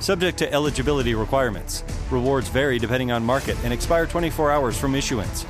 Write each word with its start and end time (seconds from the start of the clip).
Subject 0.00 0.38
to 0.38 0.52
eligibility 0.52 1.14
requirements. 1.14 1.84
Rewards 2.10 2.48
vary 2.48 2.78
depending 2.78 3.12
on 3.12 3.24
market 3.24 3.56
and 3.64 3.72
expire 3.72 4.06
24 4.06 4.50
hours 4.50 4.78
from 4.78 4.94
issuance. 4.94 5.46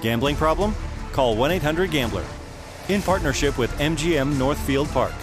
Gambling 0.00 0.36
problem? 0.36 0.74
Call 1.12 1.36
1 1.36 1.50
800 1.52 1.90
Gambler. 1.90 2.24
In 2.88 3.02
partnership 3.02 3.58
with 3.58 3.70
MGM 3.78 4.38
Northfield 4.38 4.88
Park. 4.88 5.14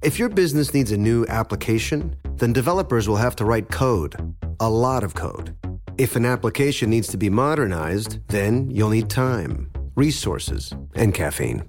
If 0.00 0.18
your 0.18 0.28
business 0.28 0.72
needs 0.72 0.90
a 0.90 0.96
new 0.96 1.26
application, 1.26 2.16
then 2.36 2.52
developers 2.52 3.08
will 3.08 3.16
have 3.16 3.36
to 3.36 3.44
write 3.44 3.68
code, 3.68 4.34
a 4.58 4.70
lot 4.70 5.04
of 5.04 5.14
code. 5.14 5.54
If 5.98 6.16
an 6.16 6.24
application 6.24 6.88
needs 6.88 7.08
to 7.08 7.18
be 7.18 7.28
modernized, 7.28 8.26
then 8.28 8.70
you'll 8.70 8.88
need 8.88 9.10
time, 9.10 9.70
resources, 9.98 10.72
and 10.94 11.12
caffeine. 11.12 11.62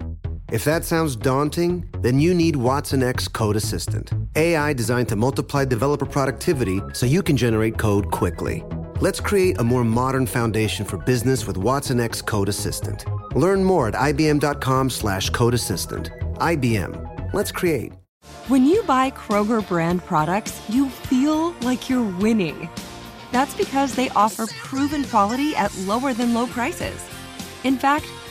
If 0.52 0.64
that 0.64 0.84
sounds 0.84 1.16
daunting, 1.16 1.88
then 2.00 2.18
you 2.20 2.32
need 2.32 2.54
watsonx 2.54 3.30
Code 3.32 3.56
Assistant, 3.56 4.12
AI 4.36 4.72
designed 4.72 5.08
to 5.08 5.16
multiply 5.16 5.64
developer 5.64 6.06
productivity 6.06 6.80
so 6.92 7.06
you 7.06 7.22
can 7.22 7.36
generate 7.36 7.76
code 7.76 8.10
quickly. 8.10 8.64
Let's 9.00 9.20
create 9.20 9.58
a 9.58 9.64
more 9.64 9.84
modern 9.84 10.26
foundation 10.26 10.84
for 10.84 10.96
business 10.98 11.46
with 11.46 11.56
watsonx 11.56 12.24
Code 12.24 12.48
Assistant. 12.48 13.04
Learn 13.34 13.64
more 13.64 13.88
at 13.88 13.94
ibm.com/slash 13.94 15.30
code 15.30 15.54
assistant. 15.54 16.10
IBM. 16.52 17.32
Let's 17.32 17.52
create. 17.52 17.92
When 18.48 18.64
you 18.64 18.82
buy 18.84 19.10
Kroger 19.10 19.66
brand 19.66 20.04
products, 20.04 20.60
you 20.68 20.88
feel 20.88 21.52
like 21.62 21.88
you're 21.88 22.10
winning. 22.18 22.68
That's 23.32 23.54
because 23.54 23.94
they 23.94 24.08
offer 24.10 24.46
proven 24.46 25.04
quality 25.04 25.54
at 25.54 25.76
lower 25.78 26.12
than 26.12 26.34
low 26.34 26.46
prices. 26.46 27.00
In 27.62 27.76
fact, 27.76 28.06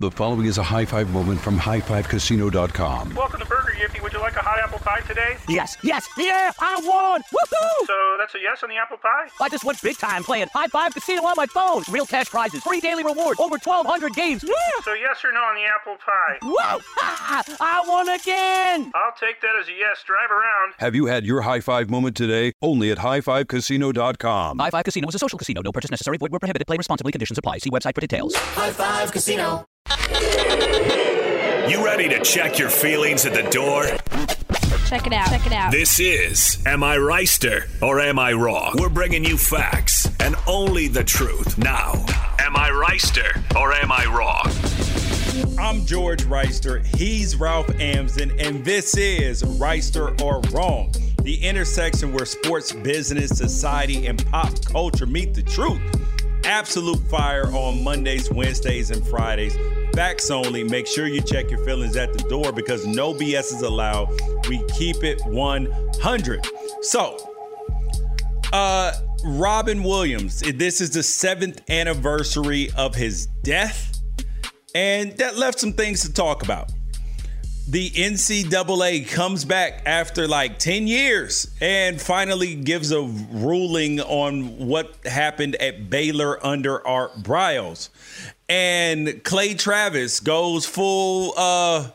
The 0.00 0.10
following 0.10 0.46
is 0.46 0.56
a 0.56 0.62
high 0.62 0.86
five 0.86 1.10
moment 1.10 1.38
from 1.40 1.58
highfivecasino.com. 1.58 3.14
Welcome 3.14 3.40
to 3.40 3.44
Burger 3.44 3.74
Yippee. 3.78 4.02
Would 4.02 4.14
you 4.14 4.20
like 4.20 4.34
a 4.34 4.40
hot 4.40 4.58
apple 4.58 4.78
pie 4.78 5.02
today? 5.02 5.36
Yes, 5.46 5.76
yes, 5.82 6.08
yeah, 6.16 6.52
I 6.58 6.80
won! 6.82 7.20
Woohoo! 7.20 7.86
So 7.86 8.16
that's 8.18 8.34
a 8.34 8.38
yes 8.40 8.62
on 8.62 8.70
the 8.70 8.78
apple 8.78 8.96
pie? 8.96 9.28
I 9.42 9.50
just 9.50 9.62
went 9.62 9.82
big 9.82 9.98
time 9.98 10.24
playing 10.24 10.48
High 10.54 10.68
Five 10.68 10.94
Casino 10.94 11.20
on 11.26 11.34
my 11.36 11.44
phone. 11.44 11.82
Real 11.90 12.06
cash 12.06 12.30
prizes, 12.30 12.62
free 12.62 12.80
daily 12.80 13.04
rewards, 13.04 13.38
over 13.38 13.58
1,200 13.62 14.14
games. 14.14 14.42
Yeah! 14.42 14.54
So 14.84 14.94
yes 14.94 15.22
or 15.22 15.32
no 15.32 15.40
on 15.40 15.54
the 15.54 15.64
apple 15.64 15.96
pie? 15.96 16.38
Whoa! 16.44 16.80
Ha! 16.96 17.44
I 17.60 17.84
won 17.86 18.08
again! 18.08 18.92
I'll 18.94 19.12
take 19.20 19.42
that 19.42 19.54
as 19.60 19.68
a 19.68 19.72
yes. 19.72 20.02
Drive 20.06 20.30
around. 20.30 20.72
Have 20.78 20.94
you 20.94 21.06
had 21.06 21.26
your 21.26 21.42
high 21.42 21.60
five 21.60 21.90
moment 21.90 22.16
today? 22.16 22.54
Only 22.62 22.90
at 22.90 22.96
highfivecasino.com. 22.96 24.60
High 24.60 24.70
Five 24.70 24.84
Casino 24.86 25.08
is 25.08 25.14
a 25.14 25.18
social 25.18 25.38
casino. 25.38 25.60
No 25.60 25.72
purchase 25.72 25.90
necessary. 25.90 26.16
Void 26.16 26.30
where 26.30 26.40
prohibited. 26.40 26.66
Play 26.66 26.78
responsibly. 26.78 27.12
Conditions 27.12 27.36
apply. 27.36 27.58
See 27.58 27.68
website 27.68 27.94
for 27.94 28.00
details. 28.00 28.34
High 28.34 28.70
Five 28.70 29.12
Casino. 29.12 29.66
You 31.68 31.84
ready 31.84 32.08
to 32.08 32.20
check 32.22 32.58
your 32.58 32.70
feelings 32.70 33.26
at 33.26 33.34
the 33.34 33.48
door? 33.50 33.84
Check 34.86 35.06
it 35.06 35.12
out. 35.12 35.28
Check 35.28 35.46
it 35.46 35.52
out. 35.52 35.70
This 35.70 36.00
is 36.00 36.62
Am 36.66 36.82
I 36.82 36.96
Wrighster 36.96 37.68
or 37.82 38.00
Am 38.00 38.18
I 38.18 38.32
Wrong? 38.32 38.74
We're 38.78 38.88
bringing 38.88 39.24
you 39.24 39.36
facts 39.36 40.08
and 40.20 40.34
only 40.46 40.88
the 40.88 41.04
truth. 41.04 41.58
Now, 41.58 41.92
Am 42.38 42.56
I 42.56 42.70
Wrighster 42.70 43.30
or 43.56 43.72
Am 43.72 43.92
I 43.92 44.04
Wrong? 44.06 44.46
I'm 45.58 45.84
George 45.86 46.24
Wrighster. 46.24 46.84
He's 46.96 47.36
Ralph 47.36 47.68
Amsden, 47.80 48.32
and 48.40 48.64
this 48.64 48.96
is 48.96 49.42
Wrighster 49.42 50.20
or 50.20 50.40
Wrong, 50.50 50.92
the 51.22 51.36
intersection 51.42 52.12
where 52.12 52.26
sports, 52.26 52.72
business, 52.72 53.30
society, 53.30 54.06
and 54.06 54.24
pop 54.26 54.64
culture 54.64 55.06
meet 55.06 55.34
the 55.34 55.42
truth. 55.42 55.80
Absolute 56.44 56.98
fire 57.08 57.46
on 57.54 57.82
Mondays, 57.84 58.30
Wednesdays, 58.30 58.90
and 58.90 59.06
Fridays. 59.06 59.56
Facts 59.94 60.30
only. 60.30 60.64
Make 60.64 60.86
sure 60.86 61.06
you 61.06 61.20
check 61.20 61.50
your 61.50 61.64
feelings 61.64 61.96
at 61.96 62.12
the 62.12 62.28
door 62.28 62.52
because 62.52 62.86
no 62.86 63.12
BS 63.12 63.52
is 63.54 63.62
allowed. 63.62 64.08
We 64.48 64.64
keep 64.68 65.02
it 65.04 65.20
100. 65.26 66.46
So, 66.82 67.16
uh, 68.52 68.92
Robin 69.24 69.82
Williams, 69.82 70.40
this 70.40 70.80
is 70.80 70.90
the 70.90 71.02
seventh 71.02 71.68
anniversary 71.70 72.70
of 72.76 72.94
his 72.94 73.26
death, 73.42 74.00
and 74.74 75.16
that 75.18 75.36
left 75.36 75.60
some 75.60 75.72
things 75.74 76.00
to 76.02 76.12
talk 76.12 76.42
about. 76.42 76.70
The 77.70 77.90
NCAA 77.90 79.08
comes 79.08 79.44
back 79.44 79.82
after 79.86 80.26
like 80.26 80.58
10 80.58 80.88
years 80.88 81.46
and 81.60 82.02
finally 82.02 82.56
gives 82.56 82.90
a 82.90 83.00
ruling 83.00 84.00
on 84.00 84.66
what 84.66 84.96
happened 85.06 85.54
at 85.54 85.88
Baylor 85.88 86.44
under 86.44 86.84
Art 86.84 87.22
Briles. 87.22 87.88
And 88.48 89.22
Clay 89.22 89.54
Travis 89.54 90.18
goes 90.18 90.66
full 90.66 91.32
uh 91.36 91.90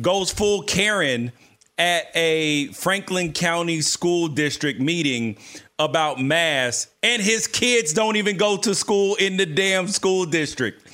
goes 0.00 0.30
full 0.30 0.62
Karen 0.62 1.32
at 1.76 2.06
a 2.14 2.68
Franklin 2.68 3.34
County 3.34 3.82
School 3.82 4.28
District 4.28 4.80
meeting 4.80 5.36
about 5.78 6.22
mass, 6.22 6.86
and 7.02 7.20
his 7.20 7.46
kids 7.46 7.92
don't 7.92 8.16
even 8.16 8.38
go 8.38 8.56
to 8.56 8.74
school 8.74 9.14
in 9.16 9.36
the 9.36 9.44
damn 9.44 9.88
school 9.88 10.24
district. 10.24 10.86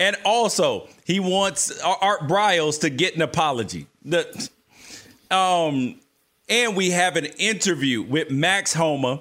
And 0.00 0.16
also, 0.24 0.88
he 1.04 1.18
wants 1.18 1.80
Art 1.82 2.28
Briles 2.28 2.80
to 2.80 2.90
get 2.90 3.16
an 3.16 3.22
apology. 3.22 3.86
The, 4.04 4.48
um, 5.30 5.96
and 6.48 6.76
we 6.76 6.90
have 6.90 7.16
an 7.16 7.24
interview 7.24 8.02
with 8.02 8.30
Max 8.30 8.72
Homa, 8.72 9.20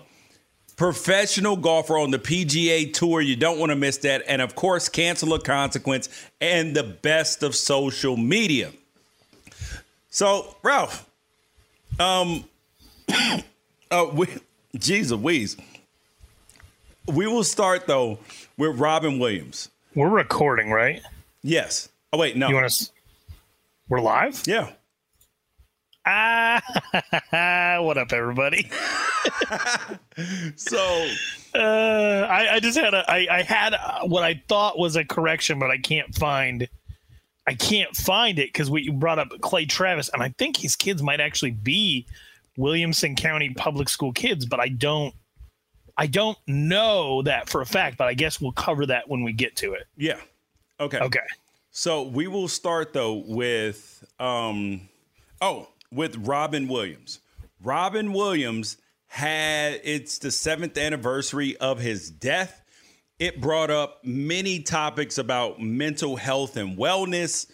professional 0.75 1.57
golfer 1.57 1.97
on 1.97 2.11
the 2.11 2.19
PGA 2.19 2.93
Tour. 2.93 3.21
You 3.21 3.35
don't 3.35 3.57
want 3.57 3.71
to 3.71 3.75
miss 3.75 3.97
that. 3.99 4.23
And 4.27 4.41
of 4.41 4.55
course, 4.55 4.87
cancel 4.87 5.33
a 5.33 5.41
consequence 5.41 6.09
and 6.39 6.75
the 6.75 6.83
best 6.83 7.41
of 7.41 7.55
social 7.55 8.15
media. 8.15 8.71
So, 10.09 10.55
Ralph, 10.61 11.09
um, 11.99 12.45
uh, 13.91 14.05
we, 14.13 14.27
geez 14.75 15.11
Louise, 15.11 15.57
we 17.07 17.25
will 17.25 17.43
start 17.43 17.87
though 17.87 18.19
with 18.57 18.79
Robin 18.79 19.19
Williams. 19.19 19.69
We're 19.97 20.09
recording, 20.09 20.69
right? 20.69 21.01
Yes. 21.41 21.89
Oh 22.13 22.19
wait, 22.19 22.37
no. 22.37 22.49
You 22.49 22.53
want 22.53 22.67
us? 22.67 22.91
We're 23.89 23.99
live. 23.99 24.43
Yeah. 24.45 24.69
Ah, 26.05 26.61
what 27.81 27.97
up, 27.97 28.13
everybody? 28.13 28.69
so, 30.55 30.77
uh, 31.55 32.27
I, 32.29 32.47
I 32.51 32.59
just 32.59 32.77
had 32.77 32.93
a, 32.93 33.09
I, 33.11 33.27
I 33.39 33.41
had 33.41 33.73
a, 33.73 34.01
what 34.05 34.23
I 34.23 34.39
thought 34.47 34.77
was 34.77 34.95
a 34.95 35.03
correction, 35.03 35.57
but 35.57 35.71
I 35.71 35.79
can't 35.79 36.13
find, 36.13 36.69
I 37.47 37.55
can't 37.55 37.95
find 37.95 38.37
it 38.37 38.49
because 38.53 38.69
we 38.69 38.91
brought 38.91 39.17
up 39.17 39.29
Clay 39.41 39.65
Travis, 39.65 40.11
and 40.13 40.21
I 40.21 40.29
think 40.37 40.57
his 40.57 40.75
kids 40.75 41.01
might 41.01 41.19
actually 41.19 41.49
be 41.49 42.05
Williamson 42.55 43.15
County 43.15 43.49
Public 43.49 43.89
School 43.89 44.13
kids, 44.13 44.45
but 44.45 44.59
I 44.59 44.67
don't, 44.67 45.15
I 45.97 46.07
don't 46.07 46.37
know 46.47 47.23
that 47.23 47.49
for 47.49 47.61
a 47.61 47.65
fact. 47.65 47.97
But 47.97 48.07
I 48.07 48.13
guess 48.13 48.39
we'll 48.39 48.51
cover 48.51 48.85
that 48.85 49.09
when 49.09 49.23
we 49.23 49.33
get 49.33 49.55
to 49.57 49.73
it. 49.73 49.87
Yeah. 49.97 50.19
Okay. 50.79 50.99
Okay. 50.99 51.19
So 51.71 52.03
we 52.03 52.27
will 52.27 52.47
start 52.47 52.93
though 52.93 53.23
with 53.27 54.03
um 54.19 54.81
oh 55.41 55.69
with 55.91 56.15
Robin 56.17 56.67
Williams. 56.67 57.19
Robin 57.61 58.13
Williams 58.13 58.77
had 59.07 59.79
it's 59.83 60.19
the 60.19 60.31
seventh 60.31 60.77
anniversary 60.77 61.57
of 61.57 61.79
his 61.79 62.11
death, 62.11 62.61
it 63.19 63.41
brought 63.41 63.71
up 63.71 64.03
many 64.03 64.59
topics 64.59 65.17
about 65.17 65.59
mental 65.61 66.15
health 66.15 66.57
and 66.57 66.77
wellness 66.77 67.49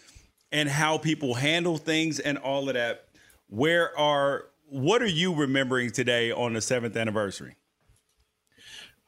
and 0.52 0.68
how 0.68 0.98
people 0.98 1.34
handle 1.34 1.78
things 1.78 2.20
and 2.20 2.38
all 2.38 2.68
of 2.68 2.76
that. 2.76 3.08
Where 3.48 3.98
are 3.98 4.46
what 4.68 5.02
are 5.02 5.08
you 5.08 5.34
remembering 5.36 5.92
today 5.92 6.32
on 6.32 6.54
the 6.54 6.62
seventh 6.62 6.98
anniversary? 6.98 7.56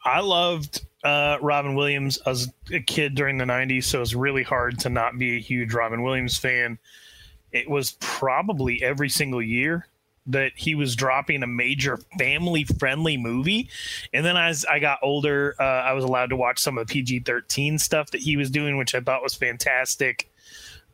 I 0.06 0.22
loved 0.22 0.86
uh, 1.04 1.38
Robin 1.42 1.75
Williams 1.75 2.18
as 2.25 2.52
a 2.72 2.80
kid 2.80 3.16
during 3.16 3.38
the 3.38 3.46
90s, 3.46 3.86
so 3.86 3.98
it 3.98 4.02
was 4.02 4.16
really 4.16 4.44
hard 4.44 4.80
to 4.80 4.90
not 4.90 5.18
be 5.18 5.36
a 5.36 5.40
huge 5.40 5.74
Robin 5.74 6.04
Williams 6.04 6.38
fan. 6.38 6.78
It 7.52 7.69
was 7.69 7.98
probably 8.00 8.84
every 8.84 9.10
single 9.10 9.42
year 9.42 9.88
that 10.28 10.52
he 10.56 10.74
was 10.74 10.96
dropping 10.96 11.44
a 11.44 11.48
major 11.48 12.00
family 12.18 12.63
friendly 12.63 13.18
movie. 13.18 13.69
And 14.13 14.25
then 14.25 14.38
as 14.38 14.66
I 14.66 14.80
got 14.80 15.00
older, 15.04 15.56
uh, 15.60 15.63
I 15.63 15.94
was 15.94 16.04
allowed 16.04 16.31
to 16.31 16.36
watch 16.36 16.60
some 16.60 16.78
of 16.78 16.88
the 16.88 16.92
PG 16.92 17.19
13 17.22 17.78
stuff 17.78 18.12
that 18.12 18.22
he 18.22 18.36
was 18.36 18.50
doing, 18.50 18.78
which 18.78 18.96
I 18.96 19.02
thought 19.02 19.22
was 19.22 19.36
fantastic. 19.36 20.31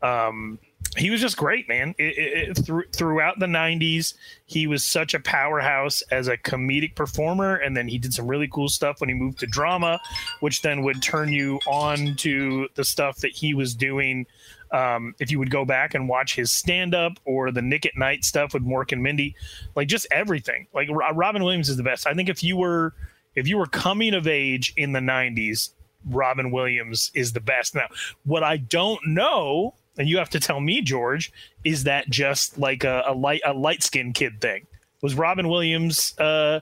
Um, 0.02 0.60
he 0.98 1.10
was 1.10 1.22
just 1.22 1.38
great, 1.38 1.70
man. 1.70 1.96
It, 1.98 2.18
it, 2.18 2.50
it, 2.50 2.66
th- 2.66 2.90
throughout 2.94 3.40
the 3.40 3.46
'90s, 3.46 4.14
he 4.46 4.68
was 4.68 4.86
such 4.86 5.14
a 5.14 5.20
powerhouse 5.20 6.02
as 6.12 6.28
a 6.28 6.38
comedic 6.38 6.96
performer, 6.96 7.56
and 7.56 7.76
then 7.78 7.88
he 7.88 7.98
did 7.98 8.14
some 8.14 8.28
really 8.28 8.48
cool 8.48 8.68
stuff 8.68 9.00
when 9.00 9.10
he 9.10 9.16
moved 9.16 9.40
to 9.40 9.48
drama, 9.48 10.00
which 10.42 10.62
then 10.62 10.84
would 10.84 11.02
turn 11.02 11.30
you 11.32 11.60
on 11.66 12.16
to 12.18 12.68
the 12.76 12.84
stuff 12.84 13.18
that 13.18 13.32
he 13.32 13.54
was 13.54 13.74
doing. 13.74 14.26
Um, 14.72 15.16
if 15.20 15.32
you 15.32 15.40
would 15.40 15.52
go 15.52 15.66
back 15.66 15.96
and 15.96 16.08
watch 16.08 16.36
his 16.36 16.52
stand-up 16.52 17.14
or 17.26 17.52
the 17.52 17.62
Nick 17.62 17.86
at 17.86 17.98
Night 17.98 18.24
stuff 18.24 18.54
with 18.54 18.66
Mork 18.66 18.94
and 18.94 19.04
Mindy, 19.04 19.36
like 19.76 19.90
just 19.90 20.08
everything. 20.12 20.68
Like 20.74 20.90
Robin 20.90 21.44
Williams 21.44 21.68
is 21.68 21.76
the 21.76 21.84
best. 21.84 22.08
I 22.08 22.14
think 22.14 22.30
if 22.30 22.44
you 22.44 22.58
were 22.58 22.94
if 23.36 23.48
you 23.48 23.58
were 23.58 23.66
coming 23.66 24.14
of 24.14 24.28
age 24.28 24.74
in 24.76 24.92
the 24.92 25.00
'90s, 25.00 25.70
Robin 26.06 26.52
Williams 26.52 27.12
is 27.14 27.32
the 27.32 27.40
best. 27.40 27.76
Now, 27.76 27.88
what 28.26 28.44
I 28.44 28.58
don't 28.58 29.06
know 29.08 29.76
and 30.02 30.10
you 30.10 30.18
have 30.18 30.32
to 30.32 30.40
tell 30.40 30.60
me, 30.60 30.82
George, 30.82 31.32
is 31.64 31.84
that 31.84 32.10
just 32.10 32.58
like 32.58 32.84
a, 32.84 33.04
a 33.06 33.14
light 33.14 33.42
a 33.46 33.54
light 33.54 33.84
skinned 33.84 34.16
kid 34.16 34.42
thing? 34.42 34.66
Was 35.04 35.14
Robin 35.14 35.48
Williams 35.48 36.18
uh, 36.18 36.62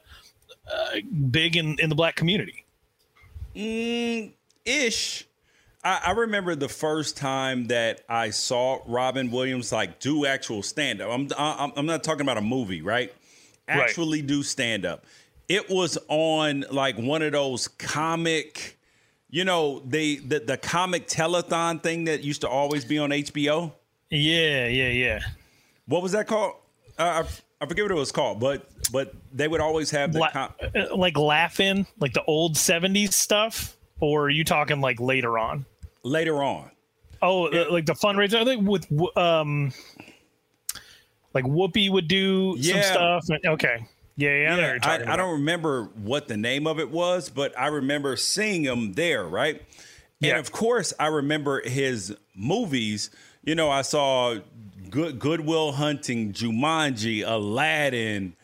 uh, 0.69 0.95
big 1.31 1.55
in 1.55 1.79
in 1.79 1.87
the 1.87 1.95
black 1.95 2.17
community? 2.17 2.65
Mm, 3.55 4.33
ish. 4.65 5.25
I, 5.85 6.01
I, 6.07 6.11
remember 6.11 6.53
the 6.53 6.67
first 6.67 7.15
time 7.15 7.67
that 7.67 8.01
I 8.09 8.31
saw 8.31 8.79
Robin 8.85 9.31
Williams 9.31 9.71
like 9.71 10.01
do 10.01 10.25
actual 10.25 10.61
stand 10.61 10.99
up. 10.99 11.09
I'm, 11.09 11.29
I'm 11.37 11.71
I'm 11.77 11.85
not 11.85 12.03
talking 12.03 12.21
about 12.23 12.37
a 12.37 12.41
movie, 12.41 12.81
right? 12.81 13.13
Actually 13.69 14.19
right. 14.19 14.27
do 14.27 14.43
stand 14.43 14.85
up. 14.85 15.05
It 15.47 15.69
was 15.69 15.97
on 16.09 16.65
like 16.71 16.97
one 16.97 17.21
of 17.21 17.31
those 17.31 17.69
comic 17.69 18.77
you 19.29 19.45
know 19.45 19.81
the, 19.85 20.17
the 20.17 20.39
the 20.39 20.57
comic 20.57 21.07
telethon 21.07 21.81
thing 21.81 22.05
that 22.05 22.23
used 22.23 22.41
to 22.41 22.49
always 22.49 22.85
be 22.85 22.97
on 22.97 23.11
HBO. 23.11 23.71
Yeah, 24.09 24.67
yeah, 24.67 24.89
yeah. 24.89 25.19
What 25.85 26.01
was 26.01 26.11
that 26.13 26.27
called? 26.27 26.55
Uh, 26.97 27.23
I, 27.23 27.63
I 27.63 27.67
forget 27.67 27.85
what 27.85 27.91
it 27.91 27.95
was 27.95 28.11
called, 28.11 28.39
but 28.39 28.67
but 28.91 29.13
they 29.33 29.47
would 29.47 29.61
always 29.61 29.91
have 29.91 30.13
the 30.13 30.19
La- 30.19 30.31
com- 30.31 30.53
uh, 30.75 30.95
like 30.95 31.17
laughing 31.17 31.85
like 31.99 32.13
the 32.13 32.23
old 32.23 32.55
'70s 32.55 33.13
stuff, 33.13 33.77
or 33.99 34.23
are 34.25 34.29
you 34.29 34.43
talking 34.43 34.81
like 34.81 34.99
later 34.99 35.37
on? 35.37 35.65
Later 36.03 36.43
on. 36.43 36.71
Oh, 37.21 37.51
yeah. 37.51 37.63
like 37.63 37.85
the 37.85 37.93
fundraiser. 37.93 38.35
I 38.35 38.45
think 38.45 38.67
with 38.67 38.87
um, 39.17 39.73
like 41.33 41.45
Whoopi 41.45 41.91
would 41.91 42.07
do 42.07 42.55
yeah. 42.57 42.81
some 42.81 43.21
stuff. 43.21 43.39
Okay. 43.45 43.85
Yeah, 44.19 44.35
yeah. 44.35 44.57
yeah 44.57 44.77
I, 44.83 45.13
I, 45.13 45.15
don't 45.15 45.31
remember 45.31 45.85
what 45.95 46.27
the 46.27 46.35
name 46.35 46.67
of 46.67 46.77
it 46.77 46.91
was, 46.91 47.29
but 47.29 47.57
I 47.57 47.67
remember 47.67 48.17
seeing 48.17 48.63
him 48.63 48.91
there, 48.93 49.23
right? 49.23 49.61
And 50.21 50.37
of 50.37 50.51
course, 50.51 50.93
I 50.99 51.07
remember 51.07 51.61
his 51.61 52.13
movies. 52.35 53.11
You 53.45 53.55
know, 53.55 53.69
I 53.69 53.81
saw 53.81 54.35
Good 54.89 55.19
Good 55.19 55.39
Will 55.39 55.71
Hunting, 55.71 56.33
Jumanji, 56.33 57.23
Aladdin, 57.25 58.35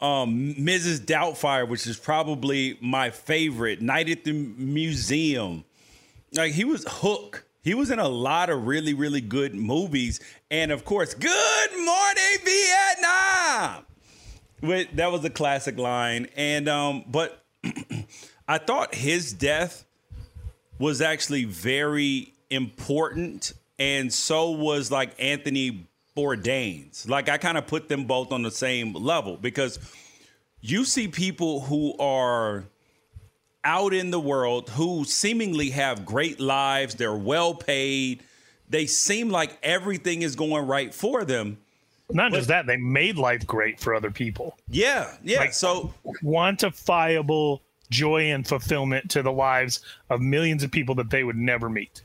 um, 0.00 0.54
Mrs. 0.54 1.00
Doubtfire, 1.00 1.66
which 1.68 1.88
is 1.88 1.96
probably 1.96 2.78
my 2.80 3.10
favorite. 3.10 3.82
Night 3.82 4.08
at 4.08 4.22
the 4.22 4.32
Museum. 4.32 5.64
Like 6.32 6.52
he 6.52 6.64
was 6.64 6.86
Hook. 6.88 7.44
He 7.64 7.74
was 7.74 7.90
in 7.90 7.98
a 7.98 8.08
lot 8.08 8.50
of 8.50 8.68
really, 8.68 8.94
really 8.94 9.20
good 9.20 9.56
movies. 9.56 10.20
And 10.48 10.70
of 10.70 10.84
course, 10.84 11.12
Good 11.14 11.70
Morning 11.72 12.38
Vietnam 12.44 13.84
that 14.64 15.12
was 15.12 15.24
a 15.24 15.30
classic 15.30 15.78
line, 15.78 16.28
and 16.36 16.68
um, 16.68 17.04
but 17.06 17.44
I 18.48 18.58
thought 18.58 18.94
his 18.94 19.32
death 19.32 19.84
was 20.78 21.00
actually 21.00 21.44
very 21.44 22.32
important, 22.50 23.52
and 23.78 24.12
so 24.12 24.50
was 24.50 24.90
like 24.90 25.14
Anthony 25.18 25.86
Bourdain's. 26.16 27.08
Like 27.08 27.28
I 27.28 27.38
kind 27.38 27.58
of 27.58 27.66
put 27.66 27.88
them 27.88 28.04
both 28.04 28.32
on 28.32 28.42
the 28.42 28.50
same 28.50 28.92
level 28.92 29.36
because 29.36 29.78
you 30.60 30.84
see 30.84 31.08
people 31.08 31.60
who 31.60 31.96
are 31.98 32.64
out 33.64 33.94
in 33.94 34.10
the 34.10 34.20
world 34.20 34.70
who 34.70 35.04
seemingly 35.04 35.70
have 35.70 36.04
great 36.04 36.38
lives, 36.38 36.94
they're 36.94 37.14
well 37.14 37.54
paid, 37.54 38.22
they 38.68 38.86
seem 38.86 39.30
like 39.30 39.58
everything 39.62 40.22
is 40.22 40.36
going 40.36 40.66
right 40.66 40.94
for 40.94 41.24
them 41.24 41.58
not 42.10 42.30
but, 42.30 42.38
just 42.38 42.48
that, 42.48 42.66
they 42.66 42.76
made 42.76 43.16
life 43.16 43.46
great 43.46 43.80
for 43.80 43.94
other 43.94 44.10
people. 44.10 44.56
Yeah, 44.68 45.14
yeah. 45.22 45.38
Like, 45.38 45.54
so 45.54 45.94
quantifiable 46.22 47.60
joy 47.90 48.32
and 48.32 48.46
fulfillment 48.46 49.10
to 49.10 49.22
the 49.22 49.32
lives 49.32 49.80
of 50.10 50.20
millions 50.20 50.62
of 50.62 50.70
people 50.70 50.94
that 50.96 51.10
they 51.10 51.24
would 51.24 51.36
never 51.36 51.68
meet. 51.68 52.02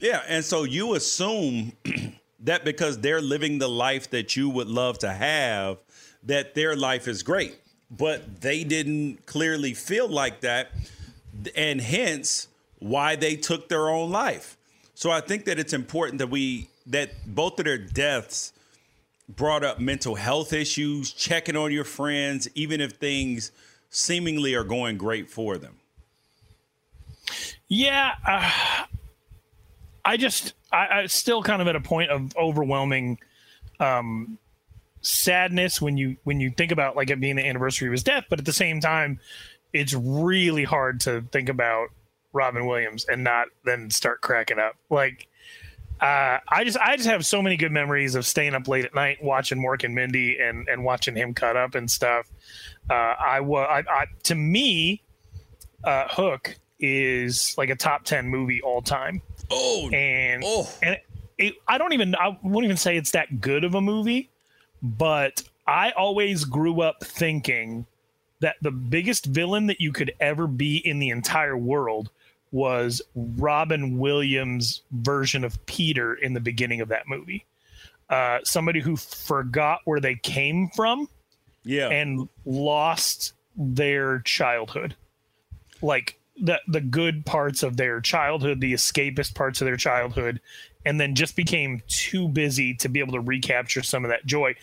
Yeah, 0.00 0.22
and 0.28 0.44
so 0.44 0.64
you 0.64 0.94
assume 0.94 1.72
that 2.40 2.64
because 2.64 2.98
they're 3.00 3.20
living 3.20 3.58
the 3.58 3.68
life 3.68 4.10
that 4.10 4.36
you 4.36 4.48
would 4.48 4.68
love 4.68 4.98
to 5.00 5.12
have, 5.12 5.78
that 6.22 6.54
their 6.54 6.76
life 6.76 7.08
is 7.08 7.22
great. 7.22 7.58
But 7.90 8.40
they 8.40 8.64
didn't 8.64 9.26
clearly 9.26 9.74
feel 9.74 10.08
like 10.08 10.40
that, 10.40 10.72
and 11.54 11.80
hence 11.80 12.48
why 12.78 13.16
they 13.16 13.36
took 13.36 13.68
their 13.68 13.88
own 13.88 14.10
life. 14.10 14.56
So 14.94 15.10
I 15.10 15.20
think 15.20 15.44
that 15.44 15.58
it's 15.58 15.72
important 15.72 16.18
that 16.18 16.30
we 16.30 16.68
that 16.86 17.10
both 17.26 17.58
of 17.58 17.64
their 17.64 17.78
deaths 17.78 18.52
brought 19.28 19.64
up 19.64 19.80
mental 19.80 20.14
health 20.14 20.52
issues, 20.52 21.12
checking 21.12 21.56
on 21.56 21.72
your 21.72 21.84
friends, 21.84 22.48
even 22.54 22.80
if 22.80 22.92
things 22.92 23.52
seemingly 23.90 24.54
are 24.54 24.64
going 24.64 24.98
great 24.98 25.28
for 25.28 25.56
them. 25.56 25.76
Yeah, 27.68 28.12
uh, 28.26 28.84
I 30.04 30.16
just 30.16 30.54
I, 30.72 30.88
I 30.90 31.06
still 31.06 31.42
kind 31.42 31.62
of 31.62 31.68
at 31.68 31.76
a 31.76 31.80
point 31.80 32.10
of 32.10 32.36
overwhelming 32.36 33.18
um, 33.80 34.38
sadness 35.00 35.80
when 35.80 35.96
you 35.96 36.16
when 36.24 36.40
you 36.40 36.50
think 36.50 36.72
about 36.72 36.96
like 36.96 37.10
it 37.10 37.20
being 37.20 37.36
the 37.36 37.46
anniversary 37.46 37.88
of 37.88 37.92
his 37.92 38.02
death, 38.02 38.24
but 38.28 38.38
at 38.38 38.44
the 38.44 38.52
same 38.52 38.80
time, 38.80 39.20
it's 39.72 39.94
really 39.94 40.64
hard 40.64 41.00
to 41.00 41.22
think 41.32 41.48
about 41.48 41.88
Robin 42.32 42.66
Williams 42.66 43.06
and 43.06 43.24
not 43.24 43.48
then 43.64 43.90
start 43.90 44.20
cracking 44.20 44.58
up. 44.58 44.76
Like 44.90 45.28
uh, 46.00 46.38
I 46.48 46.64
just 46.64 46.76
I 46.78 46.96
just 46.96 47.08
have 47.08 47.24
so 47.24 47.40
many 47.40 47.56
good 47.56 47.72
memories 47.72 48.14
of 48.14 48.26
staying 48.26 48.54
up 48.54 48.66
late 48.68 48.84
at 48.84 48.94
night 48.94 49.22
watching 49.22 49.58
Mork 49.58 49.84
and 49.84 49.94
Mindy 49.94 50.38
and 50.38 50.68
and 50.68 50.84
watching 50.84 51.14
him 51.14 51.34
cut 51.34 51.56
up 51.56 51.74
and 51.74 51.90
stuff. 51.90 52.26
Uh, 52.90 52.94
I 52.94 53.40
was 53.40 53.66
I, 53.70 53.90
I, 53.90 54.06
to 54.24 54.34
me, 54.34 55.02
uh, 55.84 56.08
Hook 56.08 56.56
is 56.80 57.54
like 57.56 57.70
a 57.70 57.76
top 57.76 58.04
ten 58.04 58.28
movie 58.28 58.60
all 58.62 58.82
time. 58.82 59.22
Oh, 59.50 59.88
and 59.90 60.42
oh. 60.44 60.68
and 60.82 60.94
it, 60.96 61.06
it, 61.38 61.54
I 61.68 61.78
don't 61.78 61.92
even 61.92 62.14
I 62.16 62.38
wouldn't 62.42 62.64
even 62.64 62.76
say 62.76 62.96
it's 62.96 63.12
that 63.12 63.40
good 63.40 63.64
of 63.64 63.74
a 63.74 63.80
movie, 63.80 64.28
but 64.82 65.42
I 65.66 65.92
always 65.92 66.44
grew 66.44 66.80
up 66.80 67.04
thinking 67.04 67.86
that 68.40 68.56
the 68.60 68.70
biggest 68.70 69.26
villain 69.26 69.68
that 69.68 69.80
you 69.80 69.92
could 69.92 70.12
ever 70.20 70.46
be 70.46 70.76
in 70.76 70.98
the 70.98 71.10
entire 71.10 71.56
world 71.56 72.10
was 72.54 73.02
Robin 73.16 73.98
Williams' 73.98 74.82
version 74.92 75.42
of 75.42 75.66
Peter 75.66 76.14
in 76.14 76.34
the 76.34 76.40
beginning 76.40 76.80
of 76.80 76.88
that 76.88 77.08
movie. 77.08 77.44
Uh, 78.08 78.38
somebody 78.44 78.80
who 78.80 78.96
forgot 78.96 79.80
where 79.86 79.98
they 79.98 80.14
came 80.14 80.68
from, 80.68 81.08
yeah, 81.64 81.88
and 81.88 82.28
lost 82.46 83.32
their 83.56 84.20
childhood, 84.20 84.94
like 85.82 86.16
the 86.40 86.60
the 86.68 86.80
good 86.80 87.26
parts 87.26 87.64
of 87.64 87.76
their 87.76 88.00
childhood, 88.00 88.60
the 88.60 88.72
escapist 88.72 89.34
parts 89.34 89.60
of 89.60 89.64
their 89.64 89.76
childhood, 89.76 90.40
and 90.84 91.00
then 91.00 91.16
just 91.16 91.34
became 91.34 91.82
too 91.88 92.28
busy 92.28 92.72
to 92.74 92.88
be 92.88 93.00
able 93.00 93.14
to 93.14 93.20
recapture 93.20 93.82
some 93.82 94.04
of 94.04 94.10
that 94.10 94.26
joy. 94.26 94.54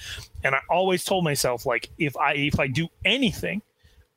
And 0.46 0.56
I 0.56 0.60
always 0.70 1.04
told 1.04 1.26
myself, 1.26 1.66
like, 1.66 1.90
if 1.98 2.16
I 2.16 2.36
if 2.36 2.58
I 2.58 2.68
do 2.68 2.88
anything, 3.04 3.62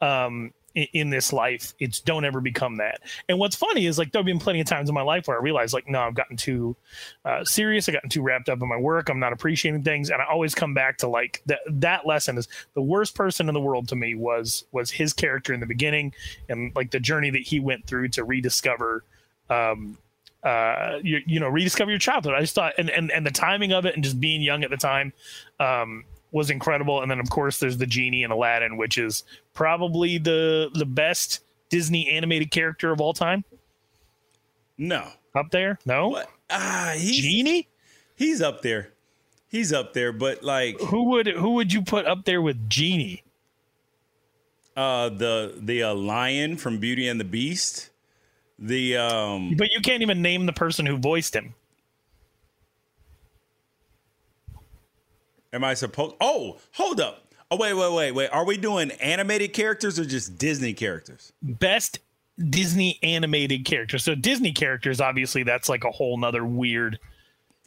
um, 0.00 0.52
in, 0.74 0.86
in 0.92 1.10
this 1.10 1.32
life. 1.32 1.74
It's 1.78 2.00
don't 2.00 2.24
ever 2.24 2.40
become 2.40 2.76
that. 2.76 3.00
And 3.28 3.38
what's 3.38 3.56
funny 3.56 3.86
is 3.86 3.98
like 3.98 4.12
there've 4.12 4.24
been 4.24 4.38
plenty 4.38 4.60
of 4.60 4.66
times 4.66 4.88
in 4.88 4.94
my 4.94 5.02
life 5.02 5.28
where 5.28 5.38
I 5.38 5.42
realized 5.42 5.74
like 5.74 5.88
no, 5.88 6.00
I've 6.00 6.14
gotten 6.14 6.36
too 6.36 6.76
uh, 7.24 7.44
serious. 7.44 7.88
I've 7.88 7.94
gotten 7.94 8.10
too 8.10 8.22
wrapped 8.22 8.48
up 8.48 8.60
in 8.62 8.68
my 8.68 8.76
work. 8.76 9.08
I'm 9.08 9.20
not 9.20 9.32
appreciating 9.32 9.82
things, 9.82 10.10
and 10.10 10.20
I 10.20 10.26
always 10.26 10.54
come 10.54 10.74
back 10.74 10.98
to 10.98 11.08
like 11.08 11.42
that. 11.46 11.60
That 11.66 12.06
lesson 12.06 12.38
is 12.38 12.48
the 12.74 12.82
worst 12.82 13.14
person 13.14 13.48
in 13.48 13.54
the 13.54 13.60
world 13.60 13.88
to 13.88 13.96
me 13.96 14.14
was 14.14 14.64
was 14.72 14.90
his 14.90 15.12
character 15.12 15.52
in 15.52 15.60
the 15.60 15.66
beginning, 15.66 16.14
and 16.48 16.72
like 16.74 16.90
the 16.90 17.00
journey 17.00 17.30
that 17.30 17.42
he 17.42 17.60
went 17.60 17.86
through 17.86 18.08
to 18.08 18.24
rediscover. 18.24 19.04
Um, 19.50 19.98
uh, 20.44 20.98
you, 21.02 21.20
you 21.26 21.40
know, 21.40 21.48
rediscover 21.48 21.90
your 21.90 21.98
childhood. 21.98 22.34
I 22.34 22.40
just 22.40 22.54
thought, 22.54 22.74
and, 22.76 22.90
and, 22.90 23.10
and 23.10 23.24
the 23.24 23.30
timing 23.30 23.72
of 23.72 23.86
it 23.86 23.94
and 23.94 24.04
just 24.04 24.20
being 24.20 24.42
young 24.42 24.62
at 24.62 24.68
the 24.68 24.76
time, 24.76 25.14
um, 25.58 26.04
was 26.34 26.50
incredible. 26.50 27.00
And 27.00 27.10
then 27.10 27.20
of 27.20 27.30
course 27.30 27.60
there's 27.60 27.78
the 27.78 27.86
genie 27.86 28.24
in 28.24 28.30
Aladdin, 28.30 28.76
which 28.76 28.98
is 28.98 29.22
probably 29.54 30.18
the 30.18 30.68
the 30.74 30.84
best 30.84 31.40
Disney 31.70 32.10
animated 32.10 32.50
character 32.50 32.92
of 32.92 33.00
all 33.00 33.14
time. 33.14 33.44
No, 34.76 35.08
up 35.34 35.50
there. 35.50 35.78
No, 35.86 36.08
what? 36.08 36.30
ah, 36.50 36.92
he's, 36.96 37.22
genie. 37.22 37.68
He's 38.16 38.42
up 38.42 38.62
there. 38.62 38.90
He's 39.48 39.72
up 39.72 39.92
there, 39.92 40.12
but 40.12 40.42
like, 40.42 40.80
who 40.80 41.10
would 41.10 41.28
who 41.28 41.50
would 41.50 41.72
you 41.72 41.82
put 41.82 42.06
up 42.06 42.24
there 42.24 42.42
with 42.42 42.68
genie? 42.68 43.22
Uh, 44.76 45.08
the 45.10 45.54
the 45.56 45.84
uh, 45.84 45.94
lion 45.94 46.56
from 46.56 46.78
Beauty 46.78 47.06
and 47.06 47.20
the 47.20 47.24
Beast. 47.24 47.90
The 48.58 48.96
um, 48.96 49.54
but 49.56 49.68
you 49.70 49.80
can't 49.80 50.02
even 50.02 50.20
name 50.20 50.46
the 50.46 50.52
person 50.52 50.84
who 50.86 50.96
voiced 50.96 51.34
him. 51.34 51.54
Am 55.54 55.62
I 55.62 55.74
supposed? 55.74 56.16
Oh, 56.20 56.58
hold 56.72 57.00
up. 57.00 57.32
Oh, 57.50 57.56
wait, 57.56 57.74
wait, 57.74 57.92
wait, 57.92 58.12
wait. 58.12 58.28
Are 58.30 58.44
we 58.44 58.56
doing 58.56 58.90
animated 58.92 59.52
characters 59.52 60.00
or 60.00 60.04
just 60.04 60.36
Disney 60.36 60.74
characters? 60.74 61.32
Best 61.40 62.00
Disney 62.50 62.98
animated 63.04 63.64
characters. 63.64 64.02
So 64.02 64.16
Disney 64.16 64.52
characters, 64.52 65.00
obviously, 65.00 65.44
that's 65.44 65.68
like 65.68 65.84
a 65.84 65.92
whole 65.92 66.18
nother 66.18 66.44
weird. 66.44 66.98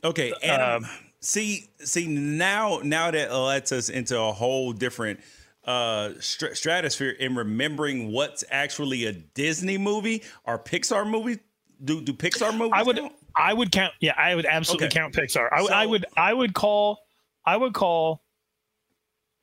Okay. 0.03 0.33
Anim- 0.43 0.83
uh, 0.83 0.87
see, 1.21 1.69
see 1.79 2.07
now, 2.07 2.81
now 2.83 3.09
that 3.11 3.33
lets 3.33 3.71
us 3.71 3.87
into 3.87 4.19
a 4.19 4.33
whole 4.33 4.73
different 4.73 5.21
uh 5.63 6.11
str- 6.19 6.53
stratosphere 6.53 7.11
in 7.11 7.35
remembering 7.35 8.11
what's 8.11 8.43
actually 8.49 9.05
a 9.05 9.11
Disney 9.11 9.77
movie 9.77 10.23
or 10.45 10.57
Pixar 10.59 11.09
movie. 11.09 11.39
Do 11.83 12.01
do 12.01 12.13
Pixar 12.13 12.57
movies? 12.57 12.73
I 12.73 12.83
would 12.83 12.97
count? 12.97 13.13
I 13.35 13.53
would 13.53 13.71
count. 13.71 13.93
Yeah, 13.99 14.13
I 14.17 14.33
would 14.33 14.45
absolutely 14.45 14.87
okay. 14.87 14.97
count 14.97 15.13
Pixar. 15.13 15.49
I, 15.51 15.65
so, 15.65 15.73
I 15.73 15.85
would 15.85 16.05
I 16.15 16.33
would 16.33 16.53
call 16.53 16.99
I 17.47 17.55
would 17.55 17.73
call 17.73 18.21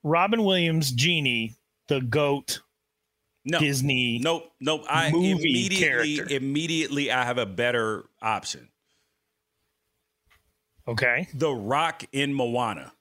Robin 0.02 0.44
Williams 0.44 0.92
Genie 0.92 1.56
the 1.88 2.02
goat 2.02 2.60
no, 3.46 3.58
Disney. 3.58 4.18
Nope, 4.22 4.52
nope. 4.60 4.84
I 4.90 5.08
immediately 5.08 5.78
character. 5.78 6.26
immediately 6.34 7.10
I 7.10 7.24
have 7.24 7.38
a 7.38 7.46
better 7.46 8.04
option. 8.20 8.68
Okay. 10.86 11.28
The 11.32 11.50
Rock 11.50 12.04
in 12.12 12.34
Moana. 12.34 12.92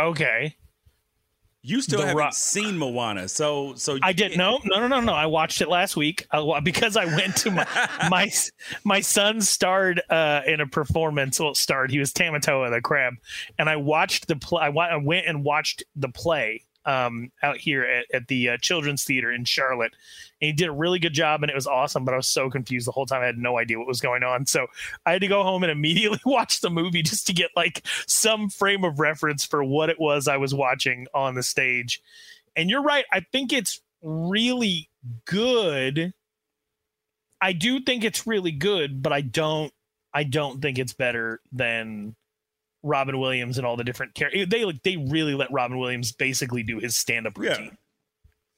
Okay. 0.00 0.56
You 1.66 1.82
still 1.82 1.98
the 1.98 2.06
haven't 2.06 2.18
Rock. 2.18 2.34
seen 2.34 2.78
Moana, 2.78 3.26
so 3.28 3.74
so 3.74 3.98
I 4.00 4.12
didn't. 4.12 4.38
no 4.38 4.60
no 4.64 4.78
no 4.78 4.86
no 4.86 5.00
no. 5.00 5.12
I 5.12 5.26
watched 5.26 5.60
it 5.60 5.68
last 5.68 5.96
week 5.96 6.24
uh, 6.30 6.60
because 6.60 6.96
I 6.96 7.06
went 7.06 7.34
to 7.38 7.50
my 7.50 7.66
my 8.08 8.30
my 8.84 9.00
son 9.00 9.40
starred 9.40 10.00
uh, 10.08 10.42
in 10.46 10.60
a 10.60 10.66
performance. 10.68 11.40
Well, 11.40 11.56
starred 11.56 11.90
he 11.90 11.98
was 11.98 12.12
Tamatoa 12.12 12.70
the 12.70 12.80
crab, 12.80 13.14
and 13.58 13.68
I 13.68 13.74
watched 13.74 14.28
the 14.28 14.36
play. 14.36 14.62
I 14.62 14.96
went 14.96 15.26
and 15.26 15.42
watched 15.42 15.82
the 15.96 16.08
play 16.08 16.62
um, 16.84 17.32
out 17.42 17.56
here 17.56 17.82
at, 17.82 18.06
at 18.14 18.28
the 18.28 18.50
uh, 18.50 18.56
Children's 18.58 19.02
Theater 19.02 19.32
in 19.32 19.44
Charlotte. 19.44 19.94
And 20.40 20.48
he 20.48 20.52
did 20.52 20.68
a 20.68 20.72
really 20.72 20.98
good 20.98 21.14
job, 21.14 21.42
and 21.42 21.50
it 21.50 21.54
was 21.54 21.66
awesome. 21.66 22.04
But 22.04 22.14
I 22.14 22.18
was 22.18 22.28
so 22.28 22.50
confused 22.50 22.86
the 22.86 22.92
whole 22.92 23.06
time; 23.06 23.22
I 23.22 23.26
had 23.26 23.38
no 23.38 23.58
idea 23.58 23.78
what 23.78 23.88
was 23.88 24.00
going 24.00 24.22
on. 24.22 24.46
So 24.46 24.66
I 25.04 25.12
had 25.12 25.22
to 25.22 25.28
go 25.28 25.42
home 25.42 25.62
and 25.62 25.72
immediately 25.72 26.20
watch 26.26 26.60
the 26.60 26.70
movie 26.70 27.02
just 27.02 27.26
to 27.28 27.32
get 27.32 27.50
like 27.56 27.86
some 28.06 28.48
frame 28.48 28.84
of 28.84 29.00
reference 29.00 29.44
for 29.44 29.64
what 29.64 29.90
it 29.90 29.98
was 29.98 30.28
I 30.28 30.36
was 30.36 30.54
watching 30.54 31.06
on 31.14 31.34
the 31.34 31.42
stage. 31.42 32.02
And 32.54 32.68
you're 32.68 32.82
right; 32.82 33.04
I 33.12 33.20
think 33.32 33.52
it's 33.52 33.80
really 34.02 34.90
good. 35.24 36.12
I 37.40 37.52
do 37.52 37.80
think 37.80 38.04
it's 38.04 38.26
really 38.26 38.52
good, 38.52 39.02
but 39.02 39.12
I 39.12 39.20
don't. 39.22 39.72
I 40.12 40.24
don't 40.24 40.62
think 40.62 40.78
it's 40.78 40.94
better 40.94 41.40
than 41.52 42.16
Robin 42.82 43.18
Williams 43.18 43.58
and 43.58 43.66
all 43.66 43.76
the 43.76 43.84
different 43.84 44.14
characters. 44.14 44.46
They 44.48 44.64
like 44.64 44.82
they 44.82 44.96
really 44.96 45.34
let 45.34 45.52
Robin 45.52 45.78
Williams 45.78 46.12
basically 46.12 46.62
do 46.62 46.78
his 46.78 46.96
stand 46.96 47.26
up 47.26 47.36
routine. 47.36 47.64
Yeah. 47.64 47.70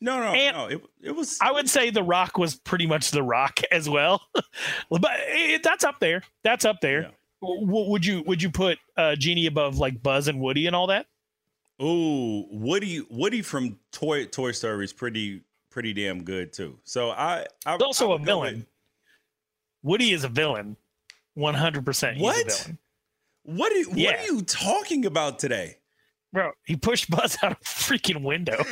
No, 0.00 0.20
no, 0.20 0.32
and 0.32 0.56
no. 0.56 0.66
It, 0.66 0.82
it 1.02 1.16
was. 1.16 1.38
I 1.40 1.50
would 1.50 1.68
say 1.68 1.90
The 1.90 2.02
Rock 2.02 2.38
was 2.38 2.54
pretty 2.54 2.86
much 2.86 3.10
The 3.10 3.22
Rock 3.22 3.60
as 3.72 3.88
well, 3.88 4.22
but 4.90 5.10
it, 5.16 5.62
that's 5.62 5.84
up 5.84 5.98
there. 6.00 6.22
That's 6.44 6.64
up 6.64 6.80
there. 6.80 7.02
Yeah. 7.02 7.10
W- 7.42 7.90
would 7.90 8.04
you 8.04 8.22
would 8.26 8.42
you 8.42 8.50
put 8.50 8.78
uh, 8.96 9.16
Genie 9.16 9.46
above 9.46 9.78
like 9.78 10.02
Buzz 10.02 10.28
and 10.28 10.40
Woody 10.40 10.66
and 10.66 10.76
all 10.76 10.86
that? 10.88 11.06
Oh, 11.80 12.46
Woody 12.50 13.02
Woody 13.10 13.42
from 13.42 13.78
Toy 13.92 14.26
Toy 14.26 14.52
Story 14.52 14.84
is 14.84 14.92
pretty 14.92 15.42
pretty 15.70 15.92
damn 15.92 16.24
good 16.24 16.52
too. 16.52 16.78
So 16.84 17.10
I, 17.10 17.46
I 17.66 17.76
also 17.76 18.12
I 18.12 18.16
a 18.16 18.18
villain. 18.18 18.66
Woody 19.82 20.12
is 20.12 20.24
a 20.24 20.28
villain, 20.28 20.76
one 21.34 21.54
hundred 21.54 21.84
percent. 21.84 22.18
What? 22.18 22.72
What 23.44 23.72
are, 23.72 23.96
yeah. 23.96 24.10
what 24.10 24.18
are 24.18 24.24
you 24.24 24.42
talking 24.42 25.06
about 25.06 25.38
today? 25.38 25.78
Bro, 26.32 26.52
he 26.64 26.76
pushed 26.76 27.10
Buzz 27.10 27.38
out 27.42 27.52
a 27.52 27.56
freaking 27.64 28.22
window. 28.22 28.62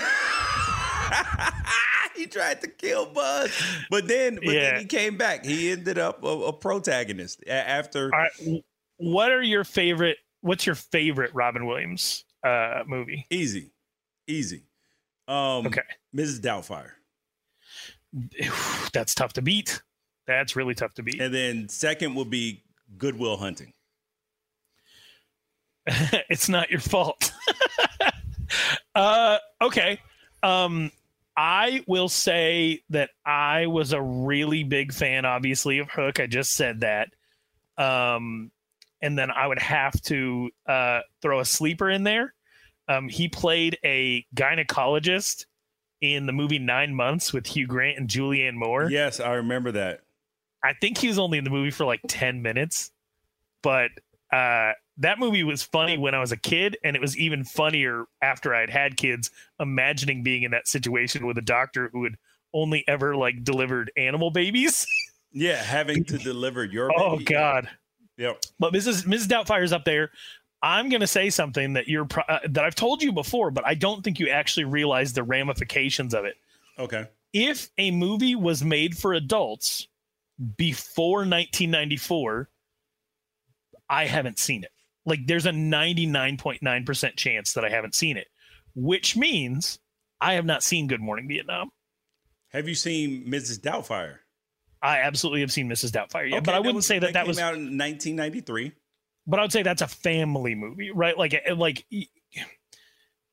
he 2.17 2.27
tried 2.27 2.61
to 2.63 2.69
kill 2.69 3.07
Buzz, 3.07 3.51
but 3.91 4.09
then, 4.09 4.37
but 4.37 4.55
yeah. 4.55 4.71
then 4.71 4.81
he 4.81 4.87
came 4.87 5.17
back. 5.17 5.45
He 5.45 5.71
ended 5.71 5.99
up 5.99 6.23
a, 6.25 6.29
a 6.29 6.53
protagonist 6.53 7.43
after. 7.49 8.11
What 8.99 9.33
are 9.33 9.43
your 9.43 9.65
favorite? 9.65 10.19
What's 10.41 10.67
your 10.67 10.75
favorite 10.75 11.33
Robin 11.35 11.67
Williams 11.67 12.25
uh, 12.45 12.83
movie? 12.87 13.27
Easy, 13.31 13.73
easy. 14.27 14.65
Um, 15.29 15.67
okay, 15.67 15.83
Mrs. 16.15 16.41
Doubtfire. 16.41 16.91
That's 18.93 19.15
tough 19.15 19.35
to 19.35 19.43
beat. 19.43 19.83
That's 20.27 20.57
really 20.57 20.75
tough 20.75 20.95
to 20.95 21.03
beat. 21.03 21.21
And 21.21 21.33
then 21.33 21.69
second 21.69 22.15
will 22.15 22.25
be 22.25 22.65
Good 22.99 23.19
Will 23.19 23.37
Hunting. 23.37 23.73
it's 25.87 26.49
not 26.49 26.71
your 26.71 26.81
fault. 26.81 27.33
uh, 28.95 29.39
okay. 29.63 30.01
Um, 30.43 30.91
I 31.37 31.83
will 31.87 32.09
say 32.09 32.83
that 32.91 33.11
I 33.25 33.67
was 33.67 33.93
a 33.93 34.01
really 34.01 34.65
big 34.65 34.93
fan, 34.93 35.25
obviously, 35.25 35.79
of 35.79 35.91
Hook. 35.91 36.19
I 36.19 36.27
just 36.27 36.55
said 36.55 36.81
that. 36.81 37.09
Um, 37.77 38.51
and 39.03 39.19
then 39.19 39.31
I 39.31 39.47
would 39.47 39.59
have 39.59 40.01
to 40.03 40.51
uh, 40.67 41.01
throw 41.21 41.41
a 41.41 41.45
sleeper 41.45 41.91
in 41.91 42.05
there. 42.05 42.33
Um, 42.89 43.09
he 43.09 43.29
played 43.29 43.79
a 43.85 44.25
gynecologist 44.35 45.45
in 46.01 46.27
the 46.27 46.33
movie 46.33 46.59
Nine 46.59 46.95
Months 46.95 47.33
with 47.33 47.47
Hugh 47.47 47.67
Grant 47.67 47.99
and 47.99 48.09
Julianne 48.09 48.55
Moore. 48.55 48.91
Yes, 48.91 49.21
I 49.21 49.35
remember 49.35 49.73
that. 49.73 50.01
I 50.63 50.73
think 50.81 50.99
he 50.99 51.09
was 51.09 51.19
only 51.19 51.39
in 51.39 51.45
the 51.45 51.51
movie 51.51 51.71
for 51.71 51.85
like 51.85 52.01
10 52.09 52.43
minutes, 52.43 52.91
but 53.63 53.91
uh, 54.33 54.73
that 54.99 55.19
movie 55.19 55.45
was 55.45 55.63
funny 55.63 55.99
when 55.99 56.15
I 56.15 56.21
was 56.21 56.33
a 56.33 56.37
kid, 56.37 56.77
and 56.83 56.97
it 56.97 57.03
was 57.03 57.17
even 57.19 57.45
funnier 57.45 58.05
after 58.23 58.55
I 58.55 58.61
had 58.61 58.71
had 58.71 58.97
kids. 58.97 59.31
Imagining 59.61 60.23
being 60.23 60.43
in 60.43 60.51
that 60.53 60.69
situation 60.69 61.27
with 61.27 61.39
a 61.39 61.43
doctor 61.43 61.91
who 61.93 62.05
had 62.05 62.15
only 62.55 62.85
ever 62.89 63.17
like 63.17 63.45
delivered 63.45 63.91
animal 63.97 64.31
babies. 64.31 64.87
yeah, 65.33 65.63
having 65.63 66.05
to 66.05 66.19
deliver 66.19 66.65
your. 66.65 66.91
oh 66.97 67.19
God. 67.19 67.69
Yep. 68.17 68.43
But 68.59 68.73
Mrs. 68.73 69.05
Mrs. 69.05 69.29
Doubtfire's 69.29 69.73
up 69.73 69.85
there. 69.85 70.11
I'm 70.63 70.89
going 70.89 71.01
to 71.03 71.07
say 71.07 71.29
something 71.29 71.75
that 71.75 71.87
you're 71.87 72.09
uh, 72.29 72.39
that 72.49 72.65
I've 72.65 72.75
told 72.75 73.03
you 73.03 73.13
before, 73.13 73.51
but 73.51 73.67
I 73.67 73.75
don't 73.75 74.03
think 74.03 74.19
you 74.19 74.31
actually 74.31 74.65
realize 74.65 75.13
the 75.13 75.23
ramifications 75.23 76.15
of 76.15 76.25
it. 76.25 76.37
Okay. 76.79 77.07
If 77.35 77.69
a 77.77 77.91
movie 77.91 78.35
was 78.35 78.65
made 78.65 78.97
for 78.97 79.13
adults 79.13 79.89
before 80.57 81.19
1994, 81.19 82.49
I 83.91 84.07
haven't 84.07 84.39
seen 84.39 84.65
it. 84.65 84.71
Like 85.07 85.21
there's 85.27 85.47
a 85.47 85.53
99.9% 85.53 87.17
chance 87.17 87.53
that 87.53 87.65
I 87.65 87.71
haven't 87.71 87.95
seen 87.95 88.17
it, 88.17 88.27
which 88.75 89.17
means 89.17 89.79
I 90.21 90.35
have 90.35 90.45
not 90.45 90.65
seen 90.65 90.89
Good 90.89 91.01
Morning 91.01 91.29
Vietnam. 91.29 91.71
Have 92.49 92.69
you 92.69 92.75
seen 92.75 93.25
Mrs. 93.27 93.61
Doubtfire? 93.61 94.19
I 94.83 94.99
absolutely 94.99 95.41
have 95.41 95.53
seen 95.53 95.69
Mrs. 95.69 95.91
Doubtfire. 95.91 96.29
Yeah, 96.29 96.37
okay, 96.37 96.45
but 96.45 96.55
I 96.55 96.59
wouldn't 96.59 96.77
was, 96.77 96.87
say 96.87 96.99
that 96.99 97.15
that, 97.15 97.27
was 97.27 97.39
out 97.39 97.55
in 97.55 97.79
1993. 97.79 98.73
But 99.27 99.41
I 99.41 99.43
would 99.43 99.53
say 99.53 99.63
that's 99.63 99.83
a 99.83 99.89
family 99.89 100.55
movie, 100.55 100.91
right? 100.91 101.17
Like, 101.17 101.35
eh, 101.35 101.55
like 101.55 101.85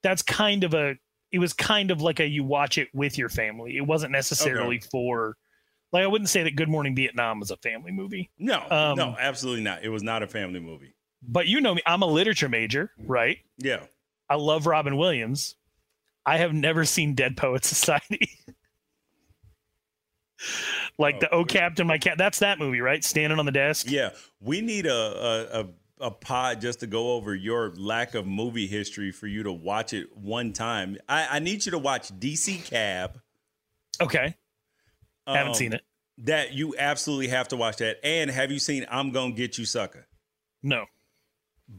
that's 0.04 0.22
kind 0.22 0.64
of 0.64 0.74
a. 0.74 0.96
It 1.32 1.40
was 1.40 1.54
kind 1.54 1.90
of 1.90 2.02
like 2.02 2.20
a 2.20 2.28
you 2.28 2.44
watch 2.44 2.78
it 2.78 2.90
with 2.94 3.18
your 3.18 3.30
family. 3.30 3.78
It 3.78 3.86
wasn't 3.86 4.12
necessarily 4.12 4.78
okay. 4.78 4.88
for. 4.92 5.36
Like 5.92 6.04
I 6.04 6.08
wouldn't 6.08 6.30
say 6.30 6.44
that 6.44 6.56
Good 6.56 6.70
Morning 6.70 6.96
Vietnam 6.96 7.40
was 7.40 7.52
a 7.52 7.58
family 7.58 7.92
movie. 7.92 8.32
No, 8.40 8.64
um, 8.70 8.98
no, 8.98 9.16
absolutely 9.20 9.64
not. 9.64 9.84
It 9.84 9.90
was 9.90 10.02
not 10.02 10.24
a 10.24 10.28
family 10.28 10.60
movie 10.60 10.96
but 11.28 11.48
you 11.48 11.62
know 11.62 11.76
me, 11.76 11.82
I'm 11.86 12.02
a 12.02 12.08
literature 12.08 12.50
major, 12.50 12.92
right? 12.98 13.38
Yeah. 13.58 13.84
I 14.30 14.36
love 14.36 14.66
Robin 14.66 14.98
Williams. 14.98 15.56
I 16.26 16.38
have 16.38 16.54
never 16.54 16.86
seen 16.86 17.16
Dead 17.16 17.38
Poet 17.38 17.66
Society. 17.66 18.30
like 20.98 21.16
oh, 21.16 21.20
the 21.20 21.34
Oh 21.34 21.46
Captain, 21.46 21.88
My 21.88 21.98
Cat. 21.98 22.18
That's 22.18 22.40
that 22.40 22.60
movie, 22.60 22.82
right? 22.82 23.04
Standing 23.04 23.40
on 23.40 23.46
the 23.46 23.52
desk. 23.52 23.90
Yeah, 23.90 24.12
we 24.40 24.62
need 24.62 24.86
a 24.86 24.94
a, 24.94 25.62
a 25.62 25.68
a 26.00 26.12
pod 26.12 26.60
just 26.60 26.82
to 26.82 26.88
go 26.88 27.14
over 27.14 27.34
your 27.34 27.74
lack 27.76 28.14
of 28.14 28.28
movie 28.28 28.68
history 28.68 29.12
for 29.12 29.28
you 29.28 29.44
to 29.44 29.52
watch 29.52 29.94
it 29.94 30.16
one 30.18 30.52
time. 30.52 30.98
I, 31.08 31.38
I 31.38 31.40
need 31.40 31.66
you 31.66 31.72
to 31.72 31.80
watch 31.80 32.10
DC 32.20 32.66
Cab. 32.66 33.22
Okay. 34.02 34.36
Um, 35.26 35.36
Haven't 35.36 35.56
seen 35.56 35.74
it. 35.74 35.82
That 36.20 36.54
you 36.54 36.76
absolutely 36.78 37.30
have 37.30 37.48
to 37.50 37.58
watch 37.58 37.78
that. 37.78 37.98
And 38.04 38.30
have 38.30 38.52
you 38.52 38.60
seen 38.60 38.86
I'm 38.90 39.12
Gonna 39.12 39.34
Get 39.34 39.58
You 39.58 39.66
Sucker? 39.66 40.08
No. 40.62 40.86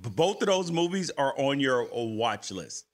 Both 0.02 0.42
of 0.42 0.46
those 0.46 0.70
movies 0.70 1.10
are 1.16 1.38
on 1.38 1.60
your 1.60 1.88
watch 1.92 2.50
list. 2.50 2.86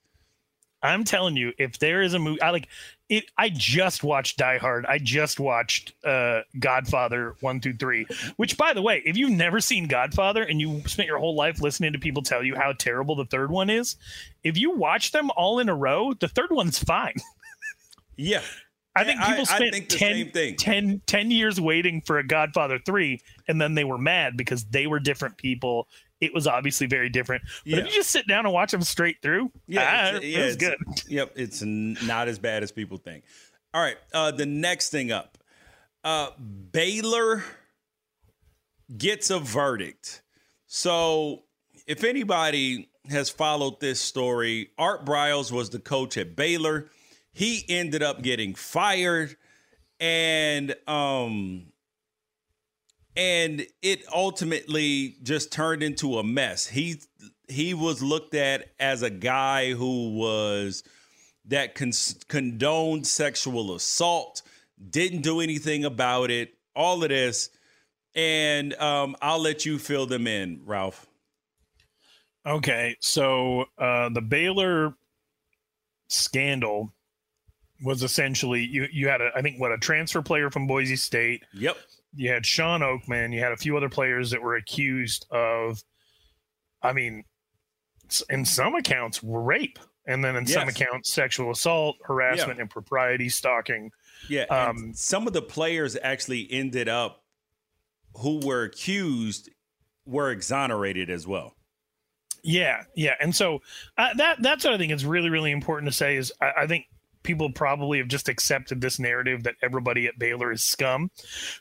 I'm 0.83 1.03
telling 1.03 1.35
you, 1.35 1.53
if 1.59 1.77
there 1.77 2.01
is 2.01 2.13
a 2.13 2.19
movie, 2.19 2.41
I 2.41 2.49
like 2.49 2.67
it. 3.07 3.25
I 3.37 3.49
just 3.49 4.03
watched 4.03 4.37
Die 4.37 4.57
Hard. 4.57 4.85
I 4.87 4.97
just 4.97 5.39
watched 5.39 5.93
uh, 6.03 6.41
Godfather 6.59 7.35
one, 7.41 7.59
two, 7.59 7.73
three. 7.73 8.07
Which, 8.37 8.57
by 8.57 8.73
the 8.73 8.81
way, 8.81 9.03
if 9.05 9.15
you've 9.15 9.29
never 9.29 9.59
seen 9.59 9.87
Godfather 9.87 10.41
and 10.43 10.59
you 10.59 10.81
spent 10.87 11.07
your 11.07 11.19
whole 11.19 11.35
life 11.35 11.61
listening 11.61 11.93
to 11.93 11.99
people 11.99 12.23
tell 12.23 12.43
you 12.43 12.55
how 12.55 12.73
terrible 12.73 13.15
the 13.15 13.25
third 13.25 13.51
one 13.51 13.69
is, 13.69 13.95
if 14.43 14.57
you 14.57 14.71
watch 14.71 15.11
them 15.11 15.29
all 15.35 15.59
in 15.59 15.69
a 15.69 15.75
row, 15.75 16.13
the 16.13 16.27
third 16.27 16.51
one's 16.51 16.79
fine. 16.79 17.15
Yeah. 18.17 18.41
I 18.95 19.05
think 19.05 19.21
people 19.21 19.45
spent 19.45 19.73
I, 19.73 19.79
10, 19.79 20.55
10, 20.57 21.01
10 21.07 21.31
years 21.31 21.61
waiting 21.61 22.01
for 22.01 22.19
a 22.19 22.27
Godfather 22.27 22.77
3, 22.77 23.21
and 23.47 23.59
then 23.59 23.73
they 23.73 23.85
were 23.85 23.97
mad 23.97 24.35
because 24.35 24.65
they 24.65 24.85
were 24.85 24.99
different 24.99 25.37
people 25.37 25.87
it 26.21 26.33
was 26.33 26.47
obviously 26.47 26.87
very 26.87 27.09
different. 27.09 27.43
But 27.65 27.71
yeah. 27.71 27.77
if 27.79 27.85
you 27.87 27.91
just 27.91 28.11
sit 28.11 28.27
down 28.27 28.45
and 28.45 28.53
watch 28.53 28.71
them 28.71 28.83
straight 28.83 29.17
through, 29.21 29.51
yeah, 29.67 30.11
ah, 30.13 30.15
it's, 30.17 30.25
yeah, 30.25 30.39
it 30.39 30.45
was 30.45 30.55
good. 30.55 30.77
Yep, 31.07 31.31
it's 31.35 31.61
not 31.63 32.27
as 32.27 32.39
bad 32.39 32.63
as 32.63 32.71
people 32.71 32.97
think. 32.97 33.23
All 33.73 33.81
right, 33.81 33.97
uh, 34.13 34.31
the 34.31 34.45
next 34.45 34.89
thing 34.89 35.11
up, 35.11 35.37
uh, 36.03 36.29
Baylor 36.71 37.43
gets 38.95 39.29
a 39.29 39.39
verdict. 39.39 40.21
So, 40.67 41.43
if 41.87 42.03
anybody 42.03 42.89
has 43.09 43.29
followed 43.29 43.79
this 43.79 43.99
story, 43.99 44.69
Art 44.77 45.05
Briles 45.05 45.51
was 45.51 45.69
the 45.69 45.79
coach 45.79 46.17
at 46.17 46.35
Baylor. 46.35 46.89
He 47.33 47.65
ended 47.67 48.03
up 48.03 48.21
getting 48.21 48.55
fired, 48.55 49.35
and 49.99 50.75
um, 50.87 51.70
and 53.15 53.65
it 53.81 54.03
ultimately 54.13 55.15
just 55.23 55.51
turned 55.51 55.83
into 55.83 56.17
a 56.17 56.23
mess. 56.23 56.67
He 56.67 57.01
he 57.47 57.73
was 57.73 58.01
looked 58.01 58.33
at 58.33 58.69
as 58.79 59.01
a 59.01 59.09
guy 59.09 59.73
who 59.73 60.15
was 60.15 60.83
that 61.45 61.75
con- 61.75 61.91
condoned 62.27 63.05
sexual 63.05 63.75
assault, 63.75 64.41
didn't 64.89 65.21
do 65.21 65.41
anything 65.41 65.83
about 65.83 66.31
it, 66.31 66.53
all 66.75 67.03
of 67.03 67.09
this, 67.09 67.49
and 68.15 68.73
um, 68.75 69.15
I'll 69.21 69.41
let 69.41 69.65
you 69.65 69.77
fill 69.77 70.05
them 70.05 70.27
in, 70.27 70.61
Ralph. 70.65 71.07
Okay, 72.45 72.95
so 73.01 73.65
uh, 73.77 74.09
the 74.09 74.21
Baylor 74.21 74.95
scandal 76.07 76.93
was 77.83 78.03
essentially 78.03 78.61
you 78.63 78.87
you 78.91 79.09
had 79.09 79.21
a 79.21 79.31
I 79.35 79.41
think 79.41 79.59
what 79.59 79.71
a 79.71 79.77
transfer 79.77 80.21
player 80.21 80.49
from 80.49 80.67
Boise 80.67 80.95
State. 80.95 81.43
Yep 81.53 81.77
you 82.15 82.29
had 82.29 82.45
Shawn 82.45 82.81
Oakman, 82.81 83.33
you 83.33 83.39
had 83.39 83.51
a 83.51 83.57
few 83.57 83.77
other 83.77 83.89
players 83.89 84.31
that 84.31 84.41
were 84.41 84.55
accused 84.55 85.25
of, 85.31 85.81
I 86.81 86.93
mean, 86.93 87.23
in 88.29 88.45
some 88.45 88.75
accounts, 88.75 89.23
rape, 89.23 89.79
and 90.05 90.23
then 90.23 90.35
in 90.35 90.45
yes. 90.45 90.53
some 90.53 90.67
accounts, 90.67 91.13
sexual 91.13 91.51
assault, 91.51 91.97
harassment, 92.03 92.57
yeah. 92.57 92.63
impropriety, 92.63 93.29
stalking. 93.29 93.91
Yeah, 94.27 94.43
um, 94.43 94.93
some 94.93 95.27
of 95.27 95.33
the 95.33 95.41
players 95.41 95.97
actually 96.01 96.47
ended 96.51 96.89
up 96.89 97.23
who 98.17 98.39
were 98.45 98.63
accused 98.63 99.49
were 100.05 100.31
exonerated 100.31 101.09
as 101.09 101.25
well. 101.25 101.55
Yeah, 102.43 102.83
yeah, 102.95 103.13
and 103.19 103.35
so 103.35 103.61
uh, 103.97 104.13
that 104.15 104.41
that's 104.41 104.63
what 104.63 104.73
I 104.73 104.77
think 104.77 104.91
is 104.91 105.05
really 105.05 105.29
really 105.29 105.51
important 105.51 105.91
to 105.91 105.95
say 105.95 106.17
is 106.17 106.33
I, 106.41 106.51
I 106.61 106.67
think 106.67 106.85
people 107.23 107.51
probably 107.51 107.99
have 107.99 108.07
just 108.07 108.29
accepted 108.29 108.81
this 108.81 108.99
narrative 108.99 109.43
that 109.43 109.55
everybody 109.61 110.07
at 110.07 110.19
Baylor 110.19 110.51
is 110.51 110.63
scum, 110.63 111.11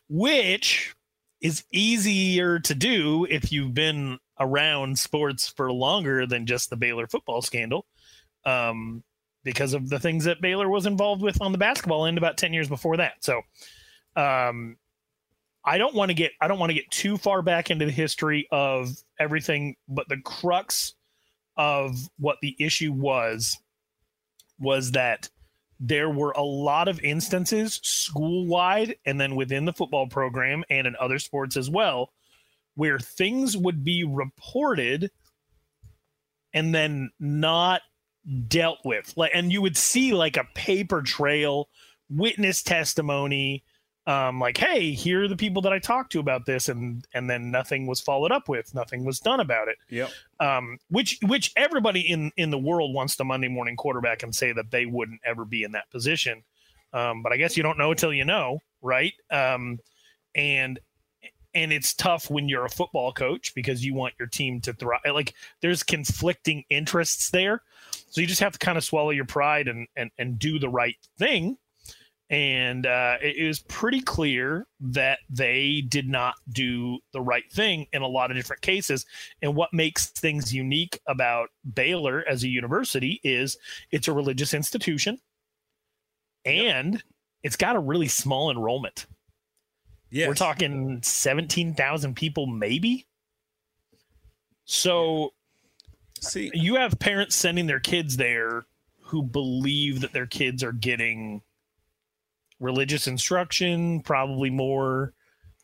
which 0.08 0.94
is 1.40 1.64
easier 1.72 2.58
to 2.60 2.74
do 2.74 3.26
if 3.30 3.52
you've 3.52 3.74
been 3.74 4.18
around 4.38 4.98
sports 4.98 5.48
for 5.48 5.72
longer 5.72 6.26
than 6.26 6.46
just 6.46 6.70
the 6.70 6.76
Baylor 6.76 7.06
football 7.06 7.42
scandal. 7.42 7.86
Um, 8.44 9.04
because 9.42 9.72
of 9.72 9.88
the 9.88 9.98
things 9.98 10.24
that 10.24 10.40
Baylor 10.42 10.68
was 10.68 10.86
involved 10.86 11.22
with 11.22 11.40
on 11.40 11.52
the 11.52 11.58
basketball 11.58 12.04
end 12.04 12.18
about 12.18 12.36
10 12.36 12.52
years 12.52 12.68
before 12.68 12.98
that. 12.98 13.14
So, 13.20 13.40
um, 14.16 14.76
I 15.64 15.78
don't 15.78 15.94
want 15.94 16.10
to 16.10 16.14
get 16.14 16.32
I 16.40 16.48
don't 16.48 16.58
want 16.58 16.70
to 16.70 16.74
get 16.74 16.90
too 16.90 17.16
far 17.16 17.42
back 17.42 17.70
into 17.70 17.84
the 17.84 17.92
history 17.92 18.48
of 18.50 18.90
everything, 19.18 19.76
but 19.88 20.08
the 20.08 20.16
crux 20.16 20.94
of 21.56 22.08
what 22.18 22.38
the 22.40 22.56
issue 22.58 22.92
was 22.92 23.58
was 24.58 24.92
that 24.92 25.28
there 25.80 26.10
were 26.10 26.32
a 26.32 26.42
lot 26.42 26.88
of 26.88 27.00
instances 27.00 27.80
school 27.82 28.46
wide 28.46 28.94
and 29.06 29.18
then 29.18 29.34
within 29.34 29.64
the 29.64 29.72
football 29.72 30.06
program 30.06 30.62
and 30.68 30.86
in 30.86 30.94
other 31.00 31.18
sports 31.18 31.56
as 31.56 31.70
well 31.70 32.12
where 32.74 32.98
things 32.98 33.56
would 33.56 33.82
be 33.82 34.04
reported 34.04 35.10
and 36.52 36.74
then 36.74 37.10
not 37.18 37.80
dealt 38.48 38.78
with. 38.84 39.12
Like 39.16 39.32
and 39.34 39.52
you 39.52 39.62
would 39.62 39.76
see 39.76 40.12
like 40.12 40.36
a 40.36 40.48
paper 40.54 41.02
trail 41.02 41.68
witness 42.08 42.62
testimony 42.62 43.64
um, 44.06 44.40
like, 44.40 44.56
hey, 44.56 44.92
here 44.92 45.24
are 45.24 45.28
the 45.28 45.36
people 45.36 45.62
that 45.62 45.72
I 45.72 45.78
talked 45.78 46.12
to 46.12 46.20
about 46.20 46.46
this, 46.46 46.68
and 46.68 47.06
and 47.12 47.28
then 47.28 47.50
nothing 47.50 47.86
was 47.86 48.00
followed 48.00 48.32
up 48.32 48.48
with, 48.48 48.74
nothing 48.74 49.04
was 49.04 49.20
done 49.20 49.40
about 49.40 49.68
it. 49.68 49.76
Yeah. 49.88 50.08
Um, 50.40 50.78
which 50.88 51.18
which 51.22 51.52
everybody 51.56 52.00
in 52.00 52.32
in 52.36 52.50
the 52.50 52.58
world 52.58 52.94
wants 52.94 53.16
the 53.16 53.24
Monday 53.24 53.48
morning 53.48 53.76
quarterback 53.76 54.22
and 54.22 54.34
say 54.34 54.52
that 54.52 54.70
they 54.70 54.86
wouldn't 54.86 55.20
ever 55.24 55.44
be 55.44 55.62
in 55.62 55.72
that 55.72 55.90
position. 55.90 56.42
Um, 56.92 57.22
but 57.22 57.32
I 57.32 57.36
guess 57.36 57.56
you 57.56 57.62
don't 57.62 57.78
know 57.78 57.90
until 57.90 58.12
you 58.12 58.24
know, 58.24 58.60
right? 58.80 59.12
Um, 59.30 59.78
and 60.34 60.78
and 61.54 61.72
it's 61.72 61.92
tough 61.92 62.30
when 62.30 62.48
you're 62.48 62.64
a 62.64 62.70
football 62.70 63.12
coach 63.12 63.54
because 63.54 63.84
you 63.84 63.92
want 63.92 64.14
your 64.18 64.28
team 64.28 64.60
to 64.62 64.72
thrive. 64.72 65.00
Like 65.12 65.34
there's 65.60 65.82
conflicting 65.82 66.64
interests 66.70 67.30
there, 67.30 67.62
so 68.08 68.20
you 68.20 68.26
just 68.26 68.40
have 68.40 68.52
to 68.52 68.58
kind 68.58 68.78
of 68.78 68.84
swallow 68.84 69.10
your 69.10 69.26
pride 69.26 69.68
and 69.68 69.88
and 69.94 70.10
and 70.18 70.38
do 70.38 70.58
the 70.58 70.70
right 70.70 70.96
thing 71.18 71.58
and 72.30 72.86
uh, 72.86 73.16
it 73.20 73.44
was 73.44 73.58
pretty 73.58 74.00
clear 74.00 74.68
that 74.78 75.18
they 75.28 75.82
did 75.88 76.08
not 76.08 76.36
do 76.48 77.00
the 77.12 77.20
right 77.20 77.50
thing 77.52 77.88
in 77.92 78.02
a 78.02 78.06
lot 78.06 78.30
of 78.30 78.36
different 78.36 78.62
cases. 78.62 79.04
And 79.42 79.56
what 79.56 79.74
makes 79.74 80.06
things 80.06 80.54
unique 80.54 81.00
about 81.08 81.48
Baylor 81.74 82.24
as 82.28 82.44
a 82.44 82.48
university 82.48 83.20
is 83.24 83.58
it's 83.90 84.06
a 84.06 84.12
religious 84.12 84.54
institution, 84.54 85.18
and 86.44 86.94
yep. 86.94 87.02
it's 87.42 87.56
got 87.56 87.74
a 87.74 87.80
really 87.80 88.08
small 88.08 88.50
enrollment. 88.50 89.06
Yeah, 90.10 90.28
we're 90.28 90.34
talking 90.34 91.00
seventeen 91.02 91.74
thousand 91.74 92.14
people, 92.14 92.46
maybe. 92.46 93.06
So, 94.64 95.32
see, 96.20 96.52
you 96.54 96.76
have 96.76 96.98
parents 97.00 97.34
sending 97.34 97.66
their 97.66 97.80
kids 97.80 98.16
there 98.16 98.66
who 99.02 99.24
believe 99.24 100.00
that 100.02 100.12
their 100.12 100.26
kids 100.26 100.62
are 100.62 100.72
getting 100.72 101.42
religious 102.60 103.06
instruction, 103.06 104.00
probably 104.00 104.50
more 104.50 105.12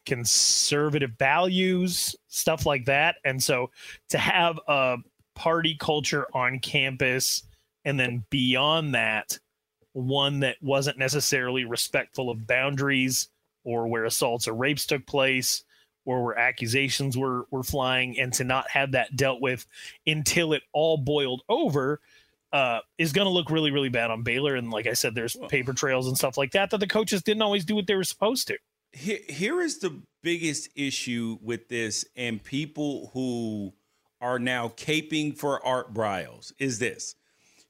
conservative 0.06 1.12
values, 1.18 2.16
stuff 2.28 2.64
like 2.64 2.86
that. 2.86 3.16
And 3.24 3.42
so 3.42 3.70
to 4.10 4.18
have 4.18 4.58
a 4.66 4.96
party 5.34 5.76
culture 5.78 6.26
on 6.32 6.60
campus 6.60 7.42
and 7.84 8.00
then 8.00 8.24
beyond 8.30 8.94
that, 8.94 9.38
one 9.92 10.40
that 10.40 10.56
wasn't 10.60 10.98
necessarily 10.98 11.64
respectful 11.64 12.30
of 12.30 12.46
boundaries 12.46 13.28
or 13.64 13.88
where 13.88 14.04
assaults 14.04 14.46
or 14.46 14.54
rapes 14.54 14.86
took 14.86 15.06
place 15.06 15.64
or 16.04 16.24
where 16.24 16.38
accusations 16.38 17.16
were 17.16 17.46
were 17.50 17.62
flying 17.62 18.18
and 18.18 18.32
to 18.34 18.44
not 18.44 18.70
have 18.70 18.92
that 18.92 19.16
dealt 19.16 19.40
with 19.40 19.66
until 20.06 20.52
it 20.52 20.62
all 20.72 20.96
boiled 20.96 21.42
over 21.48 22.00
uh, 22.52 22.80
is 22.98 23.12
going 23.12 23.26
to 23.26 23.30
look 23.32 23.50
really, 23.50 23.70
really 23.70 23.88
bad 23.88 24.10
on 24.10 24.22
Baylor. 24.22 24.54
And 24.54 24.70
like 24.70 24.86
I 24.86 24.92
said, 24.92 25.14
there's 25.14 25.36
paper 25.48 25.72
trails 25.72 26.06
and 26.06 26.16
stuff 26.16 26.36
like 26.36 26.52
that 26.52 26.70
that 26.70 26.78
the 26.78 26.86
coaches 26.86 27.22
didn't 27.22 27.42
always 27.42 27.64
do 27.64 27.74
what 27.74 27.86
they 27.86 27.94
were 27.94 28.04
supposed 28.04 28.46
to. 28.48 28.58
Here, 28.92 29.18
here 29.28 29.60
is 29.60 29.78
the 29.78 30.00
biggest 30.22 30.70
issue 30.74 31.38
with 31.42 31.68
this, 31.68 32.04
and 32.16 32.42
people 32.42 33.10
who 33.12 33.74
are 34.20 34.38
now 34.38 34.68
caping 34.68 35.36
for 35.36 35.64
Art 35.64 35.92
Briles 35.92 36.52
is 36.58 36.78
this. 36.78 37.14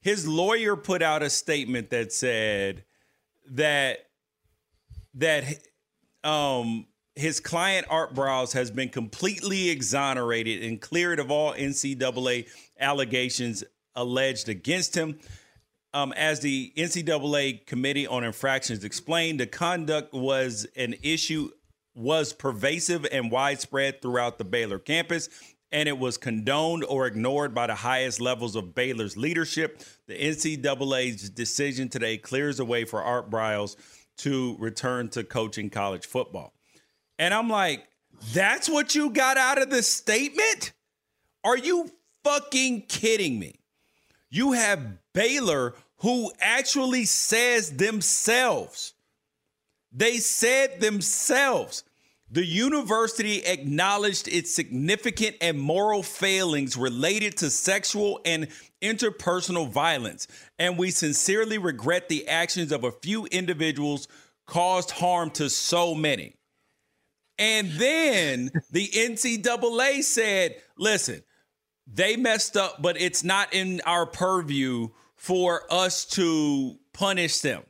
His 0.01 0.29
lawyer 0.29 0.77
put 0.77 1.03
out 1.03 1.23
a 1.23 1.31
statement 1.31 1.91
that 1.91 2.13
said 2.13 2.85
that 3.51 4.07
that 5.15 5.45
um 6.23 6.87
his 7.17 7.41
client 7.41 7.87
Art 7.89 8.15
Briles 8.15 8.53
has 8.53 8.71
been 8.71 8.91
completely 8.91 9.71
exonerated 9.71 10.63
and 10.63 10.81
cleared 10.81 11.19
of 11.19 11.31
all 11.31 11.55
NCAA 11.55 12.47
allegations 12.79 13.65
alleged 13.97 14.49
against 14.49 14.95
him. 14.95 15.19
um, 15.95 16.13
as 16.13 16.41
the 16.41 16.73
NCAA 16.77 17.67
Committee 17.67 18.07
on 18.07 18.23
Infractions 18.23 18.85
explained, 18.85 19.41
the 19.41 19.47
conduct 19.47 20.13
was 20.13 20.67
an 20.77 20.95
issue 21.03 21.51
was 21.95 22.35
pervasive 22.35 23.07
and 23.11 23.31
widespread 23.31 24.03
throughout 24.03 24.37
the 24.37 24.45
Baylor 24.45 24.79
campus, 24.79 25.31
and 25.73 25.89
it 25.89 25.99
was 25.99 26.19
condoned 26.19 26.85
or 26.85 27.07
ignored 27.07 27.55
by 27.55 27.67
the 27.67 27.75
highest 27.75 28.21
levels 28.21 28.55
of 28.55 28.75
Baylor's 28.75 29.17
leadership. 29.17 29.83
The 30.07 30.15
NCAA's 30.15 31.31
decision 31.31 31.89
today 31.89 32.19
clears 32.19 32.59
the 32.59 32.67
way 32.67 32.85
for 32.85 33.03
Art 33.03 33.31
Briles 33.31 33.77
to 34.19 34.57
return 34.59 35.09
to 35.11 35.25
coaching 35.25 35.71
college 35.71 36.07
football. 36.07 36.53
And 37.19 37.33
I'm 37.33 37.49
like, 37.49 37.89
that's 38.33 38.69
what 38.69 38.95
you 38.95 39.11
got 39.11 39.39
out 39.39 39.61
of 39.61 39.71
this 39.71 39.89
statement? 39.89 40.73
Are 41.45 41.57
you 41.57 41.91
fucking 42.25 42.83
kidding 42.83 43.39
me? 43.39 43.61
You 44.37 44.53
have 44.53 44.99
Baylor 45.15 45.75
who 46.01 46.31
actually 46.41 47.07
says 47.07 47.71
themselves, 47.73 48.93
they 49.91 50.19
said 50.19 50.79
themselves, 50.79 51.85
the 52.31 52.45
university 52.45 53.39
acknowledged 53.47 54.29
its 54.29 54.55
significant 54.55 55.37
and 55.41 55.59
moral 55.59 56.03
failings 56.03 56.77
related 56.77 57.39
to 57.39 57.49
sexual 57.49 58.21
and 58.27 58.49
interpersonal 58.83 59.71
violence, 59.71 60.29
and 60.59 60.77
we 60.77 60.91
sincerely 60.91 61.57
regret 61.57 62.11
the 62.11 62.29
actions 62.29 62.73
of 62.73 62.85
a 62.85 62.93
few 62.93 63.25
individuals 63.27 64.07
caused 64.45 64.91
harm 64.91 65.31
to 65.31 65.49
so 65.49 65.95
many. 65.95 66.35
And 67.39 67.71
then 67.71 68.51
the 68.71 68.87
NCAA 68.89 70.03
said, 70.03 70.57
listen, 70.77 71.23
they 71.87 72.17
messed 72.17 72.57
up, 72.57 72.83
but 72.83 73.01
it's 73.01 73.23
not 73.23 73.53
in 73.55 73.81
our 73.87 74.07
purview 74.07 74.89
for 75.15 75.63
us 75.71 76.05
to 76.05 76.77
punish 76.93 77.41
them 77.41 77.63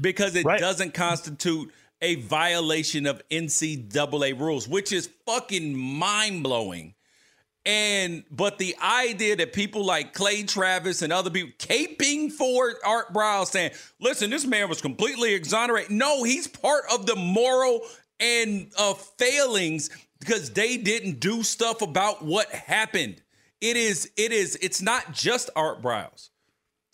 because 0.00 0.34
it 0.34 0.44
right. 0.44 0.60
doesn't 0.60 0.94
constitute 0.94 1.72
a 2.02 2.16
violation 2.16 3.06
of 3.06 3.26
NCAA 3.30 4.38
rules, 4.38 4.68
which 4.68 4.92
is 4.92 5.08
fucking 5.26 5.76
mind 5.76 6.42
blowing. 6.42 6.94
And 7.66 8.24
but 8.30 8.58
the 8.58 8.76
idea 8.82 9.36
that 9.36 9.54
people 9.54 9.86
like 9.86 10.12
Clay 10.12 10.42
Travis 10.42 11.00
and 11.00 11.10
other 11.10 11.30
people 11.30 11.52
caping 11.58 12.30
for 12.30 12.74
Art 12.84 13.14
Briles 13.14 13.46
saying, 13.46 13.70
listen, 14.00 14.28
this 14.28 14.44
man 14.44 14.68
was 14.68 14.82
completely 14.82 15.32
exonerated. 15.32 15.90
No, 15.90 16.24
he's 16.24 16.46
part 16.46 16.84
of 16.92 17.06
the 17.06 17.16
moral 17.16 17.80
and 18.20 18.70
uh, 18.78 18.92
failings 18.92 19.88
because 20.24 20.50
they 20.50 20.76
didn't 20.78 21.20
do 21.20 21.42
stuff 21.42 21.82
about 21.82 22.24
what 22.24 22.50
happened. 22.50 23.20
It 23.60 23.76
is, 23.76 24.10
it 24.16 24.32
is, 24.32 24.56
it's 24.56 24.80
not 24.80 25.12
just 25.12 25.50
Art 25.54 25.82
Briles. 25.82 26.30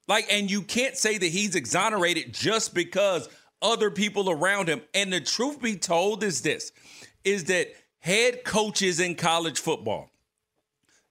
Like, 0.08 0.26
and 0.32 0.50
you 0.50 0.62
can't 0.62 0.96
say 0.96 1.16
that 1.16 1.26
he's 1.26 1.54
exonerated 1.54 2.34
just 2.34 2.74
because 2.74 3.28
other 3.62 3.90
people 3.90 4.30
around 4.30 4.68
him. 4.68 4.82
And 4.94 5.12
the 5.12 5.20
truth 5.20 5.62
be 5.62 5.76
told 5.76 6.24
is 6.24 6.42
this 6.42 6.72
is 7.22 7.44
that 7.44 7.68
head 8.00 8.44
coaches 8.44 8.98
in 8.98 9.14
college 9.14 9.60
football, 9.60 10.10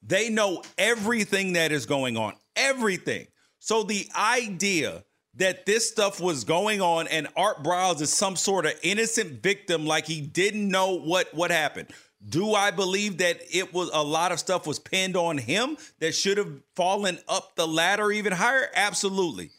they 0.04 0.30
know 0.30 0.64
everything 0.78 1.54
that 1.54 1.72
is 1.72 1.86
going 1.86 2.18
on, 2.18 2.34
everything. 2.56 3.28
So 3.60 3.84
the 3.84 4.10
idea 4.18 5.06
that 5.36 5.66
this 5.66 5.88
stuff 5.88 6.20
was 6.20 6.44
going 6.44 6.82
on 6.82 7.08
and 7.08 7.28
Art 7.38 7.64
Briles 7.64 8.02
is 8.02 8.12
some 8.12 8.36
sort 8.36 8.66
of 8.66 8.74
innocent 8.82 9.42
victim, 9.42 9.86
like 9.86 10.06
he 10.06 10.20
didn't 10.20 10.68
know 10.68 11.00
what 11.00 11.34
what 11.34 11.52
happened. 11.52 11.88
Do 12.28 12.54
I 12.54 12.72
believe 12.72 13.20
that 13.20 13.40
it 13.50 13.74
was 13.74 13.90
a 13.94 14.04
lot 14.04 14.32
of 14.32 14.40
stuff 14.40 14.68
was 14.68 14.78
pinned 14.78 15.16
on 15.16 15.38
him 15.38 15.78
that 16.00 16.14
should 16.14 16.38
have 16.38 16.62
fallen 16.76 17.20
up 17.30 17.56
the 17.56 17.66
ladder 17.66 18.12
even 18.12 18.34
higher? 18.34 18.68
Absolutely. 18.76 19.52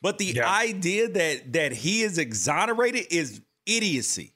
But 0.00 0.18
the 0.18 0.26
yeah. 0.26 0.50
idea 0.50 1.08
that 1.08 1.52
that 1.54 1.72
he 1.72 2.02
is 2.02 2.16
exonerated 2.16 3.06
is 3.10 3.42
idiocy. 3.66 4.32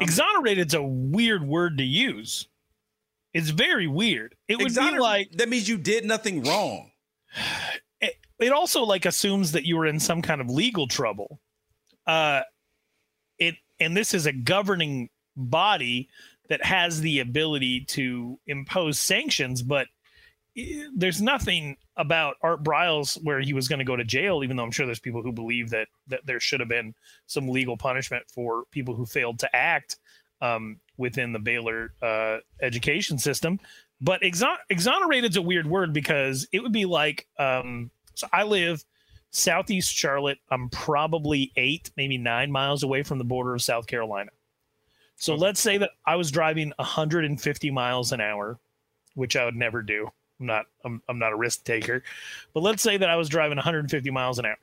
Exonerated 0.00 0.68
is 0.68 0.74
a 0.74 0.82
weird 0.82 1.46
word 1.46 1.78
to 1.78 1.84
use. 1.84 2.48
It's 3.34 3.50
very 3.50 3.86
weird. 3.86 4.34
It 4.48 4.58
would 4.58 4.68
Exoner- 4.68 4.92
be 4.92 4.98
like 4.98 5.32
that 5.32 5.48
means 5.48 5.68
you 5.68 5.78
did 5.78 6.04
nothing 6.04 6.42
wrong. 6.42 6.90
It, 8.04 8.16
it 8.40 8.50
also 8.50 8.82
like 8.82 9.06
assumes 9.06 9.52
that 9.52 9.64
you 9.64 9.76
were 9.76 9.86
in 9.86 10.00
some 10.00 10.22
kind 10.22 10.40
of 10.40 10.50
legal 10.50 10.88
trouble. 10.88 11.40
Uh, 12.04 12.40
it 13.38 13.54
and 13.78 13.96
this 13.96 14.12
is 14.12 14.26
a 14.26 14.32
governing 14.32 15.08
body 15.36 16.08
that 16.48 16.64
has 16.64 17.00
the 17.00 17.20
ability 17.20 17.84
to 17.86 18.38
impose 18.46 18.98
sanctions, 18.98 19.62
but 19.62 19.86
eh, 20.56 20.84
there's 20.94 21.22
nothing 21.22 21.76
about 21.96 22.36
Art 22.42 22.62
Briles 22.62 23.16
where 23.22 23.40
he 23.40 23.52
was 23.52 23.68
going 23.68 23.78
to 23.78 23.84
go 23.84 23.96
to 23.96 24.04
jail, 24.04 24.42
even 24.44 24.56
though 24.56 24.64
I'm 24.64 24.70
sure 24.70 24.86
there's 24.86 25.00
people 25.00 25.22
who 25.22 25.32
believe 25.32 25.70
that 25.70 25.88
that 26.08 26.26
there 26.26 26.40
should 26.40 26.60
have 26.60 26.68
been 26.68 26.94
some 27.26 27.48
legal 27.48 27.76
punishment 27.76 28.24
for 28.28 28.64
people 28.70 28.94
who 28.94 29.06
failed 29.06 29.38
to 29.40 29.56
act 29.56 29.96
um, 30.40 30.80
within 30.96 31.32
the 31.32 31.38
Baylor 31.38 31.94
uh, 32.02 32.38
education 32.60 33.18
system. 33.18 33.60
But 34.00 34.22
exon- 34.22 34.58
exonerated 34.68 35.30
is 35.30 35.36
a 35.36 35.42
weird 35.42 35.66
word 35.66 35.92
because 35.92 36.48
it 36.52 36.62
would 36.62 36.72
be 36.72 36.86
like 36.86 37.26
um, 37.38 37.90
so 38.14 38.26
I 38.32 38.44
live 38.44 38.84
southeast 39.30 39.94
Charlotte. 39.94 40.38
I'm 40.50 40.68
probably 40.68 41.52
eight, 41.56 41.90
maybe 41.96 42.18
nine 42.18 42.50
miles 42.52 42.82
away 42.82 43.02
from 43.02 43.18
the 43.18 43.24
border 43.24 43.54
of 43.54 43.62
South 43.62 43.86
Carolina. 43.86 44.30
So 45.22 45.36
let's 45.36 45.60
say 45.60 45.78
that 45.78 45.90
I 46.04 46.16
was 46.16 46.32
driving 46.32 46.72
150 46.78 47.70
miles 47.70 48.10
an 48.10 48.20
hour, 48.20 48.58
which 49.14 49.36
I 49.36 49.44
would 49.44 49.54
never 49.54 49.80
do. 49.80 50.10
I'm 50.40 50.46
not 50.46 50.66
I'm, 50.84 51.00
I'm 51.08 51.20
not 51.20 51.32
a 51.32 51.36
risk 51.36 51.62
taker. 51.62 52.02
But 52.52 52.64
let's 52.64 52.82
say 52.82 52.96
that 52.96 53.08
I 53.08 53.14
was 53.14 53.28
driving 53.28 53.56
150 53.56 54.10
miles 54.10 54.40
an 54.40 54.46
hour 54.46 54.58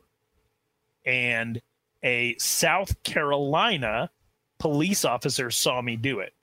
and 1.05 1.61
a 2.03 2.35
South 2.39 3.01
Carolina 3.03 4.09
police 4.57 5.05
officer 5.05 5.49
saw 5.49 5.81
me 5.81 5.95
do 5.95 6.19
it. 6.19 6.33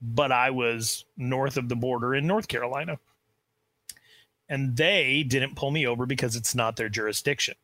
But 0.00 0.32
I 0.32 0.48
was 0.48 1.04
north 1.18 1.58
of 1.58 1.68
the 1.68 1.76
border 1.76 2.14
in 2.14 2.26
North 2.26 2.48
Carolina. 2.48 2.98
And 4.48 4.74
they 4.74 5.22
didn't 5.22 5.56
pull 5.56 5.70
me 5.70 5.86
over 5.86 6.06
because 6.06 6.34
it's 6.34 6.54
not 6.54 6.76
their 6.76 6.88
jurisdiction 6.88 7.56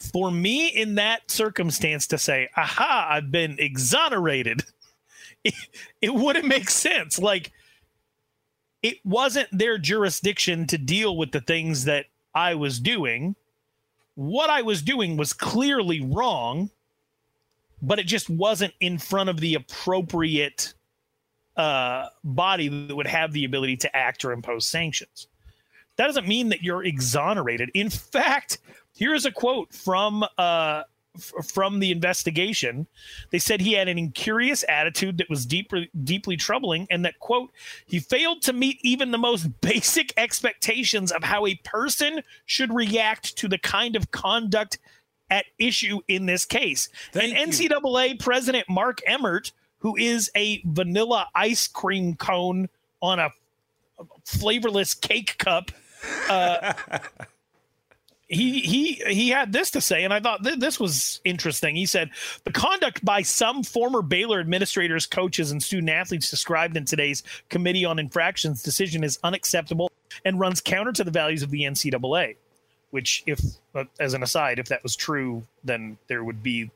for 0.00 0.30
me 0.30 0.68
in 0.68 0.96
that 0.96 1.30
circumstance 1.30 2.06
to 2.08 2.18
say, 2.18 2.48
aha, 2.56 3.08
I've 3.10 3.30
been 3.30 3.56
exonerated, 3.58 4.62
it, 5.44 5.54
it 6.00 6.14
wouldn't 6.14 6.46
make 6.46 6.70
sense. 6.70 7.18
Like, 7.18 7.52
it 8.82 8.98
wasn't 9.04 9.48
their 9.52 9.78
jurisdiction 9.78 10.66
to 10.68 10.78
deal 10.78 11.16
with 11.16 11.32
the 11.32 11.40
things 11.40 11.84
that 11.84 12.06
I 12.34 12.54
was 12.54 12.80
doing. 12.80 13.36
What 14.14 14.50
I 14.50 14.62
was 14.62 14.82
doing 14.82 15.16
was 15.16 15.32
clearly 15.32 16.00
wrong, 16.00 16.70
but 17.82 17.98
it 17.98 18.06
just 18.06 18.30
wasn't 18.30 18.72
in 18.80 18.98
front 18.98 19.28
of 19.28 19.38
the 19.38 19.54
appropriate 19.54 20.74
uh, 21.56 22.06
body 22.24 22.68
that 22.68 22.96
would 22.96 23.06
have 23.06 23.32
the 23.32 23.44
ability 23.44 23.76
to 23.78 23.96
act 23.96 24.24
or 24.24 24.32
impose 24.32 24.66
sanctions. 24.66 25.26
That 25.96 26.06
doesn't 26.06 26.26
mean 26.26 26.48
that 26.48 26.62
you're 26.62 26.84
exonerated. 26.84 27.70
In 27.74 27.90
fact, 27.90 28.58
Here's 28.94 29.24
a 29.24 29.30
quote 29.30 29.72
from 29.72 30.24
uh, 30.36 30.82
f- 31.16 31.46
from 31.46 31.78
the 31.80 31.90
investigation. 31.90 32.86
They 33.30 33.38
said 33.38 33.60
he 33.60 33.72
had 33.74 33.88
an 33.88 33.98
incurious 33.98 34.64
attitude 34.68 35.18
that 35.18 35.30
was 35.30 35.46
deeply 35.46 35.90
deeply 36.04 36.36
troubling, 36.36 36.86
and 36.90 37.04
that 37.04 37.18
quote 37.18 37.50
he 37.86 37.98
failed 37.98 38.42
to 38.42 38.52
meet 38.52 38.78
even 38.82 39.10
the 39.10 39.18
most 39.18 39.48
basic 39.60 40.12
expectations 40.16 41.12
of 41.12 41.22
how 41.22 41.46
a 41.46 41.54
person 41.56 42.22
should 42.46 42.74
react 42.74 43.36
to 43.38 43.48
the 43.48 43.58
kind 43.58 43.96
of 43.96 44.10
conduct 44.10 44.78
at 45.30 45.46
issue 45.58 46.00
in 46.08 46.26
this 46.26 46.44
case. 46.44 46.88
Thank 47.12 47.34
and 47.34 47.58
you. 47.58 47.68
NCAA 47.68 48.18
President 48.18 48.68
Mark 48.68 49.00
Emmert, 49.06 49.52
who 49.78 49.96
is 49.96 50.30
a 50.36 50.60
vanilla 50.64 51.28
ice 51.34 51.68
cream 51.68 52.16
cone 52.16 52.68
on 53.00 53.18
a 53.18 53.30
flavorless 54.24 54.94
cake 54.94 55.38
cup. 55.38 55.70
Uh, 56.28 56.72
he 58.30 58.60
he 58.60 58.94
he 59.08 59.28
had 59.28 59.52
this 59.52 59.72
to 59.72 59.80
say, 59.80 60.04
and 60.04 60.14
I 60.14 60.20
thought 60.20 60.44
th- 60.44 60.60
this 60.60 60.78
was 60.78 61.20
interesting. 61.24 61.74
He 61.74 61.84
said 61.84 62.10
the 62.44 62.52
conduct 62.52 63.04
by 63.04 63.22
some 63.22 63.64
former 63.64 64.02
Baylor 64.02 64.38
administrators, 64.38 65.04
coaches, 65.04 65.50
and 65.50 65.60
student 65.60 65.90
athletes 65.90 66.30
described 66.30 66.76
in 66.76 66.84
today's 66.84 67.24
Committee 67.48 67.84
on 67.84 67.98
Infractions 67.98 68.62
decision 68.62 69.02
is 69.02 69.18
unacceptable 69.24 69.90
and 70.24 70.38
runs 70.38 70.60
counter 70.60 70.92
to 70.92 71.02
the 71.02 71.10
values 71.10 71.42
of 71.42 71.50
the 71.50 71.62
NCAA. 71.62 72.36
Which, 72.90 73.24
if 73.26 73.40
uh, 73.74 73.84
as 73.98 74.14
an 74.14 74.22
aside, 74.22 74.60
if 74.60 74.68
that 74.68 74.82
was 74.84 74.94
true, 74.94 75.42
then 75.64 75.98
there 76.06 76.22
would 76.22 76.42
be 76.42 76.70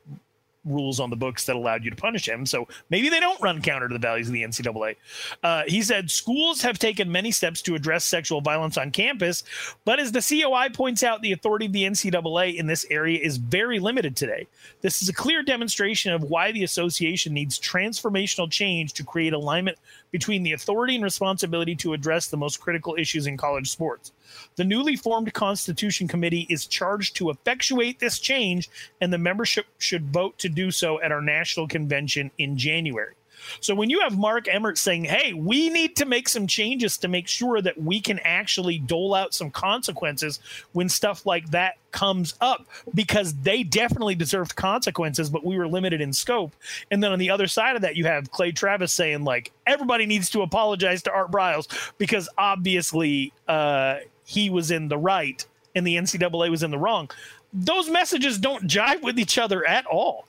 rules 0.65 0.99
on 0.99 1.09
the 1.09 1.15
books 1.15 1.45
that 1.45 1.55
allowed 1.55 1.83
you 1.83 1.89
to 1.89 1.95
punish 1.95 2.27
him. 2.27 2.45
So 2.45 2.67
maybe 2.89 3.09
they 3.09 3.19
don't 3.19 3.41
run 3.41 3.61
counter 3.61 3.87
to 3.87 3.93
the 3.93 3.99
values 3.99 4.27
of 4.27 4.33
the 4.33 4.43
NCAA. 4.43 4.95
Uh, 5.43 5.63
he 5.67 5.81
said 5.81 6.11
schools 6.11 6.61
have 6.61 6.79
taken 6.79 7.11
many 7.11 7.31
steps 7.31 7.61
to 7.63 7.75
address 7.75 8.03
sexual 8.03 8.41
violence 8.41 8.77
on 8.77 8.91
campus, 8.91 9.43
but 9.85 9.99
as 9.99 10.11
the 10.11 10.21
COI 10.21 10.69
points 10.73 11.03
out, 11.03 11.21
the 11.21 11.31
authority 11.31 11.67
of 11.67 11.73
the 11.73 11.83
NCAA 11.83 12.55
in 12.55 12.67
this 12.67 12.85
area 12.89 13.19
is 13.19 13.37
very 13.37 13.79
limited 13.79 14.15
today. 14.15 14.47
This 14.81 15.01
is 15.01 15.09
a 15.09 15.13
clear 15.13 15.43
demonstration 15.43 16.13
of 16.13 16.23
why 16.23 16.51
the 16.51 16.63
association 16.63 17.33
needs 17.33 17.59
transformational 17.59 18.49
change 18.49 18.93
to 18.93 19.03
create 19.03 19.33
alignment 19.33 19.77
between 20.11 20.43
the 20.43 20.53
authority 20.53 20.95
and 20.95 21.03
responsibility 21.03 21.75
to 21.75 21.93
address 21.93 22.27
the 22.27 22.37
most 22.37 22.59
critical 22.59 22.95
issues 22.97 23.27
in 23.27 23.37
college 23.37 23.69
sports. 23.69 24.11
The 24.55 24.63
newly 24.63 24.95
formed 24.95 25.33
Constitution 25.33 26.07
Committee 26.07 26.47
is 26.49 26.65
charged 26.65 27.15
to 27.17 27.29
effectuate 27.29 27.99
this 27.99 28.19
change, 28.19 28.69
and 29.01 29.11
the 29.11 29.17
membership 29.17 29.65
should 29.77 30.13
vote 30.13 30.37
to 30.39 30.49
do 30.49 30.71
so 30.71 31.01
at 31.01 31.11
our 31.11 31.21
national 31.21 31.67
convention 31.67 32.31
in 32.37 32.57
January. 32.57 33.15
So 33.59 33.75
when 33.75 33.89
you 33.89 33.99
have 33.99 34.17
Mark 34.17 34.47
Emmert 34.47 34.77
saying, 34.77 35.03
hey, 35.03 35.33
we 35.33 35.69
need 35.69 35.95
to 35.97 36.05
make 36.05 36.29
some 36.29 36.47
changes 36.47 36.97
to 36.99 37.07
make 37.07 37.27
sure 37.27 37.61
that 37.61 37.79
we 37.79 37.99
can 38.01 38.19
actually 38.19 38.79
dole 38.79 39.13
out 39.13 39.33
some 39.33 39.51
consequences 39.51 40.39
when 40.71 40.89
stuff 40.89 41.25
like 41.25 41.51
that 41.51 41.75
comes 41.91 42.35
up, 42.41 42.65
because 42.93 43.33
they 43.35 43.61
definitely 43.63 44.15
deserved 44.15 44.55
consequences, 44.55 45.29
but 45.29 45.45
we 45.45 45.57
were 45.57 45.67
limited 45.67 46.01
in 46.01 46.11
scope. 46.11 46.53
And 46.91 47.03
then 47.03 47.11
on 47.11 47.19
the 47.19 47.29
other 47.29 47.47
side 47.47 47.75
of 47.75 47.81
that, 47.83 47.95
you 47.95 48.05
have 48.05 48.31
Clay 48.31 48.51
Travis 48.51 48.93
saying, 48.93 49.23
like, 49.23 49.51
everybody 49.67 50.05
needs 50.05 50.29
to 50.31 50.41
apologize 50.41 51.03
to 51.03 51.11
Art 51.11 51.29
Briles 51.29 51.67
because 51.97 52.27
obviously 52.37 53.31
uh, 53.47 53.97
he 54.25 54.49
was 54.49 54.71
in 54.71 54.89
the 54.89 54.97
right 54.97 55.45
and 55.73 55.85
the 55.85 55.95
NCAA 55.95 56.49
was 56.49 56.63
in 56.63 56.71
the 56.71 56.77
wrong. 56.77 57.09
Those 57.53 57.89
messages 57.89 58.37
don't 58.37 58.67
jive 58.67 59.01
with 59.01 59.19
each 59.19 59.37
other 59.37 59.65
at 59.65 59.85
all. 59.85 60.25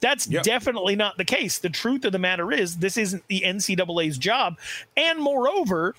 That's 0.00 0.26
yep. 0.26 0.42
definitely 0.42 0.96
not 0.96 1.16
the 1.16 1.24
case. 1.24 1.58
The 1.58 1.70
truth 1.70 2.04
of 2.04 2.12
the 2.12 2.18
matter 2.18 2.50
is, 2.50 2.78
this 2.78 2.96
isn't 2.96 3.26
the 3.28 3.42
NCAA's 3.46 4.18
job. 4.18 4.58
And 4.96 5.20
moreover, 5.20 5.94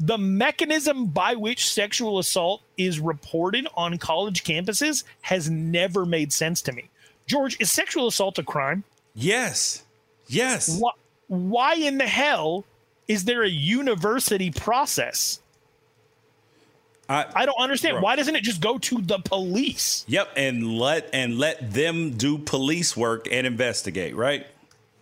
the 0.00 0.16
mechanism 0.16 1.06
by 1.06 1.34
which 1.34 1.68
sexual 1.68 2.18
assault 2.18 2.62
is 2.76 2.98
reported 2.98 3.68
on 3.76 3.98
college 3.98 4.42
campuses 4.42 5.04
has 5.20 5.50
never 5.50 6.06
made 6.06 6.32
sense 6.32 6.62
to 6.62 6.72
me. 6.72 6.88
George, 7.26 7.60
is 7.60 7.70
sexual 7.70 8.06
assault 8.06 8.38
a 8.38 8.42
crime? 8.42 8.84
Yes. 9.14 9.84
Yes. 10.28 10.78
Why, 10.80 10.92
why 11.28 11.74
in 11.74 11.98
the 11.98 12.06
hell 12.06 12.64
is 13.06 13.24
there 13.24 13.42
a 13.42 13.48
university 13.48 14.50
process 14.50 15.40
I, 17.08 17.26
I 17.34 17.46
don't 17.46 17.58
understand. 17.58 17.94
Bro. 17.94 18.02
Why 18.02 18.16
doesn't 18.16 18.36
it 18.36 18.42
just 18.42 18.60
go 18.60 18.78
to 18.78 19.00
the 19.00 19.18
police? 19.18 20.04
Yep, 20.08 20.28
and 20.36 20.78
let 20.78 21.10
and 21.12 21.38
let 21.38 21.72
them 21.72 22.12
do 22.12 22.38
police 22.38 22.96
work 22.96 23.28
and 23.30 23.46
investigate, 23.46 24.14
right? 24.16 24.46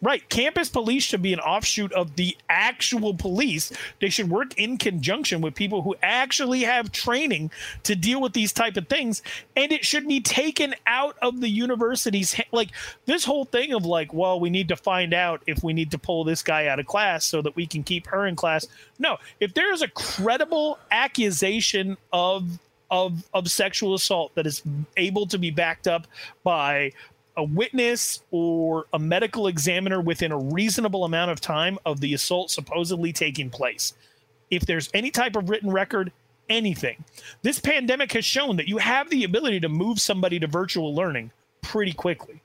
Right. 0.02 0.26
Campus 0.30 0.70
police 0.70 1.02
should 1.02 1.20
be 1.20 1.34
an 1.34 1.40
offshoot 1.40 1.92
of 1.92 2.16
the 2.16 2.36
actual 2.48 3.12
police. 3.12 3.70
They 4.00 4.08
should 4.08 4.30
work 4.30 4.58
in 4.58 4.78
conjunction 4.78 5.42
with 5.42 5.54
people 5.54 5.82
who 5.82 5.94
actually 6.02 6.62
have 6.62 6.90
training 6.90 7.50
to 7.82 7.94
deal 7.94 8.20
with 8.20 8.32
these 8.32 8.52
type 8.52 8.78
of 8.78 8.88
things. 8.88 9.22
And 9.56 9.72
it 9.72 9.84
should 9.84 10.08
be 10.08 10.20
taken 10.20 10.74
out 10.86 11.16
of 11.20 11.40
the 11.40 11.48
university's 11.48 12.40
like 12.50 12.70
this 13.04 13.24
whole 13.24 13.44
thing 13.44 13.74
of 13.74 13.84
like, 13.84 14.14
well, 14.14 14.40
we 14.40 14.48
need 14.48 14.68
to 14.68 14.76
find 14.76 15.12
out 15.12 15.42
if 15.46 15.62
we 15.62 15.74
need 15.74 15.90
to 15.90 15.98
pull 15.98 16.24
this 16.24 16.42
guy 16.42 16.66
out 16.66 16.80
of 16.80 16.86
class 16.86 17.26
so 17.26 17.42
that 17.42 17.54
we 17.54 17.66
can 17.66 17.82
keep 17.82 18.06
her 18.06 18.26
in 18.26 18.36
class. 18.36 18.66
No, 18.98 19.18
if 19.38 19.52
there 19.52 19.72
is 19.72 19.82
a 19.82 19.88
credible 19.88 20.78
accusation 20.90 21.98
of 22.12 22.58
of 22.90 23.24
of 23.32 23.50
sexual 23.50 23.94
assault 23.94 24.34
that 24.34 24.46
is 24.46 24.62
able 24.96 25.26
to 25.26 25.38
be 25.38 25.50
backed 25.50 25.86
up 25.86 26.06
by 26.42 26.92
a 27.36 27.44
witness 27.44 28.22
or 28.30 28.86
a 28.92 28.98
medical 28.98 29.46
examiner 29.46 30.00
within 30.00 30.32
a 30.32 30.38
reasonable 30.38 31.04
amount 31.04 31.30
of 31.30 31.40
time 31.40 31.78
of 31.86 32.00
the 32.00 32.14
assault 32.14 32.50
supposedly 32.50 33.12
taking 33.12 33.50
place. 33.50 33.94
If 34.50 34.66
there's 34.66 34.90
any 34.94 35.10
type 35.10 35.36
of 35.36 35.48
written 35.48 35.70
record, 35.70 36.12
anything. 36.48 37.04
This 37.42 37.58
pandemic 37.58 38.12
has 38.12 38.24
shown 38.24 38.56
that 38.56 38.68
you 38.68 38.78
have 38.78 39.08
the 39.08 39.24
ability 39.24 39.60
to 39.60 39.68
move 39.68 40.00
somebody 40.00 40.38
to 40.40 40.46
virtual 40.46 40.94
learning 40.94 41.30
pretty 41.62 41.92
quickly. 41.92 42.42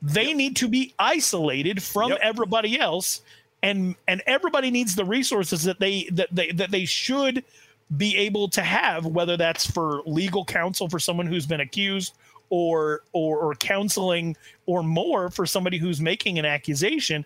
They 0.00 0.28
yep. 0.28 0.36
need 0.36 0.56
to 0.56 0.68
be 0.68 0.94
isolated 0.98 1.82
from 1.82 2.10
yep. 2.10 2.20
everybody 2.22 2.78
else 2.78 3.22
and 3.62 3.96
and 4.06 4.22
everybody 4.26 4.70
needs 4.70 4.94
the 4.94 5.04
resources 5.04 5.64
that 5.64 5.80
they 5.80 6.04
that 6.12 6.28
they 6.30 6.52
that 6.52 6.70
they 6.70 6.84
should 6.84 7.42
be 7.96 8.16
able 8.16 8.48
to 8.48 8.62
have 8.62 9.06
whether 9.06 9.36
that's 9.36 9.68
for 9.68 10.02
legal 10.06 10.44
counsel 10.44 10.88
for 10.88 10.98
someone 10.98 11.26
who's 11.26 11.46
been 11.46 11.60
accused 11.60 12.14
or 12.50 13.02
or 13.12 13.38
or 13.38 13.54
counseling 13.54 14.36
or 14.66 14.82
more 14.82 15.30
for 15.30 15.46
somebody 15.46 15.78
who's 15.78 16.00
making 16.00 16.38
an 16.38 16.44
accusation 16.44 17.24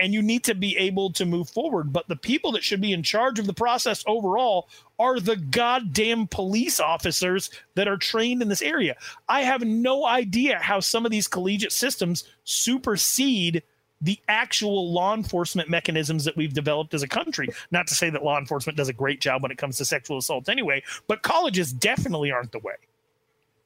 and 0.00 0.14
you 0.14 0.22
need 0.22 0.44
to 0.44 0.54
be 0.54 0.76
able 0.76 1.10
to 1.12 1.24
move 1.24 1.48
forward 1.48 1.92
but 1.92 2.06
the 2.08 2.16
people 2.16 2.52
that 2.52 2.62
should 2.62 2.80
be 2.80 2.92
in 2.92 3.02
charge 3.02 3.38
of 3.38 3.46
the 3.46 3.54
process 3.54 4.04
overall 4.06 4.68
are 4.98 5.20
the 5.20 5.36
goddamn 5.36 6.26
police 6.26 6.80
officers 6.80 7.50
that 7.74 7.88
are 7.88 7.96
trained 7.96 8.42
in 8.42 8.48
this 8.48 8.62
area 8.62 8.96
i 9.28 9.40
have 9.42 9.62
no 9.62 10.06
idea 10.06 10.58
how 10.58 10.80
some 10.80 11.04
of 11.04 11.10
these 11.10 11.28
collegiate 11.28 11.72
systems 11.72 12.24
supersede 12.44 13.62
the 14.00 14.18
actual 14.28 14.92
law 14.92 15.14
enforcement 15.14 15.68
mechanisms 15.68 16.24
that 16.24 16.36
we've 16.36 16.54
developed 16.54 16.94
as 16.94 17.02
a 17.02 17.08
country. 17.08 17.48
Not 17.70 17.86
to 17.88 17.94
say 17.94 18.10
that 18.10 18.22
law 18.22 18.38
enforcement 18.38 18.76
does 18.76 18.88
a 18.88 18.92
great 18.92 19.20
job 19.20 19.42
when 19.42 19.50
it 19.50 19.58
comes 19.58 19.76
to 19.78 19.84
sexual 19.84 20.18
assault 20.18 20.48
anyway, 20.48 20.82
but 21.06 21.22
colleges 21.22 21.72
definitely 21.72 22.30
aren't 22.30 22.52
the 22.52 22.60
way. 22.60 22.74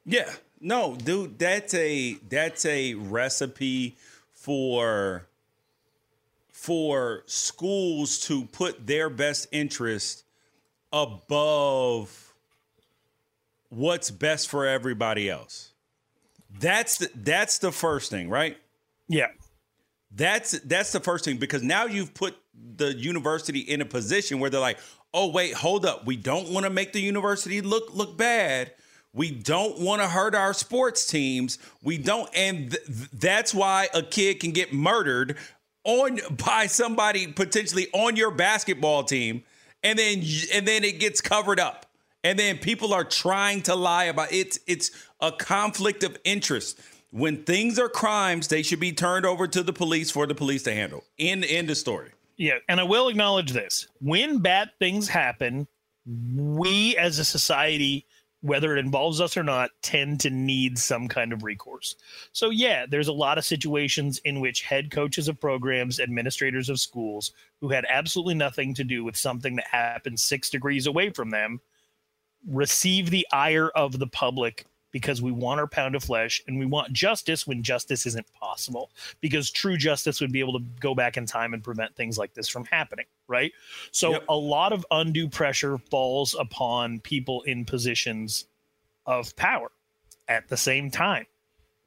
Yeah, 0.05 0.31
no, 0.63 0.95
dude, 0.95 1.37
that's 1.37 1.73
a 1.73 2.13
that's 2.29 2.65
a 2.65 2.93
recipe 2.95 3.97
for 4.31 5.27
for 6.51 7.23
schools 7.25 8.19
to 8.21 8.45
put 8.45 8.87
their 8.87 9.09
best 9.09 9.47
interest 9.51 10.23
above 10.93 12.33
what's 13.69 14.09
best 14.09 14.47
for 14.47 14.65
everybody 14.65 15.29
else. 15.29 15.73
That's 16.59 16.99
the, 16.99 17.09
that's 17.13 17.57
the 17.57 17.71
first 17.71 18.09
thing, 18.09 18.29
right? 18.29 18.55
Yeah. 19.09 19.27
That's 20.15 20.51
that's 20.59 20.93
the 20.93 21.01
first 21.01 21.25
thing 21.25 21.37
because 21.37 21.61
now 21.61 21.85
you've 21.85 22.13
put 22.13 22.37
the 22.77 22.93
university 22.93 23.59
in 23.59 23.81
a 23.81 23.85
position 23.85 24.39
where 24.39 24.49
they're 24.49 24.61
like, 24.61 24.77
"Oh 25.13 25.29
wait, 25.29 25.55
hold 25.55 25.85
up. 25.85 26.05
We 26.05 26.15
don't 26.15 26.49
want 26.49 26.65
to 26.65 26.69
make 26.69 26.93
the 26.93 27.01
university 27.01 27.61
look 27.61 27.93
look 27.93 28.15
bad. 28.15 28.71
We 29.13 29.29
don't 29.29 29.79
want 29.79 30.01
to 30.01 30.07
hurt 30.07 30.33
our 30.33 30.53
sports 30.53 31.05
teams. 31.05 31.59
We 31.83 31.99
don't, 31.99 32.29
and 32.35 32.71
th- 32.71 33.09
that's 33.13 33.53
why 33.53 33.87
a 33.93 34.01
kid 34.01 34.39
can 34.39 34.51
get 34.51 34.73
murdered 34.73 35.37
on 35.83 36.19
by 36.31 36.65
somebody 36.65 37.27
potentially 37.27 37.87
on 37.93 38.15
your 38.15 38.31
basketball 38.31 39.03
team, 39.03 39.43
and 39.83 39.99
then 39.99 40.23
and 40.51 40.67
then 40.67 40.83
it 40.83 40.99
gets 40.99 41.21
covered 41.21 41.59
up, 41.59 41.85
and 42.23 42.39
then 42.39 42.57
people 42.57 42.93
are 42.93 43.03
trying 43.03 43.61
to 43.63 43.75
lie 43.75 44.05
about 44.05 44.33
it. 44.33 44.57
It's 44.65 44.89
a 45.19 45.31
conflict 45.31 46.03
of 46.03 46.17
interest. 46.23 46.79
When 47.11 47.43
things 47.43 47.77
are 47.77 47.89
crimes, 47.89 48.47
they 48.47 48.63
should 48.63 48.79
be 48.79 48.93
turned 48.93 49.27
over 49.27 49.47
to 49.47 49.61
the 49.61 49.73
police 49.73 50.09
for 50.09 50.25
the 50.25 50.33
police 50.33 50.63
to 50.63 50.73
handle. 50.73 51.03
In 51.19 51.43
end 51.43 51.69
of 51.69 51.77
story. 51.77 52.09
Yeah, 52.37 52.57
and 52.67 52.79
I 52.79 52.83
will 52.83 53.09
acknowledge 53.09 53.51
this: 53.51 53.87
when 53.99 54.39
bad 54.39 54.71
things 54.79 55.07
happen, 55.07 55.67
we 56.35 56.97
as 56.97 57.19
a 57.19 57.25
society 57.25 58.07
whether 58.43 58.75
it 58.75 58.79
involves 58.79 59.21
us 59.21 59.37
or 59.37 59.43
not, 59.43 59.71
tend 59.81 60.19
to 60.19 60.29
need 60.29 60.77
some 60.77 61.07
kind 61.07 61.31
of 61.31 61.43
recourse. 61.43 61.95
So, 62.33 62.49
yeah, 62.49 62.85
there's 62.85 63.07
a 63.07 63.13
lot 63.13 63.37
of 63.37 63.45
situations 63.45 64.19
in 64.25 64.41
which 64.41 64.61
head 64.61 64.91
coaches 64.91 65.29
of 65.29 65.39
programs, 65.39 65.99
administrators 65.99 66.67
of 66.67 66.79
schools 66.79 67.31
who 67.61 67.69
had 67.69 67.85
absolutely 67.87 68.35
nothing 68.35 68.73
to 68.73 68.83
do 68.83 69.05
with 69.05 69.15
something 69.15 69.55
that 69.55 69.67
happened 69.67 70.19
six 70.19 70.49
degrees 70.49 70.87
away 70.87 71.09
from 71.09 71.29
them 71.29 71.61
receive 72.45 73.09
the 73.09 73.25
ire 73.31 73.69
of 73.69 73.97
the 73.97 74.07
public 74.07 74.65
because 74.91 75.21
we 75.21 75.31
want 75.31 75.61
our 75.61 75.67
pound 75.67 75.95
of 75.95 76.03
flesh 76.03 76.43
and 76.45 76.59
we 76.59 76.65
want 76.65 76.91
justice 76.91 77.47
when 77.47 77.63
justice 77.63 78.05
isn't 78.05 78.31
possible 78.33 78.91
because 79.21 79.49
true 79.49 79.77
justice 79.77 80.19
would 80.19 80.33
be 80.33 80.41
able 80.41 80.59
to 80.59 80.65
go 80.81 80.93
back 80.93 81.15
in 81.15 81.25
time 81.25 81.53
and 81.53 81.63
prevent 81.63 81.95
things 81.95 82.17
like 82.17 82.33
this 82.33 82.49
from 82.49 82.65
happening 82.65 83.05
right? 83.27 83.51
So 83.91 84.11
yep. 84.11 84.25
a 84.29 84.35
lot 84.35 84.73
of 84.73 84.85
undue 84.91 85.29
pressure 85.29 85.77
falls 85.77 86.35
upon 86.37 86.99
people 86.99 87.41
in 87.43 87.65
positions 87.65 88.45
of 89.05 89.35
power 89.35 89.71
at 90.27 90.47
the 90.49 90.57
same 90.57 90.91
time. 90.91 91.25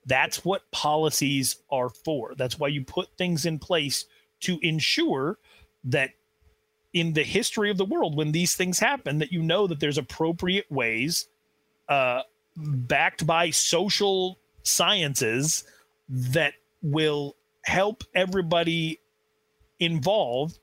That's 0.07 0.45
what 0.45 0.71
policies 0.71 1.57
are 1.71 1.89
for. 1.91 2.35
That's 2.37 2.59
why 2.59 2.69
you 2.69 2.85
put 2.85 3.09
things 3.19 3.45
in 3.45 3.59
place 3.59 4.05
to 4.41 4.59
ensure 4.63 5.39
that 5.85 6.11
in 6.93 7.13
the 7.13 7.23
history 7.23 7.71
of 7.71 7.77
the 7.77 7.85
world 7.85 8.17
when 8.17 8.33
these 8.33 8.55
things 8.55 8.79
happen 8.79 9.19
that 9.19 9.33
you 9.33 9.43
know 9.43 9.67
that 9.67 9.81
there's 9.81 9.99
appropriate 9.99 10.71
ways 10.71 11.29
uh, 11.89 12.23
backed 12.57 13.27
by 13.27 13.51
social 13.51 14.39
sciences 14.63 15.65
that 16.09 16.55
will 16.83 17.37
help 17.65 18.03
everybody 18.15 18.99
involved 19.79 20.59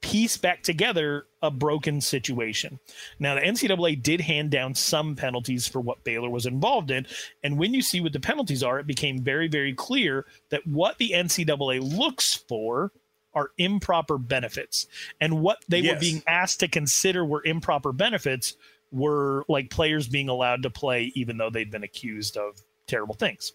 piece 0.00 0.36
back 0.36 0.62
together 0.62 1.26
a 1.42 1.50
broken 1.50 2.00
situation. 2.00 2.78
Now, 3.18 3.34
the 3.34 3.40
NCAA 3.40 4.02
did 4.02 4.20
hand 4.20 4.50
down 4.50 4.74
some 4.74 5.16
penalties 5.16 5.66
for 5.66 5.80
what 5.80 6.04
Baylor 6.04 6.30
was 6.30 6.46
involved 6.46 6.90
in. 6.90 7.06
And 7.42 7.58
when 7.58 7.74
you 7.74 7.82
see 7.82 8.00
what 8.00 8.12
the 8.12 8.20
penalties 8.20 8.62
are, 8.62 8.78
it 8.78 8.86
became 8.86 9.22
very, 9.22 9.48
very 9.48 9.74
clear 9.74 10.26
that 10.50 10.66
what 10.66 10.98
the 10.98 11.10
NCAA 11.10 11.96
looks 11.96 12.34
for 12.34 12.92
are 13.34 13.50
improper 13.58 14.18
benefits. 14.18 14.86
And 15.20 15.40
what 15.40 15.58
they 15.68 15.80
yes. 15.80 15.94
were 15.94 16.00
being 16.00 16.22
asked 16.26 16.60
to 16.60 16.68
consider 16.68 17.24
were 17.24 17.44
improper 17.44 17.92
benefits 17.92 18.56
were 18.90 19.44
like 19.48 19.70
players 19.70 20.08
being 20.08 20.28
allowed 20.28 20.62
to 20.62 20.70
play 20.70 21.12
even 21.14 21.36
though 21.36 21.50
they'd 21.50 21.70
been 21.70 21.84
accused 21.84 22.36
of 22.36 22.62
terrible 22.86 23.14
things. 23.14 23.52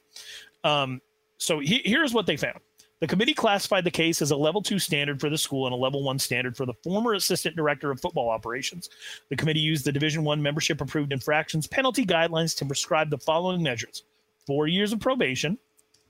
Um, 0.63 1.01
so 1.37 1.59
he, 1.59 1.81
here's 1.83 2.13
what 2.13 2.25
they 2.25 2.37
found. 2.37 2.59
The 3.03 3.07
committee 3.07 3.33
classified 3.33 3.83
the 3.83 3.91
case 3.91 4.21
as 4.21 4.31
a 4.31 4.35
level 4.37 4.61
two 4.61 4.79
standard 4.79 5.19
for 5.19 5.29
the 5.29 5.37
school 5.37 5.65
and 5.65 5.73
a 5.73 5.77
level 5.77 6.05
one 6.05 6.17
standard 6.17 6.55
for 6.55 6.65
the 6.65 6.75
former 6.85 7.15
assistant 7.15 7.53
director 7.53 7.91
of 7.91 7.99
football 7.99 8.29
operations. 8.29 8.89
The 9.27 9.35
committee 9.35 9.59
used 9.59 9.83
the 9.83 9.91
Division 9.91 10.23
One 10.23 10.41
membership 10.41 10.79
approved 10.79 11.11
infractions 11.11 11.67
penalty 11.67 12.05
guidelines 12.05 12.55
to 12.59 12.65
prescribe 12.65 13.09
the 13.09 13.17
following 13.17 13.61
measures: 13.61 14.03
four 14.47 14.67
years 14.67 14.93
of 14.93 15.01
probation, 15.01 15.57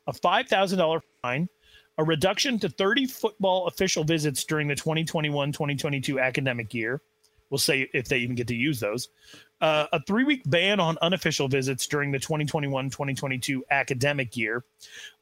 a 0.05 0.13
five 0.13 0.47
thousand 0.47 0.77
dollar 0.77 1.01
fine, 1.23 1.49
a 1.97 2.03
reduction 2.03 2.59
to 2.59 2.69
30 2.69 3.07
football 3.07 3.65
official 3.65 4.03
visits 4.03 4.43
during 4.43 4.67
the 4.67 4.75
2021-2022 4.75 6.21
academic 6.21 6.75
year. 6.75 7.01
We'll 7.49 7.57
say 7.57 7.89
if 7.95 8.07
they 8.07 8.19
even 8.19 8.35
get 8.35 8.47
to 8.49 8.55
use 8.55 8.79
those. 8.79 9.09
Uh, 9.63 9.87
a 9.93 10.03
three-week 10.03 10.41
ban 10.47 10.81
on 10.81 10.97
unofficial 11.01 11.47
visits 11.47 11.87
during 11.87 12.11
the 12.11 12.19
2021-2022 12.19 13.61
academic 13.71 14.35
year. 14.35 14.65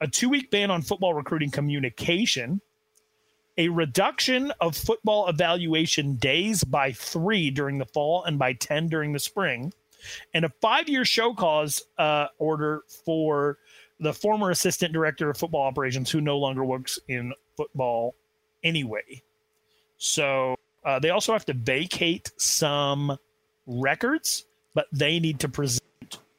A 0.02 0.08
two-week 0.08 0.50
ban 0.50 0.72
on 0.72 0.82
football 0.82 1.14
recruiting 1.14 1.52
communication. 1.52 2.60
A 3.60 3.70
reduction 3.70 4.52
of 4.60 4.76
football 4.76 5.28
evaluation 5.28 6.16
days 6.16 6.64
by 6.64 6.92
three 6.92 7.52
during 7.52 7.78
the 7.78 7.86
fall 7.86 8.24
and 8.24 8.40
by 8.40 8.54
10 8.54 8.88
during 8.88 9.14
the 9.14 9.20
spring. 9.20 9.72
And 10.34 10.44
a 10.44 10.50
five-year 10.60 11.06
show 11.06 11.36
cause 11.36 11.84
uh, 12.00 12.26
order 12.40 12.82
for 13.06 13.60
the 14.00 14.12
former 14.12 14.50
assistant 14.50 14.92
director 14.92 15.30
of 15.30 15.38
football 15.38 15.62
operations 15.62 16.10
who 16.10 16.20
no 16.20 16.40
longer 16.40 16.66
works 16.66 16.98
in 17.08 17.32
football 17.56 18.16
anyway. 18.64 19.22
So 20.00 20.56
uh, 20.84 20.98
they 20.98 21.12
also 21.12 21.32
have 21.32 21.46
to 21.46 21.54
vacate 21.54 22.32
some 22.38 23.20
records, 23.66 24.46
but 24.74 24.88
they 24.92 25.20
need 25.20 25.40
to 25.40 25.50
present 25.50 25.82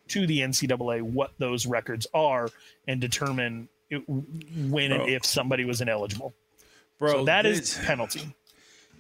to 0.09 0.27
the 0.27 0.41
NCAA 0.41 1.03
what 1.03 1.33
those 1.39 1.67
records 1.67 2.07
are 2.13 2.49
and 2.87 3.01
determine 3.01 3.69
it, 3.91 4.03
when 4.09 4.91
Bro. 4.91 5.01
and 5.01 5.11
if 5.11 5.25
somebody 5.25 5.65
was 5.65 5.81
ineligible. 5.81 6.35
Bro, 6.99 7.13
so 7.13 7.25
that 7.25 7.43
this, 7.43 7.79
is 7.79 7.85
penalty. 7.85 8.35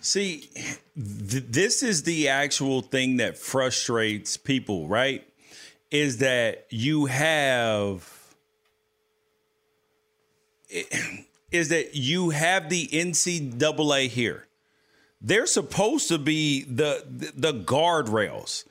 See, 0.00 0.50
th- 0.96 1.44
this 1.48 1.82
is 1.82 2.02
the 2.02 2.28
actual 2.28 2.82
thing 2.82 3.18
that 3.18 3.38
frustrates 3.38 4.36
people, 4.36 4.88
right? 4.88 5.24
Is 5.90 6.18
that 6.18 6.66
you 6.70 7.06
have 7.06 8.10
is 11.52 11.68
that 11.68 11.94
you 11.94 12.30
have 12.30 12.70
the 12.70 12.88
NCAA 12.88 14.08
here. 14.08 14.46
They're 15.22 15.46
supposed 15.46 16.08
to 16.08 16.18
be 16.18 16.64
the 16.64 17.04
the 17.08 17.54
guardrails. 17.54 18.64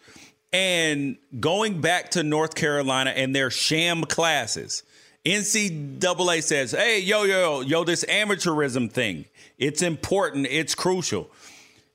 And 0.54 1.16
going 1.40 1.80
back 1.80 2.12
to 2.12 2.24
North 2.24 2.56
Carolina 2.56 3.12
and 3.12 3.34
their 3.34 3.50
sham 3.50 4.04
classes, 4.04 4.84
NCAA 5.26 6.44
says, 6.44 6.72
"Hey, 6.72 7.00
yo, 7.00 7.24
yo, 7.24 7.62
yo, 7.62 7.86
this 7.86 8.04
amateurism 8.04 8.92
thing, 8.92 9.26
it's 9.58 9.82
important, 9.82 10.48
it's 10.50 10.76
crucial." 10.76 11.32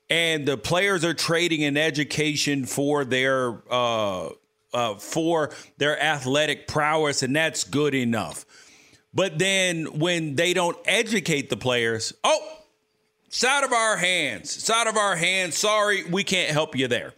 And 0.09 0.47
the 0.47 0.57
players 0.57 1.05
are 1.05 1.13
trading 1.13 1.61
in 1.61 1.77
education 1.77 2.65
for 2.65 3.05
their 3.05 3.61
uh, 3.69 4.29
uh, 4.73 4.95
for 4.95 5.51
their 5.77 6.01
athletic 6.01 6.67
prowess, 6.67 7.21
and 7.21 7.35
that's 7.35 7.63
good 7.63 7.93
enough. 7.93 8.45
But 9.13 9.37
then 9.37 9.99
when 9.99 10.35
they 10.35 10.53
don't 10.53 10.77
educate 10.85 11.49
the 11.49 11.57
players, 11.57 12.13
oh, 12.23 12.56
it's 13.27 13.43
out 13.43 13.63
of 13.63 13.71
our 13.71 13.97
hands. 13.97 14.57
It's 14.57 14.69
out 14.69 14.87
of 14.87 14.97
our 14.97 15.15
hands. 15.15 15.57
Sorry, 15.57 16.03
we 16.05 16.23
can't 16.23 16.51
help 16.51 16.75
you 16.75 16.87
there. 16.87 17.13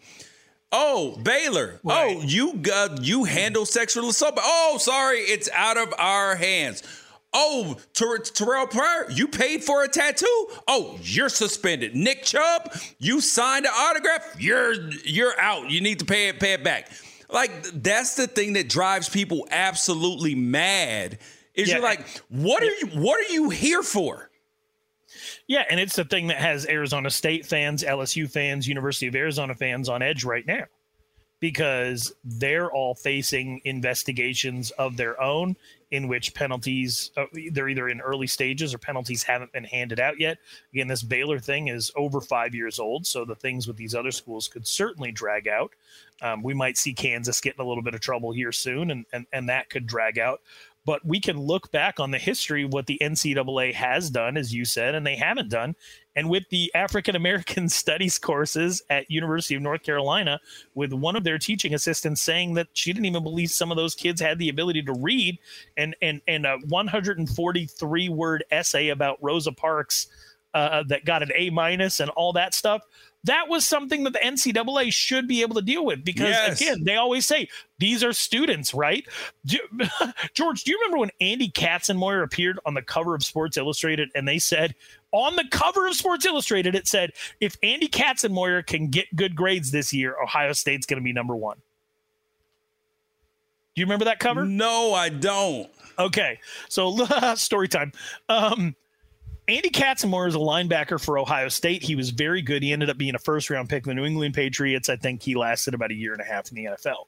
Oh, 0.71 1.17
Baylor. 1.23 1.79
Oh, 1.83 1.89
right. 1.89 2.17
Oh, 2.17 2.21
you 2.21 2.53
got 2.53 3.03
you 3.03 3.23
handle 3.23 3.65
sexual 3.65 4.09
assault. 4.09 4.35
Oh, 4.37 4.77
sorry, 4.79 5.19
it's 5.19 5.49
out 5.53 5.77
of 5.77 5.93
our 5.97 6.35
hands. 6.35 6.83
Oh, 7.31 7.77
Ter- 7.93 8.19
Terrelle 8.19 8.69
Pryor, 8.69 9.09
you 9.11 9.27
paid 9.27 9.63
for 9.63 9.83
a 9.83 9.87
tattoo? 9.87 10.47
Oh, 10.67 10.97
you're 11.03 11.29
suspended. 11.29 11.95
Nick 11.95 12.23
Chubb, 12.23 12.73
you 12.97 13.21
signed 13.21 13.65
an 13.65 13.71
autograph. 13.75 14.35
You're 14.39 14.73
you're 15.03 15.39
out. 15.39 15.69
You 15.69 15.81
need 15.81 15.99
to 15.99 16.05
pay 16.05 16.29
it 16.29 16.39
pay 16.39 16.53
it 16.53 16.63
back. 16.63 16.89
Like 17.31 17.51
that's 17.83 18.15
the 18.15 18.25
thing 18.25 18.53
that 18.53 18.67
drives 18.67 19.09
people 19.09 19.47
absolutely 19.51 20.33
mad 20.33 21.19
is 21.53 21.69
yeah. 21.69 21.75
you're 21.75 21.83
like, 21.83 22.07
what 22.29 22.63
are 22.63 22.65
you 22.65 22.87
what 22.93 23.19
are 23.19 23.31
you 23.31 23.49
here 23.49 23.83
for? 23.83 24.28
Yeah, 25.49 25.63
and 25.67 25.79
it's 25.79 25.95
the 25.95 26.05
thing 26.05 26.27
that 26.27 26.37
has 26.37 26.67
Arizona 26.67 27.09
State 27.09 27.43
fans, 27.43 27.83
LSU 27.83 28.29
fans, 28.29 28.67
University 28.67 29.07
of 29.07 29.15
Arizona 29.15 29.55
fans 29.55 29.89
on 29.89 30.03
edge 30.03 30.23
right 30.23 30.45
now 30.45 30.65
because 31.39 32.13
they're 32.23 32.71
all 32.71 32.93
facing 32.93 33.61
investigations 33.65 34.71
of 34.71 34.95
their 34.95 35.19
own 35.19 35.55
in 35.91 36.07
which 36.07 36.35
penalties 36.35 37.09
uh, 37.17 37.25
they're 37.51 37.69
either 37.69 37.89
in 37.89 37.99
early 38.01 38.27
stages 38.27 38.75
or 38.75 38.77
penalties 38.77 39.23
haven't 39.23 39.51
been 39.51 39.63
handed 39.63 39.99
out 39.99 40.19
yet. 40.19 40.37
Again, 40.71 40.87
this 40.87 41.01
Baylor 41.01 41.39
thing 41.39 41.69
is 41.69 41.91
over 41.95 42.21
five 42.21 42.53
years 42.53 42.77
old, 42.77 43.07
so 43.07 43.25
the 43.25 43.33
things 43.33 43.67
with 43.67 43.77
these 43.77 43.95
other 43.95 44.11
schools 44.11 44.47
could 44.47 44.67
certainly 44.67 45.11
drag 45.11 45.47
out. 45.47 45.71
Um, 46.21 46.43
we 46.43 46.53
might 46.53 46.77
see 46.77 46.93
Kansas 46.93 47.41
get 47.41 47.55
in 47.55 47.65
a 47.65 47.67
little 47.67 47.81
bit 47.81 47.95
of 47.95 48.01
trouble 48.01 48.31
here 48.31 48.51
soon, 48.51 48.91
and, 48.91 49.05
and 49.13 49.25
and 49.33 49.49
that 49.49 49.69
could 49.69 49.87
drag 49.87 50.19
out 50.19 50.41
but 50.85 51.05
we 51.05 51.19
can 51.19 51.37
look 51.39 51.71
back 51.71 51.99
on 51.99 52.11
the 52.11 52.17
history 52.17 52.63
of 52.63 52.73
what 52.73 52.87
the 52.87 52.97
NCAA 53.01 53.73
has 53.73 54.09
done, 54.09 54.37
as 54.37 54.53
you 54.53 54.65
said, 54.65 54.95
and 54.95 55.05
they 55.05 55.15
haven't 55.15 55.49
done. 55.49 55.75
And 56.15 56.29
with 56.29 56.43
the 56.49 56.71
African 56.73 57.15
American 57.15 57.69
Studies 57.69 58.17
courses 58.17 58.81
at 58.89 59.09
University 59.11 59.55
of 59.55 59.61
North 59.61 59.83
Carolina, 59.83 60.39
with 60.73 60.93
one 60.93 61.15
of 61.15 61.23
their 61.23 61.37
teaching 61.37 61.73
assistants 61.73 62.21
saying 62.21 62.53
that 62.55 62.67
she 62.73 62.93
didn't 62.93 63.05
even 63.05 63.23
believe 63.23 63.51
some 63.51 63.71
of 63.71 63.77
those 63.77 63.95
kids 63.95 64.21
had 64.21 64.39
the 64.39 64.49
ability 64.49 64.81
to 64.83 64.93
read, 64.93 65.37
and 65.77 65.95
and 66.01 66.21
and 66.27 66.45
a 66.45 66.57
143 66.67 68.09
word 68.09 68.43
essay 68.51 68.89
about 68.89 69.17
Rosa 69.21 69.51
Parks 69.51 70.07
uh, 70.53 70.83
that 70.87 71.05
got 71.05 71.21
an 71.21 71.31
A 71.35 71.49
minus 71.49 71.99
and 71.99 72.09
all 72.11 72.33
that 72.33 72.53
stuff 72.53 72.81
that 73.25 73.49
was 73.49 73.67
something 73.67 74.05
that 74.05 74.13
the 74.13 74.19
NCAA 74.19 74.93
should 74.93 75.27
be 75.27 75.41
able 75.41 75.55
to 75.55 75.61
deal 75.61 75.85
with 75.85 76.05
because 76.05 76.29
yes. 76.29 76.61
again, 76.61 76.83
they 76.83 76.95
always 76.95 77.25
say 77.25 77.49
these 77.77 78.03
are 78.03 78.13
students, 78.13 78.73
right? 78.73 79.05
Do, 79.45 79.59
George, 80.33 80.63
do 80.63 80.71
you 80.71 80.77
remember 80.77 80.99
when 80.99 81.11
Andy 81.19 81.49
Katzenmoyer 81.49 82.23
appeared 82.23 82.59
on 82.65 82.73
the 82.73 82.81
cover 82.81 83.15
of 83.15 83.23
Sports 83.23 83.57
Illustrated 83.57 84.09
and 84.15 84.27
they 84.27 84.39
said 84.39 84.73
on 85.11 85.35
the 85.35 85.45
cover 85.51 85.87
of 85.87 85.95
Sports 85.95 86.25
Illustrated 86.25 86.75
it 86.75 86.87
said 86.87 87.11
if 87.41 87.57
Andy 87.61 87.89
Katzenmoyer 87.89 88.65
can 88.65 88.87
get 88.87 89.13
good 89.15 89.35
grades 89.35 89.71
this 89.71 89.93
year, 89.93 90.15
Ohio 90.21 90.53
State's 90.53 90.85
going 90.85 90.99
to 90.99 91.03
be 91.03 91.13
number 91.13 91.35
1. 91.35 91.57
Do 91.57 93.81
you 93.81 93.85
remember 93.85 94.05
that 94.05 94.19
cover? 94.19 94.45
No, 94.45 94.93
I 94.93 95.09
don't. 95.09 95.69
Okay. 95.97 96.39
So 96.69 97.05
story 97.35 97.67
time. 97.67 97.91
Um 98.29 98.75
Andy 99.49 99.71
Katzenmoyer 99.71 100.27
is 100.27 100.35
a 100.35 100.39
linebacker 100.39 101.03
for 101.03 101.17
Ohio 101.17 101.49
State. 101.49 101.81
He 101.81 101.95
was 101.95 102.11
very 102.11 102.41
good. 102.41 102.61
He 102.61 102.71
ended 102.71 102.89
up 102.89 102.97
being 102.97 103.15
a 103.15 103.19
first 103.19 103.49
round 103.49 103.67
pick 103.67 103.83
of 103.83 103.87
the 103.87 103.95
New 103.95 104.05
England 104.05 104.35
Patriots. 104.35 104.89
I 104.89 104.95
think 104.95 105.23
he 105.23 105.35
lasted 105.35 105.73
about 105.73 105.89
a 105.89 105.95
year 105.95 106.13
and 106.13 106.21
a 106.21 106.25
half 106.25 106.51
in 106.51 106.55
the 106.55 106.65
NFL. 106.65 107.05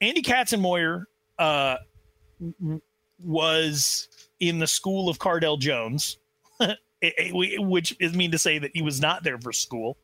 Andy 0.00 0.22
Katzenmoyer 0.22 1.04
uh, 1.38 1.76
was 3.22 4.08
in 4.40 4.58
the 4.58 4.66
school 4.66 5.10
of 5.10 5.18
Cardale 5.18 5.58
Jones, 5.58 6.16
which 7.30 7.94
is 8.00 8.14
mean 8.14 8.30
to 8.30 8.38
say 8.38 8.58
that 8.58 8.70
he 8.72 8.80
was 8.80 9.00
not 9.00 9.22
there 9.22 9.38
for 9.38 9.52
school. 9.52 9.98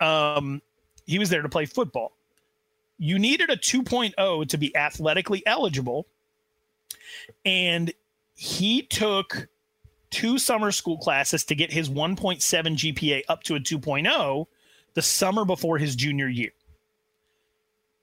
Um, 0.00 0.60
he 1.06 1.20
was 1.20 1.30
there 1.30 1.42
to 1.42 1.48
play 1.48 1.66
football. 1.66 2.12
You 2.98 3.18
needed 3.18 3.48
a 3.48 3.56
2.0 3.56 4.48
to 4.48 4.58
be 4.58 4.74
athletically 4.74 5.46
eligible. 5.46 6.06
And 7.44 7.92
he 8.34 8.82
took 8.82 9.46
two 10.10 10.38
summer 10.38 10.72
school 10.72 10.98
classes 10.98 11.44
to 11.44 11.54
get 11.54 11.72
his 11.72 11.88
1.7 11.88 12.40
GPA 12.40 13.22
up 13.28 13.42
to 13.44 13.54
a 13.54 13.60
2.0 13.60 14.46
the 14.94 15.02
summer 15.02 15.44
before 15.44 15.78
his 15.78 15.94
junior 15.94 16.28
year. 16.28 16.50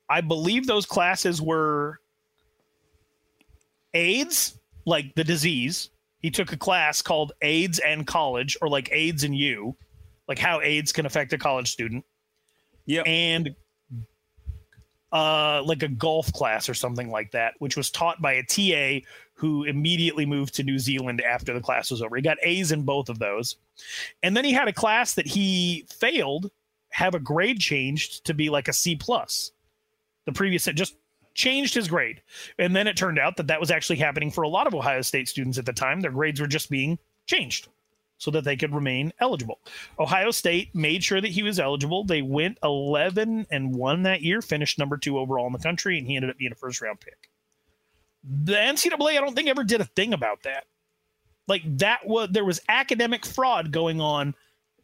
I 0.10 0.22
believe 0.22 0.68
those 0.68 0.86
classes 0.86 1.42
were 1.42 2.00
AIDS, 3.94 4.58
like 4.86 5.16
the 5.16 5.24
disease. 5.24 5.90
He 6.20 6.32
took 6.32 6.52
a 6.54 6.58
class 6.58 7.02
called 7.02 7.34
AIDS 7.42 7.80
and 7.80 8.08
College, 8.08 8.58
or 8.62 8.70
like 8.70 8.90
AIDS 8.92 9.24
and 9.24 9.36
You, 9.36 9.76
like 10.28 10.40
how 10.40 10.62
AIDS 10.62 10.92
can 10.92 11.06
affect 11.06 11.34
a 11.34 11.38
college 11.38 11.72
student. 11.72 12.06
Yeah. 12.86 13.02
And 13.02 13.56
uh, 15.12 15.62
like 15.64 15.84
a 15.84 15.88
golf 15.88 16.32
class 16.34 16.70
or 16.70 16.74
something 16.74 17.10
like 17.10 17.32
that, 17.32 17.56
which 17.60 17.78
was 17.78 17.92
taught 17.92 18.22
by 18.22 18.34
a 18.34 18.44
TA 18.44 19.06
who 19.38 19.64
immediately 19.66 20.26
moved 20.26 20.56
to 20.56 20.64
New 20.64 20.80
Zealand 20.80 21.22
after 21.22 21.54
the 21.54 21.62
class 21.62 21.92
was 21.92 22.02
over. 22.02 22.16
He 22.16 22.24
got 22.24 22.38
A's 22.42 22.72
in 22.72 22.82
both 22.82 23.08
of 23.08 23.20
those. 23.20 23.56
And 24.24 24.36
then 24.36 24.44
he 24.44 24.52
had 24.52 24.68
a 24.68 24.74
class 24.74 25.14
that 25.14 25.28
he 25.28 25.86
failed, 25.90 26.50
have 26.90 27.14
a 27.14 27.20
grade 27.20 27.60
changed 27.60 28.26
to 28.26 28.34
be 28.34 28.50
like 28.50 28.68
a 28.68 28.74
C 28.74 28.96
plus. 28.96 29.52
The 30.26 30.32
previous 30.32 30.66
just 30.66 30.96
changed 31.36 31.76
his 31.76 31.88
grade. 31.88 32.24
And 32.58 32.76
then 32.76 32.88
it 32.88 32.98
turned 32.98 33.20
out 33.20 33.38
that 33.38 33.46
that 33.48 33.60
was 33.60 33.70
actually 33.70 33.98
happening 33.98 34.32
for 34.32 34.42
a 34.42 34.50
lot 34.50 34.66
of 34.66 34.74
Ohio 34.74 35.02
State 35.04 35.30
students 35.30 35.60
at 35.60 35.68
the 35.68 35.74
time. 35.74 36.02
Their 36.02 36.10
grades 36.10 36.42
were 36.42 36.48
just 36.48 36.72
being 36.72 36.98
changed 37.28 37.68
so 38.18 38.32
that 38.32 38.44
they 38.44 38.58
could 38.58 38.74
remain 38.74 39.14
eligible. 39.20 39.60
Ohio 40.00 40.32
State 40.32 40.74
made 40.74 41.04
sure 41.04 41.22
that 41.22 41.28
he 41.28 41.44
was 41.44 41.60
eligible. 41.60 42.04
They 42.04 42.24
went 42.24 42.58
11 42.64 43.46
and 43.52 43.76
1 43.76 44.02
that 44.02 44.24
year, 44.24 44.42
finished 44.42 44.80
number 44.80 44.98
2 44.98 45.20
overall 45.20 45.46
in 45.46 45.54
the 45.54 45.60
country 45.60 46.00
and 46.00 46.08
he 46.08 46.16
ended 46.16 46.32
up 46.32 46.40
being 46.40 46.52
a 46.52 46.56
first 46.56 46.82
round 46.82 47.00
pick. 47.00 47.30
The 48.30 48.54
NCAA, 48.54 49.12
I 49.12 49.22
don't 49.22 49.36
think 49.36 49.48
ever 49.48 49.64
did 49.64 49.82
a 49.82 49.86
thing 49.86 50.14
about 50.14 50.44
that. 50.44 50.66
Like 51.48 51.62
that 51.78 52.06
was 52.06 52.30
there 52.32 52.44
was 52.44 52.60
academic 52.68 53.26
fraud 53.26 53.72
going 53.72 54.02
on 54.02 54.36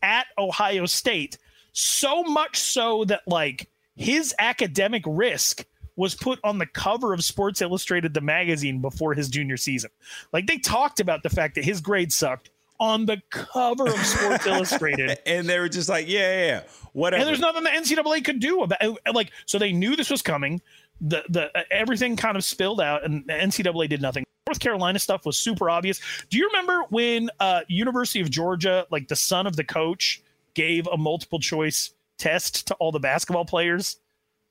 at 0.02 0.28
Ohio 0.38 0.86
State, 0.86 1.38
so 1.74 2.24
much 2.24 2.58
so 2.58 3.04
that 3.06 3.22
like 3.28 3.70
his 3.96 4.34
academic 4.40 5.04
risk 5.06 5.66
was 5.96 6.16
put 6.16 6.40
on 6.44 6.58
the 6.58 6.66
cover 6.66 7.14
of 7.14 7.24
Sports 7.24 7.62
Illustrated, 7.62 8.14
the 8.14 8.22
magazine, 8.22 8.80
before 8.80 9.14
his 9.14 9.30
junior 9.30 9.58
season. 9.58 9.92
Like 10.32 10.48
they 10.48 10.58
talked 10.58 11.00
about 11.00 11.24
the 11.24 11.30
fact 11.30 11.56
that 11.56 11.66
his 11.66 11.82
grades 11.82 12.16
sucked 12.16 12.50
on 12.80 13.06
the 13.06 13.22
cover 13.30 13.88
of 13.88 14.06
Sports 14.06 14.46
Illustrated, 14.48 15.20
and 15.26 15.48
they 15.48 15.60
were 15.60 15.70
just 15.70 15.90
like, 15.90 16.08
"Yeah, 16.08 16.20
yeah, 16.20 16.46
yeah, 16.46 16.62
whatever." 16.94 17.22
And 17.22 17.28
there's 17.28 17.40
nothing 17.40 17.64
the 17.64 17.70
NCAA 17.70 18.24
could 18.26 18.40
do 18.40 18.62
about 18.62 18.80
it. 18.82 19.14
Like, 19.14 19.32
so 19.46 19.60
they 19.60 19.72
knew 19.72 19.96
this 19.96 20.10
was 20.10 20.22
coming. 20.22 20.62
The 21.02 21.24
the 21.30 21.58
uh, 21.58 21.64
everything 21.72 22.16
kind 22.16 22.38
of 22.38 22.44
spilled 22.44 22.82
out, 22.82 23.04
and 23.04 23.26
the 23.28 23.34
NCAA 23.34 23.90
did 23.90 24.02
nothing. 24.02 24.24
North 24.48 24.60
Carolina 24.60 25.00
stuff 25.00 25.26
was 25.26 25.38
super 25.38 25.70
obvious. 25.70 26.00
Do 26.30 26.38
you 26.38 26.48
remember 26.48 26.84
when 26.90 27.30
uh, 27.40 27.62
University 27.68 28.22
of 28.22 28.30
Georgia, 28.30 28.86
like 28.92 29.08
the 29.08 29.16
son 29.16 29.48
of 29.48 29.56
the 29.56 29.64
coach, 29.64 30.22
gave 30.54 30.88
a 30.88 30.98
multiple 30.98 31.40
choice 31.40 31.92
test 32.18 32.68
to 32.68 32.74
all 32.76 32.92
the 32.92 33.00
basketball 33.00 33.46
players? 33.46 33.98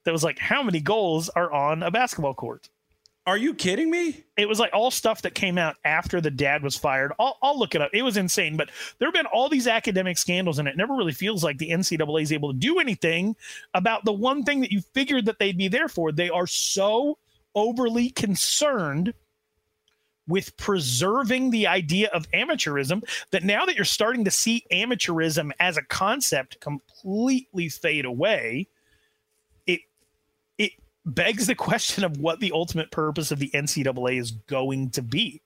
That 0.05 0.12
was 0.12 0.24
like, 0.24 0.38
how 0.38 0.64
many 0.64 0.80
goals 0.80 1.28
are 1.28 1.53
on 1.53 1.82
a 1.82 1.90
basketball 1.90 2.34
court? 2.34 2.68
Are 3.25 3.37
you 3.37 3.55
kidding 3.55 3.89
me? 3.89 4.25
It 4.37 4.49
was 4.49 4.59
like 4.59 4.73
all 4.73 4.91
stuff 4.91 5.23
that 5.23 5.35
came 5.35 5.57
out 5.57 5.77
after 5.85 6.20
the 6.20 6.31
dad 6.31 6.62
was 6.62 6.77
fired. 6.77 7.12
I'll, 7.20 7.39
I'll 7.41 7.57
look 7.57 7.77
it 7.77 7.81
up. 7.81 7.91
It 7.93 8.03
was 8.03 8.16
insane. 8.16 8.57
But 8.57 8.70
there 8.99 9.07
have 9.07 9.14
been 9.14 9.27
all 9.27 9.49
these 9.49 9.68
academic 9.68 10.18
scandals, 10.18 10.59
and 10.59 10.66
it 10.66 10.77
never 10.77 10.95
really 10.95 11.12
feels 11.12 11.45
like 11.45 11.59
the 11.59 11.70
NCAA 11.70 12.23
is 12.23 12.33
able 12.33 12.53
to 12.53 12.59
do 12.59 12.81
anything 12.81 13.37
about 13.75 14.05
the 14.05 14.12
one 14.12 14.43
thing 14.43 14.61
that 14.61 14.73
you 14.73 14.81
figured 14.93 15.27
that 15.27 15.39
they'd 15.39 15.57
be 15.57 15.68
there 15.68 15.89
for. 15.89 16.11
They 16.11 16.31
are 16.31 16.49
so 16.49 17.18
overly 17.55 18.11
concerned 18.11 19.14
with 20.27 20.57
preserving 20.57 21.51
the 21.51 21.68
idea 21.68 22.09
of 22.12 22.31
amateurism 22.33 23.05
that 23.31 23.45
now 23.45 23.64
that 23.66 23.77
you're 23.77 23.85
starting 23.85 24.25
to 24.25 24.31
see 24.31 24.64
amateurism 24.73 25.51
as 25.61 25.77
a 25.77 25.83
concept 25.83 26.61
completely 26.61 27.68
fade 27.68 28.05
away, 28.05 28.66
begs 31.05 31.46
the 31.46 31.55
question 31.55 32.05
of 32.05 32.18
what 32.18 32.40
the 32.40 32.53
ultimate 32.53 32.90
purpose 32.90 33.30
of 33.30 33.38
the 33.38 33.50
NCAA 33.50 34.20
is 34.20 34.30
going 34.30 34.90
to 34.90 35.03
be. 35.03 35.42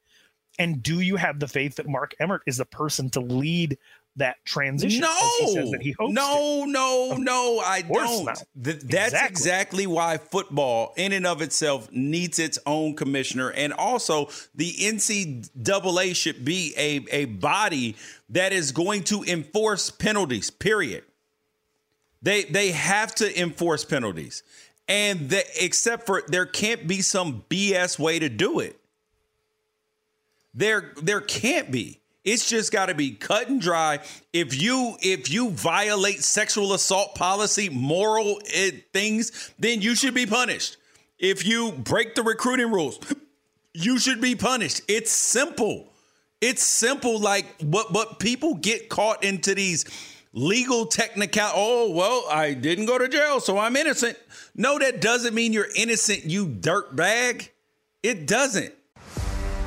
And 0.58 0.82
do 0.82 1.00
you 1.00 1.16
have 1.16 1.38
the 1.38 1.48
faith 1.48 1.76
that 1.76 1.88
Mark 1.88 2.14
Emmert 2.18 2.42
is 2.46 2.56
the 2.56 2.64
person 2.64 3.10
to 3.10 3.20
lead 3.20 3.78
that 4.16 4.36
transition. 4.44 5.00
No, 5.00 5.30
no, 5.54 6.64
to. 6.64 6.68
no, 6.68 7.12
of 7.12 7.18
no, 7.18 7.58
I 7.60 7.82
don't. 7.82 8.26
Th- 8.62 8.80
that's 8.80 9.12
exactly. 9.12 9.28
exactly. 9.28 9.86
why 9.86 10.16
football, 10.16 10.94
in 10.96 11.12
and 11.12 11.26
of 11.26 11.42
itself, 11.42 11.90
needs 11.92 12.38
its 12.38 12.58
own 12.66 12.94
commissioner, 12.94 13.50
and 13.50 13.72
also 13.72 14.28
the 14.54 14.72
NCAA 14.72 16.16
should 16.16 16.44
be 16.44 16.74
a 16.76 17.04
a 17.12 17.24
body 17.26 17.96
that 18.30 18.52
is 18.52 18.72
going 18.72 19.04
to 19.04 19.22
enforce 19.24 19.90
penalties. 19.90 20.50
Period. 20.50 21.04
They 22.22 22.44
they 22.44 22.70
have 22.72 23.14
to 23.16 23.40
enforce 23.40 23.84
penalties, 23.84 24.42
and 24.88 25.30
the, 25.30 25.44
except 25.64 26.06
for 26.06 26.22
there 26.28 26.46
can't 26.46 26.86
be 26.86 27.02
some 27.02 27.44
BS 27.48 27.98
way 27.98 28.18
to 28.18 28.28
do 28.28 28.60
it. 28.60 28.78
There 30.54 30.92
there 31.02 31.20
can't 31.20 31.70
be. 31.70 32.00
It's 32.24 32.48
just 32.48 32.72
got 32.72 32.86
to 32.86 32.94
be 32.94 33.12
cut 33.12 33.48
and 33.48 33.60
dry. 33.60 34.00
If 34.32 34.60
you 34.60 34.96
if 35.00 35.30
you 35.30 35.50
violate 35.50 36.24
sexual 36.24 36.72
assault 36.72 37.14
policy, 37.14 37.68
moral 37.68 38.40
eh, 38.52 38.72
things, 38.92 39.52
then 39.58 39.80
you 39.80 39.94
should 39.94 40.14
be 40.14 40.26
punished. 40.26 40.76
If 41.18 41.46
you 41.46 41.72
break 41.72 42.14
the 42.14 42.22
recruiting 42.22 42.70
rules, 42.70 42.98
you 43.74 43.98
should 43.98 44.20
be 44.20 44.34
punished. 44.34 44.82
It's 44.88 45.12
simple. 45.12 45.92
It's 46.40 46.62
simple. 46.62 47.20
Like 47.20 47.46
but 47.62 47.92
but 47.92 48.18
people 48.18 48.54
get 48.54 48.88
caught 48.88 49.22
into 49.22 49.54
these 49.54 49.84
legal 50.36 50.86
technical. 50.86 51.50
Oh 51.54 51.90
well, 51.90 52.24
I 52.30 52.54
didn't 52.54 52.86
go 52.86 52.98
to 52.98 53.08
jail, 53.08 53.40
so 53.40 53.58
I'm 53.58 53.74
innocent. 53.74 54.16
No, 54.54 54.78
that 54.78 55.00
doesn't 55.00 55.34
mean 55.34 55.52
you're 55.52 55.68
innocent. 55.74 56.24
You 56.24 56.46
dirt 56.46 56.94
bag. 56.94 57.50
It 58.02 58.28
doesn't. 58.28 58.72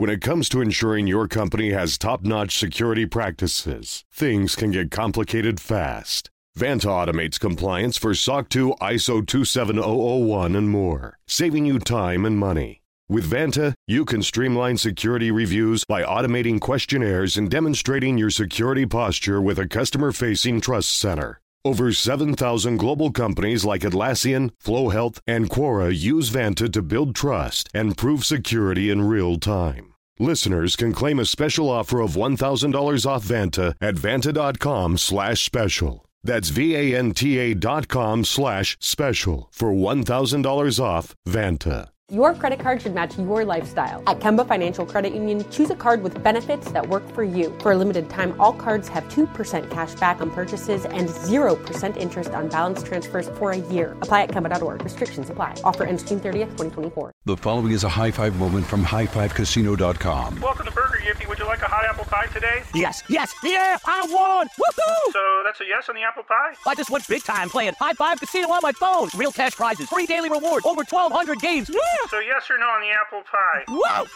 When 0.00 0.08
it 0.08 0.22
comes 0.22 0.48
to 0.48 0.62
ensuring 0.62 1.06
your 1.06 1.28
company 1.28 1.72
has 1.72 1.98
top 1.98 2.22
notch 2.22 2.56
security 2.56 3.04
practices, 3.04 4.02
things 4.10 4.56
can 4.56 4.70
get 4.70 4.90
complicated 4.90 5.60
fast. 5.60 6.30
Vanta 6.58 6.86
automates 6.86 7.38
compliance 7.38 7.98
for 7.98 8.14
SOC 8.14 8.48
2, 8.48 8.76
ISO 8.80 9.26
27001, 9.26 10.56
and 10.56 10.70
more, 10.70 11.18
saving 11.26 11.66
you 11.66 11.78
time 11.78 12.24
and 12.24 12.38
money. 12.38 12.80
With 13.10 13.30
Vanta, 13.30 13.74
you 13.86 14.06
can 14.06 14.22
streamline 14.22 14.78
security 14.78 15.30
reviews 15.30 15.84
by 15.84 16.02
automating 16.02 16.62
questionnaires 16.62 17.36
and 17.36 17.50
demonstrating 17.50 18.16
your 18.16 18.30
security 18.30 18.86
posture 18.86 19.42
with 19.42 19.58
a 19.58 19.68
customer 19.68 20.12
facing 20.12 20.62
trust 20.62 20.96
center. 20.96 21.42
Over 21.62 21.92
7,000 21.92 22.78
global 22.78 23.10
companies 23.10 23.66
like 23.66 23.82
Atlassian, 23.82 24.50
Flo 24.58 24.88
Health, 24.88 25.20
and 25.26 25.50
Quora 25.50 25.94
use 25.94 26.30
Vanta 26.30 26.72
to 26.72 26.80
build 26.80 27.14
trust 27.14 27.68
and 27.74 27.98
prove 27.98 28.24
security 28.24 28.88
in 28.88 29.02
real 29.02 29.36
time. 29.36 29.92
Listeners 30.18 30.74
can 30.74 30.94
claim 30.94 31.18
a 31.18 31.26
special 31.26 31.68
offer 31.68 32.00
of 32.00 32.12
$1,000 32.12 33.04
off 33.06 33.24
Vanta 33.24 33.74
at 33.78 33.94
vanta.com 33.94 34.96
slash 34.96 35.44
special. 35.44 36.06
That's 36.22 36.48
V-A-N-T-A 36.48 37.52
dot 37.54 37.88
com 37.88 38.24
slash 38.24 38.78
special 38.80 39.48
for 39.52 39.70
$1,000 39.70 40.80
off 40.82 41.14
Vanta. 41.28 41.88
Your 42.10 42.34
credit 42.34 42.58
card 42.58 42.82
should 42.82 42.92
match 42.92 43.16
your 43.16 43.44
lifestyle. 43.44 44.02
At 44.08 44.18
Kemba 44.18 44.44
Financial 44.48 44.84
Credit 44.84 45.14
Union, 45.14 45.48
choose 45.52 45.70
a 45.70 45.76
card 45.76 46.02
with 46.02 46.20
benefits 46.24 46.72
that 46.72 46.88
work 46.88 47.08
for 47.12 47.22
you. 47.22 47.56
For 47.60 47.70
a 47.70 47.76
limited 47.76 48.10
time, 48.10 48.34
all 48.40 48.52
cards 48.52 48.88
have 48.88 49.04
2% 49.04 49.70
cash 49.70 49.94
back 49.94 50.20
on 50.20 50.28
purchases 50.32 50.84
and 50.86 51.08
0% 51.08 51.96
interest 51.96 52.30
on 52.30 52.48
balance 52.48 52.82
transfers 52.82 53.28
for 53.38 53.52
a 53.52 53.58
year. 53.58 53.92
Apply 54.02 54.22
at 54.22 54.30
Kemba.org. 54.30 54.82
Restrictions 54.82 55.30
apply. 55.30 55.54
Offer 55.62 55.84
ends 55.84 56.02
June 56.02 56.18
30th, 56.18 56.50
2024. 56.58 57.12
The 57.26 57.36
following 57.36 57.70
is 57.70 57.84
a 57.84 57.88
high 57.88 58.10
five 58.10 58.36
moment 58.40 58.66
from 58.66 58.82
highfivecasino.com. 58.84 60.40
Welcome 60.40 60.66
to 60.66 60.72
Burger 60.72 60.98
Yippee. 61.06 61.28
Would 61.28 61.38
you 61.38 61.46
like 61.46 61.62
a 61.62 61.66
hot 61.66 61.84
apple 61.84 62.06
pie 62.06 62.26
today? 62.26 62.64
Yes, 62.74 63.04
yes, 63.08 63.32
yeah, 63.44 63.78
I 63.86 64.00
won! 64.10 64.48
Woohoo! 64.48 65.12
So 65.12 65.42
that's 65.44 65.60
a 65.60 65.64
yes 65.64 65.88
on 65.88 65.94
the 65.94 66.02
apple 66.02 66.24
pie? 66.24 66.54
I 66.66 66.74
just 66.74 66.90
went 66.90 67.06
big 67.06 67.22
time 67.22 67.48
playing 67.50 67.74
High 67.78 67.94
Five 67.94 68.18
Casino 68.18 68.48
on 68.48 68.60
my 68.64 68.72
phone. 68.72 69.10
Real 69.14 69.30
cash 69.30 69.52
prizes, 69.52 69.88
free 69.88 70.06
daily 70.06 70.28
rewards, 70.28 70.66
over 70.66 70.82
1,200 70.82 71.38
games. 71.38 71.70
So 72.08 72.18
yes 72.18 72.50
or 72.50 72.58
no 72.58 72.66
on 72.66 72.80
the 72.80 72.90
apple 72.90 73.22
pie? 73.22 73.64
Whoa! 73.68 74.06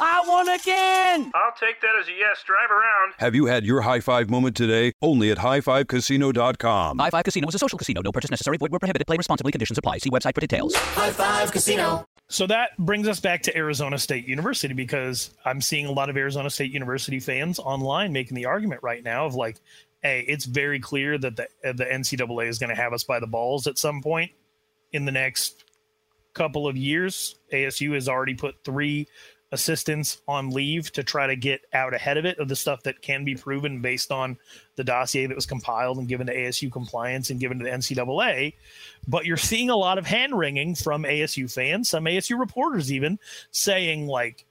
I 0.00 0.22
won 0.26 0.48
again! 0.48 1.30
I'll 1.34 1.54
take 1.58 1.80
that 1.80 1.94
as 2.00 2.08
a 2.08 2.12
yes. 2.12 2.42
Drive 2.44 2.70
around. 2.70 3.14
Have 3.18 3.34
you 3.34 3.46
had 3.46 3.64
your 3.64 3.80
high 3.82 4.00
five 4.00 4.28
moment 4.28 4.56
today? 4.56 4.92
Only 5.00 5.30
at 5.30 5.38
highfivecasino.com. 5.38 6.98
High 6.98 7.10
Five 7.10 7.24
Casino 7.24 7.48
is 7.48 7.54
a 7.54 7.58
social 7.58 7.78
casino. 7.78 8.02
No 8.02 8.12
purchase 8.12 8.30
necessary. 8.30 8.56
Void 8.58 8.70
where 8.70 8.80
prohibited. 8.80 9.06
Play 9.06 9.16
responsibly. 9.16 9.52
Conditions 9.52 9.78
apply. 9.78 9.98
See 9.98 10.10
website 10.10 10.34
for 10.34 10.40
details. 10.40 10.74
High 10.74 11.10
Five 11.10 11.52
Casino. 11.52 12.06
So 12.28 12.46
that 12.46 12.76
brings 12.78 13.06
us 13.06 13.20
back 13.20 13.42
to 13.42 13.56
Arizona 13.56 13.98
State 13.98 14.26
University 14.26 14.74
because 14.74 15.30
I'm 15.44 15.60
seeing 15.60 15.86
a 15.86 15.92
lot 15.92 16.08
of 16.08 16.16
Arizona 16.16 16.50
State 16.50 16.72
University 16.72 17.20
fans 17.20 17.58
online 17.58 18.12
making 18.12 18.34
the 18.34 18.46
argument 18.46 18.82
right 18.82 19.04
now 19.04 19.26
of 19.26 19.34
like, 19.34 19.58
hey, 20.02 20.24
it's 20.26 20.46
very 20.46 20.80
clear 20.80 21.18
that 21.18 21.36
the 21.36 21.44
uh, 21.64 21.72
the 21.72 21.84
NCAA 21.84 22.48
is 22.48 22.58
going 22.58 22.70
to 22.70 22.76
have 22.76 22.92
us 22.92 23.04
by 23.04 23.20
the 23.20 23.26
balls 23.26 23.66
at 23.66 23.78
some 23.78 24.02
point 24.02 24.32
in 24.92 25.04
the 25.04 25.12
next 25.12 25.63
couple 26.34 26.66
of 26.66 26.76
years. 26.76 27.36
ASU 27.52 27.94
has 27.94 28.08
already 28.08 28.34
put 28.34 28.56
three 28.64 29.08
assistants 29.52 30.20
on 30.26 30.50
leave 30.50 30.90
to 30.90 31.04
try 31.04 31.28
to 31.28 31.36
get 31.36 31.60
out 31.72 31.94
ahead 31.94 32.16
of 32.16 32.24
it 32.24 32.38
of 32.40 32.48
the 32.48 32.56
stuff 32.56 32.82
that 32.82 33.00
can 33.00 33.24
be 33.24 33.36
proven 33.36 33.80
based 33.80 34.10
on 34.10 34.36
the 34.74 34.82
dossier 34.82 35.26
that 35.26 35.34
was 35.34 35.46
compiled 35.46 35.96
and 35.96 36.08
given 36.08 36.26
to 36.26 36.34
ASU 36.34 36.70
compliance 36.72 37.30
and 37.30 37.38
given 37.38 37.58
to 37.58 37.64
the 37.64 37.70
NCAA. 37.70 38.54
But 39.06 39.26
you're 39.26 39.36
seeing 39.36 39.70
a 39.70 39.76
lot 39.76 39.96
of 39.96 40.06
hand 40.06 40.36
wringing 40.36 40.74
from 40.74 41.04
ASU 41.04 41.50
fans, 41.50 41.88
some 41.88 42.04
ASU 42.04 42.38
reporters 42.38 42.92
even 42.92 43.18
saying 43.52 44.08
like 44.08 44.44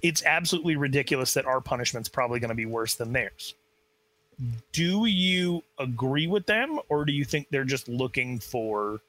it's 0.00 0.24
absolutely 0.24 0.76
ridiculous 0.76 1.34
that 1.34 1.46
our 1.46 1.60
punishment's 1.60 2.08
probably 2.08 2.40
going 2.40 2.50
to 2.50 2.54
be 2.54 2.66
worse 2.66 2.94
than 2.94 3.12
theirs. 3.12 3.54
Do 4.72 5.04
you 5.04 5.62
agree 5.78 6.26
with 6.26 6.46
them, 6.46 6.80
or 6.88 7.04
do 7.04 7.12
you 7.12 7.24
think 7.24 7.48
they're 7.50 7.64
just 7.64 7.88
looking 7.88 8.38
for 8.38 9.00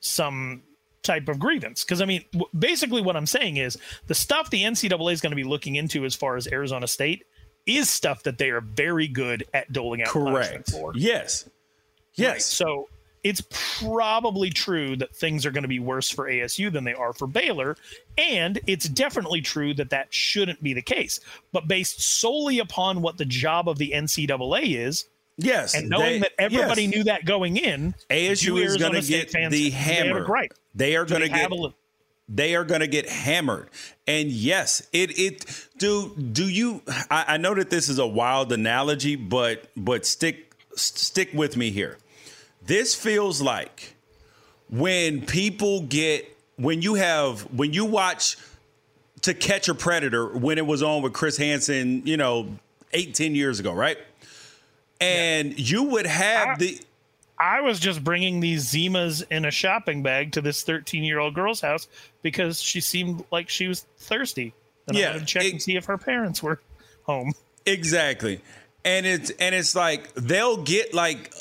some 0.00 0.62
type 1.02 1.28
of 1.28 1.38
grievance. 1.38 1.84
Because 1.84 2.00
I 2.00 2.04
mean, 2.04 2.24
w- 2.32 2.50
basically, 2.58 3.02
what 3.02 3.16
I'm 3.16 3.26
saying 3.26 3.56
is 3.56 3.78
the 4.06 4.14
stuff 4.14 4.50
the 4.50 4.62
NCAA 4.62 5.12
is 5.12 5.20
going 5.20 5.30
to 5.30 5.36
be 5.36 5.44
looking 5.44 5.76
into 5.76 6.04
as 6.04 6.14
far 6.14 6.36
as 6.36 6.46
Arizona 6.48 6.86
State 6.86 7.24
is 7.66 7.88
stuff 7.88 8.22
that 8.24 8.38
they 8.38 8.50
are 8.50 8.60
very 8.60 9.06
good 9.06 9.44
at 9.54 9.72
doling 9.72 10.02
out. 10.02 10.08
Correct. 10.08 10.70
For. 10.70 10.92
Yes. 10.94 11.48
Yes. 12.14 12.32
Right. 12.32 12.42
So 12.42 12.88
it's 13.22 13.42
probably 13.50 14.50
true 14.50 14.96
that 14.96 15.14
things 15.14 15.44
are 15.44 15.50
going 15.50 15.62
to 15.62 15.68
be 15.68 15.78
worse 15.78 16.08
for 16.10 16.26
ASU 16.26 16.72
than 16.72 16.84
they 16.84 16.94
are 16.94 17.12
for 17.12 17.26
Baylor. 17.26 17.76
And 18.16 18.58
it's 18.66 18.88
definitely 18.88 19.42
true 19.42 19.74
that 19.74 19.90
that 19.90 20.12
shouldn't 20.12 20.62
be 20.62 20.72
the 20.72 20.82
case. 20.82 21.20
But 21.52 21.68
based 21.68 22.00
solely 22.00 22.58
upon 22.58 23.02
what 23.02 23.18
the 23.18 23.26
job 23.26 23.68
of 23.68 23.78
the 23.78 23.92
NCAA 23.94 24.76
is, 24.78 25.06
Yes, 25.42 25.74
and 25.74 25.88
knowing 25.88 26.04
they- 26.14 26.18
that 26.20 26.32
everybody 26.38 26.84
yes. 26.84 26.94
knew 26.94 27.04
that 27.04 27.24
going 27.24 27.56
in, 27.56 27.94
ASU 28.10 28.62
is 28.62 28.76
going 28.76 28.92
to 28.94 29.02
get 29.02 29.30
the 29.50 29.70
hammer. 29.70 30.24
gripe. 30.24 30.54
They 30.74 30.96
are 30.96 31.04
going 31.04 31.22
to 31.22 31.28
get. 31.28 31.50
a 31.50 31.74
They 32.28 32.54
are 32.54 32.64
going 32.64 32.80
to 32.80 32.86
get 32.86 33.08
hammered, 33.08 33.68
and 34.06 34.30
yes, 34.30 34.86
it 34.92 35.18
it 35.18 35.66
do 35.78 36.14
do 36.16 36.48
you? 36.48 36.82
I, 37.10 37.24
I 37.28 37.36
know 37.38 37.54
that 37.54 37.70
this 37.70 37.88
is 37.88 37.98
a 37.98 38.06
wild 38.06 38.52
analogy, 38.52 39.16
but 39.16 39.66
but 39.76 40.06
stick 40.06 40.52
stick 40.76 41.30
with 41.34 41.56
me 41.56 41.70
here. 41.70 41.98
This 42.64 42.94
feels 42.94 43.40
like 43.42 43.94
when 44.68 45.26
people 45.26 45.82
get 45.82 46.36
when 46.56 46.82
you 46.82 46.94
have 46.94 47.40
when 47.52 47.72
you 47.72 47.84
watch 47.84 48.36
to 49.22 49.34
catch 49.34 49.68
a 49.68 49.74
predator 49.74 50.28
when 50.28 50.56
it 50.56 50.66
was 50.66 50.82
on 50.82 51.02
with 51.02 51.12
Chris 51.12 51.36
Hansen, 51.36 52.06
you 52.06 52.16
know, 52.16 52.56
eight 52.92 53.14
ten 53.14 53.34
years 53.34 53.58
ago, 53.58 53.72
right? 53.72 53.98
And 55.00 55.58
you 55.58 55.84
would 55.84 56.06
have 56.06 56.58
the 56.58 56.80
I 57.38 57.62
was 57.62 57.80
just 57.80 58.04
bringing 58.04 58.40
these 58.40 58.70
Zimas 58.70 59.22
in 59.30 59.46
a 59.46 59.50
shopping 59.50 60.02
bag 60.02 60.32
to 60.32 60.42
this 60.42 60.62
13 60.62 61.02
year 61.04 61.18
old 61.18 61.34
girl's 61.34 61.62
house 61.62 61.88
because 62.22 62.60
she 62.60 62.80
seemed 62.82 63.24
like 63.30 63.48
she 63.48 63.66
was 63.66 63.86
thirsty. 63.98 64.52
And 64.86 64.96
I 64.96 65.00
Yeah, 65.00 65.06
wanted 65.12 65.20
to 65.20 65.24
check 65.26 65.44
and 65.50 65.62
see 65.62 65.76
if 65.76 65.86
her 65.86 65.96
parents 65.96 66.42
were 66.42 66.60
home. 67.04 67.32
Exactly. 67.64 68.40
And 68.84 69.06
it's 69.06 69.30
and 69.30 69.54
it's 69.54 69.74
like 69.74 70.12
they'll 70.14 70.62
get 70.62 70.92
like 70.92 71.32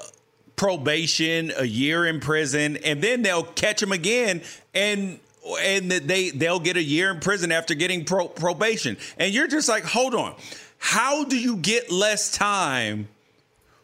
probation, 0.56 1.52
a 1.58 1.66
year 1.66 2.06
in 2.06 2.20
prison, 2.20 2.78
and 2.78 3.02
then 3.02 3.22
they'll 3.22 3.44
catch 3.44 3.80
them 3.82 3.92
again 3.92 4.42
and 4.74 5.20
and 5.62 5.90
they 5.92 6.30
they'll 6.30 6.60
get 6.60 6.78
a 6.78 6.84
year 6.84 7.12
in 7.12 7.20
prison 7.20 7.52
after 7.52 7.76
getting 7.76 8.06
pro- 8.06 8.28
probation. 8.28 8.98
And 9.18 9.34
you're 9.34 9.48
just 9.48 9.68
like, 9.68 9.84
"Hold 9.84 10.14
on. 10.16 10.36
How 10.78 11.24
do 11.26 11.38
you 11.38 11.58
get 11.58 11.92
less 11.92 12.32
time 12.32 13.08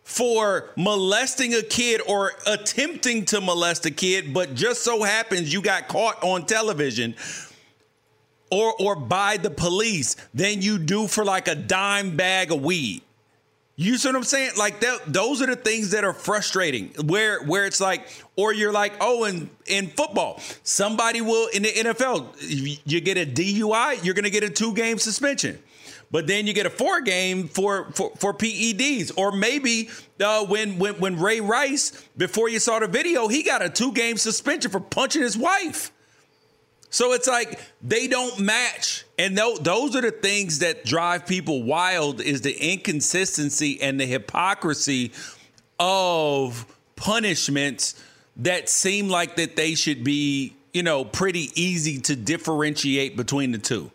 for 0.06 0.70
molesting 0.78 1.54
a 1.54 1.62
kid 1.62 2.00
or 2.08 2.32
attempting 2.48 3.26
to 3.26 3.42
molest 3.42 3.86
a 3.86 3.92
kid, 3.92 4.34
but 4.34 4.56
just 4.56 4.84
so 4.84 5.04
happens 5.04 5.52
you 5.52 5.62
got 5.62 5.90
caught 5.90 6.24
on 6.24 6.46
television?" 6.46 7.16
or 8.52 8.74
or 8.80 8.96
by 8.96 9.38
the 9.38 9.50
police 9.50 10.16
than 10.34 10.62
you 10.62 10.78
do 10.78 11.08
for 11.08 11.26
like 11.26 11.48
a 11.48 11.56
dime 11.56 12.16
bag 12.16 12.52
of 12.52 12.64
weed. 12.64 13.02
You 13.78 13.98
see 13.98 14.08
what 14.08 14.16
I'm 14.16 14.24
saying? 14.24 14.52
Like 14.58 14.80
that, 14.80 15.02
those 15.06 15.42
are 15.42 15.48
the 15.48 15.58
things 15.58 15.92
that 15.92 16.06
are 16.06 16.14
frustrating. 16.14 16.94
Where 17.04 17.44
where 17.44 17.66
it's 17.66 17.82
like, 17.82 18.08
or 18.38 18.54
you're 18.54 18.72
like, 18.72 18.94
oh, 19.02 19.26
in 19.26 19.50
in 19.66 19.88
football, 19.88 20.40
somebody 20.64 21.20
will 21.20 21.50
in 21.50 21.64
the 21.64 21.70
NFL, 21.70 22.28
you 22.86 23.02
get 23.02 23.18
a 23.18 23.26
DUI, 23.26 24.04
you're 24.06 24.14
gonna 24.14 24.30
get 24.30 24.44
a 24.44 24.50
two 24.50 24.74
game 24.74 24.98
suspension. 24.98 25.60
But 26.12 26.28
then 26.28 26.48
you 26.48 26.54
get 26.54 26.66
a 26.66 26.70
four 26.70 27.02
game 27.02 27.48
for 27.48 27.92
for, 27.92 28.12
for 28.18 28.34
PEDs, 28.34 29.12
or 29.18 29.32
maybe 29.32 29.90
uh, 30.24 30.46
when 30.46 30.78
when 30.78 30.96
when 31.00 31.20
Ray 31.20 31.42
Rice, 31.42 32.04
before 32.18 32.50
you 32.50 32.60
saw 32.60 32.80
the 32.80 32.88
video, 32.88 33.28
he 33.28 33.44
got 33.44 33.62
a 33.62 33.70
two 33.70 33.92
game 33.92 34.18
suspension 34.18 34.72
for 34.72 34.80
punching 34.80 35.22
his 35.22 35.38
wife. 35.38 35.92
So 36.90 37.12
it's 37.12 37.28
like 37.28 37.60
they 37.82 38.08
don't 38.08 38.40
match. 38.40 39.04
And 39.20 39.38
tho- 39.38 39.58
those 39.58 39.98
are 39.98 40.02
the 40.02 40.12
things 40.12 40.60
that 40.60 40.86
drive 40.86 41.26
people 41.26 41.64
wild 41.64 42.22
is 42.22 42.40
the 42.42 42.56
inconsistency 42.56 43.82
and 43.82 44.00
the 44.00 44.06
hypocrisy 44.06 45.12
of 45.78 46.66
punishments 46.96 48.02
that 48.38 48.70
seem 48.70 49.10
like 49.10 49.36
that 49.36 49.58
they 49.58 49.76
should 49.76 50.06
be, 50.06 50.56
you 50.74 50.84
know, 50.84 51.04
pretty 51.04 51.50
easy 51.56 52.00
to 52.00 52.16
differentiate 52.16 53.18
between 53.18 53.52
the 53.52 53.58
two. 53.58 53.92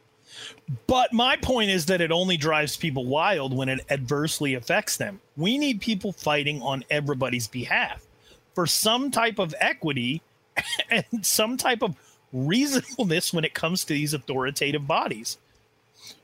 But 0.87 1.12
my 1.12 1.37
point 1.37 1.71
is 1.71 1.87
that 1.87 2.01
it 2.01 2.12
only 2.12 2.37
drives 2.37 2.77
people 2.77 3.07
wild 3.07 3.57
when 3.57 3.68
it 3.68 3.81
adversely 3.91 4.55
affects 4.55 4.97
them. 4.97 5.21
We 5.37 5.59
need 5.59 5.81
people 5.81 6.12
fighting 6.12 6.62
on 6.62 6.85
everybody's 6.91 7.49
behalf 7.49 8.07
for 8.55 8.66
some 8.66 9.11
type 9.11 9.39
of 9.39 9.55
equity 9.59 10.23
and 10.91 11.05
some 11.23 11.57
type 11.57 11.83
of 11.83 11.97
reasonableness 12.33 13.33
when 13.33 13.45
it 13.45 13.55
comes 13.55 13.85
to 13.85 13.95
these 13.95 14.14
authoritative 14.14 14.87
bodies. 14.87 15.39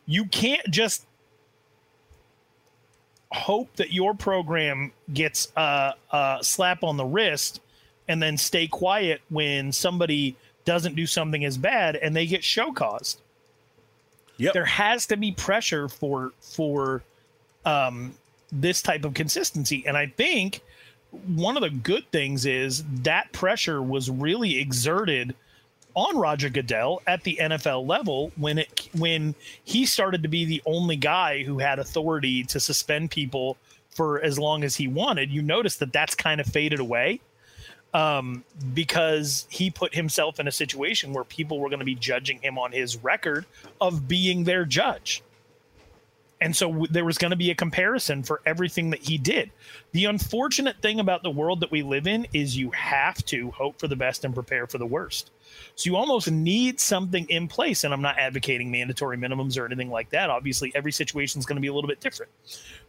You 0.07 0.27
can't 0.27 0.71
just 0.71 1.05
hope 3.33 3.75
that 3.77 3.93
your 3.93 4.15
program 4.15 4.93
gets 5.13 5.53
a, 5.57 5.95
a 6.13 6.39
slap 6.43 6.85
on 6.85 6.97
the 6.97 7.05
wrist 7.05 7.61
and 8.07 8.23
then 8.23 8.37
stay 8.37 8.69
quiet 8.69 9.21
when 9.29 9.73
somebody 9.73 10.37
doesn't 10.65 10.95
do 10.95 11.07
something 11.07 11.45
as 11.45 11.59
bad 11.59 11.97
and 11.97 12.15
they 12.15 12.27
get 12.27 12.45
show 12.45 12.73
caused. 12.73 13.21
Yep. 14.39 14.53
There 14.53 14.65
has 14.65 15.07
to 15.07 15.17
be 15.17 15.33
pressure 15.33 15.89
for 15.89 16.33
for 16.41 17.03
um, 17.65 18.15
this 18.53 18.83
type 18.83 19.05
of 19.05 19.15
consistency, 19.15 19.85
and 19.87 19.97
I 19.97 20.07
think 20.07 20.61
one 21.27 21.57
of 21.57 21.63
the 21.63 21.71
good 21.71 22.11
things 22.13 22.47
is 22.47 22.85
that 23.03 23.33
pressure 23.33 23.83
was 23.83 24.11
really 24.11 24.59
exerted 24.59 25.35
on 25.95 26.19
Roger 26.19 26.51
Goodell 26.51 27.03
at 27.07 27.23
the 27.23 27.39
NFL 27.41 27.87
level 27.87 28.31
when 28.37 28.59
it 28.59 28.89
when 28.93 29.35
he 29.65 29.87
started 29.87 30.23
to 30.23 30.29
be 30.29 30.45
the 30.45 30.63
only 30.67 30.97
guy 30.97 31.43
who 31.43 31.59
had 31.59 31.79
authority 31.79 32.45
to 32.45 32.61
suspend 32.61 33.11
people 33.11 33.57
for 33.91 34.21
as 34.21 34.39
long 34.39 34.63
as 34.63 34.77
he 34.77 34.87
wanted. 34.87 35.31
You 35.31 35.41
notice 35.41 35.77
that 35.77 35.93
that's 35.93 36.15
kind 36.15 36.41
of 36.41 36.47
faded 36.47 36.81
away 36.81 37.21
um, 37.97 38.45
because 38.75 39.47
he 39.49 39.71
put 39.71 39.95
himself 39.95 40.39
in 40.39 40.47
a 40.47 40.53
situation 40.53 41.15
where 41.15 41.25
people 41.25 41.59
were 41.59 41.71
going 41.71 41.79
to 41.79 41.87
be 41.87 41.95
judging 41.95 42.39
him 42.43 42.59
on 42.59 42.71
his 42.71 42.99
record 42.99 43.47
of 43.81 44.07
being 44.07 44.45
their 44.45 44.67
judge. 44.67 45.23
And 46.39 46.55
so 46.55 46.69
w- 46.69 46.89
there 46.91 47.07
was 47.07 47.17
going 47.17 47.31
to 47.31 47.39
be 47.39 47.51
a 47.51 47.55
comparison 47.55 48.23
for 48.23 48.43
everything 48.45 48.91
that 48.91 49.01
he 49.03 49.17
did. 49.17 49.51
The 49.93 50.05
unfortunate 50.05 50.83
thing 50.83 51.01
about 51.01 51.23
the 51.23 51.31
world 51.31 51.61
that 51.61 51.71
we 51.71 51.83
live 51.83 52.07
in 52.07 52.27
is 52.35 52.55
you 52.55 52.71
have 52.73 53.25
to 53.27 53.51
hope 53.53 53.81
for 53.81 53.89
the 53.89 53.97
best 53.97 54.27
and 54.27 54.35
prepare 54.35 54.67
for 54.67 54.77
the 54.77 54.85
worst. 54.85 55.31
So 55.75 55.89
you 55.89 55.97
almost 55.97 56.31
need 56.31 56.79
something 56.79 57.25
in 57.31 57.49
place. 57.49 57.83
And 57.83 57.95
I'm 57.95 58.03
not 58.03 58.19
advocating 58.19 58.71
mandatory 58.71 59.17
minimums 59.17 59.59
or 59.59 59.65
anything 59.65 59.89
like 59.89 60.11
that. 60.11 60.29
Obviously, 60.29 60.71
every 60.75 60.93
situation 60.93 61.39
is 61.39 61.47
going 61.47 61.57
to 61.57 61.63
be 61.63 61.69
a 61.69 61.73
little 61.73 61.89
bit 61.89 62.01
different. 62.01 62.31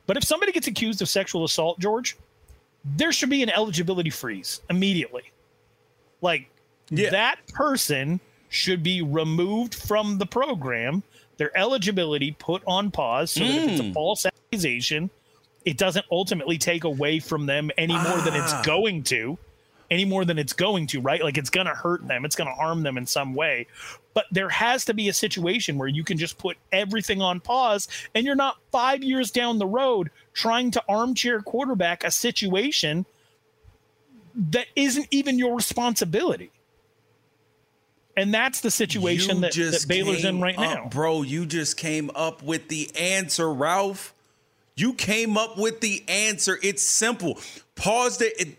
But 0.05 0.18
if 0.18 0.26
somebody 0.26 0.51
gets 0.51 0.68
accused 0.68 1.01
of 1.01 1.08
sexual 1.08 1.45
assault, 1.45 1.80
George, 1.80 2.18
there 2.95 3.11
should 3.11 3.29
be 3.29 3.43
an 3.43 3.49
eligibility 3.49 4.09
freeze 4.09 4.61
immediately. 4.69 5.23
Like 6.21 6.49
that 7.11 7.45
person 7.49 8.19
should 8.49 8.81
be 8.81 9.01
removed 9.01 9.75
from 9.75 10.17
the 10.17 10.25
program, 10.25 11.03
their 11.38 11.55
eligibility 11.57 12.31
put 12.39 12.63
on 12.65 12.89
pause 12.91 13.31
so 13.31 13.41
that 13.41 13.49
if 13.49 13.69
it's 13.71 13.79
a 13.81 13.83
Mm. 13.83 13.93
false 13.93 14.25
accusation, 14.25 15.09
it 15.65 15.77
doesn't 15.77 16.05
ultimately 16.11 16.57
take 16.57 16.85
away 16.85 17.19
from 17.19 17.45
them 17.45 17.69
any 17.77 17.93
more 17.93 18.17
than 18.21 18.33
it's 18.35 18.53
Ah. 18.53 18.61
going 18.65 19.03
to, 19.03 19.38
any 19.91 20.05
more 20.05 20.23
than 20.25 20.39
it's 20.39 20.53
going 20.53 20.88
to, 20.88 21.01
right? 21.01 21.21
Like 21.21 21.38
it's 21.38 21.49
going 21.49 21.67
to 21.67 21.73
hurt 21.73 22.07
them, 22.07 22.23
it's 22.25 22.35
going 22.38 22.49
to 22.49 22.53
harm 22.55 22.83
them 22.83 22.97
in 22.97 23.05
some 23.05 23.33
way. 23.35 23.67
But 24.18 24.26
there 24.32 24.49
has 24.49 24.84
to 24.86 24.95
be 24.95 25.09
a 25.09 25.13
situation 25.13 25.78
where 25.78 25.88
you 25.88 26.03
can 26.03 26.18
just 26.18 26.39
put 26.39 26.57
everything 26.72 27.22
on 27.22 27.39
pause 27.39 27.88
and 28.15 28.26
you're 28.26 28.34
not 28.34 28.57
five 28.72 29.03
years 29.03 29.30
down 29.30 29.59
the 29.59 29.68
road 29.68 30.09
trying 30.34 30.72
to 30.72 30.84
armchair 30.89 31.39
quarterback 31.43 32.03
a 32.03 32.09
situation 32.09 33.05
that 34.34 34.65
isn't 34.76 35.07
even 35.11 35.38
your 35.38 35.55
responsibility. 35.55 36.49
And 38.15 38.34
that's 38.34 38.61
the 38.61 38.72
situation 38.72 39.41
that, 39.41 39.53
that 39.53 39.86
Baylor's 39.88 40.26
in 40.26 40.41
right 40.41 40.57
up- 40.57 40.63
now. 40.63 40.89
Bro, 40.89 41.22
you 41.22 41.45
just 41.45 41.78
came 41.78 42.09
up 42.15 42.41
with 42.41 42.70
the 42.70 42.89
answer, 42.95 43.53
Ralph. 43.53 44.15
You 44.76 44.93
came 44.93 45.38
up 45.38 45.59
with 45.59 45.80
the 45.80 46.03
answer. 46.07 46.57
It's 46.63 46.82
simple. 46.82 47.38
Pause 47.76 48.18
the 48.18 48.41
it, 48.41 48.57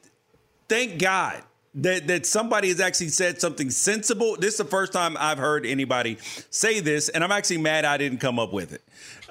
thank 0.69 1.01
God 1.01 1.43
that 1.83 2.07
that 2.09 2.27
somebody 2.27 2.69
has 2.69 2.81
actually 2.81 3.09
said 3.09 3.41
something 3.41 3.71
sensible. 3.71 4.37
This 4.37 4.55
is 4.55 4.59
the 4.59 4.65
first 4.65 4.93
time 4.93 5.17
I've 5.19 5.39
heard 5.39 5.65
anybody 5.65 6.19
say 6.51 6.81
this, 6.81 7.09
and 7.09 7.23
I'm 7.23 7.33
actually 7.33 7.59
mad 7.59 7.85
I 7.85 7.97
didn't 7.97 8.19
come 8.19 8.39
up 8.39 8.53
with 8.53 8.73
it 8.73 8.83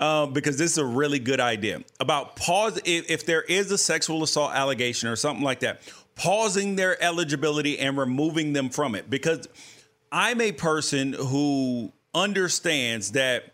um, 0.01 0.33
because 0.33 0.57
this 0.57 0.71
is 0.71 0.77
a 0.77 0.85
really 0.85 1.19
good 1.19 1.39
idea 1.39 1.81
about 1.99 2.35
pause. 2.35 2.79
If, 2.85 3.09
if 3.09 3.25
there 3.25 3.41
is 3.41 3.71
a 3.71 3.77
sexual 3.77 4.23
assault 4.23 4.53
allegation 4.53 5.09
or 5.09 5.15
something 5.15 5.43
like 5.43 5.59
that, 5.61 5.81
pausing 6.15 6.75
their 6.75 7.01
eligibility 7.01 7.79
and 7.79 7.97
removing 7.97 8.53
them 8.53 8.69
from 8.69 8.95
it. 8.95 9.09
Because 9.09 9.47
I'm 10.11 10.41
a 10.41 10.51
person 10.51 11.13
who 11.13 11.93
understands 12.13 13.11
that 13.11 13.53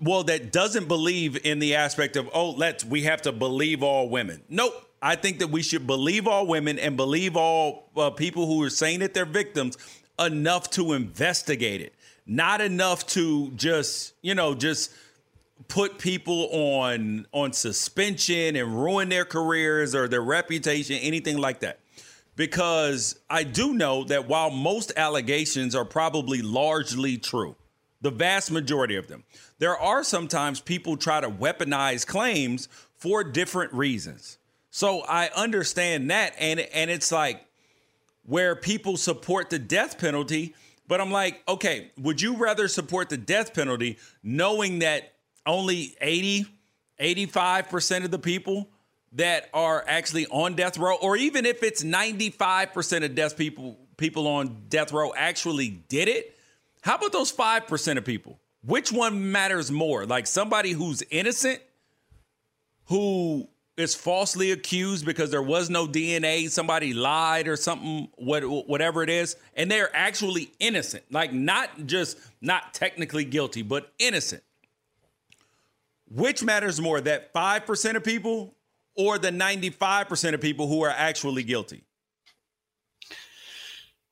well 0.00 0.24
that 0.24 0.52
doesn't 0.52 0.88
believe 0.88 1.38
in 1.46 1.58
the 1.58 1.74
aspect 1.74 2.16
of 2.16 2.28
oh 2.34 2.50
let's 2.50 2.84
we 2.84 3.02
have 3.02 3.22
to 3.22 3.32
believe 3.32 3.82
all 3.82 4.08
women 4.08 4.42
nope 4.48 4.89
i 5.02 5.14
think 5.14 5.38
that 5.38 5.48
we 5.48 5.62
should 5.62 5.86
believe 5.86 6.26
all 6.26 6.46
women 6.46 6.78
and 6.78 6.96
believe 6.96 7.36
all 7.36 7.90
uh, 7.96 8.10
people 8.10 8.46
who 8.46 8.62
are 8.62 8.70
saying 8.70 9.00
that 9.00 9.14
they're 9.14 9.24
victims 9.24 9.76
enough 10.18 10.70
to 10.70 10.92
investigate 10.92 11.80
it 11.80 11.94
not 12.26 12.60
enough 12.60 13.06
to 13.06 13.50
just 13.52 14.14
you 14.22 14.34
know 14.34 14.54
just 14.54 14.92
put 15.68 15.98
people 15.98 16.48
on 16.52 17.26
on 17.32 17.52
suspension 17.52 18.56
and 18.56 18.82
ruin 18.82 19.08
their 19.08 19.24
careers 19.24 19.94
or 19.94 20.08
their 20.08 20.22
reputation 20.22 20.96
anything 20.96 21.38
like 21.38 21.60
that 21.60 21.78
because 22.36 23.18
i 23.28 23.42
do 23.42 23.74
know 23.74 24.04
that 24.04 24.28
while 24.28 24.50
most 24.50 24.92
allegations 24.96 25.74
are 25.74 25.84
probably 25.84 26.42
largely 26.42 27.16
true 27.16 27.56
the 28.02 28.10
vast 28.10 28.50
majority 28.50 28.96
of 28.96 29.08
them 29.08 29.24
there 29.60 29.76
are 29.76 30.02
sometimes 30.02 30.58
people 30.58 30.96
try 30.96 31.20
to 31.20 31.28
weaponize 31.28 32.06
claims 32.06 32.66
for 32.96 33.22
different 33.22 33.72
reasons. 33.72 34.38
So 34.70 35.00
I 35.00 35.30
understand 35.34 36.10
that 36.10 36.34
and 36.38 36.60
and 36.60 36.90
it's 36.90 37.10
like 37.10 37.44
where 38.24 38.54
people 38.54 38.96
support 38.96 39.50
the 39.50 39.58
death 39.58 39.98
penalty, 39.98 40.54
but 40.86 41.00
I'm 41.00 41.10
like, 41.10 41.42
okay, 41.48 41.90
would 41.98 42.20
you 42.20 42.36
rather 42.36 42.68
support 42.68 43.08
the 43.08 43.16
death 43.16 43.54
penalty 43.54 43.98
knowing 44.22 44.80
that 44.80 45.12
only 45.46 45.96
80 46.00 46.46
85% 47.00 48.04
of 48.04 48.10
the 48.10 48.18
people 48.18 48.68
that 49.12 49.48
are 49.54 49.82
actually 49.88 50.26
on 50.26 50.54
death 50.54 50.76
row 50.76 50.96
or 50.96 51.16
even 51.16 51.46
if 51.46 51.62
it's 51.62 51.82
95% 51.82 53.04
of 53.04 53.14
death 53.14 53.36
people 53.36 53.78
people 53.96 54.26
on 54.28 54.64
death 54.68 54.92
row 54.92 55.12
actually 55.16 55.68
did 55.88 56.08
it, 56.08 56.36
how 56.82 56.96
about 56.96 57.12
those 57.12 57.32
5% 57.32 57.96
of 57.96 58.04
people? 58.04 58.38
which 58.62 58.92
one 58.92 59.32
matters 59.32 59.70
more? 59.70 60.06
Like 60.06 60.26
somebody 60.26 60.72
who's 60.72 61.02
innocent, 61.10 61.60
who 62.86 63.48
is 63.80 63.94
falsely 63.94 64.52
accused 64.52 65.04
because 65.04 65.30
there 65.30 65.42
was 65.42 65.70
no 65.70 65.86
DNA, 65.86 66.48
somebody 66.50 66.92
lied 66.92 67.48
or 67.48 67.56
something, 67.56 68.08
what, 68.16 68.42
whatever 68.68 69.02
it 69.02 69.10
is, 69.10 69.36
and 69.54 69.70
they're 69.70 69.94
actually 69.94 70.52
innocent. 70.60 71.04
Like 71.10 71.32
not 71.32 71.86
just 71.86 72.18
not 72.40 72.74
technically 72.74 73.24
guilty, 73.24 73.62
but 73.62 73.92
innocent. 73.98 74.42
Which 76.08 76.42
matters 76.42 76.80
more, 76.80 77.00
that 77.00 77.32
5% 77.32 77.94
of 77.96 78.04
people 78.04 78.56
or 78.96 79.18
the 79.18 79.30
95% 79.30 80.34
of 80.34 80.40
people 80.40 80.66
who 80.66 80.82
are 80.82 80.90
actually 80.90 81.42
guilty? 81.44 81.84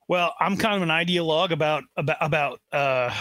Well, 0.07 0.33
I'm 0.39 0.57
kind 0.57 0.75
of 0.75 0.81
an 0.81 0.89
ideologue 0.89 1.51
about 1.51 1.83
about 1.95 2.17
about 2.19 2.59
uh 2.71 3.13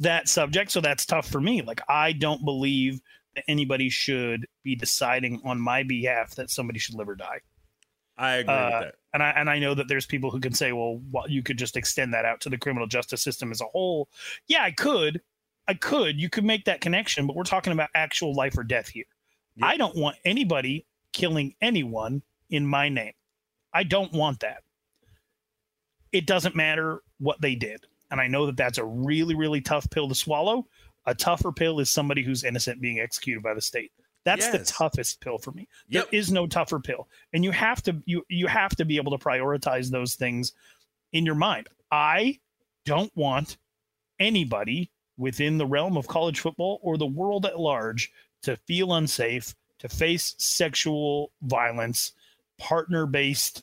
that 0.00 0.28
subject. 0.28 0.70
So 0.70 0.80
that's 0.80 1.04
tough 1.04 1.28
for 1.28 1.40
me. 1.40 1.62
Like, 1.62 1.80
I 1.88 2.12
don't 2.12 2.44
believe 2.44 3.00
anybody 3.46 3.88
should 3.88 4.46
be 4.62 4.74
deciding 4.74 5.40
on 5.44 5.60
my 5.60 5.82
behalf 5.82 6.34
that 6.36 6.50
somebody 6.50 6.78
should 6.78 6.94
live 6.94 7.08
or 7.08 7.14
die. 7.14 7.40
I 8.16 8.36
agree 8.36 8.54
uh, 8.54 8.64
with 8.64 8.80
that. 8.84 8.94
And 9.14 9.22
I 9.22 9.30
and 9.30 9.48
I 9.48 9.58
know 9.58 9.74
that 9.74 9.88
there's 9.88 10.06
people 10.06 10.30
who 10.30 10.40
can 10.40 10.52
say, 10.52 10.72
well, 10.72 11.00
well, 11.12 11.28
you 11.28 11.42
could 11.42 11.56
just 11.56 11.76
extend 11.76 12.12
that 12.14 12.24
out 12.24 12.40
to 12.42 12.50
the 12.50 12.58
criminal 12.58 12.86
justice 12.86 13.22
system 13.22 13.50
as 13.50 13.60
a 13.60 13.66
whole. 13.66 14.08
Yeah, 14.46 14.62
I 14.62 14.72
could. 14.72 15.20
I 15.68 15.74
could. 15.74 16.20
You 16.20 16.28
could 16.28 16.44
make 16.44 16.64
that 16.64 16.80
connection, 16.80 17.26
but 17.26 17.36
we're 17.36 17.44
talking 17.44 17.72
about 17.72 17.90
actual 17.94 18.34
life 18.34 18.56
or 18.56 18.64
death 18.64 18.88
here. 18.88 19.04
Yep. 19.56 19.68
I 19.68 19.76
don't 19.76 19.96
want 19.96 20.16
anybody 20.24 20.86
killing 21.12 21.54
anyone 21.60 22.22
in 22.50 22.66
my 22.66 22.88
name. 22.88 23.12
I 23.72 23.84
don't 23.84 24.12
want 24.12 24.40
that. 24.40 24.62
It 26.12 26.26
doesn't 26.26 26.56
matter 26.56 27.02
what 27.18 27.40
they 27.40 27.54
did. 27.54 27.84
And 28.10 28.20
I 28.20 28.28
know 28.28 28.46
that 28.46 28.56
that's 28.56 28.78
a 28.78 28.84
really, 28.84 29.34
really 29.34 29.60
tough 29.60 29.88
pill 29.90 30.08
to 30.08 30.14
swallow. 30.14 30.66
A 31.08 31.14
tougher 31.14 31.52
pill 31.52 31.80
is 31.80 31.90
somebody 31.90 32.22
who's 32.22 32.44
innocent 32.44 32.82
being 32.82 33.00
executed 33.00 33.42
by 33.42 33.54
the 33.54 33.62
state. 33.62 33.92
That's 34.26 34.44
yes. 34.44 34.52
the 34.52 34.72
toughest 34.72 35.22
pill 35.22 35.38
for 35.38 35.52
me. 35.52 35.66
Yep. 35.88 36.10
There 36.10 36.20
is 36.20 36.30
no 36.30 36.46
tougher 36.46 36.80
pill. 36.80 37.08
And 37.32 37.42
you 37.42 37.50
have 37.50 37.82
to 37.84 37.96
you 38.04 38.26
you 38.28 38.46
have 38.46 38.76
to 38.76 38.84
be 38.84 38.98
able 38.98 39.16
to 39.16 39.24
prioritize 39.24 39.90
those 39.90 40.16
things 40.16 40.52
in 41.14 41.24
your 41.24 41.34
mind. 41.34 41.68
I 41.90 42.40
don't 42.84 43.10
want 43.16 43.56
anybody 44.20 44.90
within 45.16 45.56
the 45.56 45.64
realm 45.64 45.96
of 45.96 46.06
college 46.08 46.40
football 46.40 46.78
or 46.82 46.98
the 46.98 47.06
world 47.06 47.46
at 47.46 47.58
large 47.58 48.12
to 48.42 48.56
feel 48.66 48.92
unsafe, 48.92 49.54
to 49.78 49.88
face 49.88 50.34
sexual 50.36 51.32
violence, 51.40 52.12
partner 52.58 53.06
based 53.06 53.62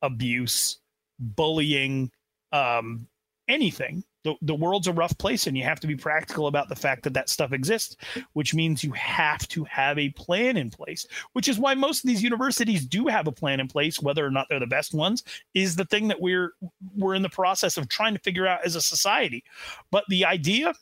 abuse, 0.00 0.78
bullying, 1.18 2.12
um, 2.52 3.08
anything 3.48 4.04
the, 4.24 4.34
the 4.42 4.54
world's 4.54 4.88
a 4.88 4.92
rough 4.92 5.16
place 5.18 5.46
and 5.46 5.56
you 5.56 5.64
have 5.64 5.80
to 5.80 5.86
be 5.86 5.96
practical 5.96 6.46
about 6.46 6.68
the 6.68 6.76
fact 6.76 7.04
that 7.04 7.14
that 7.14 7.28
stuff 7.28 7.52
exists 7.52 7.96
which 8.32 8.54
means 8.54 8.82
you 8.82 8.92
have 8.92 9.46
to 9.48 9.64
have 9.64 9.98
a 9.98 10.10
plan 10.10 10.56
in 10.56 10.70
place 10.70 11.06
which 11.32 11.48
is 11.48 11.58
why 11.58 11.74
most 11.74 12.04
of 12.04 12.08
these 12.08 12.22
universities 12.22 12.84
do 12.84 13.06
have 13.06 13.26
a 13.26 13.32
plan 13.32 13.60
in 13.60 13.68
place 13.68 14.00
whether 14.00 14.26
or 14.26 14.30
not 14.30 14.46
they're 14.48 14.60
the 14.60 14.66
best 14.66 14.94
ones 14.94 15.22
is 15.54 15.76
the 15.76 15.84
thing 15.84 16.08
that 16.08 16.20
we're 16.20 16.52
we're 16.96 17.14
in 17.14 17.22
the 17.22 17.28
process 17.28 17.76
of 17.76 17.88
trying 17.88 18.14
to 18.14 18.20
figure 18.20 18.46
out 18.46 18.64
as 18.64 18.74
a 18.74 18.80
society 18.80 19.44
but 19.90 20.04
the 20.08 20.24
idea 20.24 20.72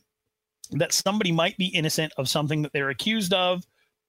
that 0.73 0.93
somebody 0.93 1.31
might 1.31 1.57
be 1.57 1.67
innocent 1.67 2.13
of 2.17 2.29
something 2.29 2.63
that 2.63 2.73
they're 2.73 2.91
accused 2.91 3.33
of 3.33 3.65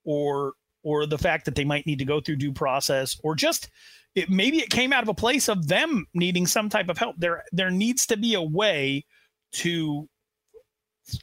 or 0.05 0.53
or 0.83 1.05
the 1.05 1.17
fact 1.17 1.45
that 1.45 1.55
they 1.55 1.65
might 1.65 1.85
need 1.85 1.99
to 1.99 2.05
go 2.05 2.21
through 2.21 2.37
due 2.37 2.53
process 2.53 3.19
or 3.23 3.35
just 3.35 3.69
it, 4.17 4.29
maybe 4.31 4.57
it 4.57 4.69
came 4.69 4.91
out 4.93 5.03
of 5.03 5.09
a 5.09 5.13
place 5.13 5.47
of 5.47 5.67
them 5.67 6.07
needing 6.13 6.47
some 6.47 6.69
type 6.69 6.89
of 6.89 6.97
help. 6.97 7.15
There, 7.19 7.43
there 7.51 7.69
needs 7.69 8.07
to 8.07 8.17
be 8.17 8.33
a 8.33 8.41
way 8.41 9.05
to 9.53 10.07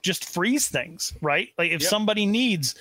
just 0.03 0.25
freeze 0.25 0.69
things, 0.69 1.13
right? 1.21 1.49
Like 1.59 1.71
if 1.71 1.83
yep. 1.83 1.91
somebody 1.91 2.27
needs, 2.27 2.75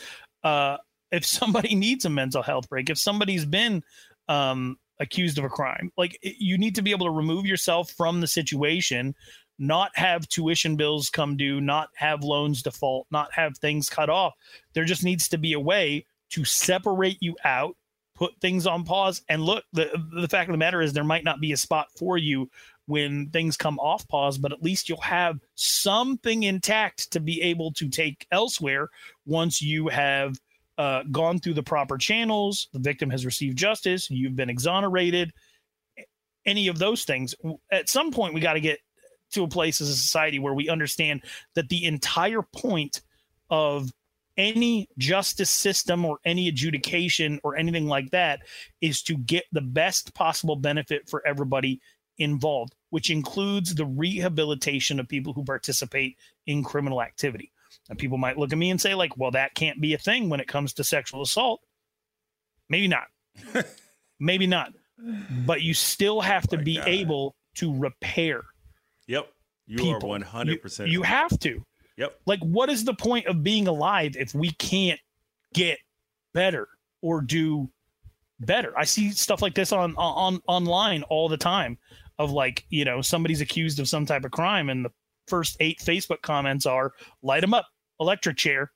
uh, 0.44 0.78
if 1.12 1.26
somebody 1.40 1.76
needs 1.76 2.06
a 2.06 2.10
mental 2.10 2.44
health 2.44 2.70
break, 2.70 2.90
if 2.90 2.98
somebody's 2.98 3.46
been 3.46 3.84
um, 4.28 4.78
accused 5.00 5.38
of 5.38 5.44
a 5.44 5.50
crime, 5.50 5.92
like 5.98 6.18
you 6.22 6.58
need 6.58 6.76
to 6.76 6.82
be 6.82 6.92
able 6.92 7.06
to 7.06 7.12
remove 7.12 7.46
yourself 7.46 7.92
from 7.92 8.22
the 8.22 8.28
situation, 8.28 9.16
not 9.60 9.92
have 9.96 10.28
tuition 10.28 10.76
bills 10.76 11.10
come 11.10 11.38
due, 11.38 11.62
not 11.62 11.90
have 11.96 12.24
loans 12.24 12.64
default, 12.64 13.08
not 13.12 13.32
have 13.34 13.58
things 13.58 13.90
cut 13.90 14.10
off. 14.10 14.34
There 14.74 14.86
just 14.86 15.04
needs 15.04 15.28
to 15.30 15.38
be 15.38 15.54
a 15.54 15.60
way 15.60 16.06
to 16.32 16.44
separate 16.44 17.18
you 17.22 17.36
out 17.44 17.76
put 18.16 18.34
things 18.42 18.68
on 18.68 18.84
pause 18.84 19.22
and 19.30 19.42
look 19.42 19.64
the 19.74 19.90
the 20.14 20.28
fact 20.28 20.50
of 20.50 20.54
the 20.54 20.58
matter 20.58 20.82
is 20.82 20.94
there 20.94 21.04
might 21.04 21.24
not 21.24 21.42
be 21.42 21.52
a 21.52 21.58
spot 21.58 21.88
for 21.98 22.18
you 22.18 22.50
when 22.86 23.30
things 23.30 23.58
come 23.58 23.80
off 23.80 24.08
pause 24.08 24.38
but 24.38 24.52
at 24.52 24.62
least 24.62 24.90
you'll 24.90 25.00
have 25.00 25.40
something 25.56 26.44
intact 26.44 27.12
to 27.12 27.20
be 27.20 27.42
able 27.42 27.72
to 27.72 27.88
take 27.90 28.28
elsewhere 28.32 28.90
once 29.26 29.62
you 29.62 29.88
have 29.88 30.38
uh, 30.78 31.04
gone 31.12 31.38
through 31.40 31.54
the 31.54 31.64
proper 31.64 31.98
channels 31.98 32.68
the 32.74 32.80
victim 32.80 33.10
has 33.10 33.26
received 33.26 33.58
justice 33.58 34.10
you've 34.10 34.36
been 34.36 34.50
exonerated 34.50 35.32
any 36.46 36.68
of 36.68 36.80
those 36.80 37.04
things. 37.04 37.36
At 37.72 37.90
some 37.90 38.12
point 38.12 38.34
we 38.34 38.42
got 38.42 38.54
to 38.54 38.60
get 38.60 38.80
to 39.32 39.44
a 39.44 39.48
place 39.48 39.82
as 39.82 39.90
a 39.90 39.96
society 39.96 40.40
where 40.40 40.54
we 40.54 40.70
understand 40.70 41.24
that 41.56 41.70
the 41.70 41.86
entire 41.86 42.42
point 42.42 43.02
of 43.50 43.92
any 44.36 44.88
justice 44.98 45.50
system 45.50 46.06
or 46.06 46.18
any 46.26 46.48
adjudication 46.48 47.40
or 47.44 47.56
anything 47.56 47.88
like 47.88 48.10
that 48.12 48.42
is 48.82 49.04
to 49.04 49.16
get 49.16 49.44
the 49.52 49.62
best 49.62 50.14
possible 50.16 50.56
benefit 50.56 51.08
for 51.08 51.26
everybody 51.26 51.80
involved, 52.24 52.74
which 52.90 53.10
includes 53.10 53.76
the 53.76 53.86
rehabilitation 53.86 55.00
of 55.00 55.08
people 55.08 55.34
who 55.34 55.44
participate 55.44 56.18
in 56.48 56.64
criminal 56.64 57.02
activity. 57.02 57.52
And 57.90 58.00
people 58.00 58.18
might 58.18 58.38
look 58.38 58.52
at 58.52 58.58
me 58.58 58.70
and 58.70 58.80
say, 58.80 58.96
like, 58.96 59.18
well, 59.18 59.32
that 59.32 59.56
can't 59.56 59.82
be 59.82 59.94
a 59.94 59.98
thing 59.98 60.30
when 60.30 60.40
it 60.40 60.48
comes 60.48 60.74
to 60.74 60.84
sexual 60.84 61.22
assault. 61.22 61.62
Maybe 62.70 62.88
not. 62.88 63.06
Maybe 64.20 64.48
not. 64.48 64.74
But 65.46 65.62
you 65.62 65.74
still 65.74 66.22
have 66.22 66.48
to 66.50 66.58
be 66.58 66.78
God. 66.78 66.88
able 66.88 67.36
to 67.56 67.76
repair. 67.76 68.44
Yep. 69.08 69.28
You 69.68 69.78
people. 69.78 70.14
are 70.14 70.20
100%. 70.20 70.86
You, 70.86 70.92
you 70.92 71.02
have 71.02 71.38
to. 71.40 71.64
Yep. 71.98 72.20
Like, 72.26 72.40
what 72.40 72.70
is 72.70 72.86
the 72.86 72.94
point 72.94 73.28
of 73.28 73.44
being 73.44 73.68
alive 73.68 74.16
if 74.18 74.34
we 74.34 74.52
can't 74.52 75.00
get 75.54 75.78
better 76.34 76.68
or 77.02 77.22
do 77.22 77.70
better? 78.40 78.78
I 78.78 78.86
see 78.86 79.12
stuff 79.12 79.42
like 79.42 79.56
this 79.56 79.72
on 79.72 79.96
on 79.96 80.42
online 80.48 81.04
all 81.04 81.30
the 81.30 81.38
time 81.38 81.78
of 82.20 82.32
like, 82.32 82.66
you 82.70 82.86
know, 82.86 83.02
somebody's 83.02 83.42
accused 83.42 83.80
of 83.80 83.88
some 83.90 84.06
type 84.06 84.26
of 84.26 84.32
crime 84.32 84.70
and 84.70 84.86
the 84.86 84.92
first 85.28 85.58
eight 85.60 85.80
Facebook 85.80 86.22
comments 86.22 86.66
are 86.66 86.94
light 87.22 87.42
them 87.42 87.54
up, 87.54 87.68
electric 88.00 88.38
chair. 88.38 88.72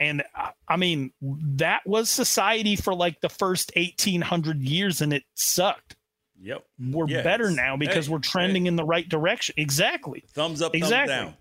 And 0.00 0.22
I 0.68 0.76
mean, 0.76 1.12
that 1.20 1.82
was 1.86 2.10
society 2.10 2.76
for 2.76 2.94
like 2.94 3.20
the 3.20 3.28
first 3.28 3.70
1800 3.76 4.60
years 4.60 5.00
and 5.00 5.12
it 5.12 5.22
sucked. 5.34 5.96
Yep. 6.40 6.64
We're 6.90 7.06
Yeah, 7.08 7.22
better 7.22 7.50
now 7.50 7.76
because 7.76 8.06
hey, 8.06 8.12
we're 8.12 8.18
trending 8.18 8.66
in 8.66 8.74
the 8.74 8.84
right 8.84 9.08
direction. 9.08 9.54
Exactly. 9.58 10.24
Thumbs 10.30 10.60
up, 10.60 10.74
exactly. 10.74 11.14
thumbs 11.14 11.30
down. 11.30 11.36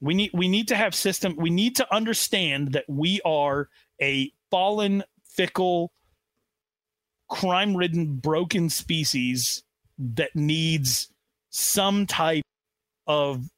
We 0.00 0.14
need 0.14 0.30
we 0.34 0.46
need 0.46 0.68
to 0.68 0.76
have 0.76 0.94
system. 0.94 1.34
We 1.36 1.50
need 1.50 1.76
to 1.76 1.94
understand 1.94 2.72
that 2.72 2.84
we 2.86 3.20
are 3.24 3.68
a 4.00 4.30
fallen, 4.50 5.02
fickle, 5.24 5.90
crime-ridden, 7.28 8.16
broken 8.16 8.70
species 8.70 9.64
that 9.98 10.34
needs 10.34 11.08
some 11.50 12.06
type 12.06 12.44
of 13.06 13.48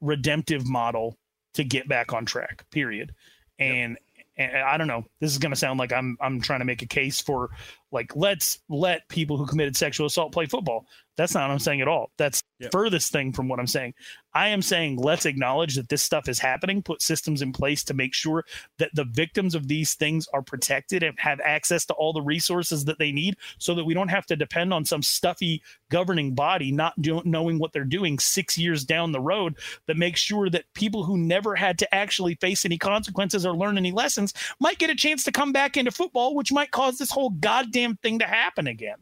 redemptive 0.00 0.66
model 0.66 1.16
to 1.54 1.64
get 1.64 1.88
back 1.88 2.12
on 2.12 2.24
track. 2.24 2.64
Period. 2.70 3.14
And, 3.58 3.96
and 4.36 4.56
I 4.56 4.76
don't 4.76 4.88
know. 4.88 5.04
This 5.20 5.30
is 5.30 5.38
going 5.38 5.52
to 5.52 5.56
sound 5.56 5.78
like 5.78 5.92
I'm 5.92 6.16
I'm 6.20 6.40
trying 6.40 6.58
to 6.58 6.64
make 6.64 6.82
a 6.82 6.86
case 6.86 7.20
for 7.20 7.50
like 7.94 8.14
let's 8.16 8.58
let 8.68 9.08
people 9.08 9.38
who 9.38 9.46
committed 9.46 9.76
sexual 9.76 10.06
assault 10.08 10.32
play 10.32 10.46
football. 10.46 10.86
That's 11.16 11.32
not 11.34 11.48
what 11.48 11.52
I'm 11.54 11.60
saying 11.60 11.80
at 11.80 11.88
all. 11.88 12.10
That's 12.18 12.42
Yep. 12.60 12.70
furthest 12.70 13.10
thing 13.12 13.32
from 13.32 13.48
what 13.48 13.58
I'm 13.58 13.66
saying. 13.66 13.94
I 14.32 14.48
am 14.48 14.62
saying 14.62 14.96
let's 14.98 15.26
acknowledge 15.26 15.74
that 15.74 15.88
this 15.88 16.04
stuff 16.04 16.28
is 16.28 16.38
happening, 16.38 16.82
put 16.82 17.02
systems 17.02 17.42
in 17.42 17.52
place 17.52 17.82
to 17.84 17.94
make 17.94 18.14
sure 18.14 18.44
that 18.78 18.90
the 18.94 19.04
victims 19.04 19.56
of 19.56 19.66
these 19.66 19.94
things 19.94 20.28
are 20.32 20.40
protected 20.40 21.02
and 21.02 21.18
have 21.18 21.40
access 21.40 21.84
to 21.86 21.94
all 21.94 22.12
the 22.12 22.22
resources 22.22 22.84
that 22.84 22.98
they 23.00 23.10
need 23.10 23.36
so 23.58 23.74
that 23.74 23.84
we 23.84 23.92
don't 23.92 24.08
have 24.08 24.24
to 24.26 24.36
depend 24.36 24.72
on 24.72 24.84
some 24.84 25.02
stuffy 25.02 25.62
governing 25.90 26.32
body 26.32 26.70
not 26.70 27.00
do- 27.02 27.22
knowing 27.24 27.58
what 27.58 27.72
they're 27.72 27.84
doing 27.84 28.20
6 28.20 28.56
years 28.56 28.84
down 28.84 29.10
the 29.10 29.20
road 29.20 29.56
that 29.86 29.96
makes 29.96 30.20
sure 30.20 30.48
that 30.48 30.64
people 30.74 31.02
who 31.02 31.16
never 31.18 31.56
had 31.56 31.76
to 31.80 31.92
actually 31.94 32.36
face 32.36 32.64
any 32.64 32.78
consequences 32.78 33.44
or 33.44 33.56
learn 33.56 33.76
any 33.76 33.90
lessons 33.90 34.32
might 34.60 34.78
get 34.78 34.90
a 34.90 34.94
chance 34.94 35.24
to 35.24 35.32
come 35.32 35.52
back 35.52 35.76
into 35.76 35.90
football 35.90 36.36
which 36.36 36.52
might 36.52 36.70
cause 36.70 36.98
this 36.98 37.10
whole 37.10 37.30
goddamn 37.30 37.83
thing 37.96 38.20
to 38.20 38.26
happen 38.26 38.66
again. 38.66 38.96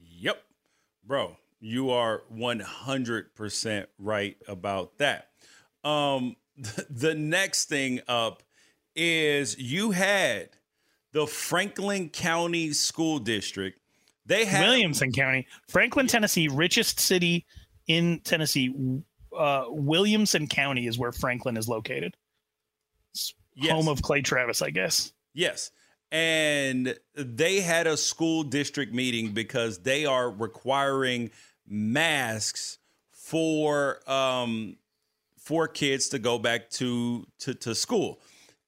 Yep. 0.00 0.42
Bro, 1.04 1.36
you 1.60 1.90
are 1.90 2.22
100% 2.34 3.86
right 3.98 4.36
about 4.48 4.98
that. 4.98 5.28
Um, 5.84 6.36
the 6.90 7.14
next 7.14 7.68
thing 7.68 8.00
up 8.08 8.42
is 8.94 9.58
you 9.58 9.90
had 9.90 10.50
the 11.12 11.26
Franklin 11.26 12.08
County 12.08 12.72
School 12.72 13.18
District. 13.18 13.78
They 14.24 14.44
had 14.44 14.66
Williamson 14.66 15.12
County, 15.12 15.46
Franklin, 15.68 16.08
Tennessee, 16.08 16.48
richest 16.48 16.98
city 16.98 17.46
in 17.86 18.20
Tennessee. 18.24 18.74
Uh, 19.36 19.64
Williamson 19.68 20.48
County 20.48 20.86
is 20.86 20.98
where 20.98 21.12
Franklin 21.12 21.56
is 21.56 21.68
located. 21.68 22.16
Yes. 23.54 23.72
Home 23.72 23.88
of 23.88 24.02
Clay 24.02 24.20
Travis, 24.20 24.62
I 24.62 24.70
guess. 24.70 25.12
Yes. 25.32 25.70
And 26.12 26.96
they 27.14 27.60
had 27.60 27.86
a 27.86 27.96
school 27.96 28.42
district 28.44 28.94
meeting 28.94 29.32
because 29.32 29.78
they 29.78 30.06
are 30.06 30.30
requiring 30.30 31.30
masks 31.66 32.78
for 33.10 34.08
um 34.08 34.76
for 35.36 35.66
kids 35.66 36.08
to 36.10 36.18
go 36.18 36.38
back 36.38 36.70
to 36.70 37.26
to, 37.40 37.54
to 37.54 37.74
school. 37.74 38.20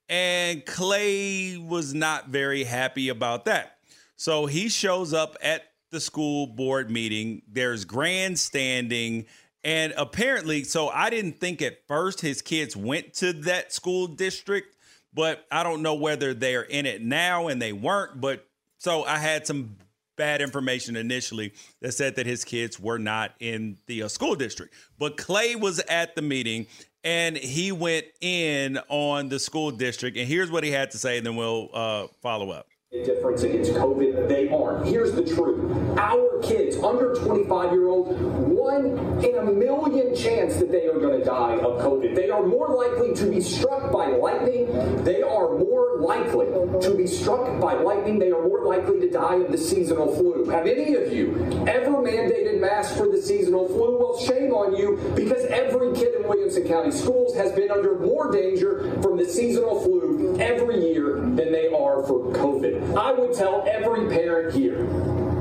And 0.09 0.65
Clay 0.65 1.59
was 1.59 1.95
not 1.95 2.29
very 2.29 2.65
happy 2.65 3.09
about 3.09 3.45
that. 3.45 3.79
So 4.17 4.47
he 4.47 4.69
shows 4.69 5.13
up 5.13 5.37
at 5.43 5.65
the 5.91 6.01
school 6.01 6.47
board 6.47 6.91
meeting. 6.91 7.43
There's 7.47 7.85
grandstanding. 7.85 9.27
And 9.65 9.93
apparently, 9.97 10.65
so 10.65 10.89
I 10.89 11.11
didn't 11.11 11.41
think 11.41 11.61
at 11.63 11.87
first 11.87 12.21
his 12.21 12.43
kids 12.43 12.77
went 12.77 13.15
to 13.15 13.33
that 13.33 13.73
school 13.73 14.07
district, 14.07 14.77
but 15.19 15.45
I 15.51 15.65
don't 15.65 15.83
know 15.83 15.95
whether 15.95 16.33
they're 16.33 16.63
in 16.63 16.87
it 16.87 17.03
now 17.03 17.49
and 17.49 17.61
they 17.61 17.73
weren't. 17.73 18.21
But 18.21 18.47
so 18.79 19.03
I 19.03 19.19
had 19.19 19.49
some 19.49 19.75
bad 20.15 20.41
information 20.41 20.95
initially 20.95 21.55
that 21.81 21.91
said 21.91 22.15
that 22.15 22.27
his 22.27 22.45
kids 22.45 22.79
were 22.79 23.01
not 23.01 23.35
in 23.41 23.79
the 23.87 24.05
uh, 24.05 24.09
school 24.09 24.37
district. 24.37 24.75
But 24.97 25.17
Clay 25.17 25.57
was 25.57 25.81
at 25.81 26.15
the 26.15 26.23
meeting 26.23 26.69
and 27.03 27.37
he 27.37 27.73
went 27.73 28.07
in 28.21 28.79
on 28.89 29.29
the 29.29 29.41
school 29.41 29.73
district. 29.73 30.17
And 30.17 30.29
here's 30.29 30.53
what 30.53 30.63
he 30.63 30.71
had 30.71 30.93
to 30.93 30.99
say, 30.99 31.19
and 31.19 31.27
then 31.27 31.35
we'll 31.35 31.69
uh, 31.75 32.07
follow 32.23 32.51
up. 32.51 32.69
Difference 32.91 33.43
against 33.43 33.73
COVID, 33.73 34.29
they 34.29 34.49
aren't. 34.49 34.87
Here's 34.87 35.13
the 35.13 35.23
truth. 35.23 35.99
Our 35.99 36.41
kids 36.41 36.77
under 36.77 37.15
25 37.17 37.73
year 37.73 37.89
old, 37.89 38.19
one 38.49 38.97
in 39.23 39.37
a 39.37 39.45
million 39.45 40.17
chance 40.17 40.57
that 40.57 40.73
they 40.73 40.87
are 40.87 40.99
going 40.99 41.19
to 41.19 41.25
die 41.25 41.57
of 41.57 41.83
COVID. 41.83 42.15
They 42.15 42.31
are 42.31 42.43
more 42.47 42.69
likely 42.69 43.15
to 43.15 43.31
be 43.31 43.43
struck 43.43 43.93
by 43.93 44.07
lightning. 44.07 45.05
They 45.05 45.23
are 45.23 45.59
more 45.59 46.01
likely 46.01 46.47
to 46.81 46.95
be 46.97 47.07
struck 47.07 47.61
by 47.61 47.75
lightning. 47.75 48.19
They 48.19 48.31
are 48.31 48.43
more 48.43 48.65
likely 48.65 49.01
to 49.01 49.11
die 49.11 49.37
of 49.37 49.53
the 49.53 49.59
seasonal 49.59 50.15
flu. 50.15 50.47
Have 50.49 50.67
any 50.67 50.95
of 50.95 51.13
you 51.13 51.35
ever 51.69 51.91
mandated 51.91 52.61
masks 52.61 52.97
for 52.97 53.09
the 53.09 53.21
seasonal 53.21 53.69
flu? 53.69 53.99
Well, 53.99 54.19
shame 54.19 54.53
on 54.53 54.77
you 54.77 54.97
because 55.15 55.45
every 55.47 55.93
kid 55.95 56.15
in 56.15 56.27
Williamson 56.27 56.67
County 56.67 56.93
schools 56.93 57.37
has 57.37 57.53
been 57.53 57.71
under 57.71 57.99
more 57.99 58.33
danger 58.33 58.99
from 59.03 59.19
the 59.19 59.27
seasonal 59.27 59.81
flu 59.81 60.39
every 60.41 60.93
year 60.93 61.17
than 61.17 61.53
they 61.53 61.67
are 61.67 62.03
for 62.07 62.33
COVID. 62.33 62.58
I 62.97 63.13
would 63.13 63.35
tell 63.35 63.65
every 63.69 64.09
parent 64.09 64.55
here 64.55 64.79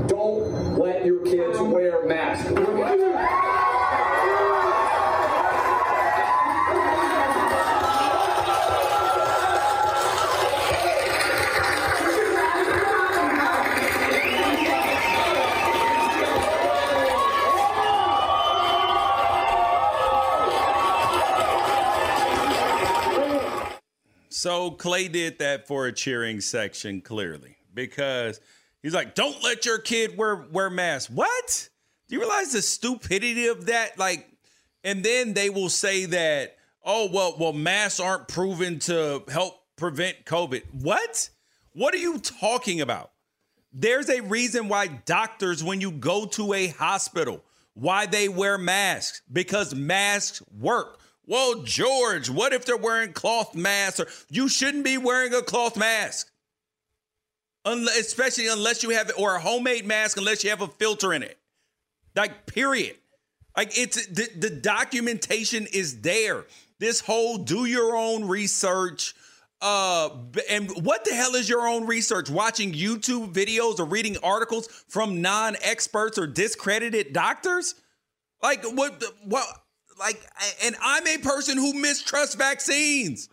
don't 0.06 0.78
let 0.78 1.04
your 1.04 1.24
kids 1.24 1.58
wear 1.58 2.06
masks. 2.06 2.50
So 24.38 24.70
Clay 24.70 25.08
did 25.08 25.40
that 25.40 25.66
for 25.66 25.88
a 25.88 25.92
cheering 25.92 26.40
section, 26.40 27.00
clearly, 27.00 27.56
because 27.74 28.40
he's 28.80 28.94
like, 28.94 29.16
"Don't 29.16 29.42
let 29.42 29.66
your 29.66 29.78
kid 29.78 30.16
wear 30.16 30.36
wear 30.36 30.70
masks." 30.70 31.10
What? 31.10 31.68
Do 32.06 32.14
you 32.14 32.20
realize 32.20 32.52
the 32.52 32.62
stupidity 32.62 33.48
of 33.48 33.66
that? 33.66 33.98
Like, 33.98 34.30
and 34.84 35.04
then 35.04 35.34
they 35.34 35.50
will 35.50 35.68
say 35.68 36.04
that, 36.04 36.56
"Oh, 36.84 37.10
well, 37.10 37.34
well, 37.36 37.52
masks 37.52 37.98
aren't 37.98 38.28
proven 38.28 38.78
to 38.80 39.24
help 39.28 39.60
prevent 39.74 40.24
COVID." 40.24 40.62
What? 40.70 41.30
What 41.72 41.92
are 41.92 41.98
you 41.98 42.20
talking 42.20 42.80
about? 42.80 43.10
There's 43.72 44.08
a 44.08 44.20
reason 44.20 44.68
why 44.68 44.86
doctors, 44.86 45.64
when 45.64 45.80
you 45.80 45.90
go 45.90 46.26
to 46.26 46.54
a 46.54 46.68
hospital, 46.68 47.44
why 47.74 48.06
they 48.06 48.28
wear 48.28 48.56
masks 48.56 49.20
because 49.32 49.74
masks 49.74 50.40
work. 50.56 51.00
Well, 51.28 51.62
George, 51.62 52.30
what 52.30 52.54
if 52.54 52.64
they're 52.64 52.78
wearing 52.78 53.12
cloth 53.12 53.54
masks? 53.54 54.00
Or 54.00 54.06
you 54.30 54.48
shouldn't 54.48 54.82
be 54.82 54.96
wearing 54.96 55.34
a 55.34 55.42
cloth 55.42 55.76
mask, 55.76 56.30
unless, 57.66 57.98
especially 57.98 58.48
unless 58.48 58.82
you 58.82 58.90
have 58.90 59.12
or 59.18 59.36
a 59.36 59.40
homemade 59.40 59.84
mask, 59.84 60.16
unless 60.16 60.42
you 60.42 60.48
have 60.48 60.62
a 60.62 60.68
filter 60.68 61.12
in 61.12 61.22
it. 61.22 61.38
Like, 62.16 62.46
period. 62.46 62.96
Like 63.58 63.76
it's 63.76 64.06
the, 64.06 64.28
the 64.38 64.50
documentation 64.50 65.66
is 65.70 66.00
there. 66.00 66.46
This 66.78 67.00
whole 67.00 67.38
do 67.38 67.66
your 67.66 67.94
own 67.94 68.26
research. 68.26 69.14
Uh, 69.60 70.10
and 70.48 70.70
what 70.84 71.04
the 71.04 71.12
hell 71.12 71.34
is 71.34 71.48
your 71.48 71.68
own 71.68 71.84
research? 71.84 72.30
Watching 72.30 72.72
YouTube 72.72 73.34
videos 73.34 73.80
or 73.80 73.84
reading 73.84 74.16
articles 74.22 74.68
from 74.88 75.20
non-experts 75.20 76.16
or 76.18 76.26
discredited 76.26 77.12
doctors? 77.12 77.74
Like 78.42 78.64
what? 78.64 79.02
What? 79.24 79.44
Like, 79.98 80.20
and 80.62 80.76
I'm 80.80 81.06
a 81.06 81.18
person 81.18 81.58
who 81.58 81.72
mistrusts 81.74 82.34
vaccines. 82.34 83.28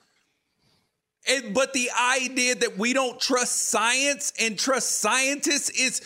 And 1.28 1.54
but 1.54 1.74
the 1.74 1.90
idea 1.92 2.56
that 2.56 2.78
we 2.78 2.94
don't 2.94 3.20
trust 3.20 3.70
science 3.70 4.34
and 4.40 4.58
trust 4.58 5.00
scientists 5.00 5.70
is 5.70 6.02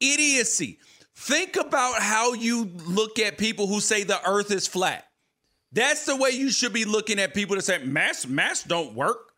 idiocy. 0.00 0.78
Think 1.16 1.56
about 1.56 2.00
how 2.00 2.32
you 2.32 2.70
look 2.86 3.18
at 3.18 3.38
people 3.38 3.66
who 3.66 3.80
say 3.80 4.04
the 4.04 4.20
earth 4.28 4.50
is 4.50 4.66
flat. 4.66 5.06
That's 5.72 6.06
the 6.06 6.16
way 6.16 6.30
you 6.30 6.50
should 6.50 6.72
be 6.72 6.84
looking 6.84 7.18
at 7.18 7.34
people 7.34 7.56
that 7.56 7.62
say 7.62 7.78
masks 7.78 8.26
masks 8.26 8.66
don't 8.66 8.94
work. 8.94 9.32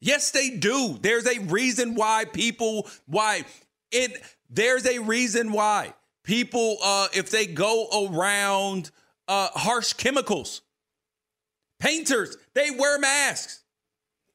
Yes, 0.00 0.30
they 0.30 0.50
do. 0.50 0.98
There's 1.00 1.26
a 1.26 1.38
reason 1.40 1.94
why 1.94 2.24
people 2.26 2.88
why 3.06 3.44
it 3.90 4.22
there's 4.50 4.86
a 4.86 4.98
reason 4.98 5.52
why 5.52 5.94
people 6.22 6.78
uh 6.82 7.08
if 7.14 7.30
they 7.30 7.46
go 7.46 8.08
around 8.10 8.90
uh 9.28 9.48
harsh 9.54 9.92
chemicals 9.94 10.62
painters 11.80 12.36
they 12.54 12.70
wear 12.70 12.98
masks 12.98 13.62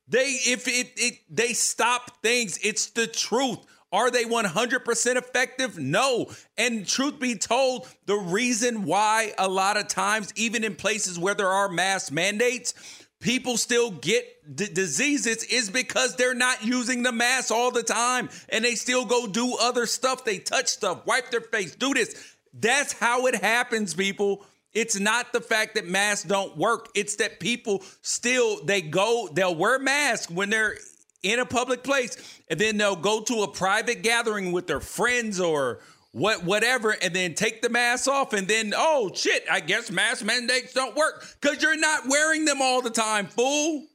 they 0.07 0.37
if 0.45 0.67
it, 0.67 0.91
it 0.95 1.19
they 1.29 1.53
stop 1.53 2.21
things 2.21 2.59
it's 2.63 2.87
the 2.91 3.07
truth 3.07 3.59
are 3.91 4.11
they 4.11 4.23
100% 4.23 5.15
effective 5.15 5.79
no 5.79 6.29
and 6.57 6.87
truth 6.87 7.19
be 7.19 7.35
told 7.35 7.87
the 8.05 8.15
reason 8.15 8.83
why 8.83 9.33
a 9.37 9.47
lot 9.47 9.77
of 9.77 9.87
times 9.87 10.31
even 10.35 10.63
in 10.63 10.75
places 10.75 11.17
where 11.17 11.33
there 11.33 11.49
are 11.49 11.69
mask 11.69 12.11
mandates 12.11 12.73
people 13.19 13.57
still 13.57 13.91
get 13.91 14.55
d- 14.55 14.69
diseases 14.71 15.43
is 15.43 15.69
because 15.69 16.15
they're 16.15 16.33
not 16.33 16.63
using 16.63 17.03
the 17.03 17.11
mask 17.11 17.51
all 17.51 17.71
the 17.71 17.83
time 17.83 18.29
and 18.49 18.63
they 18.63 18.75
still 18.75 19.05
go 19.05 19.27
do 19.27 19.55
other 19.59 19.85
stuff. 19.85 20.25
They 20.25 20.39
touch 20.39 20.67
stuff, 20.67 21.05
wipe 21.05 21.29
their 21.31 21.41
face, 21.41 21.75
do 21.75 21.93
this. 21.93 22.35
That's 22.53 22.93
how 22.93 23.27
it 23.27 23.35
happens, 23.35 23.93
people. 23.93 24.45
It's 24.73 24.99
not 24.99 25.33
the 25.33 25.41
fact 25.41 25.75
that 25.75 25.87
masks 25.87 26.27
don't 26.27 26.55
work. 26.55 26.89
It's 26.93 27.15
that 27.15 27.39
people 27.39 27.83
still 28.01 28.63
they 28.63 28.81
go 28.81 29.29
they'll 29.31 29.55
wear 29.55 29.79
masks 29.79 30.31
when 30.31 30.49
they're 30.49 30.75
in 31.23 31.39
a 31.39 31.45
public 31.45 31.83
place 31.83 32.41
and 32.47 32.59
then 32.59 32.77
they'll 32.77 32.95
go 32.95 33.21
to 33.21 33.43
a 33.43 33.51
private 33.51 34.03
gathering 34.03 34.51
with 34.51 34.67
their 34.67 34.79
friends 34.79 35.39
or 35.39 35.79
what 36.11 36.43
whatever 36.43 36.95
and 37.01 37.13
then 37.13 37.33
take 37.33 37.61
the 37.61 37.69
mask 37.69 38.07
off 38.07 38.33
and 38.33 38.47
then 38.47 38.73
oh 38.75 39.11
shit, 39.13 39.43
I 39.51 39.59
guess 39.59 39.89
mask 39.89 40.23
mandates 40.23 40.73
don't 40.73 40.95
work 40.95 41.25
cuz 41.41 41.61
you're 41.61 41.77
not 41.77 42.07
wearing 42.07 42.45
them 42.45 42.61
all 42.61 42.81
the 42.81 42.91
time, 42.91 43.27
fool. 43.27 43.87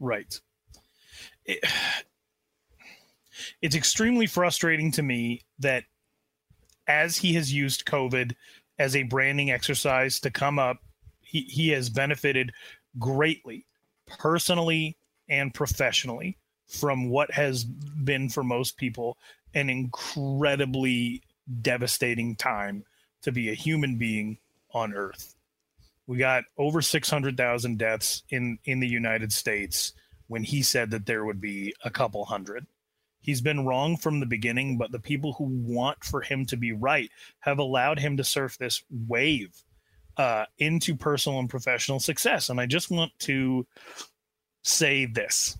Right. 0.00 0.40
It, 1.44 1.62
it's 3.62 3.76
extremely 3.76 4.26
frustrating 4.26 4.92
to 4.92 5.02
me 5.02 5.42
that 5.58 5.84
as 6.86 7.18
he 7.18 7.34
has 7.34 7.52
used 7.52 7.84
COVID 7.84 8.34
as 8.78 8.96
a 8.96 9.02
branding 9.04 9.50
exercise 9.50 10.20
to 10.20 10.30
come 10.30 10.58
up. 10.58 10.78
He, 11.20 11.42
he 11.42 11.70
has 11.70 11.90
benefited 11.90 12.52
greatly, 12.98 13.66
personally 14.06 14.96
and 15.28 15.52
professionally, 15.52 16.38
from 16.66 17.08
what 17.08 17.30
has 17.32 17.64
been 17.64 18.28
for 18.28 18.42
most 18.42 18.76
people 18.76 19.18
an 19.54 19.70
incredibly 19.70 21.22
devastating 21.62 22.36
time 22.36 22.84
to 23.22 23.32
be 23.32 23.50
a 23.50 23.54
human 23.54 23.96
being 23.96 24.38
on 24.72 24.94
Earth. 24.94 25.34
We 26.06 26.18
got 26.18 26.44
over 26.56 26.80
600,000 26.80 27.78
deaths 27.78 28.22
in, 28.30 28.58
in 28.64 28.80
the 28.80 28.88
United 28.88 29.32
States 29.32 29.92
when 30.28 30.44
he 30.44 30.62
said 30.62 30.90
that 30.90 31.06
there 31.06 31.24
would 31.24 31.40
be 31.40 31.74
a 31.84 31.90
couple 31.90 32.24
hundred. 32.24 32.66
He's 33.28 33.42
been 33.42 33.66
wrong 33.66 33.98
from 33.98 34.20
the 34.20 34.26
beginning, 34.26 34.78
but 34.78 34.90
the 34.90 34.98
people 34.98 35.34
who 35.34 35.44
want 35.44 36.02
for 36.02 36.22
him 36.22 36.46
to 36.46 36.56
be 36.56 36.72
right 36.72 37.10
have 37.40 37.58
allowed 37.58 37.98
him 37.98 38.16
to 38.16 38.24
surf 38.24 38.56
this 38.56 38.82
wave 38.88 39.54
uh, 40.16 40.46
into 40.56 40.96
personal 40.96 41.38
and 41.38 41.50
professional 41.50 42.00
success. 42.00 42.48
And 42.48 42.58
I 42.58 42.64
just 42.64 42.90
want 42.90 43.12
to 43.18 43.66
say 44.64 45.04
this 45.04 45.58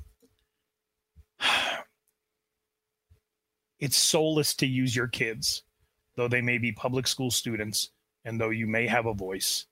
it's 3.78 3.98
soulless 3.98 4.54
to 4.54 4.66
use 4.66 4.96
your 4.96 5.08
kids, 5.08 5.62
though 6.16 6.26
they 6.26 6.40
may 6.40 6.56
be 6.56 6.72
public 6.72 7.06
school 7.06 7.30
students 7.30 7.90
and 8.24 8.40
though 8.40 8.48
you 8.48 8.66
may 8.66 8.86
have 8.86 9.04
a 9.04 9.12
voice 9.12 9.66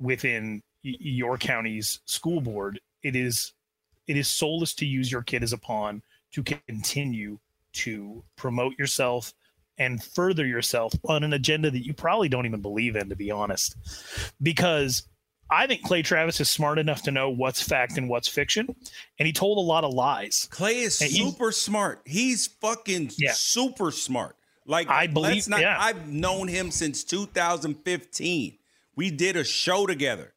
within 0.00 0.60
your 0.82 1.38
county's 1.38 2.00
school 2.04 2.40
board. 2.40 2.80
It 3.04 3.14
is 3.14 3.52
it 4.08 4.16
is 4.16 4.26
soulless 4.26 4.74
to 4.74 4.86
use 4.86 5.12
your 5.12 5.22
kid 5.22 5.44
as 5.44 5.52
a 5.52 5.58
pawn 5.58 6.02
to 6.32 6.42
continue 6.42 7.38
to 7.72 8.22
promote 8.36 8.78
yourself 8.78 9.32
and 9.78 10.02
further 10.02 10.46
yourself 10.46 10.92
on 11.08 11.24
an 11.24 11.32
agenda 11.32 11.70
that 11.70 11.84
you 11.84 11.94
probably 11.94 12.28
don't 12.28 12.46
even 12.46 12.60
believe 12.60 12.96
in, 12.96 13.08
to 13.08 13.16
be 13.16 13.30
honest. 13.30 13.76
Because 14.42 15.04
I 15.50 15.66
think 15.66 15.82
Clay 15.82 16.02
Travis 16.02 16.40
is 16.40 16.50
smart 16.50 16.78
enough 16.78 17.02
to 17.02 17.10
know 17.10 17.30
what's 17.30 17.62
fact 17.62 17.98
and 17.98 18.08
what's 18.08 18.28
fiction, 18.28 18.74
and 19.18 19.26
he 19.26 19.32
told 19.32 19.58
a 19.58 19.60
lot 19.60 19.84
of 19.84 19.92
lies. 19.92 20.48
Clay 20.50 20.80
is 20.80 21.00
and 21.00 21.10
super 21.10 21.48
he, 21.48 21.52
smart. 21.52 22.00
He's 22.04 22.46
fucking 22.46 23.10
yeah. 23.18 23.32
super 23.32 23.90
smart. 23.90 24.36
Like 24.64 24.88
I 24.88 25.08
believe, 25.08 25.48
not, 25.48 25.60
yeah. 25.60 25.76
I've 25.78 26.08
known 26.08 26.48
him 26.48 26.70
since 26.70 27.02
2015. 27.04 28.58
We 28.94 29.10
did 29.10 29.36
a 29.36 29.44
show 29.44 29.86
together, 29.86 30.32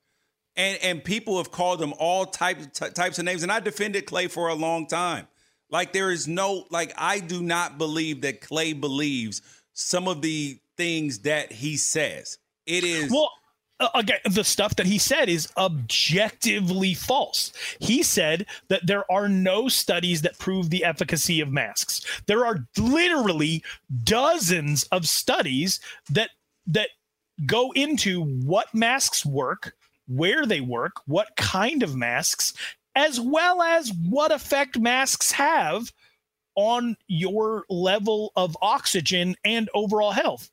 and 0.57 0.79
and 0.81 1.03
people 1.03 1.37
have 1.37 1.51
called 1.51 1.81
him 1.81 1.93
all 1.99 2.25
types 2.25 2.79
types 2.79 3.19
of 3.19 3.25
names, 3.25 3.43
and 3.43 3.51
I 3.51 3.59
defended 3.59 4.05
Clay 4.05 4.27
for 4.27 4.47
a 4.47 4.55
long 4.55 4.87
time. 4.87 5.27
Like 5.69 5.93
there 5.93 6.11
is 6.11 6.27
no 6.27 6.65
like 6.69 6.93
I 6.97 7.19
do 7.19 7.41
not 7.41 7.77
believe 7.77 8.21
that 8.21 8.41
Clay 8.41 8.73
believes 8.73 9.41
some 9.73 10.07
of 10.07 10.21
the 10.21 10.59
things 10.77 11.19
that 11.19 11.51
he 11.51 11.77
says. 11.77 12.37
It 12.65 12.83
is 12.83 13.11
well 13.11 13.31
uh, 13.79 13.89
again 13.95 14.19
the 14.29 14.43
stuff 14.43 14.75
that 14.75 14.85
he 14.85 14.97
said 14.97 15.27
is 15.27 15.51
objectively 15.57 16.93
false. 16.93 17.51
He 17.79 18.03
said 18.03 18.45
that 18.69 18.87
there 18.87 19.09
are 19.11 19.27
no 19.27 19.67
studies 19.67 20.21
that 20.21 20.39
prove 20.39 20.69
the 20.69 20.83
efficacy 20.83 21.41
of 21.41 21.51
masks. 21.51 22.05
There 22.27 22.45
are 22.45 22.67
literally 22.77 23.63
dozens 24.03 24.83
of 24.85 25.07
studies 25.07 25.79
that 26.09 26.29
that 26.67 26.89
go 27.45 27.71
into 27.71 28.23
what 28.23 28.73
masks 28.73 29.25
work, 29.25 29.75
where 30.07 30.45
they 30.45 30.61
work, 30.61 30.93
what 31.05 31.35
kind 31.35 31.83
of 31.83 31.95
masks, 31.95 32.53
as 32.95 33.19
well 33.19 33.61
as 33.61 33.91
what 34.09 34.31
effect 34.31 34.79
masks 34.79 35.31
have 35.33 35.91
on 36.55 36.95
your 37.07 37.65
level 37.69 38.31
of 38.35 38.57
oxygen 38.61 39.35
and 39.43 39.69
overall 39.73 40.11
health. 40.11 40.49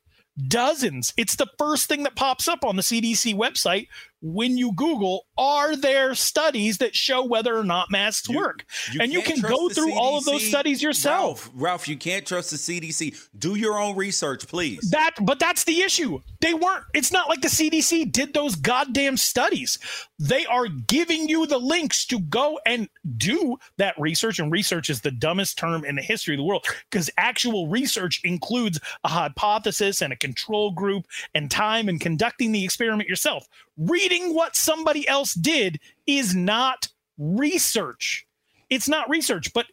Dozens. 0.47 1.13
It's 1.15 1.35
the 1.35 1.47
first 1.57 1.87
thing 1.87 2.03
that 2.03 2.15
pops 2.15 2.47
up 2.47 2.65
on 2.65 2.75
the 2.75 2.81
CDC 2.81 3.35
website 3.35 3.87
when 4.23 4.57
you 4.57 4.71
Google, 4.73 5.25
are 5.37 5.75
there 5.75 6.15
studies 6.15 6.77
that 6.77 6.95
show 6.95 7.25
whether 7.25 7.55
or 7.57 7.65
not 7.65 7.91
masks 7.91 8.29
you, 8.29 8.37
work? 8.37 8.65
You 8.91 9.01
and 9.01 9.11
you 9.11 9.21
can 9.21 9.41
go 9.41 9.67
through 9.67 9.91
CDC, 9.91 9.97
all 9.97 10.17
of 10.17 10.23
those 10.23 10.47
studies 10.47 10.81
yourself. 10.81 11.47
Ralph, 11.47 11.61
Ralph, 11.61 11.87
you 11.89 11.97
can't 11.97 12.25
trust 12.25 12.51
the 12.51 12.57
CDC. 12.57 13.15
Do 13.37 13.55
your 13.55 13.77
own 13.77 13.97
research, 13.97 14.47
please. 14.47 14.89
That, 14.91 15.11
but 15.21 15.39
that's 15.39 15.65
the 15.65 15.81
issue. 15.81 16.21
They 16.39 16.53
weren't. 16.53 16.85
It's 16.93 17.11
not 17.11 17.27
like 17.27 17.41
the 17.41 17.49
CDC 17.49 18.13
did 18.13 18.33
those 18.33 18.55
goddamn 18.55 19.17
studies. 19.17 19.77
They 20.17 20.45
are 20.45 20.67
giving 20.67 21.27
you 21.27 21.45
the 21.45 21.57
links 21.57 22.05
to 22.05 22.19
go 22.19 22.59
and 22.65 22.87
do 23.17 23.57
that 23.77 23.93
research. 23.97 24.39
And 24.39 24.51
research 24.51 24.89
is 24.89 25.01
the 25.01 25.11
dumbest 25.11 25.57
term 25.57 25.83
in 25.83 25.95
the 25.95 26.01
history 26.01 26.35
of 26.35 26.37
the 26.37 26.45
world 26.45 26.65
because 26.89 27.09
actual 27.17 27.67
research 27.67 28.21
includes 28.23 28.79
a 29.03 29.09
hypothesis 29.09 30.01
and 30.01 30.13
a 30.13 30.17
control 30.17 30.71
group 30.71 31.07
and 31.35 31.51
time 31.51 31.89
and 31.89 31.99
conducting 31.99 32.53
the 32.53 32.63
experiment 32.63 33.09
yourself. 33.09 33.47
Reading 33.77 34.33
what 34.33 34.55
somebody 34.55 35.07
else 35.07 35.33
did 35.33 35.79
is 36.05 36.35
not 36.35 36.89
research. 37.17 38.25
It's 38.69 38.87
not 38.87 39.09
research, 39.09 39.53
but 39.53 39.65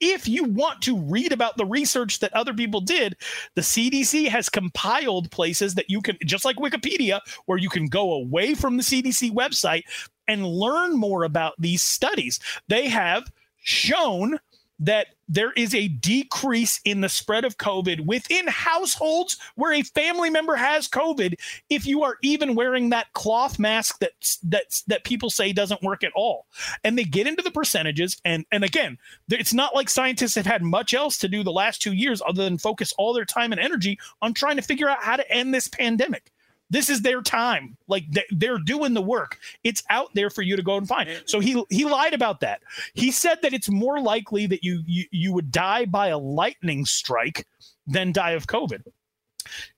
if 0.00 0.28
you 0.28 0.44
want 0.44 0.82
to 0.82 0.98
read 0.98 1.32
about 1.32 1.56
the 1.56 1.64
research 1.64 2.18
that 2.20 2.34
other 2.34 2.52
people 2.52 2.80
did, 2.80 3.16
the 3.54 3.62
CDC 3.62 4.28
has 4.28 4.48
compiled 4.48 5.30
places 5.30 5.74
that 5.74 5.88
you 5.88 6.02
can, 6.02 6.18
just 6.24 6.44
like 6.44 6.56
Wikipedia, 6.56 7.20
where 7.46 7.58
you 7.58 7.70
can 7.70 7.86
go 7.86 8.12
away 8.12 8.54
from 8.54 8.76
the 8.76 8.82
CDC 8.82 9.32
website 9.32 9.84
and 10.28 10.46
learn 10.46 10.96
more 10.96 11.24
about 11.24 11.54
these 11.58 11.82
studies. 11.82 12.38
They 12.68 12.88
have 12.88 13.30
shown 13.56 14.38
that 14.78 15.08
there 15.28 15.52
is 15.52 15.74
a 15.74 15.88
decrease 15.88 16.80
in 16.84 17.00
the 17.00 17.08
spread 17.08 17.44
of 17.44 17.58
COVID 17.58 18.06
within 18.06 18.46
households 18.46 19.38
where 19.56 19.72
a 19.72 19.82
family 19.82 20.30
member 20.30 20.54
has 20.54 20.88
COVID 20.88 21.34
if 21.68 21.86
you 21.86 22.02
are 22.04 22.18
even 22.22 22.54
wearing 22.54 22.90
that 22.90 23.12
cloth 23.12 23.58
mask 23.58 23.98
that 24.00 24.12
that 24.44 24.82
that 24.86 25.04
people 25.04 25.30
say 25.30 25.52
doesn't 25.52 25.82
work 25.82 26.04
at 26.04 26.12
all. 26.14 26.46
And 26.84 26.96
they 26.96 27.04
get 27.04 27.26
into 27.26 27.42
the 27.42 27.50
percentages 27.50 28.20
and 28.24 28.44
and 28.52 28.64
again, 28.64 28.98
it's 29.30 29.54
not 29.54 29.74
like 29.74 29.88
scientists 29.88 30.34
have 30.36 30.46
had 30.46 30.62
much 30.62 30.94
else 30.94 31.18
to 31.18 31.28
do 31.28 31.42
the 31.42 31.52
last 31.52 31.82
2 31.82 31.92
years 31.92 32.22
other 32.26 32.44
than 32.44 32.58
focus 32.58 32.92
all 32.98 33.12
their 33.12 33.24
time 33.24 33.52
and 33.52 33.60
energy 33.60 33.98
on 34.22 34.34
trying 34.34 34.56
to 34.56 34.62
figure 34.62 34.88
out 34.88 35.02
how 35.02 35.16
to 35.16 35.30
end 35.32 35.52
this 35.52 35.68
pandemic. 35.68 36.30
This 36.68 36.90
is 36.90 37.02
their 37.02 37.22
time. 37.22 37.76
Like 37.86 38.04
they're 38.30 38.58
doing 38.58 38.94
the 38.94 39.02
work. 39.02 39.38
It's 39.62 39.82
out 39.90 40.08
there 40.14 40.30
for 40.30 40.42
you 40.42 40.56
to 40.56 40.62
go 40.62 40.76
and 40.76 40.86
find. 40.86 41.08
So 41.26 41.38
he 41.38 41.62
he 41.70 41.84
lied 41.84 42.14
about 42.14 42.40
that. 42.40 42.62
He 42.94 43.10
said 43.10 43.38
that 43.42 43.52
it's 43.52 43.70
more 43.70 44.00
likely 44.00 44.46
that 44.46 44.64
you 44.64 44.82
you, 44.86 45.04
you 45.10 45.32
would 45.32 45.52
die 45.52 45.84
by 45.84 46.08
a 46.08 46.18
lightning 46.18 46.84
strike 46.84 47.46
than 47.86 48.12
die 48.12 48.32
of 48.32 48.46
COVID. 48.46 48.82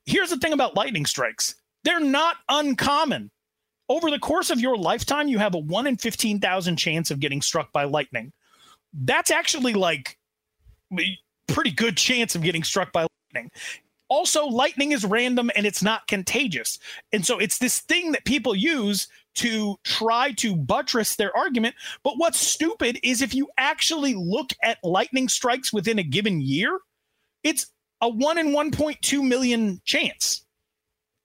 Here's 0.07 0.31
the 0.31 0.39
thing 0.39 0.55
about 0.55 0.77
lightning 0.77 1.05
strikes. 1.05 1.57
They're 1.85 2.01
not 2.01 2.37
uncommon. 2.49 3.31
Over 3.91 4.11
the 4.11 4.19
course 4.19 4.51
of 4.51 4.61
your 4.61 4.77
lifetime, 4.77 5.29
you 5.29 5.39
have 5.39 5.55
a 5.55 5.59
1 5.59 5.87
in 5.87 5.97
15,000 5.97 6.77
chance 6.77 7.11
of 7.11 7.21
getting 7.21 7.41
struck 7.41 7.73
by 7.73 7.85
lightning. 7.85 8.33
That's 8.93 9.31
actually 9.31 9.73
like 9.73 10.19
a 10.99 11.19
pretty 11.47 11.71
good 11.71 11.97
chance 11.97 12.35
of 12.35 12.43
getting 12.43 12.65
struck 12.65 12.93
by 12.93 13.07
lightning 13.35 13.51
also 14.09 14.47
lightning 14.47 14.93
is 14.93 15.05
random 15.05 15.51
and 15.55 15.67
it's 15.67 15.83
not 15.83 16.07
contagious. 16.07 16.79
And 17.13 17.25
so 17.25 17.39
it's 17.39 17.59
this 17.59 17.81
thing 17.81 18.13
that 18.13 18.25
people 18.25 18.55
use 18.55 19.09
to 19.37 19.77
try 19.85 20.33
to 20.33 20.57
buttress 20.57 21.17
their 21.17 21.37
argument. 21.37 21.75
But 22.03 22.15
what's 22.17 22.39
stupid 22.39 22.99
is 23.03 23.23
if 23.23 23.35
you 23.35 23.49
actually 23.57 24.15
look 24.15 24.51
at 24.63 24.79
lightning 24.83 25.29
strikes 25.29 25.73
within 25.73 25.99
a 25.99 26.03
given 26.03 26.41
year 26.41 26.81
it's 27.45 27.67
a 28.01 28.09
1 28.09 28.39
in 28.39 28.49
1.2 28.49 29.27
million 29.27 29.81
chance. 29.85 30.45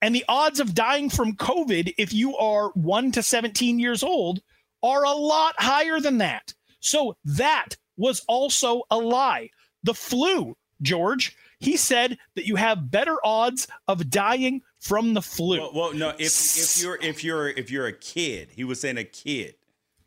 And 0.02 0.14
the 0.14 0.26
odds 0.28 0.60
of 0.60 0.76
dying 0.76 1.10
from 1.10 1.36
covid 1.36 1.94
if 1.98 2.14
you 2.14 2.36
are 2.38 2.70
1 2.72 3.12
to 3.14 3.24
17 3.24 3.80
years 3.80 4.04
old 4.04 4.42
are 4.82 5.04
a 5.04 5.12
lot 5.12 5.56
higher 5.58 6.00
than 6.00 6.18
that. 6.18 6.54
So 6.80 7.16
that 7.24 7.70
was 7.96 8.24
also 8.28 8.84
a 8.92 8.98
lie. 8.98 9.50
The 9.84 9.94
flu 9.94 10.56
george 10.82 11.36
he 11.64 11.78
said 11.78 12.18
that 12.36 12.46
you 12.46 12.58
have 12.58 12.92
better 12.92 13.18
odds 13.24 13.68
of 13.88 14.10
dying 14.10 14.62
from 14.80 15.14
the 15.14 15.22
flu. 15.22 15.60
Well, 15.60 15.72
well, 15.74 15.94
no, 15.94 16.10
if 16.20 16.58
if 16.58 16.82
you're 16.82 16.98
if 17.02 17.24
you're 17.24 17.50
if 17.50 17.72
you're 17.72 17.88
a 17.88 17.94
kid, 17.94 18.50
he 18.52 18.64
was 18.64 18.82
saying 18.82 18.98
a 18.98 19.04
kid. 19.04 19.56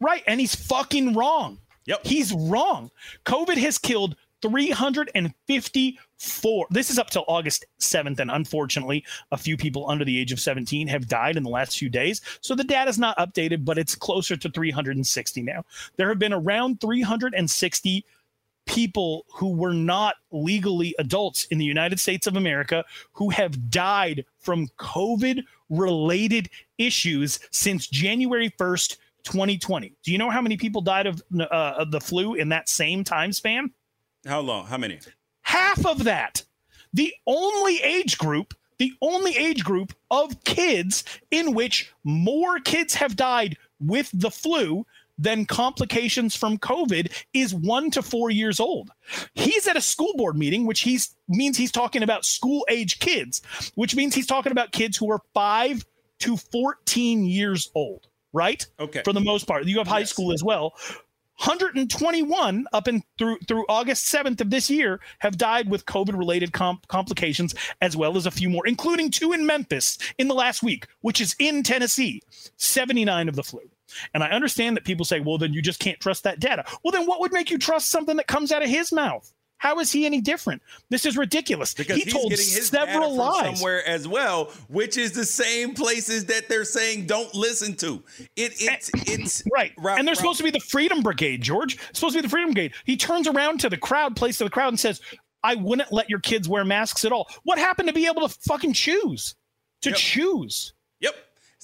Right, 0.00 0.22
and 0.26 0.38
he's 0.38 0.54
fucking 0.54 1.14
wrong. 1.14 1.58
Yep. 1.86 2.00
He's 2.04 2.32
wrong. 2.32 2.90
COVID 3.24 3.56
has 3.58 3.78
killed 3.78 4.16
354. 4.42 6.66
This 6.70 6.90
is 6.90 6.98
up 6.98 7.10
till 7.10 7.24
August 7.28 7.64
7th, 7.80 8.18
and 8.18 8.30
unfortunately, 8.30 9.04
a 9.30 9.38
few 9.38 9.56
people 9.56 9.88
under 9.88 10.04
the 10.04 10.20
age 10.20 10.32
of 10.32 10.40
17 10.40 10.88
have 10.88 11.08
died 11.08 11.36
in 11.36 11.42
the 11.42 11.48
last 11.48 11.78
few 11.78 11.88
days. 11.88 12.20
So 12.40 12.54
the 12.54 12.64
data 12.64 12.90
is 12.90 12.98
not 12.98 13.16
updated, 13.18 13.64
but 13.64 13.78
it's 13.78 13.94
closer 13.94 14.36
to 14.36 14.50
360 14.50 15.42
now. 15.42 15.64
There 15.96 16.08
have 16.08 16.18
been 16.18 16.34
around 16.34 16.80
360 16.80 18.04
people 18.66 19.24
who 19.32 19.54
were 19.54 19.72
not 19.72 20.16
legally 20.30 20.94
adults 20.98 21.44
in 21.46 21.58
the 21.58 21.64
United 21.64 21.98
States 21.98 22.26
of 22.26 22.36
America 22.36 22.84
who 23.12 23.30
have 23.30 23.70
died 23.70 24.24
from 24.38 24.68
COVID 24.78 25.42
related 25.70 26.50
issues 26.78 27.40
since 27.50 27.86
January 27.86 28.50
1st, 28.58 28.98
2020. 29.24 29.92
Do 30.02 30.12
you 30.12 30.18
know 30.18 30.30
how 30.30 30.40
many 30.40 30.56
people 30.56 30.80
died 30.80 31.06
of, 31.06 31.22
uh, 31.38 31.44
of 31.50 31.90
the 31.90 32.00
flu 32.00 32.34
in 32.34 32.48
that 32.50 32.68
same 32.68 33.02
time 33.02 33.32
span? 33.32 33.70
How 34.26 34.40
long? 34.40 34.66
How 34.66 34.76
many? 34.76 35.00
Half 35.42 35.86
of 35.86 36.04
that. 36.04 36.42
The 36.92 37.12
only 37.26 37.80
age 37.82 38.18
group, 38.18 38.54
the 38.78 38.92
only 39.02 39.36
age 39.36 39.64
group 39.64 39.92
of 40.10 40.42
kids 40.44 41.04
in 41.30 41.54
which 41.54 41.92
more 42.04 42.58
kids 42.60 42.94
have 42.94 43.16
died 43.16 43.56
with 43.80 44.10
the 44.12 44.30
flu 44.30 44.86
than 45.18 45.46
complications 45.46 46.36
from 46.36 46.58
COVID 46.58 47.12
is 47.32 47.54
one 47.54 47.90
to 47.92 48.02
four 48.02 48.30
years 48.30 48.60
old. 48.60 48.90
He's 49.34 49.66
at 49.66 49.76
a 49.76 49.80
school 49.80 50.12
board 50.16 50.36
meeting, 50.36 50.66
which 50.66 50.80
he's 50.80 51.14
means 51.28 51.56
he's 51.56 51.72
talking 51.72 52.02
about 52.02 52.24
school 52.24 52.66
age 52.68 52.98
kids, 52.98 53.42
which 53.76 53.94
means 53.96 54.14
he's 54.14 54.26
talking 54.26 54.52
about 54.52 54.72
kids 54.72 54.96
who 54.96 55.10
are 55.10 55.20
five 55.34 55.84
to 56.20 56.36
14 56.36 57.24
years 57.24 57.70
old, 57.74 58.08
right? 58.32 58.66
Okay. 58.80 59.02
For 59.04 59.12
the 59.12 59.20
most 59.20 59.46
part. 59.46 59.64
You 59.66 59.78
have 59.78 59.86
high 59.86 60.00
Yes. 60.00 60.10
school 60.10 60.32
as 60.32 60.42
well. 60.44 60.74
121 61.38 62.66
up 62.72 62.86
and 62.86 63.02
through 63.18 63.38
through 63.46 63.66
August 63.68 64.06
7th 64.12 64.40
of 64.40 64.48
this 64.48 64.70
year 64.70 65.00
have 65.18 65.36
died 65.36 65.68
with 65.68 65.84
COVID 65.84 66.16
related 66.16 66.52
comp- 66.54 66.88
complications 66.88 67.54
as 67.82 67.94
well 67.94 68.16
as 68.16 68.24
a 68.24 68.30
few 68.30 68.48
more 68.48 68.66
including 68.66 69.10
two 69.10 69.34
in 69.34 69.44
Memphis 69.44 69.98
in 70.16 70.28
the 70.28 70.34
last 70.34 70.62
week 70.62 70.86
which 71.02 71.20
is 71.20 71.36
in 71.38 71.62
Tennessee 71.62 72.22
79 72.56 73.28
of 73.28 73.36
the 73.36 73.42
flu 73.42 73.60
and 74.14 74.22
I 74.22 74.28
understand 74.28 74.76
that 74.76 74.84
people 74.84 75.04
say 75.04 75.20
well 75.20 75.38
then 75.38 75.52
you 75.52 75.62
just 75.62 75.80
can't 75.80 76.00
trust 76.00 76.24
that 76.24 76.40
data 76.40 76.64
well 76.82 76.92
then 76.92 77.06
what 77.06 77.20
would 77.20 77.32
make 77.32 77.50
you 77.50 77.58
trust 77.58 77.90
something 77.90 78.16
that 78.16 78.26
comes 78.26 78.52
out 78.52 78.62
of 78.62 78.68
his 78.68 78.92
mouth 78.92 79.32
how 79.58 79.78
is 79.80 79.90
he 79.90 80.04
any 80.04 80.20
different 80.20 80.62
this 80.90 81.06
is 81.06 81.16
ridiculous 81.16 81.72
Because 81.74 81.96
he 81.96 82.02
he's 82.02 82.12
told 82.12 82.30
getting 82.30 82.44
his 82.44 82.68
several 82.68 83.10
data 83.10 83.22
lies 83.22 83.58
somewhere 83.58 83.86
as 83.88 84.06
well, 84.06 84.52
which 84.68 84.96
is 84.96 85.12
the 85.12 85.24
same 85.24 85.74
places 85.74 86.26
that 86.26 86.48
they're 86.48 86.64
saying 86.64 87.06
don't 87.06 87.34
listen 87.34 87.74
to. 87.76 88.02
It 88.36 88.52
eh, 88.52 88.74
it's 88.74 88.90
it's 88.94 89.42
Right. 89.52 89.72
and 89.98 90.06
they're 90.06 90.14
supposed 90.14 90.38
to 90.38 90.44
be 90.44 90.50
the 90.50 90.60
Freedom 90.60 91.02
Brigade, 91.02 91.40
George. 91.40 91.76
It's 91.88 91.98
supposed 91.98 92.14
to 92.14 92.18
be 92.18 92.26
the 92.26 92.30
Freedom 92.30 92.52
Brigade. 92.52 92.74
He 92.84 92.96
turns 92.96 93.26
around 93.26 93.60
to 93.60 93.70
the 93.70 93.78
crowd, 93.78 94.14
plays 94.14 94.36
to 94.38 94.44
the 94.44 94.50
crowd, 94.50 94.68
and 94.68 94.80
says, 94.80 95.00
I 95.42 95.54
wouldn't 95.54 95.92
let 95.92 96.10
your 96.10 96.18
kids 96.20 96.48
wear 96.48 96.64
masks 96.64 97.04
at 97.04 97.12
all. 97.12 97.28
What 97.44 97.58
happened 97.58 97.88
to 97.88 97.94
be 97.94 98.06
able 98.06 98.28
to 98.28 98.34
fucking 98.46 98.74
choose? 98.74 99.34
To 99.82 99.92
choose. 99.92 100.74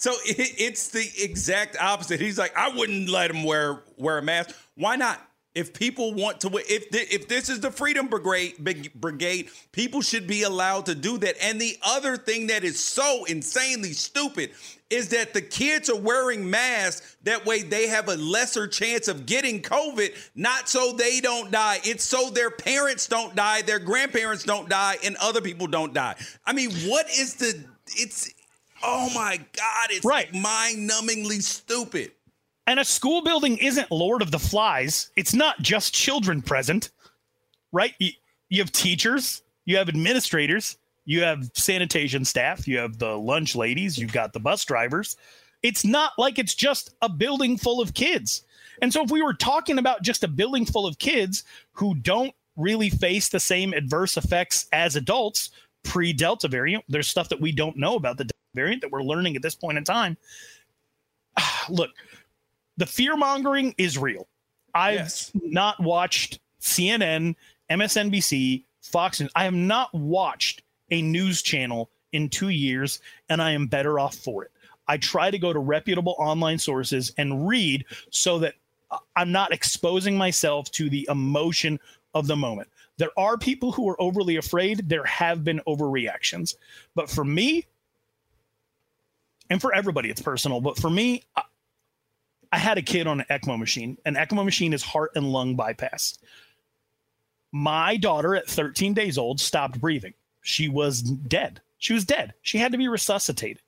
So 0.02 0.14
it, 0.26 0.54
it's 0.58 0.88
the 0.88 1.08
exact 1.16 1.76
opposite. 1.80 2.18
He's 2.18 2.36
like, 2.36 2.56
I 2.56 2.70
wouldn't 2.70 3.08
let 3.08 3.30
him 3.30 3.44
wear 3.44 3.84
wear 3.96 4.18
a 4.18 4.22
mask. 4.22 4.50
Why 4.74 4.96
not? 4.96 5.20
If 5.54 5.74
people 5.74 6.12
want 6.14 6.40
to, 6.40 6.48
if 6.56 6.90
the, 6.90 7.14
if 7.14 7.28
this 7.28 7.48
is 7.48 7.60
the 7.60 7.70
Freedom 7.70 8.08
Brigade, 8.08 8.90
brigade, 8.96 9.50
people 9.70 10.00
should 10.00 10.26
be 10.26 10.42
allowed 10.42 10.86
to 10.86 10.96
do 10.96 11.18
that. 11.18 11.36
And 11.40 11.60
the 11.60 11.76
other 11.82 12.16
thing 12.16 12.48
that 12.48 12.64
is 12.64 12.84
so 12.84 13.24
insanely 13.26 13.92
stupid 13.92 14.50
is 14.90 15.10
that 15.10 15.34
the 15.34 15.42
kids 15.42 15.88
are 15.88 16.00
wearing 16.00 16.50
masks. 16.50 17.16
That 17.22 17.46
way, 17.46 17.62
they 17.62 17.86
have 17.86 18.08
a 18.08 18.16
lesser 18.16 18.66
chance 18.66 19.06
of 19.06 19.24
getting 19.24 19.62
COVID. 19.62 20.16
Not 20.34 20.68
so 20.68 20.94
they 20.94 21.20
don't 21.20 21.52
die. 21.52 21.78
It's 21.84 22.02
so 22.02 22.28
their 22.30 22.50
parents 22.50 23.06
don't 23.06 23.36
die, 23.36 23.62
their 23.62 23.78
grandparents 23.78 24.42
don't 24.42 24.68
die, 24.68 24.96
and 25.04 25.14
other 25.20 25.40
people 25.40 25.68
don't 25.68 25.94
die. 25.94 26.16
I 26.44 26.54
mean, 26.54 26.72
what 26.88 27.08
is 27.08 27.34
the? 27.36 27.64
It's 27.94 28.32
oh 28.82 29.10
my 29.14 29.36
god! 29.36 29.90
It's 29.90 30.04
Right. 30.04 30.32
mind-numbingly 30.34 31.42
stupid. 31.42 32.12
And 32.66 32.78
a 32.78 32.84
school 32.84 33.22
building 33.22 33.58
isn't 33.58 33.90
Lord 33.90 34.22
of 34.22 34.30
the 34.30 34.38
Flies. 34.38 35.10
It's 35.16 35.34
not 35.34 35.60
just 35.60 35.92
children 35.94 36.42
present, 36.42 36.90
right? 37.72 37.94
You, 37.98 38.10
you 38.50 38.60
have 38.60 38.70
teachers, 38.70 39.42
you 39.64 39.76
have 39.76 39.88
administrators, 39.88 40.76
you 41.04 41.22
have 41.22 41.50
sanitation 41.54 42.24
staff, 42.24 42.68
you 42.68 42.78
have 42.78 42.98
the 42.98 43.18
lunch 43.18 43.56
ladies, 43.56 43.98
you've 43.98 44.12
got 44.12 44.32
the 44.32 44.40
bus 44.40 44.64
drivers. 44.64 45.16
It's 45.62 45.84
not 45.84 46.12
like 46.18 46.38
it's 46.38 46.54
just 46.54 46.90
a 47.02 47.08
building 47.08 47.56
full 47.56 47.80
of 47.80 47.94
kids. 47.94 48.42
And 48.80 48.92
so, 48.92 49.02
if 49.02 49.10
we 49.10 49.22
were 49.22 49.34
talking 49.34 49.78
about 49.78 50.02
just 50.02 50.24
a 50.24 50.28
building 50.28 50.64
full 50.66 50.86
of 50.86 50.98
kids 50.98 51.44
who 51.72 51.94
don't 51.94 52.34
really 52.56 52.90
face 52.90 53.28
the 53.28 53.40
same 53.40 53.72
adverse 53.72 54.16
effects 54.16 54.66
as 54.72 54.96
adults 54.96 55.50
pre 55.84 56.12
Delta 56.12 56.48
variant, 56.48 56.84
there's 56.88 57.08
stuff 57.08 57.28
that 57.28 57.40
we 57.40 57.52
don't 57.52 57.76
know 57.76 57.96
about 57.96 58.18
the 58.18 58.24
Delta 58.24 58.32
variant 58.54 58.82
that 58.82 58.90
we're 58.90 59.02
learning 59.02 59.36
at 59.36 59.42
this 59.42 59.54
point 59.54 59.78
in 59.78 59.84
time. 59.84 60.16
Look, 61.68 61.90
the 62.76 62.86
fear 62.86 63.16
mongering 63.16 63.74
is 63.78 63.98
real. 63.98 64.26
I've 64.74 65.30
not 65.34 65.80
watched 65.80 66.40
CNN, 66.60 67.34
MSNBC, 67.70 68.64
Fox 68.80 69.20
News. 69.20 69.30
I 69.34 69.44
have 69.44 69.54
not 69.54 69.92
watched 69.92 70.62
a 70.90 71.02
news 71.02 71.42
channel 71.42 71.90
in 72.12 72.28
two 72.28 72.48
years, 72.48 73.00
and 73.28 73.40
I 73.42 73.52
am 73.52 73.66
better 73.66 73.98
off 73.98 74.14
for 74.14 74.44
it. 74.44 74.50
I 74.88 74.96
try 74.96 75.30
to 75.30 75.38
go 75.38 75.52
to 75.52 75.58
reputable 75.58 76.16
online 76.18 76.58
sources 76.58 77.12
and 77.16 77.46
read 77.46 77.84
so 78.10 78.38
that 78.40 78.54
I'm 79.16 79.32
not 79.32 79.52
exposing 79.52 80.16
myself 80.16 80.70
to 80.72 80.90
the 80.90 81.06
emotion 81.10 81.78
of 82.14 82.26
the 82.26 82.36
moment. 82.36 82.68
There 82.98 83.10
are 83.16 83.38
people 83.38 83.72
who 83.72 83.88
are 83.88 84.00
overly 84.00 84.36
afraid. 84.36 84.88
There 84.88 85.04
have 85.04 85.44
been 85.44 85.60
overreactions. 85.66 86.54
But 86.94 87.08
for 87.08 87.24
me, 87.24 87.66
and 89.52 89.60
for 89.60 89.74
everybody, 89.74 90.08
it's 90.08 90.22
personal. 90.22 90.62
But 90.62 90.78
for 90.78 90.88
me, 90.88 91.24
I, 91.36 91.42
I 92.52 92.56
had 92.56 92.78
a 92.78 92.82
kid 92.82 93.06
on 93.06 93.20
an 93.20 93.26
ECMO 93.28 93.58
machine. 93.58 93.98
An 94.06 94.14
ECMO 94.14 94.46
machine 94.46 94.72
is 94.72 94.82
heart 94.82 95.10
and 95.14 95.30
lung 95.30 95.56
bypass. 95.56 96.18
My 97.52 97.98
daughter 97.98 98.34
at 98.34 98.48
13 98.48 98.94
days 98.94 99.18
old 99.18 99.40
stopped 99.40 99.78
breathing. 99.78 100.14
She 100.40 100.70
was 100.70 101.02
dead. 101.02 101.60
She 101.76 101.92
was 101.92 102.06
dead. 102.06 102.32
She 102.40 102.56
had 102.56 102.72
to 102.72 102.78
be 102.78 102.88
resuscitated. 102.88 103.60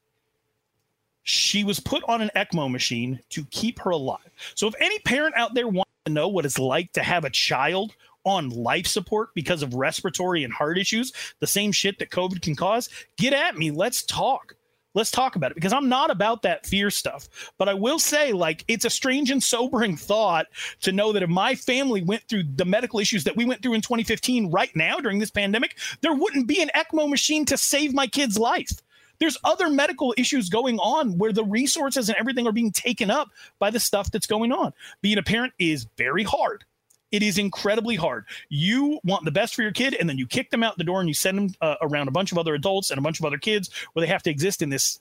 She 1.22 1.64
was 1.64 1.80
put 1.80 2.02
on 2.08 2.22
an 2.22 2.30
ECMO 2.34 2.70
machine 2.70 3.20
to 3.28 3.44
keep 3.50 3.78
her 3.80 3.90
alive. 3.90 4.30
So, 4.54 4.66
if 4.66 4.74
any 4.80 4.98
parent 5.00 5.36
out 5.36 5.52
there 5.52 5.68
wants 5.68 5.90
to 6.06 6.12
know 6.12 6.28
what 6.28 6.46
it's 6.46 6.58
like 6.58 6.94
to 6.94 7.02
have 7.02 7.26
a 7.26 7.30
child 7.30 7.94
on 8.24 8.48
life 8.48 8.86
support 8.86 9.34
because 9.34 9.62
of 9.62 9.74
respiratory 9.74 10.44
and 10.44 10.52
heart 10.52 10.78
issues, 10.78 11.12
the 11.40 11.46
same 11.46 11.72
shit 11.72 11.98
that 11.98 12.08
COVID 12.08 12.40
can 12.40 12.56
cause, 12.56 12.88
get 13.18 13.34
at 13.34 13.58
me. 13.58 13.70
Let's 13.70 14.02
talk. 14.02 14.56
Let's 14.94 15.10
talk 15.10 15.36
about 15.36 15.50
it 15.50 15.54
because 15.54 15.72
I'm 15.72 15.88
not 15.88 16.10
about 16.10 16.42
that 16.42 16.66
fear 16.66 16.90
stuff. 16.90 17.28
But 17.58 17.68
I 17.68 17.74
will 17.74 17.98
say, 17.98 18.32
like, 18.32 18.64
it's 18.68 18.84
a 18.84 18.90
strange 18.90 19.30
and 19.30 19.42
sobering 19.42 19.96
thought 19.96 20.46
to 20.82 20.92
know 20.92 21.12
that 21.12 21.22
if 21.22 21.28
my 21.28 21.54
family 21.54 22.02
went 22.02 22.22
through 22.28 22.44
the 22.54 22.64
medical 22.64 23.00
issues 23.00 23.24
that 23.24 23.36
we 23.36 23.44
went 23.44 23.62
through 23.62 23.74
in 23.74 23.80
2015 23.80 24.50
right 24.50 24.74
now 24.76 24.98
during 24.98 25.18
this 25.18 25.30
pandemic, 25.30 25.76
there 26.00 26.14
wouldn't 26.14 26.46
be 26.46 26.62
an 26.62 26.70
ECMO 26.74 27.08
machine 27.08 27.44
to 27.46 27.58
save 27.58 27.92
my 27.92 28.06
kid's 28.06 28.38
life. 28.38 28.70
There's 29.18 29.38
other 29.44 29.68
medical 29.68 30.14
issues 30.16 30.48
going 30.48 30.78
on 30.78 31.18
where 31.18 31.32
the 31.32 31.44
resources 31.44 32.08
and 32.08 32.18
everything 32.18 32.46
are 32.46 32.52
being 32.52 32.72
taken 32.72 33.10
up 33.10 33.28
by 33.58 33.70
the 33.70 33.80
stuff 33.80 34.10
that's 34.10 34.26
going 34.26 34.52
on. 34.52 34.72
Being 35.02 35.18
a 35.18 35.22
parent 35.22 35.52
is 35.58 35.86
very 35.96 36.24
hard. 36.24 36.64
It 37.14 37.22
is 37.22 37.38
incredibly 37.38 37.94
hard. 37.94 38.24
You 38.48 38.98
want 39.04 39.24
the 39.24 39.30
best 39.30 39.54
for 39.54 39.62
your 39.62 39.70
kid, 39.70 39.94
and 39.94 40.08
then 40.08 40.18
you 40.18 40.26
kick 40.26 40.50
them 40.50 40.64
out 40.64 40.76
the 40.76 40.82
door 40.82 40.98
and 40.98 41.08
you 41.08 41.14
send 41.14 41.38
them 41.38 41.54
uh, 41.60 41.76
around 41.80 42.08
a 42.08 42.10
bunch 42.10 42.32
of 42.32 42.38
other 42.38 42.54
adults 42.54 42.90
and 42.90 42.98
a 42.98 43.02
bunch 43.02 43.20
of 43.20 43.24
other 43.24 43.38
kids 43.38 43.70
where 43.92 44.04
they 44.04 44.10
have 44.10 44.24
to 44.24 44.30
exist 44.30 44.62
in 44.62 44.68
this 44.68 44.98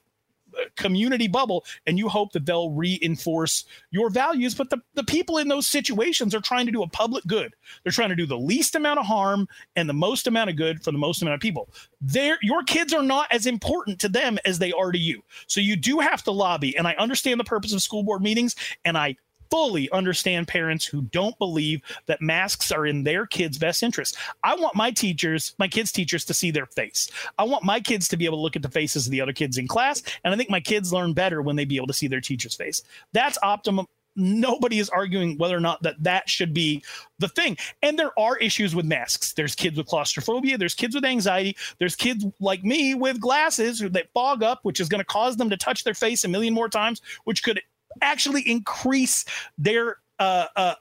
uh, 0.56 0.66
community 0.76 1.28
bubble 1.28 1.66
and 1.88 1.98
you 1.98 2.08
hope 2.08 2.32
that 2.34 2.46
they'll 2.46 2.70
reinforce 2.70 3.66
your 3.90 4.12
values. 4.12 4.54
But 4.54 4.70
the, 4.70 4.80
the 4.94 5.04
people 5.04 5.40
in 5.40 5.48
those 5.48 5.66
situations 5.66 6.36
are 6.36 6.40
trying 6.40 6.68
to 6.68 6.72
do 6.72 6.84
a 6.84 6.88
public 6.88 7.26
good. 7.26 7.56
They're 7.82 7.92
trying 7.92 8.10
to 8.10 8.16
do 8.16 8.28
the 8.28 8.38
least 8.38 8.76
amount 8.76 9.00
of 9.00 9.08
harm 9.08 9.48
and 9.76 9.90
the 9.90 9.94
most 9.94 10.28
amount 10.28 10.52
of 10.52 10.56
good 10.56 10.84
for 10.84 10.92
the 10.92 11.00
most 11.00 11.24
amount 11.24 11.34
of 11.34 11.42
people. 11.42 11.68
They're, 12.00 12.38
your 12.44 12.62
kids 12.62 12.94
are 12.94 13.02
not 13.02 13.26
as 13.32 13.48
important 13.48 13.98
to 14.02 14.08
them 14.08 14.38
as 14.46 14.60
they 14.60 14.72
are 14.72 14.92
to 14.92 15.00
you. 15.00 15.24
So 15.48 15.62
you 15.62 15.76
do 15.76 15.98
have 15.98 16.22
to 16.26 16.32
lobby 16.32 16.78
and 16.78 16.88
i 16.88 16.94
understand 16.94 17.40
the 17.40 17.44
purpose 17.44 17.74
of 17.74 17.82
school 17.82 18.04
board 18.04 18.22
meetings 18.22 18.56
and 18.86 18.96
i 19.00 19.16
fully 19.54 19.88
understand 19.92 20.48
parents 20.48 20.84
who 20.84 21.04
don't 21.04 21.38
believe 21.38 21.80
that 22.08 22.20
masks 22.24 22.72
are 22.72 22.88
in 22.88 23.04
their 23.04 23.28
kids' 23.28 23.60
best 23.60 23.84
interest. 23.84 24.18
I 24.44 24.56
want 24.56 24.76
my 24.76 24.90
teachers, 24.90 25.54
my 25.60 25.68
kids' 25.68 25.92
teachers, 25.92 26.26
to 26.26 26.34
see 26.34 26.50
their 26.50 26.66
face. 26.66 27.08
I 27.38 27.44
want 27.44 27.64
my 27.64 27.80
kids 27.80 28.08
to 28.08 28.18
be 28.18 28.26
able 28.26 28.40
to 28.40 28.42
look 28.42 28.56
at 28.56 28.64
the 28.64 28.70
faces 28.70 29.06
of 29.06 29.12
the 29.12 29.22
other 29.22 29.32
kids 29.32 29.60
in 29.60 29.68
class, 29.68 30.02
and 30.24 30.34
I 30.34 30.38
think 30.38 30.50
my 30.50 30.60
kids 30.60 30.92
learn 30.92 31.14
better 31.14 31.44
when 31.44 31.56
they 31.56 31.66
be 31.66 31.76
able 31.76 31.86
to 31.86 31.94
see 31.94 32.08
their 32.08 32.20
teacher's 32.20 32.56
face. 32.56 32.82
That's 33.12 33.38
optimum 33.44 33.86
nobody 34.16 34.80
is 34.80 34.90
arguing 34.90 35.38
whether 35.38 35.58
or 35.58 35.60
not 35.60 35.82
that 35.82 35.96
that 36.04 36.30
should 36.30 36.54
be 36.54 36.84
the 37.20 37.28
thing. 37.28 37.58
And 37.82 37.98
there 37.98 38.18
are 38.20 38.38
issues 38.38 38.76
with 38.76 38.86
masks. 38.86 39.34
There's 39.34 39.56
kids 39.56 39.78
with 39.78 39.88
claustrophobia. 39.88 40.58
There's 40.58 40.76
kids 40.76 40.94
with 40.94 41.06
anxiety. 41.06 41.58
There's 41.80 41.96
kids 41.96 42.26
like 42.40 42.64
me 42.64 42.94
with 42.94 43.20
glasses 43.20 43.80
that 43.80 44.14
fog 44.14 44.44
up, 44.44 44.60
which 44.64 44.80
is 44.80 44.88
going 44.90 45.00
to 45.00 45.06
cause 45.06 45.38
them 45.38 45.50
to 45.50 45.58
touch 45.58 45.84
their 45.84 45.94
face 45.94 46.24
a 46.24 46.28
million 46.28 46.54
more 46.54 46.70
times, 46.70 47.02
which 47.24 47.44
could 47.44 47.60
actually 48.02 48.42
increase 48.50 49.26
their 49.58 49.98
uh, 50.20 50.48
uh, 50.56 50.76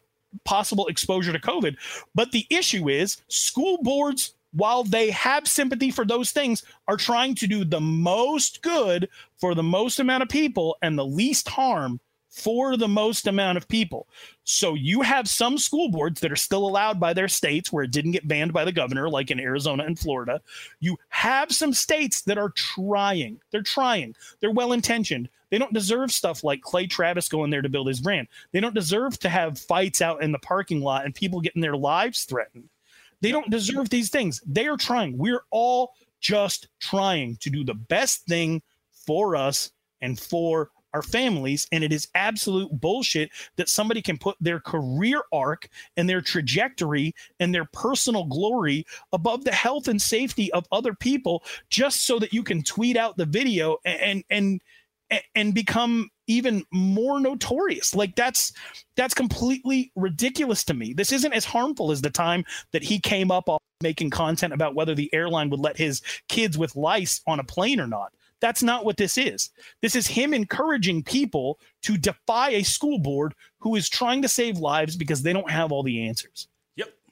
possible 0.45 0.87
exposure 0.87 1.33
to 1.33 1.39
COVID. 1.39 1.77
But 2.15 2.33
the 2.33 2.47
issue 2.51 2.89
is 2.89 3.19
school 3.29 3.79
boards 3.83 4.35
while 4.53 4.85
they 4.85 5.11
have 5.11 5.49
sympathy 5.49 5.91
for 5.91 6.05
those 6.05 6.31
things, 6.31 6.63
are 6.87 6.97
trying 6.97 7.35
to 7.37 7.47
do 7.47 7.65
the 7.65 7.81
most 7.81 8.63
good 8.63 9.09
for 9.37 9.55
the 9.55 9.63
most 9.63 9.99
amount 9.99 10.23
of 10.23 10.29
people 10.29 10.77
and 10.83 10.99
the 10.99 11.05
least 11.05 11.49
harm 11.49 12.01
for 12.29 12.79
the 12.79 12.89
most 12.89 13.27
amount 13.27 13.59
of 13.59 13.69
people. 13.69 14.09
So 14.45 14.75
you 14.75 15.03
have 15.03 15.29
some 15.29 15.59
school 15.59 15.91
boards 15.91 16.21
that 16.21 16.33
are 16.33 16.37
still 16.37 16.67
allowed 16.67 16.99
by 16.99 17.13
their 17.13 17.29
states 17.29 17.71
where 17.71 17.85
it 17.85 17.91
didn't 17.91 18.13
get 18.13 18.27
banned 18.27 18.55
by 18.55 18.65
the 18.65 18.73
governor, 18.73 19.11
like 19.11 19.31
in 19.31 19.39
Arizona 19.39 19.85
and 19.85 19.99
Florida. 19.99 20.41
You 20.81 20.97
have 21.11 21.53
some 21.53 21.75
states 21.75 22.23
that 22.23 22.39
are 22.39 22.51
trying. 22.51 23.41
They're 23.51 23.63
trying. 23.63 24.15
They're 24.41 24.51
well 24.51 24.73
intentioned. 24.73 25.29
They 25.53 25.59
don't 25.59 25.75
deserve 25.75 26.11
stuff 26.11 26.43
like 26.43 26.63
Clay 26.63 26.87
Travis 26.87 27.29
going 27.29 27.51
there 27.51 27.61
to 27.61 27.69
build 27.69 27.87
his 27.87 28.01
brand. 28.01 28.27
They 28.53 28.61
don't 28.61 28.75
deserve 28.75 29.19
to 29.19 29.29
have 29.29 29.59
fights 29.59 30.01
out 30.01 30.23
in 30.23 30.33
the 30.33 30.39
parking 30.39 30.81
lot 30.81 31.05
and 31.05 31.15
people 31.15 31.43
getting 31.43 31.61
their 31.61 31.77
lives 31.77 32.25
threatened. 32.25 32.71
They 33.21 33.33
don't 33.33 33.51
deserve 33.51 33.91
these 33.91 34.09
things. 34.09 34.41
They 34.47 34.67
are 34.67 34.79
trying. 34.79 35.19
We're 35.19 35.45
all 35.51 35.93
just 36.21 36.69
trying 36.81 37.37
to 37.43 37.51
do 37.51 37.65
the 37.65 37.75
best 37.75 38.25
thing 38.25 38.63
for 38.93 39.37
us 39.37 39.73
and 40.01 40.19
for 40.19 40.71
our 40.95 41.03
families. 41.03 41.67
And 41.71 41.85
it 41.85 41.93
is 41.93 42.09
absolute 42.15 42.71
bullshit 42.81 43.31
that 43.57 43.69
somebody 43.69 44.01
can 44.01 44.17
put 44.17 44.37
their 44.41 44.59
career 44.59 45.21
arc 45.35 45.69
and 45.99 46.09
their 46.09 46.23
trajectory 46.23 47.15
and 47.41 47.55
their 47.55 47.67
personal 47.67 48.25
glory 48.25 48.87
above 49.13 49.45
the 49.45 49.53
health 49.53 49.87
and 49.87 50.01
safety 50.01 50.51
of 50.53 50.67
other 50.73 50.95
people 50.95 51.45
just 51.69 52.07
so 52.07 52.19
that 52.21 52.33
you 52.33 52.43
can 52.43 52.63
tweet 52.63 52.97
out 52.97 53.19
the 53.19 53.27
video 53.27 53.77
and 53.85 54.01
and 54.01 54.25
and 54.31 54.61
become 55.55 56.11
even 56.27 56.65
more 56.73 57.21
notorious 57.21 57.95
like 57.95 58.15
that's 58.15 58.53
that's 58.97 59.13
completely 59.13 59.91
ridiculous 59.97 60.65
to 60.65 60.73
me 60.73 60.93
this 60.93 61.13
isn't 61.13 61.33
as 61.33 61.45
harmful 61.45 61.91
as 61.91 62.01
the 62.01 62.11
time 62.11 62.45
that 62.73 62.83
he 62.83 62.99
came 62.99 63.31
up 63.31 63.49
making 63.81 64.09
content 64.09 64.53
about 64.53 64.75
whether 64.75 64.95
the 64.95 65.13
airline 65.13 65.51
would 65.51 65.61
let 65.61 65.77
his 65.77 66.01
kids 66.29 66.57
with 66.57 66.77
lice 66.77 67.21
on 67.27 67.41
a 67.41 67.45
plane 67.45 67.81
or 67.81 67.87
not 67.87 68.13
that's 68.43 68.63
not 68.63 68.85
what 68.85 68.97
this 68.97 69.17
is. 69.17 69.51
This 69.83 69.95
is 69.95 70.09
him 70.09 70.35
encouraging 70.35 71.05
people 71.05 71.61
to 71.83 71.97
defy 71.97 72.51
a 72.51 72.65
school 72.65 72.99
board 72.99 73.35
who 73.61 73.77
is 73.77 73.89
trying 73.89 74.21
to 74.23 74.29
save 74.29 74.59
lives 74.59 74.97
because 74.97 75.23
they 75.23 75.33
don't 75.33 75.49
have 75.49 75.71
all 75.71 75.85
the 75.85 76.03
answers. 76.03 76.49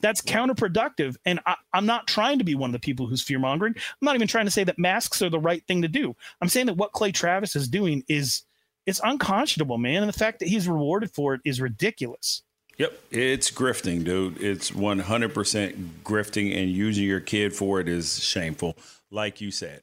Yep. 0.00 0.02
That's 0.02 0.20
counterproductive. 0.22 1.16
And 1.24 1.40
I, 1.46 1.56
am 1.74 1.86
not 1.86 2.06
trying 2.06 2.38
to 2.38 2.44
be 2.44 2.54
one 2.54 2.70
of 2.70 2.72
the 2.72 2.78
people 2.78 3.06
who's 3.06 3.22
fear 3.22 3.38
mongering. 3.38 3.74
I'm 3.76 4.04
not 4.04 4.14
even 4.14 4.28
trying 4.28 4.46
to 4.46 4.50
say 4.50 4.64
that 4.64 4.78
masks 4.78 5.22
are 5.22 5.30
the 5.30 5.38
right 5.38 5.64
thing 5.66 5.82
to 5.82 5.88
do. 5.88 6.14
I'm 6.40 6.48
saying 6.48 6.66
that 6.66 6.76
what 6.76 6.92
Clay 6.92 7.12
Travis 7.12 7.56
is 7.56 7.68
doing 7.68 8.04
is 8.08 8.42
it's 8.86 9.00
unconscionable, 9.04 9.78
man. 9.78 10.02
And 10.02 10.08
the 10.08 10.18
fact 10.18 10.40
that 10.40 10.48
he's 10.48 10.68
rewarded 10.68 11.10
for 11.12 11.34
it 11.34 11.40
is 11.44 11.60
ridiculous. 11.60 12.42
Yep, 12.78 12.98
it's 13.10 13.50
grifting, 13.50 14.04
dude. 14.04 14.40
It's 14.40 14.70
100% 14.70 15.88
grifting, 16.02 16.56
and 16.56 16.70
using 16.70 17.04
your 17.04 17.20
kid 17.20 17.54
for 17.54 17.78
it 17.78 17.88
is 17.88 18.24
shameful, 18.24 18.74
like 19.10 19.42
you 19.42 19.50
said. 19.50 19.82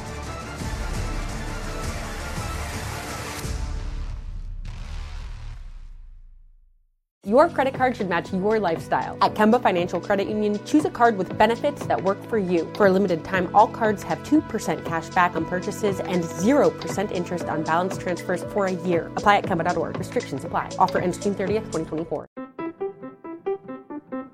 Your 7.27 7.49
credit 7.49 7.75
card 7.75 7.95
should 7.95 8.09
match 8.09 8.33
your 8.33 8.59
lifestyle. 8.59 9.15
At 9.21 9.35
Kemba 9.35 9.61
Financial 9.61 10.01
Credit 10.01 10.27
Union, 10.27 10.59
choose 10.65 10.85
a 10.85 10.89
card 10.89 11.17
with 11.19 11.37
benefits 11.37 11.85
that 11.85 12.03
work 12.03 12.17
for 12.27 12.39
you. 12.39 12.67
For 12.73 12.87
a 12.87 12.91
limited 12.91 13.23
time, 13.23 13.55
all 13.55 13.67
cards 13.67 14.01
have 14.01 14.17
2% 14.23 14.83
cash 14.85 15.07
back 15.09 15.35
on 15.35 15.45
purchases 15.45 15.99
and 15.99 16.23
0% 16.23 17.11
interest 17.11 17.45
on 17.45 17.63
balance 17.63 17.95
transfers 17.95 18.43
for 18.45 18.65
a 18.65 18.71
year. 18.71 19.11
Apply 19.17 19.37
at 19.37 19.43
Kemba.org. 19.43 19.99
Restrictions 19.99 20.43
apply. 20.45 20.71
Offer 20.79 20.97
ends 20.97 21.19
June 21.19 21.35
30th, 21.35 21.71
2024. 21.71 22.25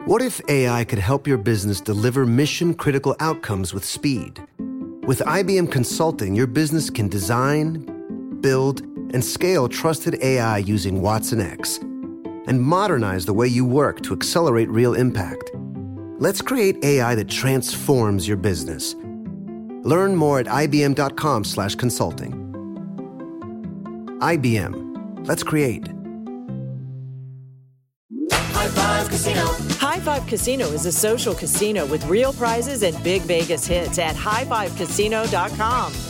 What 0.06 0.22
if 0.22 0.40
AI 0.48 0.86
could 0.86 1.00
help 1.00 1.28
your 1.28 1.38
business 1.38 1.82
deliver 1.82 2.26
mission 2.26 2.74
critical 2.74 3.18
outcomes 3.20 3.74
with 3.74 3.84
speed? 3.84 4.42
With 5.06 5.20
IBM 5.20 5.70
Consulting, 5.74 6.36
your 6.36 6.48
business 6.48 6.90
can 6.90 7.10
design, 7.10 8.40
build, 8.40 8.80
and 9.14 9.22
scale 9.22 9.68
trusted 9.68 10.24
AI 10.24 10.60
using 10.60 11.02
watsonx 11.02 11.84
and 12.48 12.62
modernize 12.62 13.26
the 13.26 13.34
way 13.34 13.48
you 13.48 13.66
work 13.66 14.02
to 14.02 14.14
accelerate 14.14 14.70
real 14.70 14.94
impact. 14.94 15.52
Let's 16.20 16.42
create 16.42 16.84
AI 16.84 17.16
that 17.16 17.30
transforms 17.30 18.28
your 18.28 18.38
business. 18.38 18.96
Learn 19.84 20.16
more 20.16 20.40
at 20.40 20.48
ibm.com/consulting. 20.48 22.44
IBM. 24.20 25.28
Let's 25.28 25.44
create. 25.44 25.88
High 28.32 28.68
Five 28.70 29.10
Casino. 29.10 29.46
High 29.80 30.00
Five 30.00 30.26
Casino 30.28 30.66
is 30.68 30.86
a 30.86 30.92
social 30.92 31.36
casino 31.36 31.86
with 31.86 32.06
real 32.08 32.34
prizes 32.34 32.84
and 32.84 33.02
big 33.04 33.22
Vegas 33.24 33.68
hits 33.68 34.00
at 34.00 34.16
highfivecasino.com. 34.16 36.07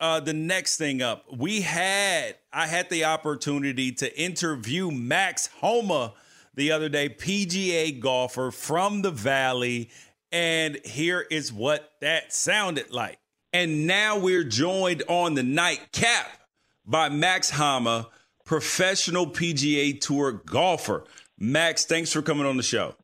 Uh, 0.00 0.20
the 0.20 0.32
next 0.32 0.76
thing 0.76 1.02
up, 1.02 1.24
we 1.36 1.60
had 1.62 2.36
I 2.52 2.66
had 2.66 2.88
the 2.88 3.04
opportunity 3.04 3.90
to 3.92 4.20
interview 4.20 4.90
Max 4.92 5.48
Homa 5.60 6.14
the 6.54 6.70
other 6.72 6.88
day, 6.88 7.08
PGA 7.08 7.98
golfer 7.98 8.50
from 8.50 9.02
the 9.02 9.10
Valley, 9.10 9.90
and 10.30 10.78
here 10.84 11.26
is 11.30 11.52
what 11.52 11.92
that 12.00 12.32
sounded 12.32 12.92
like. 12.92 13.18
And 13.52 13.86
now 13.86 14.18
we're 14.18 14.44
joined 14.44 15.02
on 15.08 15.34
the 15.34 15.42
nightcap 15.42 16.26
by 16.84 17.08
Max 17.08 17.50
Homa, 17.50 18.08
professional 18.44 19.26
PGA 19.26 20.00
Tour 20.00 20.32
golfer. 20.32 21.04
Max, 21.38 21.84
thanks 21.84 22.12
for 22.12 22.22
coming 22.22 22.46
on 22.46 22.56
the 22.56 22.62
show. 22.62 22.94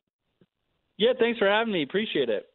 Yeah, 0.97 1.13
thanks 1.19 1.39
for 1.39 1.47
having 1.49 1.73
me. 1.73 1.83
Appreciate 1.83 2.29
it. 2.29 2.45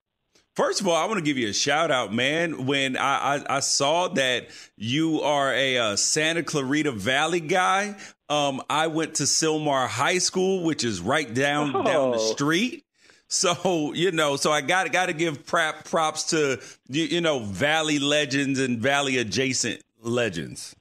First 0.55 0.81
of 0.81 0.89
all, 0.89 0.97
I 0.97 1.07
want 1.07 1.19
to 1.19 1.25
give 1.25 1.39
you 1.39 1.49
a 1.49 1.53
shout 1.53 1.91
out, 1.91 2.13
man. 2.13 2.67
When 2.67 2.97
I, 2.97 3.37
I, 3.37 3.57
I 3.57 3.61
saw 3.61 4.09
that 4.09 4.49
you 4.77 5.21
are 5.23 5.55
a, 5.55 5.79
uh, 5.79 5.97
Santa 5.97 6.43
Clarita 6.43 6.91
Valley 6.91 7.41
guy, 7.41 7.97
um, 8.29 8.61
I 8.69 8.89
went 8.89 9.17
to 9.17 9.25
Sylmar 9.25 9.87
High 9.89 10.19
School, 10.19 10.65
which 10.65 10.85
is 10.85 11.01
right 11.01 11.33
down 11.33 11.75
oh. 11.75 11.83
down 11.85 12.11
the 12.13 12.19
oh. 12.19 12.33
street. 12.33 12.85
So 13.33 13.93
you 13.95 14.11
know, 14.11 14.35
so 14.35 14.51
I 14.51 14.61
got 14.61 14.91
got 14.91 15.07
to 15.07 15.13
give 15.13 15.47
prop, 15.47 15.85
props 15.85 16.25
to 16.31 16.61
you, 16.89 17.05
you 17.05 17.21
know 17.21 17.39
Valley 17.39 18.01
legends 18.01 18.59
and 18.59 18.81
Valley 18.81 19.19
adjacent 19.19 19.85
legends. 20.03 20.75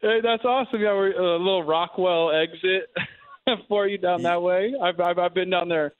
Hey, 0.00 0.20
that's 0.22 0.44
awesome. 0.44 0.80
Yeah, 0.80 0.92
we're 0.92 1.10
a 1.10 1.36
little 1.36 1.64
Rockwell 1.64 2.30
exit 2.30 2.94
for 3.68 3.88
you 3.88 3.98
down 3.98 4.22
that 4.22 4.40
way. 4.40 4.72
I've, 4.80 5.00
I've 5.00 5.18
I've 5.18 5.34
been 5.34 5.50
down 5.50 5.68
there 5.68 5.92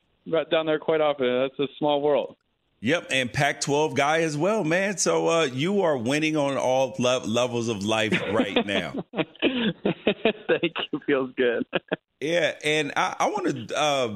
down 0.50 0.66
there 0.66 0.78
quite 0.78 1.00
often. 1.00 1.26
That's 1.26 1.58
a 1.58 1.72
small 1.76 2.00
world. 2.00 2.36
Yep, 2.82 3.08
and 3.10 3.30
Pac-12 3.30 3.94
guy 3.94 4.22
as 4.22 4.38
well, 4.38 4.64
man. 4.64 4.96
So 4.96 5.28
uh, 5.28 5.44
you 5.44 5.82
are 5.82 5.98
winning 5.98 6.36
on 6.36 6.56
all 6.56 6.94
le- 6.98 7.18
levels 7.26 7.68
of 7.68 7.84
life 7.84 8.18
right 8.32 8.64
now. 8.64 9.04
Thank 9.12 10.72
you. 10.90 11.00
Feels 11.06 11.30
good. 11.36 11.66
yeah, 12.20 12.54
and 12.64 12.92
I, 12.96 13.16
I 13.18 13.28
want 13.28 13.68
to 13.68 13.76
uh, 13.78 14.14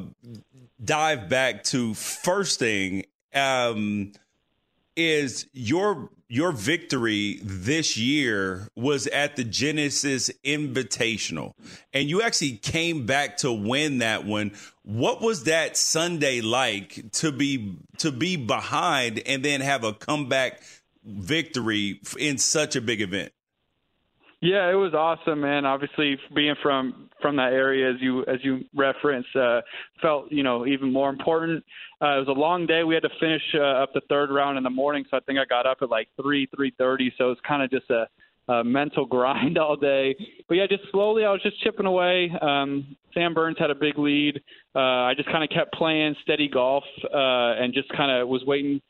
dive 0.82 1.28
back 1.28 1.64
to 1.64 1.92
first 1.92 2.58
thing 2.58 3.04
um, 3.34 4.12
is 4.96 5.46
your 5.52 6.10
your 6.28 6.52
victory 6.52 7.38
this 7.42 7.96
year 7.96 8.68
was 8.74 9.06
at 9.08 9.36
the 9.36 9.44
Genesis 9.44 10.30
Invitational, 10.44 11.52
and 11.92 12.08
you 12.08 12.22
actually 12.22 12.56
came 12.56 13.06
back 13.06 13.36
to 13.38 13.52
win 13.52 13.98
that 13.98 14.24
one. 14.24 14.52
What 14.82 15.20
was 15.20 15.44
that 15.44 15.76
Sunday 15.76 16.40
like 16.40 17.12
to 17.12 17.32
be 17.32 17.76
to 17.98 18.10
be 18.10 18.36
behind 18.36 19.22
and 19.26 19.44
then 19.44 19.60
have 19.60 19.84
a 19.84 19.92
comeback 19.92 20.62
victory 21.04 22.00
in 22.18 22.38
such 22.38 22.76
a 22.76 22.80
big 22.80 23.00
event? 23.00 23.32
Yeah, 24.40 24.70
it 24.70 24.74
was 24.74 24.92
awesome, 24.92 25.40
man. 25.40 25.64
Obviously, 25.64 26.18
being 26.34 26.54
from 26.62 27.08
from 27.22 27.36
that 27.36 27.54
area, 27.54 27.90
as 27.90 27.96
you 28.00 28.24
as 28.24 28.40
you 28.42 28.64
referenced, 28.74 29.34
uh, 29.34 29.62
felt 30.02 30.30
you 30.30 30.42
know 30.42 30.66
even 30.66 30.92
more 30.92 31.08
important. 31.08 31.64
Uh, 32.04 32.16
it 32.16 32.28
was 32.28 32.28
a 32.28 32.38
long 32.38 32.66
day. 32.66 32.84
We 32.84 32.92
had 32.92 33.02
to 33.04 33.10
finish 33.18 33.42
uh, 33.54 33.82
up 33.82 33.94
the 33.94 34.02
third 34.10 34.30
round 34.30 34.58
in 34.58 34.64
the 34.64 34.70
morning, 34.70 35.04
so 35.10 35.16
I 35.16 35.20
think 35.20 35.38
I 35.38 35.46
got 35.46 35.64
up 35.64 35.78
at 35.80 35.88
like 35.88 36.08
three 36.20 36.46
three 36.54 36.72
thirty. 36.76 37.10
So 37.16 37.26
it 37.26 37.28
was 37.28 37.38
kind 37.48 37.62
of 37.62 37.70
just 37.70 37.88
a, 37.90 38.06
a 38.52 38.62
mental 38.62 39.06
grind 39.16 39.56
all 39.56 39.74
day. 39.74 40.14
But 40.46 40.56
yeah, 40.56 40.66
just 40.68 40.82
slowly, 40.90 41.24
I 41.24 41.30
was 41.30 41.40
just 41.42 41.62
chipping 41.62 41.86
away. 41.86 42.30
Um, 42.42 42.94
Sam 43.14 43.32
Burns 43.32 43.56
had 43.58 43.70
a 43.70 43.74
big 43.74 43.98
lead. 43.98 44.42
Uh, 44.74 45.08
I 45.08 45.14
just 45.16 45.30
kind 45.30 45.42
of 45.42 45.48
kept 45.48 45.72
playing 45.72 46.14
steady 46.22 46.46
golf 46.46 46.84
uh, 47.04 47.56
and 47.56 47.72
just 47.72 47.88
kind 47.96 48.10
of 48.10 48.28
was 48.28 48.42
waiting 48.46 48.82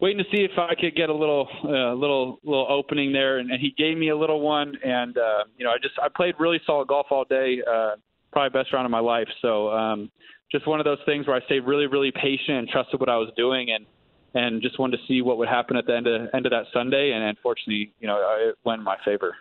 waiting 0.00 0.18
to 0.18 0.30
see 0.34 0.42
if 0.42 0.58
I 0.58 0.74
could 0.74 0.96
get 0.96 1.10
a 1.10 1.14
little 1.14 1.48
uh, 1.64 1.92
little 1.92 2.38
little 2.42 2.66
opening 2.70 3.12
there, 3.12 3.38
and, 3.38 3.50
and 3.50 3.60
he 3.60 3.74
gave 3.76 3.98
me 3.98 4.08
a 4.08 4.16
little 4.16 4.40
one. 4.40 4.72
And 4.82 5.18
uh, 5.18 5.44
you 5.58 5.66
know, 5.66 5.72
I 5.72 5.76
just 5.76 5.94
I 6.02 6.08
played 6.08 6.36
really 6.38 6.60
solid 6.64 6.88
golf 6.88 7.08
all 7.10 7.24
day, 7.24 7.58
uh, 7.70 7.96
probably 8.32 8.58
best 8.58 8.72
round 8.72 8.86
of 8.86 8.90
my 8.90 9.00
life. 9.00 9.28
So 9.42 9.68
um, 9.70 10.10
just 10.52 10.66
one 10.66 10.78
of 10.78 10.84
those 10.84 11.00
things 11.04 11.26
where 11.26 11.34
I 11.34 11.44
stayed 11.46 11.60
really 11.60 11.86
really 11.86 12.12
patient 12.12 12.58
and 12.58 12.68
trusted 12.68 13.00
what 13.00 13.08
I 13.08 13.16
was 13.16 13.30
doing, 13.36 13.70
and 13.70 13.86
and 14.34 14.62
just 14.62 14.78
wanted 14.78 14.98
to 14.98 15.02
see 15.06 15.22
what 15.22 15.38
would 15.38 15.48
happen 15.48 15.76
at 15.76 15.86
the 15.86 15.96
end 15.96 16.06
of 16.06 16.28
end 16.32 16.46
of 16.46 16.50
that 16.50 16.66
Sunday. 16.72 17.12
And 17.12 17.24
unfortunately, 17.24 17.92
you 17.98 18.06
know, 18.06 18.18
it 18.38 18.56
went 18.64 18.80
in 18.80 18.84
my 18.84 18.98
favor. 19.04 19.34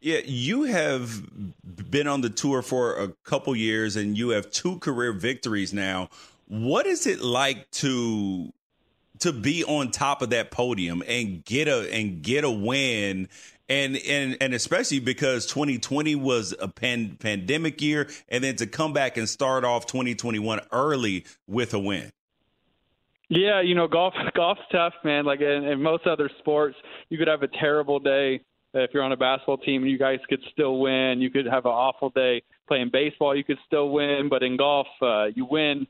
Yeah, 0.00 0.18
you 0.24 0.64
have 0.64 1.22
been 1.90 2.06
on 2.06 2.20
the 2.20 2.30
tour 2.30 2.62
for 2.62 2.96
a 2.96 3.08
couple 3.24 3.56
years, 3.56 3.96
and 3.96 4.16
you 4.18 4.30
have 4.30 4.50
two 4.50 4.78
career 4.78 5.12
victories 5.12 5.72
now. 5.72 6.10
What 6.46 6.86
is 6.86 7.06
it 7.06 7.22
like 7.22 7.70
to 7.72 8.52
to 9.20 9.32
be 9.32 9.64
on 9.64 9.90
top 9.90 10.22
of 10.22 10.30
that 10.30 10.50
podium 10.50 11.02
and 11.06 11.44
get 11.44 11.68
a 11.68 11.90
and 11.92 12.22
get 12.22 12.44
a 12.44 12.50
win 12.50 13.28
and 13.68 13.96
and 13.96 14.36
and 14.40 14.54
especially 14.54 15.00
because 15.00 15.46
2020 15.46 16.14
was 16.16 16.54
a 16.60 16.68
pan, 16.68 17.16
pandemic 17.18 17.80
year 17.80 18.08
and 18.28 18.44
then 18.44 18.56
to 18.56 18.66
come 18.66 18.92
back 18.92 19.16
and 19.16 19.28
start 19.28 19.64
off 19.64 19.86
2021 19.86 20.60
early 20.72 21.24
with 21.46 21.72
a 21.74 21.78
win. 21.78 22.10
Yeah 23.28 23.62
you 23.62 23.74
know 23.74 23.88
golf 23.88 24.14
golf's 24.34 24.60
tough 24.70 24.94
man. 25.04 25.24
Like 25.24 25.40
in, 25.40 25.64
in 25.64 25.82
most 25.82 26.06
other 26.06 26.30
sports 26.38 26.76
you 27.08 27.18
could 27.18 27.28
have 27.28 27.42
a 27.42 27.48
terrible 27.48 27.98
day 27.98 28.40
if 28.74 28.90
you're 28.92 29.04
on 29.04 29.12
a 29.12 29.16
basketball 29.16 29.58
team 29.58 29.82
and 29.82 29.90
you 29.90 29.98
guys 29.98 30.18
could 30.28 30.40
still 30.52 30.78
win. 30.78 31.20
You 31.20 31.30
could 31.30 31.46
have 31.46 31.64
an 31.64 31.72
awful 31.72 32.10
day 32.10 32.42
playing 32.68 32.90
baseball 32.92 33.36
you 33.36 33.44
could 33.44 33.58
still 33.66 33.90
win. 33.90 34.28
But 34.28 34.42
in 34.42 34.56
golf 34.56 34.88
uh, 35.00 35.26
you 35.34 35.46
win 35.46 35.86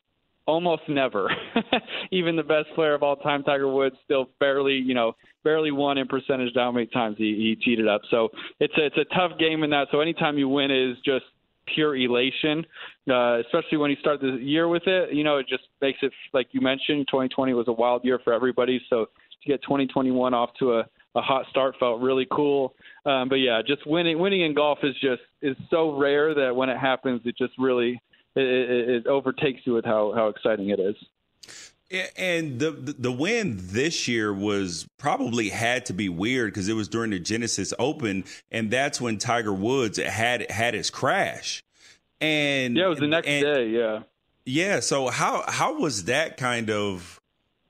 almost 0.47 0.83
never. 0.87 1.29
Even 2.11 2.35
the 2.35 2.43
best 2.43 2.67
player 2.75 2.93
of 2.93 3.03
all 3.03 3.15
time, 3.15 3.43
Tiger 3.43 3.71
Woods, 3.71 3.95
still 4.03 4.29
barely, 4.39 4.73
you 4.73 4.93
know, 4.93 5.13
barely 5.43 5.71
won 5.71 5.97
in 5.97 6.07
percentage 6.07 6.53
down 6.53 6.75
many 6.75 6.87
times 6.87 7.17
he, 7.17 7.35
he 7.35 7.57
cheated 7.61 7.87
up. 7.87 8.01
So 8.09 8.29
it's 8.59 8.73
a, 8.77 8.85
it's 8.85 8.97
a 8.97 9.15
tough 9.15 9.37
game 9.39 9.63
in 9.63 9.69
that. 9.71 9.87
So 9.91 9.99
anytime 9.99 10.37
you 10.37 10.49
win 10.49 10.71
is 10.71 10.97
just 11.05 11.25
pure 11.73 11.95
elation, 11.95 12.65
uh, 13.09 13.39
especially 13.39 13.77
when 13.77 13.89
you 13.89 13.97
start 13.99 14.21
the 14.21 14.37
year 14.41 14.67
with 14.67 14.83
it. 14.85 15.13
You 15.13 15.23
know, 15.23 15.37
it 15.37 15.47
just 15.47 15.63
makes 15.81 15.99
it 16.01 16.11
like 16.33 16.47
you 16.51 16.61
mentioned. 16.61 17.07
2020 17.09 17.53
was 17.53 17.67
a 17.67 17.71
wild 17.71 18.03
year 18.03 18.19
for 18.23 18.33
everybody. 18.33 18.81
So 18.89 19.05
to 19.05 19.47
get 19.47 19.61
2021 19.63 20.33
off 20.33 20.51
to 20.59 20.75
a 20.75 20.85
a 21.15 21.21
hot 21.21 21.45
start 21.49 21.75
felt 21.79 22.01
really 22.01 22.27
cool. 22.29 22.75
Um, 23.05 23.29
but 23.29 23.35
yeah, 23.35 23.61
just 23.65 23.87
winning 23.87 24.19
winning 24.19 24.41
in 24.41 24.53
golf 24.53 24.79
is 24.83 24.93
just 25.01 25.21
is 25.41 25.55
so 25.69 25.97
rare 25.97 26.33
that 26.35 26.53
when 26.55 26.69
it 26.69 26.77
happens, 26.77 27.21
it 27.25 27.37
just 27.37 27.53
really 27.57 28.01
it, 28.35 28.89
it, 28.89 29.07
overtakes 29.07 29.61
you 29.65 29.73
with 29.73 29.85
how 29.85 30.13
how 30.13 30.27
exciting 30.27 30.69
it 30.69 30.79
is. 30.79 30.95
And 32.17 32.59
the 32.59 32.71
the 32.71 33.11
win 33.11 33.57
this 33.59 34.07
year 34.07 34.33
was 34.33 34.87
probably 34.97 35.49
had 35.49 35.85
to 35.87 35.93
be 35.93 36.09
weird 36.09 36.53
because 36.53 36.67
it 36.67 36.73
was 36.73 36.87
during 36.87 37.11
the 37.11 37.19
Genesis 37.19 37.73
Open, 37.77 38.25
and 38.51 38.71
that's 38.71 38.99
when 38.99 39.17
Tiger 39.17 39.53
Woods 39.53 39.97
had 39.97 40.49
had 40.49 40.73
his 40.73 40.89
crash. 40.89 41.63
And 42.19 42.75
yeah, 42.75 42.85
it 42.85 42.89
was 42.89 42.99
the 42.99 43.07
next 43.07 43.27
and, 43.27 43.43
day. 43.43 43.69
Yeah, 43.69 43.99
yeah. 44.45 44.79
So 44.79 45.09
how 45.09 45.43
how 45.47 45.79
was 45.79 46.05
that 46.05 46.37
kind 46.37 46.69
of 46.69 47.21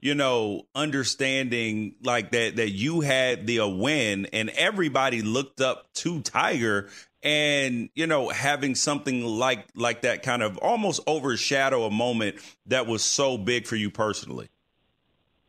you 0.06 0.14
know 0.14 0.61
understanding 0.76 1.95
like 2.03 2.30
that 2.30 2.57
that 2.57 2.69
you 2.69 3.02
had 3.02 3.48
the 3.48 3.68
win 3.68 4.27
and 4.32 4.52
everybody 4.52 5.23
looked 5.23 5.61
up 5.61 5.91
to 5.94 6.22
Tiger 6.22 6.90
and 7.23 7.90
you 7.95 8.06
know 8.06 8.30
having 8.30 8.76
something 8.76 9.26
like 9.26 9.65
like 9.73 10.03
that 10.03 10.22
kind 10.22 10.44
of 10.44 10.60
almost 10.60 11.02
overshadow 11.07 11.86
a 11.86 11.90
moment 11.90 12.36
that 12.68 12.86
was 12.86 13.03
so 13.03 13.36
big 13.36 13.65
for 13.65 13.76
you 13.76 13.90
personally. 13.90 14.48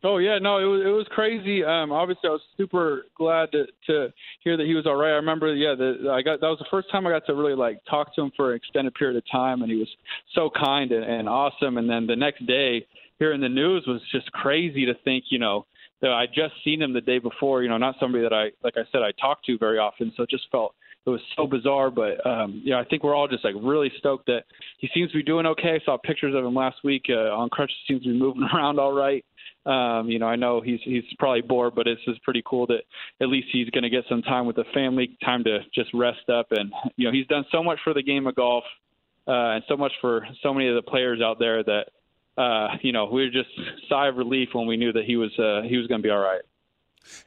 Oh 0.03 0.17
yeah 0.17 0.39
no 0.39 0.57
it 0.57 0.63
was 0.63 0.81
it 0.87 0.89
was 0.89 1.05
crazy. 1.11 1.63
Um 1.63 1.91
obviously 1.91 2.27
i 2.27 2.31
was 2.31 2.41
super 2.57 3.05
glad 3.15 3.51
to 3.51 3.65
to 3.85 4.11
hear 4.39 4.57
that 4.57 4.65
he 4.65 4.73
was 4.73 4.87
all 4.87 4.95
right. 4.95 5.11
I 5.11 5.17
remember 5.17 5.53
yeah 5.53 5.75
the, 5.75 6.09
i 6.09 6.23
got 6.23 6.41
that 6.41 6.47
was 6.47 6.57
the 6.57 6.65
first 6.71 6.89
time 6.91 7.05
i 7.05 7.11
got 7.11 7.27
to 7.27 7.35
really 7.35 7.53
like 7.53 7.79
talk 7.87 8.15
to 8.15 8.23
him 8.23 8.31
for 8.35 8.53
an 8.53 8.57
extended 8.57 8.95
period 8.95 9.17
of 9.17 9.23
time 9.31 9.61
and 9.61 9.71
he 9.71 9.77
was 9.77 9.89
so 10.33 10.49
kind 10.49 10.91
and, 10.91 11.03
and 11.03 11.29
awesome. 11.29 11.77
And 11.77 11.87
then 11.87 12.07
the 12.07 12.15
next 12.15 12.43
day 12.47 12.87
hearing 13.19 13.41
the 13.41 13.49
news 13.49 13.85
was 13.87 14.01
just 14.11 14.31
crazy 14.31 14.85
to 14.85 14.93
think 15.03 15.25
you 15.29 15.39
know 15.39 15.65
that 16.01 16.11
i 16.11 16.25
just 16.25 16.53
seen 16.63 16.81
him 16.81 16.93
the 16.93 17.01
day 17.01 17.19
before 17.19 17.63
you 17.63 17.69
know 17.69 17.77
not 17.77 17.95
somebody 17.99 18.23
that 18.23 18.33
i 18.33 18.49
like 18.63 18.75
i 18.77 18.83
said 18.91 19.01
i 19.01 19.11
talk 19.19 19.43
to 19.43 19.57
very 19.57 19.77
often 19.77 20.11
so 20.15 20.23
it 20.23 20.29
just 20.29 20.45
felt 20.51 20.73
it 21.07 21.11
was 21.11 21.21
so 21.35 21.47
bizarre. 21.47 21.89
But 21.89 22.23
um, 22.25 22.61
yeah, 22.63 22.79
I 22.79 22.83
think 22.83 23.03
we're 23.03 23.15
all 23.15 23.27
just 23.27 23.43
like 23.43 23.55
really 23.61 23.91
stoked 23.97 24.27
that 24.27 24.43
he 24.77 24.89
seems 24.93 25.09
to 25.11 25.17
be 25.17 25.23
doing 25.23 25.45
okay. 25.45 25.79
I 25.81 25.85
saw 25.85 25.97
pictures 25.97 26.35
of 26.35 26.43
him 26.43 26.53
last 26.53 26.77
week 26.83 27.05
uh, 27.09 27.33
on 27.33 27.49
crutches. 27.49 27.75
Seems 27.87 28.03
to 28.03 28.09
be 28.09 28.19
moving 28.19 28.43
around 28.53 28.79
all 28.79 28.93
right. 28.93 29.25
Um, 29.65 30.09
you 30.09 30.19
know, 30.19 30.27
I 30.27 30.35
know 30.35 30.61
he's 30.61 30.79
he's 30.83 31.03
probably 31.17 31.41
bored, 31.41 31.75
but 31.75 31.87
it's 31.87 32.03
just 32.05 32.21
pretty 32.23 32.43
cool 32.45 32.67
that 32.67 32.81
at 33.21 33.29
least 33.29 33.47
he's 33.51 33.69
going 33.69 33.83
to 33.83 33.89
get 33.89 34.03
some 34.07 34.21
time 34.21 34.45
with 34.45 34.57
the 34.57 34.65
family, 34.73 35.17
time 35.23 35.43
to 35.45 35.59
just 35.73 35.89
rest 35.93 36.29
up. 36.29 36.47
And 36.51 36.71
you 36.95 37.05
know, 37.05 37.11
he's 37.11 37.27
done 37.27 37.45
so 37.51 37.63
much 37.63 37.79
for 37.83 37.93
the 37.93 38.03
game 38.03 38.27
of 38.27 38.35
golf, 38.35 38.63
uh, 39.27 39.55
and 39.55 39.63
so 39.67 39.75
much 39.75 39.93
for 39.99 40.27
so 40.43 40.53
many 40.53 40.67
of 40.67 40.75
the 40.75 40.81
players 40.81 41.21
out 41.21 41.39
there 41.39 41.63
that 41.63 41.85
uh, 42.37 42.77
you 42.81 42.91
know 42.91 43.05
we 43.05 43.23
were 43.23 43.29
just 43.29 43.49
sigh 43.89 44.07
of 44.07 44.17
relief 44.17 44.49
when 44.53 44.67
we 44.67 44.77
knew 44.77 44.93
that 44.93 45.05
he 45.05 45.15
was 45.15 45.37
uh, 45.39 45.61
he 45.67 45.77
was 45.77 45.87
going 45.87 46.01
to 46.01 46.03
be 46.03 46.11
all 46.11 46.19
right. 46.19 46.41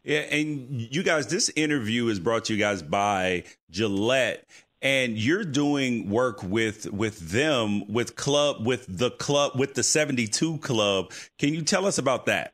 Yeah, 0.04 0.20
and 0.20 0.70
you 0.70 1.02
guys, 1.02 1.26
this 1.28 1.50
interview 1.56 2.08
is 2.08 2.20
brought 2.20 2.46
to 2.46 2.54
you 2.54 2.58
guys 2.58 2.82
by 2.82 3.44
Gillette, 3.70 4.46
and 4.82 5.16
you're 5.16 5.44
doing 5.44 6.10
work 6.10 6.42
with 6.42 6.90
with 6.92 7.18
them 7.30 7.90
with 7.92 8.16
club 8.16 8.66
with 8.66 8.86
the 8.88 9.10
club 9.10 9.58
with 9.58 9.74
the 9.74 9.82
72 9.82 10.58
club. 10.58 11.12
Can 11.38 11.54
you 11.54 11.62
tell 11.62 11.86
us 11.86 11.98
about 11.98 12.26
that? 12.26 12.52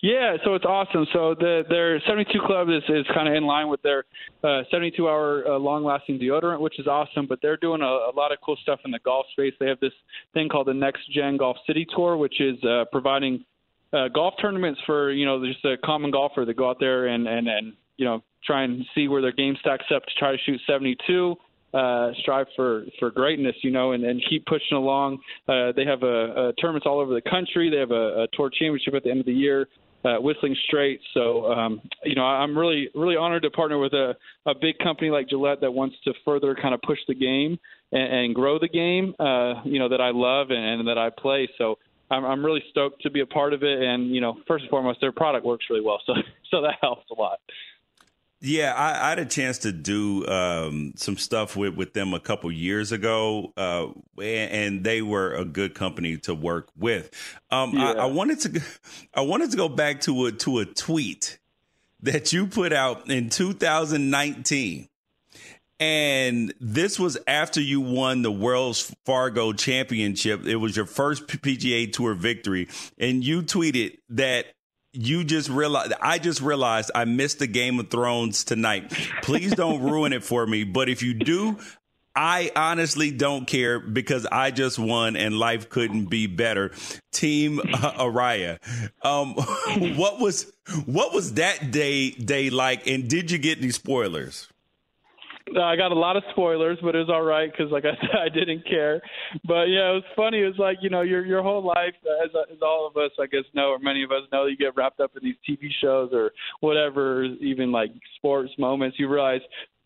Yeah, 0.00 0.36
so 0.44 0.54
it's 0.54 0.64
awesome. 0.64 1.06
So 1.12 1.34
the 1.34 1.62
their 1.68 2.00
72 2.06 2.38
Club 2.46 2.68
is, 2.68 2.84
is 2.88 3.04
kind 3.12 3.28
of 3.28 3.34
in 3.34 3.44
line 3.44 3.68
with 3.68 3.82
their 3.82 4.04
uh, 4.44 4.62
72 4.70 5.08
hour 5.08 5.44
uh, 5.46 5.58
long 5.58 5.84
lasting 5.84 6.20
deodorant, 6.20 6.60
which 6.60 6.78
is 6.78 6.86
awesome. 6.86 7.26
But 7.26 7.40
they're 7.42 7.56
doing 7.56 7.82
a, 7.82 7.84
a, 7.84 8.14
lot 8.14 8.30
of 8.30 8.38
cool 8.44 8.56
stuff 8.62 8.78
in 8.84 8.92
the 8.92 9.00
golf 9.00 9.26
space. 9.32 9.54
They 9.58 9.66
have 9.66 9.80
this 9.80 9.92
thing 10.34 10.48
called 10.48 10.68
the 10.68 10.74
Next 10.74 11.00
Gen 11.12 11.36
Golf 11.36 11.56
City 11.66 11.84
Tour, 11.96 12.16
which 12.16 12.40
is 12.40 12.62
uh, 12.62 12.84
providing 12.92 13.44
uh, 13.92 14.06
golf 14.14 14.34
tournaments 14.40 14.80
for 14.86 15.10
you 15.10 15.26
know 15.26 15.44
just 15.44 15.64
a 15.64 15.76
common 15.84 16.12
golfer 16.12 16.44
that 16.44 16.56
go 16.56 16.70
out 16.70 16.76
there 16.78 17.08
and 17.08 17.26
and 17.26 17.48
and 17.48 17.72
you 17.96 18.04
know 18.04 18.22
try 18.44 18.62
and 18.62 18.84
see 18.94 19.08
where 19.08 19.20
their 19.20 19.32
game 19.32 19.56
stacks 19.60 19.86
up 19.92 20.04
to 20.04 20.12
try 20.16 20.30
to 20.30 20.38
shoot 20.46 20.60
72 20.68 21.34
uh, 21.74 22.10
strive 22.20 22.46
for 22.56 22.84
for 22.98 23.10
greatness, 23.10 23.54
you 23.62 23.70
know, 23.70 23.92
and, 23.92 24.04
and 24.04 24.22
keep 24.30 24.46
pushing 24.46 24.76
along. 24.76 25.18
Uh, 25.48 25.72
they 25.76 25.84
have 25.84 26.02
a, 26.02 26.48
a 26.48 26.52
tournaments 26.54 26.86
all 26.86 27.00
over 27.00 27.12
the 27.12 27.28
country. 27.28 27.68
They 27.68 27.78
have 27.78 27.90
a, 27.90 28.22
a 28.22 28.26
tour 28.32 28.50
championship 28.50 28.94
at 28.94 29.04
the 29.04 29.10
end 29.10 29.20
of 29.20 29.26
the 29.26 29.34
year, 29.34 29.68
uh, 30.04 30.16
Whistling 30.16 30.56
Straits. 30.66 31.02
So, 31.14 31.50
um, 31.52 31.80
you 32.04 32.14
know, 32.14 32.22
I'm 32.22 32.56
really 32.56 32.88
really 32.94 33.16
honored 33.16 33.42
to 33.42 33.50
partner 33.50 33.78
with 33.78 33.92
a, 33.92 34.14
a 34.46 34.54
big 34.54 34.78
company 34.78 35.10
like 35.10 35.28
Gillette 35.28 35.60
that 35.60 35.72
wants 35.72 35.96
to 36.04 36.12
further 36.24 36.54
kind 36.54 36.74
of 36.74 36.82
push 36.82 36.98
the 37.08 37.14
game 37.14 37.58
and, 37.92 38.12
and 38.12 38.34
grow 38.34 38.58
the 38.58 38.68
game. 38.68 39.14
Uh, 39.18 39.62
you 39.64 39.78
know, 39.78 39.88
that 39.88 40.00
I 40.00 40.10
love 40.10 40.50
and, 40.50 40.80
and 40.80 40.88
that 40.88 40.98
I 40.98 41.10
play. 41.10 41.48
So 41.58 41.78
I'm, 42.10 42.24
I'm 42.24 42.44
really 42.44 42.62
stoked 42.70 43.02
to 43.02 43.10
be 43.10 43.20
a 43.20 43.26
part 43.26 43.52
of 43.52 43.62
it. 43.62 43.82
And 43.82 44.14
you 44.14 44.20
know, 44.20 44.38
first 44.46 44.62
and 44.62 44.70
foremost, 44.70 45.00
their 45.00 45.12
product 45.12 45.44
works 45.44 45.66
really 45.70 45.84
well, 45.84 46.00
so 46.06 46.14
so 46.50 46.62
that 46.62 46.76
helps 46.80 47.10
a 47.10 47.20
lot. 47.20 47.38
Yeah, 48.40 48.72
I, 48.72 49.06
I, 49.06 49.08
had 49.10 49.18
a 49.18 49.24
chance 49.24 49.58
to 49.58 49.72
do 49.72 50.24
um, 50.28 50.92
some 50.94 51.16
stuff 51.16 51.56
with, 51.56 51.74
with 51.74 51.92
them 51.92 52.14
a 52.14 52.20
couple 52.20 52.52
years 52.52 52.92
ago, 52.92 53.52
uh, 53.56 53.88
and, 54.16 54.52
and, 54.52 54.84
they 54.84 55.02
were 55.02 55.34
a 55.34 55.44
good 55.44 55.74
company 55.74 56.18
to 56.18 56.36
work 56.36 56.68
with. 56.76 57.10
Um, 57.50 57.72
yeah. 57.74 57.90
I, 57.90 57.92
I, 57.94 58.06
wanted 58.06 58.38
to, 58.40 58.62
I 59.12 59.22
wanted 59.22 59.50
to 59.50 59.56
go 59.56 59.68
back 59.68 60.02
to 60.02 60.26
a 60.26 60.32
to 60.32 60.60
a 60.60 60.64
tweet 60.64 61.40
that 62.02 62.32
you 62.32 62.46
put 62.46 62.72
out 62.72 63.10
in 63.10 63.28
2019. 63.28 64.88
And 65.80 66.52
this 66.60 66.98
was 66.98 67.18
after 67.26 67.60
you 67.60 67.80
won 67.80 68.22
the 68.22 68.32
Wells 68.32 68.94
Fargo 69.04 69.52
Championship. 69.52 70.44
It 70.44 70.56
was 70.56 70.76
your 70.76 70.86
first 70.86 71.28
PGA 71.28 71.92
Tour 71.92 72.14
victory. 72.14 72.68
And 72.98 73.22
you 73.22 73.42
tweeted 73.42 73.98
that 74.10 74.46
you 74.92 75.24
just 75.24 75.48
realized 75.48 75.92
I 76.00 76.18
just 76.18 76.40
realized 76.40 76.90
I 76.94 77.04
missed 77.04 77.38
the 77.38 77.46
Game 77.46 77.78
of 77.78 77.90
Thrones 77.90 78.44
tonight. 78.44 78.90
Please 79.22 79.54
don't 79.54 79.82
ruin 79.82 80.12
it 80.12 80.24
for 80.24 80.46
me. 80.46 80.64
But 80.64 80.88
if 80.88 81.02
you 81.02 81.14
do, 81.14 81.58
I 82.16 82.50
honestly 82.56 83.10
don't 83.10 83.46
care 83.46 83.78
because 83.78 84.26
I 84.26 84.50
just 84.50 84.78
won 84.78 85.16
and 85.16 85.38
life 85.38 85.68
couldn't 85.68 86.06
be 86.06 86.26
better. 86.26 86.72
Team 87.12 87.60
uh, 87.60 87.92
Arya. 87.98 88.58
Um, 89.02 89.34
what 89.96 90.18
was 90.18 90.50
what 90.86 91.14
was 91.14 91.34
that 91.34 91.70
day 91.70 92.10
day 92.10 92.50
like 92.50 92.86
and 92.86 93.08
did 93.08 93.30
you 93.30 93.38
get 93.38 93.58
any 93.58 93.70
spoilers? 93.70 94.48
I 95.56 95.76
got 95.76 95.92
a 95.92 95.94
lot 95.94 96.16
of 96.16 96.22
spoilers, 96.30 96.78
but 96.82 96.94
it 96.94 96.98
was 96.98 97.10
all 97.10 97.22
right 97.22 97.50
because, 97.50 97.70
like 97.72 97.84
I 97.84 97.94
said, 98.00 98.16
I 98.26 98.28
didn't 98.28 98.66
care. 98.66 99.00
But 99.44 99.64
yeah, 99.64 99.90
it 99.90 99.94
was 99.94 100.04
funny. 100.16 100.42
It 100.42 100.46
was 100.46 100.58
like 100.58 100.78
you 100.80 100.90
know, 100.90 101.02
your 101.02 101.24
your 101.24 101.42
whole 101.42 101.64
life, 101.64 101.94
as, 102.24 102.30
as 102.50 102.58
all 102.62 102.86
of 102.86 102.96
us, 102.96 103.10
I 103.20 103.26
guess, 103.26 103.44
know, 103.54 103.70
or 103.70 103.78
many 103.78 104.02
of 104.02 104.10
us 104.10 104.22
know, 104.32 104.46
you 104.46 104.56
get 104.56 104.76
wrapped 104.76 105.00
up 105.00 105.12
in 105.16 105.22
these 105.22 105.36
TV 105.48 105.68
shows 105.80 106.10
or 106.12 106.32
whatever, 106.60 107.24
even 107.24 107.72
like 107.72 107.90
sports 108.16 108.52
moments. 108.58 108.98
You 108.98 109.08
realize, 109.08 109.40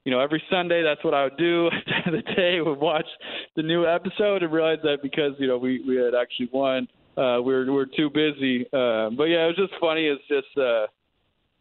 you 0.04 0.12
know, 0.12 0.20
every 0.20 0.42
Sunday 0.50 0.82
that's 0.82 1.04
what 1.04 1.14
I 1.14 1.24
would 1.24 1.38
do. 1.38 1.68
The 2.04 2.10
the 2.10 2.34
day, 2.34 2.60
would 2.60 2.80
watch 2.80 3.06
the 3.54 3.62
new 3.62 3.86
episode 3.86 4.42
and 4.42 4.52
realize 4.52 4.78
that 4.82 4.98
because 5.02 5.32
you 5.38 5.46
know 5.46 5.58
we 5.58 5.84
we 5.86 5.96
had 5.96 6.14
actually 6.14 6.50
won, 6.52 6.88
uh, 7.16 7.40
we 7.40 7.54
were 7.54 7.64
we 7.64 7.70
were 7.70 7.86
too 7.86 8.10
busy. 8.10 8.66
Uh, 8.72 9.10
but 9.10 9.24
yeah, 9.24 9.44
it 9.44 9.56
was 9.56 9.68
just 9.68 9.80
funny. 9.80 10.06
It's 10.06 10.22
just. 10.28 10.58
uh 10.58 10.86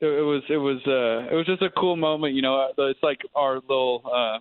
it, 0.01 0.25
was 0.25 0.43
it 0.49 0.57
was 0.57 0.81
uh 0.87 1.31
it 1.31 1.35
was 1.35 1.45
just 1.45 1.61
a 1.61 1.69
cool 1.69 1.95
moment 1.95 2.33
you 2.33 2.41
know 2.41 2.55
uh, 2.55 2.83
it's 2.85 3.01
like 3.03 3.19
our 3.35 3.55
little 3.55 4.01
uh 4.11 4.39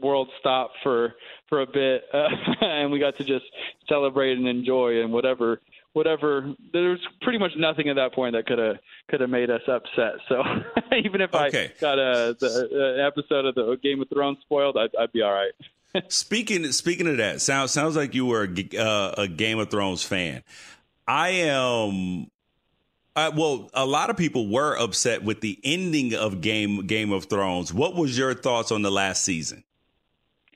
world 0.00 0.28
stopped 0.40 0.76
for 0.82 1.14
for 1.48 1.60
a 1.60 1.66
bit 1.66 2.04
uh, 2.14 2.28
and 2.60 2.90
we 2.90 2.98
got 2.98 3.16
to 3.18 3.24
just 3.24 3.44
celebrate 3.88 4.36
and 4.36 4.48
enjoy 4.48 5.02
and 5.02 5.12
whatever 5.12 5.60
whatever 5.92 6.54
there 6.72 6.90
was 6.90 7.00
pretty 7.20 7.38
much 7.38 7.52
nothing 7.56 7.88
at 7.88 7.96
that 7.96 8.14
point 8.14 8.34
that 8.34 8.46
could 8.46 8.58
have 8.58 8.76
could 9.08 9.20
have 9.20 9.30
made 9.30 9.50
us 9.50 9.60
upset 9.68 10.14
so 10.28 10.42
even 11.04 11.20
if 11.20 11.34
okay. 11.34 11.72
i 11.76 11.80
got 11.80 11.98
a 11.98 12.34
the, 12.40 12.96
uh, 13.00 13.06
episode 13.06 13.44
of 13.44 13.54
the 13.54 13.76
game 13.82 14.00
of 14.00 14.08
thrones 14.08 14.38
spoiled 14.40 14.76
i'd, 14.76 14.94
I'd 14.98 15.12
be 15.12 15.22
all 15.22 15.32
right 15.32 15.52
speaking 16.08 16.70
speaking 16.72 17.06
of 17.06 17.18
that 17.18 17.42
sounds 17.42 17.70
sounds 17.70 17.96
like 17.96 18.14
you 18.14 18.24
were 18.24 18.44
a, 18.44 18.78
uh, 18.78 19.14
a 19.18 19.28
game 19.28 19.58
of 19.58 19.70
thrones 19.70 20.02
fan 20.02 20.42
i 21.06 21.28
am 21.28 22.28
uh, 23.14 23.30
well, 23.36 23.70
a 23.74 23.84
lot 23.84 24.10
of 24.10 24.16
people 24.16 24.48
were 24.48 24.76
upset 24.76 25.22
with 25.22 25.40
the 25.40 25.58
ending 25.64 26.14
of 26.14 26.40
Game 26.40 26.86
Game 26.86 27.12
of 27.12 27.26
Thrones. 27.26 27.72
What 27.72 27.94
was 27.94 28.16
your 28.16 28.34
thoughts 28.34 28.72
on 28.72 28.82
the 28.82 28.90
last 28.90 29.22
season? 29.22 29.64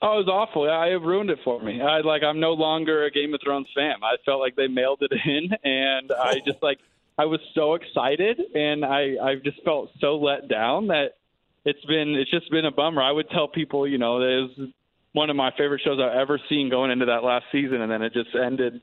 Oh, 0.02 0.14
it 0.14 0.26
was 0.26 0.28
awful. 0.28 0.70
I 0.70 0.88
it 0.88 1.02
ruined 1.02 1.30
it 1.30 1.38
for 1.44 1.60
me. 1.60 1.80
I 1.80 2.00
like 2.00 2.22
I'm 2.22 2.40
no 2.40 2.52
longer 2.52 3.04
a 3.04 3.10
Game 3.10 3.34
of 3.34 3.40
Thrones 3.42 3.68
fan. 3.74 3.96
I 4.02 4.16
felt 4.24 4.40
like 4.40 4.56
they 4.56 4.68
mailed 4.68 5.02
it 5.02 5.12
in, 5.12 5.50
and 5.64 6.10
oh. 6.10 6.20
I 6.20 6.40
just 6.46 6.62
like 6.62 6.78
I 7.18 7.26
was 7.26 7.40
so 7.54 7.74
excited, 7.74 8.40
and 8.54 8.84
I 8.84 9.16
I 9.22 9.34
just 9.42 9.62
felt 9.62 9.90
so 10.00 10.16
let 10.16 10.48
down 10.48 10.88
that 10.88 11.16
it's 11.64 11.84
been 11.84 12.14
it's 12.14 12.30
just 12.30 12.50
been 12.50 12.64
a 12.64 12.70
bummer. 12.70 13.02
I 13.02 13.12
would 13.12 13.28
tell 13.30 13.48
people, 13.48 13.86
you 13.86 13.98
know, 13.98 14.16
it 14.20 14.58
was 14.58 14.68
one 15.12 15.30
of 15.30 15.36
my 15.36 15.50
favorite 15.58 15.80
shows 15.82 15.98
I've 15.98 16.16
ever 16.16 16.38
seen 16.48 16.70
going 16.70 16.90
into 16.90 17.06
that 17.06 17.24
last 17.24 17.46
season, 17.52 17.80
and 17.80 17.90
then 17.90 18.02
it 18.02 18.12
just 18.12 18.34
ended 18.34 18.80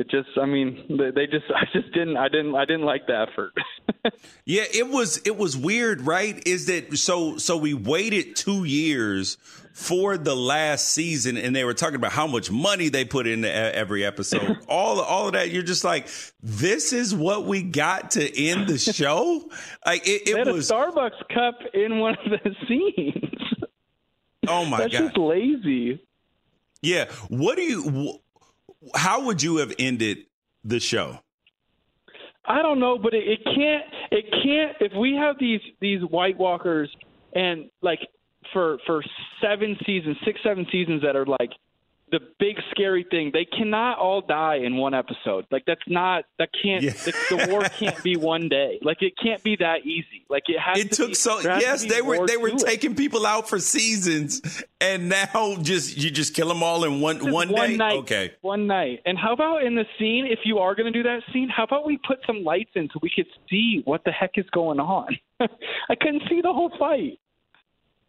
it 0.00 0.08
just 0.10 0.30
i 0.40 0.46
mean 0.46 0.86
they, 0.88 1.10
they, 1.10 1.26
just 1.26 1.44
i 1.54 1.64
just 1.72 1.92
didn't 1.92 2.16
i 2.16 2.28
didn't 2.28 2.54
i 2.54 2.64
didn't 2.64 2.86
like 2.86 3.06
the 3.06 3.26
effort. 3.28 3.52
Yeah 4.46 4.64
it 4.72 4.88
was 4.88 5.18
it 5.26 5.36
was 5.36 5.56
weird 5.56 6.00
right? 6.00 6.42
Is 6.46 6.66
that 6.66 6.96
so 6.96 7.36
so 7.36 7.56
we 7.58 7.74
waited 7.74 8.34
two 8.34 8.64
years 8.64 9.36
for 9.74 10.16
the 10.16 10.34
last 10.34 10.88
season 10.88 11.36
and 11.36 11.54
they 11.54 11.64
were 11.64 11.74
talking 11.74 11.96
about 11.96 12.12
how 12.12 12.26
much 12.26 12.50
money 12.50 12.88
they 12.88 13.04
put 13.04 13.26
into 13.26 13.52
every 13.52 14.04
episode. 14.04 14.58
All 14.68 15.00
all 15.00 15.26
of 15.26 15.34
that 15.34 15.50
you're 15.50 15.62
just 15.62 15.84
like 15.84 16.08
this 16.42 16.92
is 16.94 17.14
what 17.14 17.44
we 17.44 17.62
got 17.62 18.12
to 18.12 18.42
end 18.42 18.68
the 18.68 18.78
show? 18.78 19.50
Like 19.84 20.08
it, 20.08 20.28
it 20.28 20.46
was 20.46 20.70
a 20.70 20.74
starbucks 20.74 21.28
cup 21.32 21.58
in 21.74 21.98
one 21.98 22.16
of 22.24 22.40
the 22.42 22.54
scenes. 22.66 23.68
Oh 24.48 24.64
my 24.64 24.78
God. 24.78 24.80
That's 24.80 24.92
god. 24.94 25.04
just 25.08 25.18
lazy. 25.18 26.02
Yeah 26.80 27.10
what 27.28 27.56
do 27.56 27.62
you 27.62 28.20
how 28.94 29.26
would 29.26 29.42
you 29.42 29.58
have 29.58 29.72
ended 29.78 30.18
the 30.64 30.80
show? 30.80 31.18
I 32.44 32.62
don't 32.62 32.80
know, 32.80 32.98
but 32.98 33.14
it, 33.14 33.24
it 33.26 33.44
can't. 33.44 33.84
It 34.10 34.24
can't. 34.42 34.76
If 34.80 34.98
we 34.98 35.14
have 35.14 35.36
these 35.38 35.60
these 35.80 36.00
White 36.02 36.38
Walkers 36.38 36.90
and 37.34 37.70
like 37.82 38.00
for 38.52 38.78
for 38.86 39.02
seven 39.40 39.76
seasons, 39.86 40.16
six 40.24 40.40
seven 40.42 40.66
seasons 40.72 41.02
that 41.02 41.16
are 41.16 41.26
like 41.26 41.50
the 42.10 42.20
big 42.38 42.56
scary 42.70 43.06
thing. 43.08 43.30
They 43.32 43.44
cannot 43.44 43.98
all 43.98 44.20
die 44.20 44.56
in 44.56 44.76
one 44.76 44.94
episode. 44.94 45.46
Like 45.50 45.64
that's 45.66 45.82
not 45.86 46.24
that 46.38 46.50
can't 46.62 46.82
yeah. 46.82 46.92
the, 46.92 47.12
the, 47.30 47.48
war 47.50 47.62
can't 47.62 48.02
be 48.02 48.16
one 48.16 48.48
day. 48.48 48.78
Like 48.82 48.98
it 49.00 49.14
can't 49.22 49.42
be 49.42 49.56
that 49.56 49.86
easy. 49.86 50.24
Like 50.28 50.44
it 50.48 50.58
has. 50.58 50.78
It 50.78 50.90
to 50.92 50.96
took 50.96 51.08
be, 51.08 51.14
so 51.14 51.40
yes, 51.40 51.84
they 51.84 52.02
were 52.02 52.26
they 52.26 52.36
were 52.36 52.50
taking 52.50 52.92
it. 52.92 52.96
people 52.96 53.26
out 53.26 53.48
for 53.48 53.58
seasons, 53.58 54.62
and 54.80 55.08
now 55.08 55.56
just 55.62 55.96
you 55.96 56.10
just 56.10 56.34
kill 56.34 56.48
them 56.48 56.62
all 56.62 56.84
in 56.84 57.00
one 57.00 57.18
just 57.18 57.30
one, 57.30 57.50
one 57.50 57.70
day. 57.70 57.76
Night, 57.76 57.98
okay, 57.98 58.32
one 58.40 58.66
night. 58.66 59.00
And 59.06 59.16
how 59.16 59.32
about 59.32 59.62
in 59.64 59.74
the 59.74 59.86
scene? 59.98 60.26
If 60.26 60.40
you 60.44 60.58
are 60.58 60.74
going 60.74 60.92
to 60.92 60.98
do 60.98 61.02
that 61.04 61.22
scene, 61.32 61.48
how 61.48 61.64
about 61.64 61.86
we 61.86 61.98
put 62.06 62.18
some 62.26 62.42
lights 62.42 62.70
in 62.74 62.88
so 62.92 62.98
we 63.02 63.10
could 63.14 63.26
see 63.48 63.82
what 63.84 64.04
the 64.04 64.12
heck 64.12 64.32
is 64.36 64.48
going 64.50 64.80
on? 64.80 65.16
I 65.40 65.94
couldn't 65.94 66.22
see 66.28 66.40
the 66.40 66.52
whole 66.52 66.72
fight. 66.78 67.18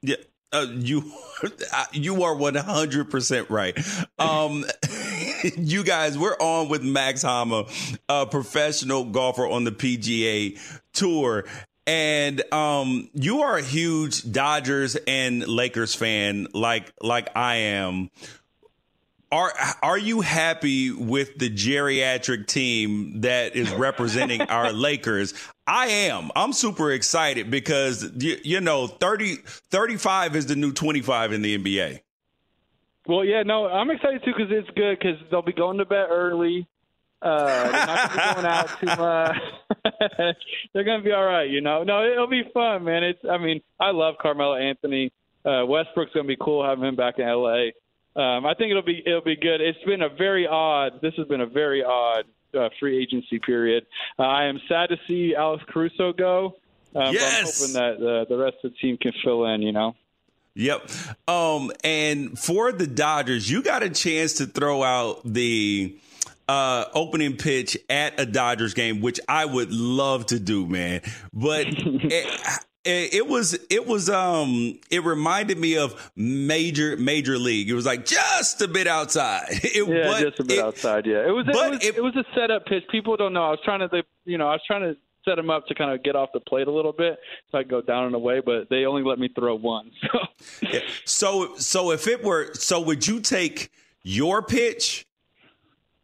Yeah, 0.01 0.15
uh, 0.53 0.67
you 0.69 1.11
you 1.93 2.23
are 2.23 2.35
100% 2.35 3.49
right. 3.49 3.77
Um, 4.19 4.65
you 5.57 5.83
guys, 5.83 6.17
we're 6.17 6.37
on 6.39 6.69
with 6.69 6.83
Max 6.83 7.21
Homa, 7.23 7.65
a 8.09 8.25
professional 8.25 9.05
golfer 9.05 9.47
on 9.47 9.63
the 9.63 9.71
PGA 9.71 10.59
Tour. 10.93 11.45
And 11.87 12.41
um, 12.53 13.09
you 13.13 13.41
are 13.41 13.57
a 13.57 13.61
huge 13.61 14.31
Dodgers 14.31 14.95
and 15.07 15.47
Lakers 15.47 15.95
fan 15.95 16.47
like 16.53 16.93
like 17.01 17.35
I 17.35 17.55
am. 17.55 18.11
Are 19.31 19.53
are 19.81 19.97
you 19.97 20.19
happy 20.19 20.91
with 20.91 21.37
the 21.37 21.49
geriatric 21.49 22.47
team 22.47 23.21
that 23.21 23.55
is 23.55 23.71
representing 23.71 24.41
our 24.41 24.73
Lakers? 24.73 25.33
I 25.65 25.87
am. 25.87 26.31
I'm 26.35 26.51
super 26.51 26.91
excited 26.91 27.49
because 27.49 28.11
you, 28.17 28.37
you 28.43 28.59
know 28.59 28.87
30 28.87 29.37
35 29.37 30.35
is 30.35 30.47
the 30.47 30.57
new 30.57 30.73
25 30.73 31.31
in 31.31 31.41
the 31.43 31.57
NBA. 31.57 32.01
Well, 33.07 33.23
yeah, 33.23 33.43
no, 33.43 33.67
I'm 33.67 33.89
excited 33.89 34.21
too 34.25 34.33
because 34.35 34.51
it's 34.51 34.69
good 34.75 34.99
because 34.99 35.17
they'll 35.31 35.41
be 35.41 35.53
going 35.53 35.77
to 35.77 35.85
bed 35.85 36.07
early. 36.09 36.67
Uh, 37.21 37.63
they're 37.63 37.71
not 37.71 37.97
going 37.97 38.09
to 38.09 38.15
be 38.15 38.33
going 38.35 38.45
out 38.45 38.79
too 38.79 38.85
much. 38.85 40.35
they're 40.73 40.83
going 40.83 40.99
to 40.99 41.03
be 41.05 41.11
all 41.13 41.25
right, 41.25 41.49
you 41.49 41.61
know. 41.61 41.83
No, 41.83 42.05
it'll 42.05 42.27
be 42.27 42.43
fun, 42.53 42.83
man. 42.83 43.03
It's. 43.03 43.19
I 43.29 43.37
mean, 43.37 43.61
I 43.79 43.91
love 43.91 44.15
Carmelo 44.21 44.55
Anthony. 44.55 45.13
Uh, 45.45 45.65
Westbrook's 45.65 46.13
going 46.13 46.25
to 46.25 46.27
be 46.27 46.37
cool 46.39 46.65
having 46.65 46.83
him 46.83 46.95
back 46.95 47.17
in 47.17 47.25
LA. 47.25 47.69
Um, 48.15 48.45
I 48.45 48.53
think 48.53 48.71
it'll 48.71 48.83
be 48.83 49.01
it'll 49.05 49.21
be 49.21 49.35
good. 49.35 49.61
It's 49.61 49.81
been 49.85 50.01
a 50.01 50.09
very 50.09 50.47
odd. 50.47 51.01
This 51.01 51.13
has 51.15 51.27
been 51.27 51.41
a 51.41 51.45
very 51.45 51.83
odd 51.83 52.25
uh, 52.57 52.69
free 52.79 53.01
agency 53.01 53.39
period. 53.39 53.85
Uh, 54.19 54.23
I 54.23 54.45
am 54.45 54.59
sad 54.67 54.89
to 54.89 54.97
see 55.07 55.35
Alex 55.35 55.63
Caruso 55.69 56.11
go. 56.13 56.55
Um, 56.93 57.13
yes. 57.13 57.61
I'm 57.61 57.73
hoping 57.73 57.99
that 57.99 58.05
uh, 58.05 58.25
the 58.25 58.37
rest 58.37 58.57
of 58.63 58.71
the 58.71 58.77
team 58.77 58.97
can 58.97 59.13
fill 59.23 59.45
in. 59.45 59.61
You 59.61 59.71
know. 59.71 59.95
Yep. 60.55 60.89
Um, 61.29 61.71
and 61.83 62.37
for 62.37 62.73
the 62.73 62.87
Dodgers, 62.87 63.49
you 63.49 63.63
got 63.63 63.83
a 63.83 63.89
chance 63.89 64.33
to 64.33 64.45
throw 64.45 64.83
out 64.83 65.21
the 65.23 65.97
uh, 66.49 66.85
opening 66.93 67.37
pitch 67.37 67.77
at 67.89 68.19
a 68.19 68.25
Dodgers 68.25 68.73
game, 68.73 68.99
which 68.99 69.19
I 69.29 69.45
would 69.45 69.71
love 69.71 70.25
to 70.27 70.39
do, 70.39 70.67
man. 70.67 71.01
But 71.31 71.67
it, 71.69 72.65
it 72.83 73.27
was 73.27 73.57
it 73.69 73.85
was 73.85 74.09
um 74.09 74.79
it 74.89 75.03
reminded 75.03 75.57
me 75.57 75.77
of 75.77 76.11
major 76.15 76.97
major 76.97 77.37
league. 77.37 77.69
It 77.69 77.73
was 77.73 77.85
like 77.85 78.05
just 78.05 78.61
a 78.61 78.67
bit 78.67 78.87
outside. 78.87 79.47
It, 79.73 79.87
yeah, 79.87 80.19
just 80.19 80.39
a 80.39 80.43
bit 80.43 80.57
it, 80.57 80.65
outside. 80.65 81.05
Yeah, 81.05 81.27
it 81.27 81.31
was. 81.31 81.47
It 81.47 81.53
was, 81.53 81.85
it, 81.85 81.95
it 81.97 82.03
was 82.03 82.15
a 82.15 82.25
setup 82.35 82.65
pitch. 82.65 82.83
People 82.91 83.15
don't 83.15 83.31
know. 83.31 83.43
I 83.43 83.51
was 83.51 83.59
trying 83.63 83.87
to, 83.87 84.03
you 84.25 84.37
know, 84.37 84.47
I 84.47 84.53
was 84.53 84.61
trying 84.67 84.81
to 84.81 84.97
set 85.23 85.37
him 85.37 85.49
up 85.49 85.67
to 85.67 85.75
kind 85.75 85.91
of 85.91 86.03
get 86.03 86.15
off 86.15 86.29
the 86.33 86.39
plate 86.39 86.67
a 86.67 86.71
little 86.71 86.91
bit 86.91 87.19
so 87.51 87.57
I 87.57 87.63
could 87.63 87.69
go 87.69 87.81
down 87.81 88.05
and 88.05 88.15
away, 88.15 88.41
but 88.43 88.69
they 88.69 88.85
only 88.85 89.03
let 89.03 89.19
me 89.19 89.29
throw 89.33 89.55
one. 89.55 89.91
So, 90.01 90.67
yeah. 90.67 90.79
so 91.05 91.57
so 91.57 91.91
if 91.91 92.07
it 92.07 92.23
were 92.23 92.53
so, 92.53 92.81
would 92.81 93.07
you 93.07 93.19
take 93.19 93.69
your 94.03 94.41
pitch 94.41 95.05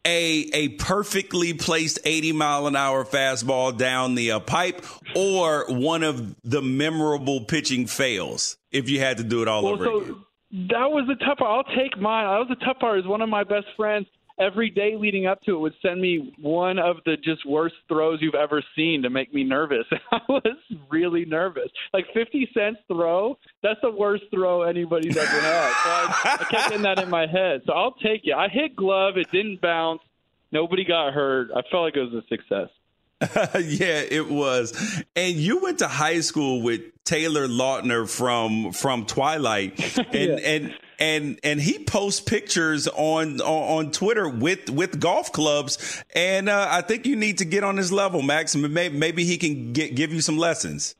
a 0.07 0.49
a 0.53 0.69
perfectly 0.69 1.53
placed 1.53 1.99
80 2.05 2.31
mile 2.31 2.67
an 2.67 2.75
hour 2.75 3.03
fastball 3.03 3.77
down 3.77 4.15
the 4.15 4.31
uh, 4.31 4.39
pipe 4.39 4.85
or 5.15 5.65
one 5.67 6.03
of 6.03 6.35
the 6.43 6.61
memorable 6.61 7.41
pitching 7.41 7.85
fails 7.87 8.57
if 8.71 8.89
you 8.89 8.99
had 8.99 9.17
to 9.17 9.23
do 9.23 9.41
it 9.41 9.47
all 9.47 9.63
well, 9.63 9.73
over 9.73 9.85
so 9.85 10.01
again? 10.01 10.15
That 10.69 10.89
was 10.91 11.05
the 11.07 11.15
tough 11.15 11.39
part. 11.39 11.67
I'll 11.67 11.75
take 11.75 11.99
mine. 11.99 12.25
That 12.25 12.49
was 12.49 12.57
the 12.57 12.65
tough 12.65 12.79
part. 12.79 12.99
Is 12.99 13.05
one 13.05 13.21
of 13.21 13.27
my 13.27 13.43
best 13.43 13.67
friends 13.75 14.07
every 14.39 14.69
day 14.69 14.95
leading 14.95 15.25
up 15.25 15.41
to 15.43 15.55
it 15.55 15.59
would 15.59 15.73
send 15.81 15.99
me 15.99 16.33
one 16.39 16.79
of 16.79 16.97
the 17.05 17.17
just 17.17 17.45
worst 17.45 17.75
throws 17.87 18.19
you've 18.21 18.35
ever 18.35 18.63
seen 18.75 19.01
to 19.03 19.09
make 19.09 19.33
me 19.33 19.43
nervous. 19.43 19.85
I 20.11 20.19
was 20.29 20.57
really 20.89 21.25
nervous. 21.25 21.69
Like 21.93 22.05
50 22.13 22.49
cents 22.53 22.79
throw, 22.87 23.37
that's 23.63 23.79
the 23.81 23.91
worst 23.91 24.25
throw 24.33 24.63
anybody's 24.63 25.17
ever 25.17 25.27
had. 25.27 25.69
So 25.83 25.89
I, 25.89 26.33
I 26.33 26.37
kept 26.37 26.51
getting 26.51 26.81
that 26.83 26.99
in 26.99 27.09
my 27.09 27.27
head. 27.27 27.61
So 27.65 27.73
I'll 27.73 27.93
take 27.93 28.21
it. 28.25 28.33
I 28.33 28.47
hit 28.47 28.75
glove. 28.75 29.17
It 29.17 29.31
didn't 29.31 29.61
bounce. 29.61 30.01
Nobody 30.51 30.85
got 30.85 31.13
hurt. 31.13 31.49
I 31.51 31.61
felt 31.69 31.83
like 31.83 31.95
it 31.97 32.11
was 32.11 32.23
a 32.23 32.27
success. 32.27 32.69
yeah, 33.55 34.03
it 34.09 34.29
was. 34.29 35.03
And 35.15 35.35
you 35.35 35.61
went 35.61 35.79
to 35.79 35.87
high 35.87 36.19
school 36.19 36.61
with 36.61 36.81
Taylor 37.03 37.47
Lautner 37.47 38.07
from 38.07 38.71
from 38.73 39.05
Twilight, 39.05 39.97
and 39.97 40.07
yeah. 40.13 40.35
and 40.37 40.75
and 40.99 41.39
and 41.43 41.61
he 41.61 41.79
posts 41.79 42.21
pictures 42.21 42.87
on, 42.87 43.41
on, 43.41 43.85
on 43.85 43.91
Twitter 43.91 44.27
with 44.29 44.69
with 44.69 44.99
golf 44.99 45.31
clubs, 45.31 46.03
and 46.15 46.49
uh, 46.49 46.67
I 46.69 46.81
think 46.81 47.05
you 47.05 47.15
need 47.15 47.37
to 47.39 47.45
get 47.45 47.63
on 47.63 47.77
his 47.77 47.91
level, 47.91 48.21
Max. 48.21 48.55
Maybe, 48.55 48.95
maybe 48.95 49.23
he 49.23 49.37
can 49.37 49.73
get, 49.73 49.95
give 49.95 50.13
you 50.13 50.21
some 50.21 50.37
lessons. 50.37 50.95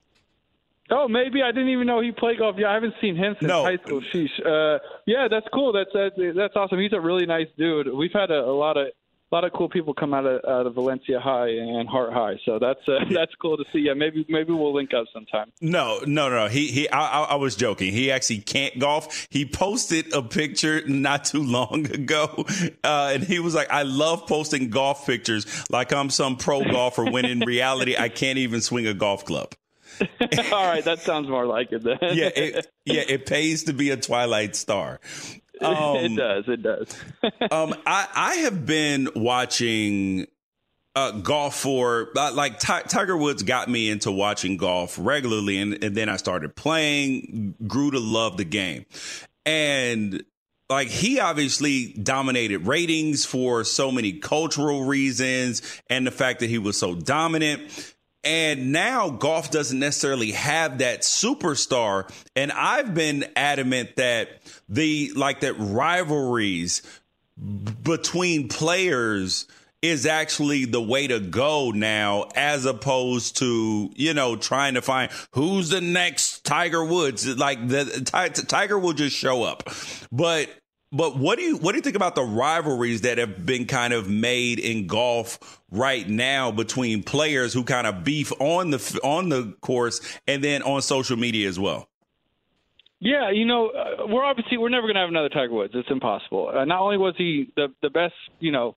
Oh, 0.90 1.08
maybe 1.08 1.42
I 1.44 1.52
didn't 1.52 1.70
even 1.70 1.86
know 1.86 2.00
he 2.00 2.12
played 2.12 2.40
golf. 2.40 2.56
Yeah, 2.58 2.70
I 2.70 2.76
haven't 2.76 2.94
seen 3.02 3.16
him 3.18 3.36
since 3.40 3.50
no. 3.50 3.64
high 3.64 3.78
school. 3.78 4.02
Sheesh. 4.14 4.40
Uh, 4.46 4.80
yeah, 5.06 5.28
that's 5.30 5.48
cool. 5.54 5.74
That's 5.74 5.90
that's 5.94 6.16
that's 6.36 6.56
awesome. 6.56 6.80
He's 6.80 6.94
a 6.94 7.02
really 7.02 7.26
nice 7.26 7.48
dude. 7.58 7.94
We've 7.94 8.14
had 8.14 8.32
a, 8.32 8.40
a 8.40 8.56
lot 8.56 8.78
of 8.78 8.88
a 9.30 9.36
lot 9.36 9.44
of 9.44 9.52
cool 9.52 9.68
people 9.68 9.94
come 9.94 10.14
out 10.14 10.26
of, 10.26 10.42
out 10.48 10.68
of 10.68 10.76
Valencia 10.76 11.20
High 11.20 11.50
and 11.50 11.88
Hart 11.90 12.14
High, 12.14 12.40
so 12.46 12.60
that's 12.60 12.80
uh, 12.88 13.00
that's 13.14 13.34
cool 13.36 13.58
to 13.58 13.66
see. 13.74 13.80
Yeah, 13.80 13.94
maybe 13.94 14.26
maybe 14.30 14.54
we'll 14.54 14.74
link 14.74 14.94
up 14.94 15.06
sometime. 15.14 15.52
No, 15.60 16.00
no, 16.06 16.30
no. 16.30 16.48
He 16.48 16.68
he. 16.68 16.90
I, 16.90 17.24
I 17.24 17.36
was 17.36 17.56
joking. 17.56 17.92
He 17.92 18.10
actually 18.10 18.40
can't 18.40 18.80
golf. 18.80 19.28
He 19.30 19.46
posted 19.46 20.14
a 20.14 20.22
picture 20.22 20.88
not 20.88 21.26
too 21.26 21.44
long 21.44 21.86
ago, 21.92 22.46
uh, 22.84 23.12
and 23.14 23.24
he 23.24 23.40
was 23.40 23.54
like, 23.54 23.70
"I 23.70 23.84
love 23.84 24.28
posting 24.28 24.70
golf 24.70 25.06
pictures 25.06 25.46
like 25.70 25.92
I'm 25.92 26.10
some 26.10 26.38
pro 26.38 26.64
golfer 26.64 27.06
when 27.06 27.26
in 27.26 27.40
reality 27.40 27.98
I 27.98 28.10
can't 28.10 28.38
even 28.38 28.62
swing 28.62 28.88
a 28.88 28.94
golf 28.94 29.26
club." 29.26 29.54
All 30.02 30.66
right, 30.66 30.84
that 30.84 31.00
sounds 31.00 31.28
more 31.28 31.46
like 31.46 31.72
it 31.72 31.84
then. 31.84 31.98
yeah, 32.02 32.30
it, 32.36 32.68
yeah, 32.86 33.04
it 33.08 33.26
pays 33.26 33.64
to 33.64 33.74
be 33.74 33.90
a 33.90 33.98
Twilight 33.98 34.56
star. 34.56 35.00
Um, 35.62 35.96
it 35.98 36.16
does. 36.16 36.48
It 36.48 36.64
does. 36.64 36.96
um, 37.52 37.76
I 37.86 38.08
I 38.14 38.36
have 38.44 38.66
been 38.66 39.10
watching 39.16 40.28
uh, 40.96 41.12
golf 41.12 41.56
for 41.56 42.10
uh, 42.16 42.32
like 42.34 42.60
T- 42.60 42.74
Tiger 42.88 43.16
Woods 43.16 43.44
got 43.44 43.70
me 43.70 43.90
into 43.90 44.12
watching 44.12 44.58
golf 44.58 44.98
regularly, 45.00 45.58
and, 45.60 45.84
and 45.84 45.96
then 45.96 46.10
I 46.10 46.18
started 46.18 46.56
playing, 46.56 47.56
grew 47.68 47.92
to 47.92 48.00
love 48.00 48.38
the 48.38 48.46
game, 48.46 48.86
and 49.46 50.24
like 50.70 50.88
he 50.88 51.20
obviously 51.20 51.94
dominated 51.94 52.68
ratings 52.68 53.26
for 53.26 53.64
so 53.64 53.92
many 53.92 54.14
cultural 54.14 54.84
reasons 54.84 55.62
and 55.90 56.06
the 56.06 56.12
fact 56.12 56.40
that 56.40 56.50
he 56.50 56.58
was 56.58 56.78
so 56.78 56.96
dominant 56.96 57.96
and 58.28 58.74
now 58.74 59.10
golf 59.10 59.52
doesn't 59.52 59.80
necessarily 59.80 60.32
have 60.32 60.80
that 60.80 61.02
superstar. 61.02 62.12
And 62.36 62.52
I've 62.52 62.94
been 62.94 63.24
adamant 63.38 63.96
that 63.96 64.42
the 64.68 65.14
like 65.16 65.40
that 65.42 65.54
rivalries 65.58 66.82
between 67.84 68.50
players 68.50 69.48
is 69.82 70.06
actually 70.06 70.66
the 70.66 70.82
way 70.82 71.08
to 71.08 71.22
go 71.22 71.72
now 71.72 72.26
as 72.36 72.66
opposed 72.66 73.38
to 73.38 73.92
you 73.96 74.14
know 74.14 74.36
trying 74.36 74.74
to 74.74 74.82
find 74.82 75.10
who's 75.32 75.70
the 75.70 75.80
next 75.80 76.44
tiger 76.44 76.84
woods 76.84 77.28
like 77.38 77.68
the 77.68 78.44
tiger 78.48 78.80
will 78.80 78.94
just 78.94 79.16
show 79.16 79.44
up 79.44 79.70
but 80.12 80.50
but 80.92 81.18
what 81.18 81.38
do 81.38 81.44
you 81.44 81.58
what 81.58 81.74
do 81.74 81.78
you 81.78 81.82
think 81.82 81.96
about 81.96 82.16
the 82.16 82.24
rivalries 82.24 83.02
that 83.02 83.18
have 83.18 83.46
been 83.46 83.66
kind 83.66 83.94
of 83.94 84.10
made 84.10 84.60
in 84.60 84.88
golf 84.88 85.62
right 85.72 86.08
now 86.08 86.52
between 86.52 87.04
players 87.04 87.54
who 87.54 87.64
kind 87.64 87.86
of 87.86 88.04
beef 88.04 88.32
on 88.40 88.72
the 88.72 89.00
on 89.04 89.30
the 89.30 89.54
course 89.62 90.00
and 90.28 90.44
then 90.44 90.62
on 90.64 90.82
social 90.82 91.18
media 91.18 91.48
as 91.50 91.60
well? 91.60 91.90
Yeah, 93.00 93.30
you 93.30 93.46
know, 93.46 93.70
uh, 93.70 94.08
we're 94.08 94.24
obviously 94.24 94.58
we're 94.58 94.70
never 94.70 94.88
going 94.88 94.96
to 94.96 95.02
have 95.02 95.10
another 95.10 95.30
Tiger 95.30 95.54
Woods. 95.54 95.74
It's 95.76 95.92
impossible. 95.92 96.52
Uh, 96.54 96.66
not 96.66 96.82
only 96.82 96.98
was 96.98 97.14
he 97.18 97.52
the 97.56 97.68
the 97.82 97.90
best, 97.90 98.16
you 98.40 98.52
know, 98.52 98.76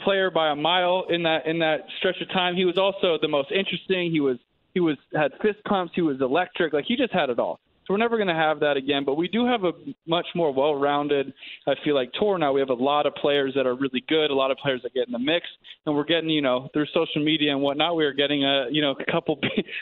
player 0.00 0.30
by 0.30 0.50
a 0.50 0.56
mile 0.56 1.04
in 1.10 1.24
that 1.24 1.46
in 1.46 1.58
that 1.58 1.80
stretch 1.98 2.20
of 2.22 2.28
time, 2.28 2.54
he 2.54 2.64
was 2.64 2.78
also 2.78 3.18
the 3.20 3.28
most 3.28 3.50
interesting. 3.50 4.10
He 4.10 4.20
was 4.20 4.38
he 4.74 4.80
was 4.80 4.96
had 5.14 5.32
fist 5.42 5.62
pumps. 5.64 5.92
He 5.94 6.02
was 6.02 6.20
electric. 6.20 6.72
Like 6.72 6.86
he 6.86 6.96
just 6.96 7.12
had 7.12 7.30
it 7.30 7.38
all. 7.38 7.60
So 7.88 7.94
we're 7.94 7.98
never 7.98 8.18
going 8.18 8.28
to 8.28 8.34
have 8.34 8.60
that 8.60 8.76
again. 8.76 9.04
But 9.06 9.14
we 9.14 9.28
do 9.28 9.46
have 9.46 9.64
a 9.64 9.72
much 10.06 10.26
more 10.34 10.52
well-rounded, 10.52 11.32
I 11.66 11.72
feel 11.84 11.94
like, 11.94 12.12
tour 12.12 12.36
now. 12.36 12.52
We 12.52 12.60
have 12.60 12.68
a 12.68 12.74
lot 12.74 13.06
of 13.06 13.14
players 13.14 13.54
that 13.56 13.66
are 13.66 13.74
really 13.74 14.04
good, 14.06 14.30
a 14.30 14.34
lot 14.34 14.50
of 14.50 14.58
players 14.58 14.82
that 14.82 14.92
get 14.92 15.06
in 15.06 15.12
the 15.12 15.18
mix, 15.18 15.46
and 15.86 15.96
we're 15.96 16.04
getting, 16.04 16.28
you 16.28 16.42
know, 16.42 16.68
through 16.74 16.84
social 16.92 17.24
media 17.24 17.50
and 17.50 17.62
whatnot, 17.62 17.96
we 17.96 18.04
are 18.04 18.12
getting 18.12 18.44
a, 18.44 18.66
you 18.70 18.82
know, 18.82 18.94
a 19.00 19.04
couple 19.10 19.40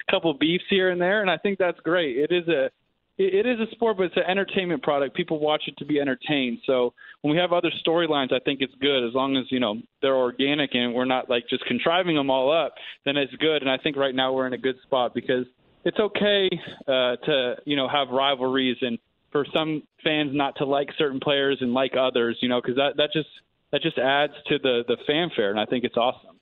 couple 0.08 0.32
beefs 0.34 0.64
here 0.70 0.90
and 0.90 1.00
there, 1.00 1.20
and 1.20 1.30
I 1.30 1.36
think 1.36 1.58
that's 1.58 1.80
great. 1.80 2.16
It 2.16 2.30
is 2.32 2.46
a 2.46 2.70
it 3.18 3.46
is 3.46 3.58
a 3.58 3.70
sport, 3.74 3.96
but 3.96 4.04
it's 4.04 4.16
an 4.16 4.24
entertainment 4.28 4.82
product. 4.82 5.16
People 5.16 5.40
watch 5.40 5.62
it 5.66 5.76
to 5.78 5.86
be 5.86 5.98
entertained. 5.98 6.58
So 6.66 6.92
when 7.22 7.32
we 7.32 7.40
have 7.40 7.50
other 7.50 7.70
storylines, 7.84 8.30
I 8.30 8.40
think 8.40 8.60
it's 8.60 8.74
good 8.78 9.08
as 9.08 9.14
long 9.14 9.38
as 9.38 9.44
you 9.50 9.58
know 9.58 9.76
they're 10.02 10.14
organic 10.14 10.74
and 10.74 10.94
we're 10.94 11.06
not 11.06 11.30
like 11.30 11.48
just 11.48 11.64
contriving 11.64 12.14
them 12.14 12.30
all 12.30 12.52
up. 12.52 12.74
Then 13.06 13.16
it's 13.16 13.34
good. 13.36 13.62
And 13.62 13.70
I 13.70 13.78
think 13.78 13.96
right 13.96 14.14
now 14.14 14.34
we're 14.34 14.46
in 14.46 14.52
a 14.52 14.58
good 14.58 14.76
spot 14.82 15.14
because 15.14 15.46
it's 15.86 15.98
okay 15.98 16.50
uh, 16.88 17.16
to 17.16 17.56
you 17.64 17.76
know 17.76 17.88
have 17.88 18.08
rivalries 18.08 18.76
and 18.82 18.98
for 19.30 19.46
some 19.54 19.84
fans 20.02 20.32
not 20.34 20.56
to 20.56 20.64
like 20.64 20.88
certain 20.98 21.20
players 21.20 21.58
and 21.60 21.72
like 21.72 21.92
others, 21.96 22.38
you 22.40 22.48
know, 22.48 22.60
because 22.60 22.76
that 22.76 22.96
that 22.96 23.12
just 23.12 23.28
that 23.70 23.82
just 23.82 23.96
adds 23.96 24.32
to 24.48 24.58
the 24.58 24.84
the 24.86 24.96
fanfare, 25.06 25.50
and 25.50 25.60
I 25.60 25.64
think 25.64 25.84
it's 25.84 25.96
awesome. 25.96 26.38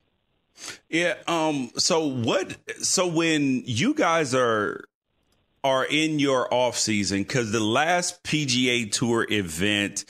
Yeah. 0.88 1.14
Um. 1.28 1.70
So 1.76 2.06
what? 2.06 2.56
So 2.82 3.06
when 3.06 3.62
you 3.66 3.94
guys 3.94 4.34
are 4.34 4.84
are 5.62 5.84
in 5.84 6.18
your 6.18 6.52
off 6.52 6.78
season, 6.78 7.22
because 7.22 7.52
the 7.52 7.60
last 7.60 8.22
PGA 8.22 8.90
Tour 8.90 9.26
event 9.30 10.04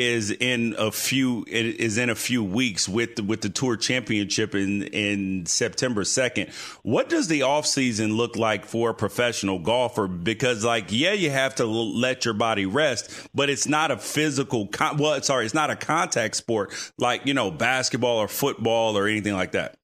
is 0.00 0.30
in 0.30 0.74
a 0.78 0.90
few 0.90 1.44
is 1.46 1.98
in 1.98 2.10
a 2.10 2.14
few 2.14 2.42
weeks 2.42 2.88
with 2.88 3.16
the, 3.16 3.22
with 3.22 3.40
the 3.40 3.48
tour 3.48 3.76
championship 3.76 4.54
in 4.54 4.82
in 4.84 5.46
September 5.46 6.02
2nd. 6.02 6.52
What 6.82 7.08
does 7.08 7.28
the 7.28 7.42
off 7.42 7.66
season 7.66 8.16
look 8.16 8.36
like 8.36 8.64
for 8.64 8.90
a 8.90 8.94
professional 8.94 9.58
golfer 9.58 10.06
because 10.06 10.64
like 10.64 10.86
yeah 10.88 11.12
you 11.12 11.30
have 11.30 11.54
to 11.56 11.66
let 11.66 12.24
your 12.24 12.34
body 12.34 12.66
rest 12.66 13.28
but 13.34 13.50
it's 13.50 13.66
not 13.66 13.90
a 13.90 13.96
physical 13.96 14.66
con- 14.68 14.96
well 14.96 15.20
sorry 15.22 15.44
it's 15.44 15.54
not 15.54 15.70
a 15.70 15.76
contact 15.76 16.36
sport 16.36 16.72
like 16.98 17.26
you 17.26 17.34
know 17.34 17.50
basketball 17.50 18.18
or 18.18 18.28
football 18.28 18.96
or 18.96 19.06
anything 19.08 19.34
like 19.34 19.52
that. 19.52 19.76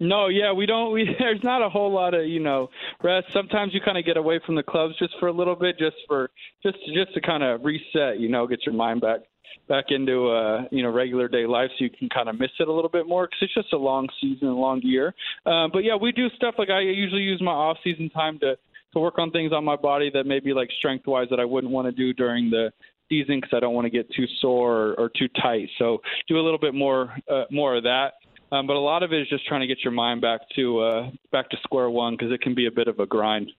No, 0.00 0.28
yeah, 0.28 0.52
we 0.52 0.66
don't. 0.66 0.92
We 0.92 1.08
there's 1.18 1.42
not 1.42 1.62
a 1.62 1.68
whole 1.68 1.92
lot 1.92 2.14
of 2.14 2.26
you 2.26 2.40
know 2.40 2.68
rest. 3.02 3.26
Sometimes 3.32 3.74
you 3.74 3.80
kind 3.80 3.98
of 3.98 4.04
get 4.04 4.16
away 4.16 4.40
from 4.44 4.54
the 4.54 4.62
clubs 4.62 4.94
just 4.98 5.14
for 5.18 5.28
a 5.28 5.32
little 5.32 5.56
bit, 5.56 5.78
just 5.78 5.96
for 6.06 6.30
just 6.62 6.78
just 6.94 7.14
to 7.14 7.20
kind 7.20 7.42
of 7.42 7.64
reset. 7.64 8.18
You 8.18 8.28
know, 8.28 8.46
get 8.46 8.64
your 8.64 8.74
mind 8.74 9.00
back 9.00 9.20
back 9.68 9.86
into 9.88 10.28
uh 10.28 10.62
you 10.70 10.82
know 10.82 10.90
regular 10.90 11.28
day 11.28 11.46
life, 11.46 11.70
so 11.78 11.84
you 11.84 11.90
can 11.90 12.08
kind 12.08 12.28
of 12.28 12.38
miss 12.38 12.50
it 12.60 12.68
a 12.68 12.72
little 12.72 12.90
bit 12.90 13.08
more 13.08 13.26
because 13.26 13.38
it's 13.42 13.54
just 13.54 13.72
a 13.72 13.78
long 13.78 14.08
season, 14.20 14.48
a 14.48 14.54
long 14.54 14.80
year. 14.82 15.14
Uh, 15.44 15.66
but 15.72 15.80
yeah, 15.80 15.96
we 15.96 16.12
do 16.12 16.28
stuff 16.36 16.54
like 16.58 16.70
I 16.70 16.80
usually 16.80 17.22
use 17.22 17.40
my 17.42 17.52
off 17.52 17.78
season 17.82 18.10
time 18.10 18.38
to 18.40 18.56
to 18.92 19.00
work 19.00 19.18
on 19.18 19.30
things 19.30 19.52
on 19.52 19.64
my 19.64 19.76
body 19.76 20.10
that 20.14 20.24
maybe 20.24 20.52
like 20.52 20.70
strength 20.78 21.06
wise 21.06 21.26
that 21.30 21.40
I 21.40 21.44
wouldn't 21.44 21.72
want 21.72 21.86
to 21.86 21.92
do 21.92 22.12
during 22.14 22.50
the 22.50 22.72
season 23.08 23.38
because 23.38 23.54
I 23.54 23.60
don't 23.60 23.74
want 23.74 23.86
to 23.86 23.90
get 23.90 24.10
too 24.12 24.26
sore 24.40 24.76
or, 24.76 24.94
or 24.94 25.10
too 25.10 25.28
tight. 25.40 25.68
So 25.78 25.98
do 26.28 26.38
a 26.38 26.42
little 26.42 26.58
bit 26.58 26.74
more 26.74 27.14
uh, 27.30 27.44
more 27.50 27.76
of 27.76 27.82
that. 27.84 28.12
Um, 28.50 28.66
but 28.66 28.76
a 28.76 28.80
lot 28.80 29.02
of 29.02 29.12
it 29.12 29.20
is 29.20 29.28
just 29.28 29.46
trying 29.46 29.60
to 29.60 29.66
get 29.66 29.84
your 29.84 29.92
mind 29.92 30.20
back 30.20 30.40
to 30.56 30.80
uh, 30.80 31.10
back 31.30 31.50
to 31.50 31.56
square 31.62 31.90
one 31.90 32.14
because 32.14 32.32
it 32.32 32.40
can 32.40 32.54
be 32.54 32.66
a 32.66 32.70
bit 32.70 32.88
of 32.88 32.98
a 32.98 33.06
grind. 33.06 33.52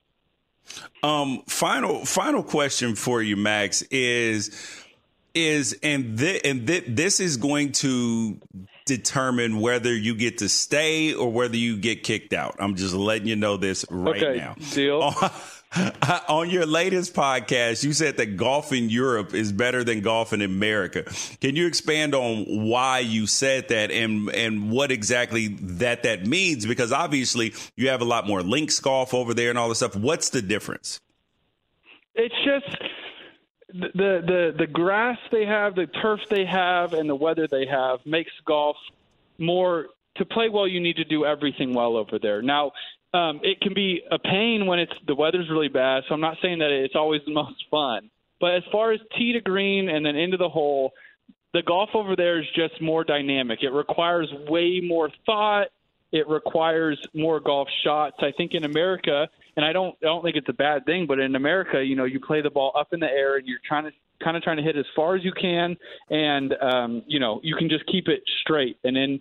Um, 1.04 1.44
final 1.48 2.06
final 2.06 2.44
question 2.44 2.96
for 2.96 3.22
you, 3.22 3.36
Max 3.36 3.82
is 3.84 4.86
is 5.36 5.78
and 5.84 6.18
th- 6.18 6.42
and 6.44 6.66
th- 6.68 6.86
this 6.88 7.20
is 7.20 7.38
going 7.38 7.72
to 7.74 8.40
determine 8.86 9.60
whether 9.60 9.96
you 9.96 10.16
get 10.16 10.40
to 10.40 10.50
stay 10.50 11.14
or 11.14 11.32
whether 11.32 11.56
you 11.56 11.78
get 11.78 12.04
kicked 12.04 12.34
out. 12.34 12.56
I'm 12.60 12.76
just 12.76 12.96
letting 12.96 13.28
you 13.28 13.36
know 13.36 13.58
this 13.58 13.86
right 13.92 14.22
okay, 14.22 14.40
now. 14.40 14.56
Deal. 14.72 15.14
On 16.30 16.50
your 16.50 16.66
latest 16.66 17.14
podcast, 17.14 17.84
you 17.84 17.94
said 17.94 18.18
that 18.18 18.38
golf 18.38 18.74
in 18.74 18.90
Europe 18.90 19.36
is 19.36 19.52
better 19.52 19.84
than 19.84 20.02
golf 20.02 20.34
in 20.34 20.42
America. 20.42 21.04
Can 21.42 21.56
you 21.56 21.68
expand 21.68 22.16
on 22.16 22.46
why 22.68 23.00
you 23.00 23.28
said 23.28 23.68
that 23.70 23.92
and 23.92 24.30
and 24.30 24.72
what 24.72 24.92
exactly 24.92 25.48
that 25.48 26.04
that 26.04 26.26
means? 26.26 26.66
Because 26.66 26.92
obviously 26.92 27.54
you 27.76 27.90
have 27.90 28.02
a 28.02 28.06
lot 28.06 28.26
more 28.26 28.42
links 28.42 28.80
golf 28.80 29.14
over 29.14 29.36
there 29.36 29.52
and 29.52 29.60
all 29.60 29.70
this 29.70 29.78
stuff. 29.78 29.96
What's 29.96 30.30
the 30.30 30.42
difference? 30.42 31.00
It's 32.16 32.36
just 32.44 32.82
the 33.72 34.24
the 34.26 34.56
the 34.58 34.68
grass 34.68 35.20
they 35.32 35.46
have, 35.46 35.76
the 35.76 35.86
turf 35.86 36.22
they 36.32 36.46
have, 36.46 36.94
and 36.94 37.08
the 37.08 37.16
weather 37.16 37.48
they 37.48 37.68
have 37.68 38.00
makes 38.06 38.32
golf 38.44 38.76
more 39.38 39.86
to 40.16 40.26
play 40.26 40.50
well. 40.50 40.68
You 40.68 40.80
need 40.80 40.96
to 40.96 41.06
do 41.06 41.26
everything 41.26 41.74
well 41.76 41.96
over 41.96 42.18
there. 42.18 42.42
Now, 42.42 42.72
um, 43.14 43.40
it 43.44 43.60
can 43.62 43.74
be 43.74 44.02
a 44.12 44.20
pain 44.20 44.66
when 44.66 44.80
it's 44.80 44.94
the 45.08 45.16
weather's 45.16 45.50
really 45.50 45.68
bad. 45.68 46.04
So 46.08 46.14
I'm 46.14 46.22
not 46.22 46.38
saying 46.42 46.60
that 46.60 46.72
it's 46.72 46.96
always 46.96 47.22
the 47.26 47.34
most 47.34 47.64
fun, 47.72 48.10
but 48.40 48.56
as 48.56 48.64
far 48.72 48.92
as 48.92 49.00
tee 49.18 49.34
to 49.34 49.42
green 49.42 49.90
and 49.90 50.06
then 50.06 50.16
into 50.16 50.38
the 50.38 50.50
hole, 50.50 50.92
the 51.54 51.64
golf 51.64 51.90
over 51.94 52.16
there 52.16 52.40
is 52.40 52.46
just 52.56 52.80
more 52.82 53.04
dynamic. 53.04 53.60
It 53.64 53.70
requires 53.70 54.32
way 54.48 54.82
more 54.84 55.10
thought. 55.26 55.68
It 56.12 56.28
requires 56.28 57.00
more 57.14 57.40
golf 57.40 57.68
shots. 57.84 58.18
I 58.20 58.32
think 58.36 58.54
in 58.54 58.64
America, 58.64 59.28
and 59.56 59.66
I 59.66 59.74
don't 59.74 59.96
I 60.02 60.06
don't 60.06 60.24
think 60.24 60.36
it's 60.36 60.50
a 60.50 60.54
bad 60.54 60.86
thing, 60.86 61.06
but 61.08 61.20
in 61.20 61.36
America, 61.36 61.84
you 61.84 61.96
know, 61.96 62.06
you 62.06 62.20
play 62.20 62.42
the 62.42 62.50
ball 62.50 62.72
up 62.78 62.94
in 62.94 63.00
the 63.00 63.08
air 63.08 63.38
and 63.38 63.48
you're 63.48 63.60
trying 63.68 63.86
to 63.86 63.92
kind 64.24 64.36
of 64.36 64.44
trying 64.44 64.58
to 64.58 64.64
hit 64.64 64.76
as 64.76 64.86
far 64.96 65.16
as 65.16 65.24
you 65.24 65.32
can, 65.32 65.78
and 66.10 66.54
um, 66.62 67.04
you 67.08 67.20
know, 67.20 67.40
you 67.44 67.56
can 67.56 67.70
just 67.70 67.86
keep 67.88 68.08
it 68.08 68.22
straight. 68.42 68.78
And 68.84 68.98
in 68.98 69.20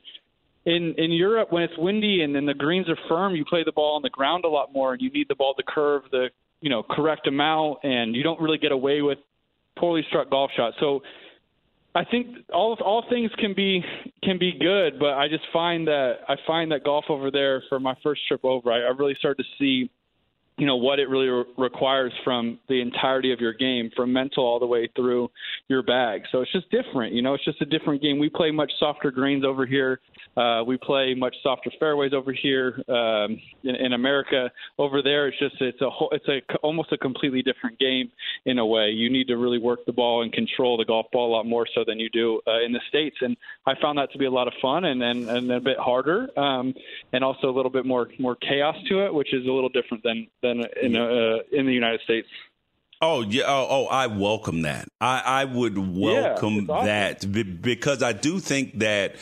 in 0.68 0.94
in 0.98 1.10
Europe, 1.10 1.50
when 1.50 1.62
it's 1.62 1.76
windy 1.78 2.22
and 2.22 2.34
then 2.34 2.44
the 2.44 2.54
greens 2.54 2.88
are 2.88 2.98
firm, 3.08 3.34
you 3.34 3.44
play 3.44 3.64
the 3.64 3.72
ball 3.72 3.96
on 3.96 4.02
the 4.02 4.10
ground 4.10 4.44
a 4.44 4.48
lot 4.48 4.72
more, 4.72 4.92
and 4.92 5.00
you 5.00 5.10
need 5.10 5.26
the 5.28 5.34
ball 5.34 5.54
to 5.54 5.62
curve 5.66 6.02
the 6.10 6.28
you 6.60 6.68
know 6.68 6.82
correct 6.82 7.26
amount, 7.26 7.78
and 7.84 8.14
you 8.14 8.22
don't 8.22 8.40
really 8.40 8.58
get 8.58 8.70
away 8.70 9.00
with 9.00 9.18
poorly 9.78 10.04
struck 10.08 10.28
golf 10.28 10.50
shots. 10.54 10.76
So 10.78 11.00
I 11.94 12.04
think 12.04 12.26
all 12.52 12.76
all 12.84 13.04
things 13.08 13.30
can 13.38 13.54
be 13.54 13.82
can 14.22 14.38
be 14.38 14.52
good, 14.52 14.98
but 14.98 15.14
I 15.14 15.28
just 15.28 15.44
find 15.52 15.86
that 15.88 16.18
I 16.28 16.36
find 16.46 16.70
that 16.72 16.84
golf 16.84 17.06
over 17.08 17.30
there 17.30 17.62
for 17.70 17.80
my 17.80 17.94
first 18.02 18.20
trip 18.28 18.44
over, 18.44 18.70
I, 18.70 18.80
I 18.80 18.90
really 18.90 19.16
started 19.18 19.42
to 19.42 19.48
see 19.58 19.90
you 20.58 20.66
know 20.66 20.76
what 20.76 20.98
it 20.98 21.08
really 21.08 21.28
re- 21.28 21.44
requires 21.56 22.12
from 22.24 22.58
the 22.68 22.80
entirety 22.80 23.32
of 23.32 23.40
your 23.40 23.54
game 23.54 23.90
from 23.96 24.12
mental 24.12 24.44
all 24.44 24.58
the 24.58 24.66
way 24.66 24.88
through 24.96 25.30
your 25.68 25.82
bag 25.82 26.22
so 26.30 26.40
it's 26.40 26.52
just 26.52 26.70
different 26.70 27.14
you 27.14 27.22
know 27.22 27.34
it's 27.34 27.44
just 27.44 27.60
a 27.62 27.66
different 27.66 28.02
game 28.02 28.18
we 28.18 28.28
play 28.28 28.50
much 28.50 28.72
softer 28.78 29.10
greens 29.10 29.44
over 29.44 29.64
here 29.64 30.00
uh, 30.38 30.62
we 30.62 30.76
play 30.76 31.14
much 31.14 31.34
softer 31.42 31.70
fairways 31.80 32.12
over 32.12 32.32
here 32.32 32.80
um, 32.88 33.40
in, 33.64 33.74
in 33.74 33.92
America. 33.92 34.50
Over 34.78 35.02
there, 35.02 35.26
it's 35.26 35.38
just 35.38 35.56
it's 35.60 35.80
a 35.80 35.90
whole, 35.90 36.10
it's 36.12 36.28
a 36.28 36.40
almost 36.58 36.92
a 36.92 36.98
completely 36.98 37.42
different 37.42 37.76
game 37.80 38.12
in 38.46 38.58
a 38.58 38.66
way. 38.66 38.90
You 38.90 39.10
need 39.10 39.26
to 39.28 39.36
really 39.36 39.58
work 39.58 39.84
the 39.84 39.92
ball 39.92 40.22
and 40.22 40.32
control 40.32 40.76
the 40.76 40.84
golf 40.84 41.06
ball 41.12 41.34
a 41.34 41.34
lot 41.34 41.46
more 41.46 41.66
so 41.74 41.82
than 41.84 41.98
you 41.98 42.08
do 42.10 42.40
uh, 42.46 42.64
in 42.64 42.72
the 42.72 42.80
states. 42.88 43.16
And 43.20 43.36
I 43.66 43.74
found 43.82 43.98
that 43.98 44.12
to 44.12 44.18
be 44.18 44.26
a 44.26 44.30
lot 44.30 44.46
of 44.46 44.54
fun 44.62 44.84
and 44.84 45.02
and, 45.02 45.28
and 45.28 45.50
a 45.50 45.60
bit 45.60 45.78
harder, 45.78 46.28
um, 46.38 46.72
and 47.12 47.24
also 47.24 47.48
a 47.48 47.54
little 47.54 47.72
bit 47.72 47.84
more 47.84 48.08
more 48.20 48.36
chaos 48.36 48.76
to 48.90 49.06
it, 49.06 49.12
which 49.12 49.34
is 49.34 49.44
a 49.44 49.50
little 49.50 49.70
different 49.70 50.04
than 50.04 50.28
than 50.40 50.47
in 50.50 50.96
uh, 50.96 51.38
in 51.52 51.66
the 51.66 51.72
United 51.72 52.00
States. 52.02 52.28
Oh 53.00 53.22
yeah. 53.22 53.44
Oh, 53.46 53.66
oh, 53.70 53.86
I 53.86 54.08
welcome 54.08 54.62
that. 54.62 54.88
I, 55.00 55.22
I 55.24 55.44
would 55.44 55.78
welcome 55.78 56.66
yeah, 56.66 56.74
awesome. 56.74 56.86
that 56.86 57.62
because 57.62 58.02
I 58.02 58.12
do 58.12 58.40
think 58.40 58.80
that 58.80 59.14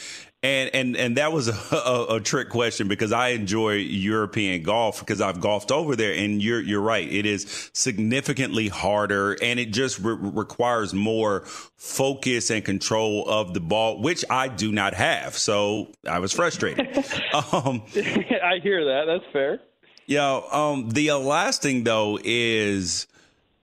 and 0.43 0.71
and 0.75 0.97
and 0.97 1.17
that 1.17 1.33
was 1.33 1.49
a, 1.49 1.77
a, 1.77 2.17
a, 2.17 2.21
trick 2.21 2.49
question 2.49 2.89
because 2.89 3.13
I 3.13 3.29
enjoy 3.29 3.75
European 3.75 4.63
golf 4.63 5.01
because 5.01 5.21
I've 5.21 5.41
golfed 5.41 5.73
over 5.73 5.97
there, 5.97 6.13
and 6.13 6.43
you're 6.43 6.61
you're 6.61 6.81
right. 6.81 7.11
It 7.11 7.27
is 7.27 7.71
significantly 7.73 8.69
harder, 8.69 9.37
and 9.43 9.59
it 9.59 9.73
just 9.73 9.99
re- 9.99 10.17
requires 10.19 10.95
more 10.95 11.41
focus 11.77 12.51
and 12.51 12.65
control 12.65 13.29
of 13.29 13.55
the 13.55 13.61
ball, 13.61 14.01
which 14.01 14.25
I 14.31 14.49
do 14.49 14.73
not 14.73 14.95
have. 14.95 15.37
So 15.37 15.93
I 16.09 16.19
was 16.21 16.33
frustrated. 16.33 16.97
um, 17.53 17.83
I 17.97 18.61
hear 18.63 18.85
that. 18.85 19.05
That's 19.07 19.33
fair. 19.33 19.61
Yeah. 20.07 20.41
Um, 20.51 20.91
the 20.91 21.13
last 21.13 21.63
thing 21.63 21.85
though 21.85 22.19
is 22.23 23.07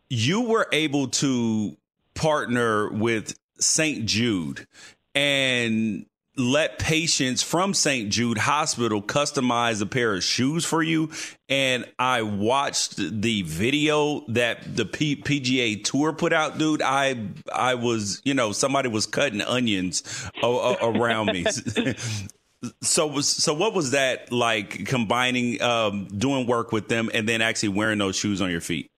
you 0.09 0.41
were 0.41 0.67
able 0.71 1.07
to 1.07 1.77
partner 2.13 2.89
with 2.89 3.37
St. 3.59 4.05
Jude 4.05 4.67
and 5.15 6.05
let 6.35 6.79
patients 6.79 7.43
from 7.43 7.73
St. 7.75 8.09
Jude 8.09 8.39
Hospital 8.39 9.01
customize 9.01 9.81
a 9.81 9.85
pair 9.85 10.15
of 10.15 10.23
shoes 10.23 10.65
for 10.65 10.81
you. 10.81 11.11
And 11.47 11.85
I 11.99 12.23
watched 12.23 12.97
the 12.97 13.43
video 13.43 14.25
that 14.29 14.75
the 14.75 14.85
P- 14.85 15.15
PGA 15.15 15.83
Tour 15.83 16.11
put 16.13 16.33
out, 16.33 16.57
dude. 16.57 16.81
I 16.81 17.27
I 17.53 17.75
was, 17.75 18.21
you 18.25 18.33
know, 18.33 18.51
somebody 18.51 18.89
was 18.89 19.05
cutting 19.05 19.41
onions 19.41 20.03
o- 20.41 20.75
around 20.81 21.27
me. 21.27 21.45
so 22.81 23.19
so 23.21 23.53
what 23.53 23.73
was 23.73 23.91
that 23.91 24.31
like 24.31 24.85
combining 24.85 25.61
um, 25.61 26.05
doing 26.05 26.47
work 26.47 26.71
with 26.71 26.87
them 26.87 27.09
and 27.13 27.27
then 27.27 27.41
actually 27.41 27.69
wearing 27.69 27.99
those 27.99 28.15
shoes 28.15 28.41
on 28.41 28.49
your 28.49 28.61
feet? 28.61 28.89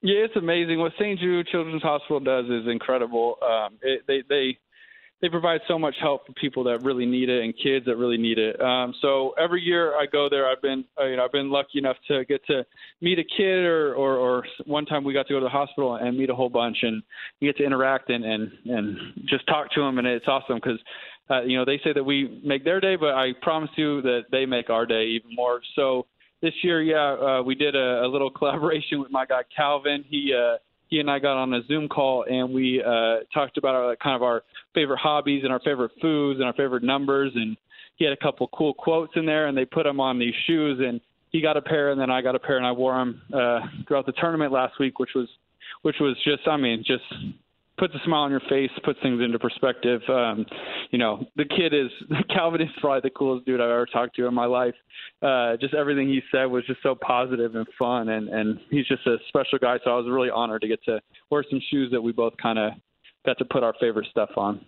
Yeah, 0.00 0.24
it's 0.24 0.36
amazing. 0.36 0.78
What 0.78 0.92
St. 0.98 1.18
Jude 1.18 1.48
Children's 1.48 1.82
Hospital 1.82 2.20
does 2.20 2.46
is 2.46 2.68
incredible. 2.68 3.36
Um, 3.42 3.78
it, 3.82 4.02
they 4.06 4.22
they 4.28 4.58
they 5.20 5.28
provide 5.28 5.60
so 5.66 5.78
much 5.78 5.96
help 6.00 6.26
for 6.26 6.32
people 6.34 6.62
that 6.64 6.82
really 6.84 7.04
need 7.04 7.28
it 7.28 7.42
and 7.42 7.52
kids 7.60 7.84
that 7.86 7.96
really 7.96 8.16
need 8.18 8.38
it. 8.38 8.60
Um, 8.60 8.94
so 9.02 9.34
every 9.36 9.60
year 9.60 9.94
I 9.96 10.06
go 10.06 10.28
there, 10.30 10.48
I've 10.48 10.62
been 10.62 10.84
uh, 11.00 11.06
you 11.06 11.16
know 11.16 11.24
I've 11.24 11.32
been 11.32 11.50
lucky 11.50 11.78
enough 11.78 11.96
to 12.06 12.24
get 12.26 12.44
to 12.46 12.64
meet 13.00 13.18
a 13.18 13.24
kid 13.24 13.64
or, 13.64 13.94
or 13.94 14.16
or 14.16 14.44
one 14.66 14.86
time 14.86 15.02
we 15.02 15.12
got 15.12 15.26
to 15.26 15.34
go 15.34 15.40
to 15.40 15.44
the 15.44 15.50
hospital 15.50 15.96
and 15.96 16.16
meet 16.16 16.30
a 16.30 16.34
whole 16.34 16.48
bunch 16.48 16.78
and 16.82 17.02
you 17.40 17.48
get 17.48 17.58
to 17.58 17.64
interact 17.64 18.10
and 18.10 18.24
and 18.24 18.52
and 18.66 18.96
just 19.24 19.46
talk 19.48 19.72
to 19.72 19.80
them 19.80 19.98
and 19.98 20.06
it's 20.06 20.28
awesome 20.28 20.56
because 20.56 20.78
uh, 21.30 21.42
you 21.42 21.58
know 21.58 21.64
they 21.64 21.80
say 21.84 21.92
that 21.92 22.04
we 22.04 22.40
make 22.44 22.64
their 22.64 22.80
day, 22.80 22.96
but 22.96 23.14
I 23.14 23.32
promise 23.42 23.70
you 23.76 24.02
that 24.02 24.22
they 24.30 24.46
make 24.46 24.70
our 24.70 24.86
day 24.86 25.04
even 25.06 25.34
more. 25.34 25.60
So 25.76 26.06
this 26.42 26.54
year, 26.62 26.82
yeah, 26.82 27.14
uh, 27.14 27.42
we 27.42 27.54
did 27.54 27.74
a, 27.74 28.04
a 28.04 28.08
little 28.08 28.30
collaboration 28.38 29.00
with 29.00 29.10
my 29.10 29.26
guy 29.26 29.42
Calvin. 29.54 30.04
He 30.08 30.34
uh, 30.34 30.58
he 30.88 31.00
and 31.00 31.10
I 31.10 31.18
got 31.18 31.36
on 31.36 31.52
a 31.52 31.60
Zoom 31.66 31.88
call 31.88 32.24
and 32.28 32.52
we 32.52 32.82
uh, 32.82 33.18
talked 33.32 33.58
about 33.58 33.74
our 33.74 33.96
kind 33.96 34.16
of 34.16 34.22
our 34.22 34.42
favorite 34.74 34.98
hobbies 34.98 35.42
and 35.44 35.52
our 35.52 35.60
favorite 35.60 35.92
foods 36.00 36.40
and 36.40 36.46
our 36.46 36.54
favorite 36.54 36.82
numbers. 36.82 37.32
And 37.34 37.56
he 37.96 38.04
had 38.04 38.12
a 38.12 38.16
couple 38.16 38.48
cool 38.48 38.74
quotes 38.74 39.12
in 39.16 39.26
there, 39.26 39.48
and 39.48 39.58
they 39.58 39.64
put 39.64 39.84
them 39.84 40.00
on 40.00 40.18
these 40.18 40.34
shoes. 40.46 40.80
And 40.80 41.00
he 41.30 41.42
got 41.42 41.56
a 41.56 41.62
pair, 41.62 41.90
and 41.90 42.00
then 42.00 42.10
I 42.10 42.22
got 42.22 42.34
a 42.34 42.38
pair, 42.38 42.56
and 42.56 42.66
I 42.66 42.72
wore 42.72 42.94
them 42.94 43.20
uh, 43.34 43.60
throughout 43.86 44.06
the 44.06 44.12
tournament 44.12 44.52
last 44.52 44.78
week, 44.80 44.98
which 44.98 45.10
was 45.14 45.28
which 45.82 45.96
was 46.00 46.16
just, 46.24 46.48
I 46.48 46.56
mean, 46.56 46.82
just 46.84 47.04
puts 47.78 47.94
a 47.94 47.98
smile 48.04 48.22
on 48.22 48.30
your 48.30 48.42
face, 48.48 48.70
puts 48.84 48.98
things 49.02 49.22
into 49.22 49.38
perspective. 49.38 50.00
Um, 50.08 50.44
you 50.90 50.98
know, 50.98 51.24
the 51.36 51.44
kid 51.44 51.72
is 51.72 51.90
Calvin 52.34 52.60
is 52.60 52.68
probably 52.80 53.08
the 53.08 53.14
coolest 53.14 53.46
dude 53.46 53.60
I've 53.60 53.70
ever 53.70 53.86
talked 53.86 54.16
to 54.16 54.26
in 54.26 54.34
my 54.34 54.46
life. 54.46 54.74
Uh, 55.22 55.56
just 55.60 55.74
everything 55.74 56.08
he 56.08 56.20
said 56.30 56.46
was 56.46 56.66
just 56.66 56.82
so 56.82 56.94
positive 56.94 57.54
and 57.54 57.66
fun, 57.78 58.08
and 58.08 58.28
and 58.28 58.58
he's 58.70 58.86
just 58.86 59.06
a 59.06 59.16
special 59.28 59.58
guy. 59.58 59.78
So 59.84 59.90
I 59.90 59.96
was 59.96 60.06
really 60.08 60.30
honored 60.30 60.62
to 60.62 60.68
get 60.68 60.82
to 60.84 61.00
wear 61.30 61.44
some 61.48 61.60
shoes 61.70 61.90
that 61.92 62.00
we 62.00 62.12
both 62.12 62.34
kind 62.40 62.58
of 62.58 62.72
got 63.24 63.38
to 63.38 63.44
put 63.44 63.62
our 63.62 63.74
favorite 63.80 64.06
stuff 64.10 64.30
on. 64.36 64.64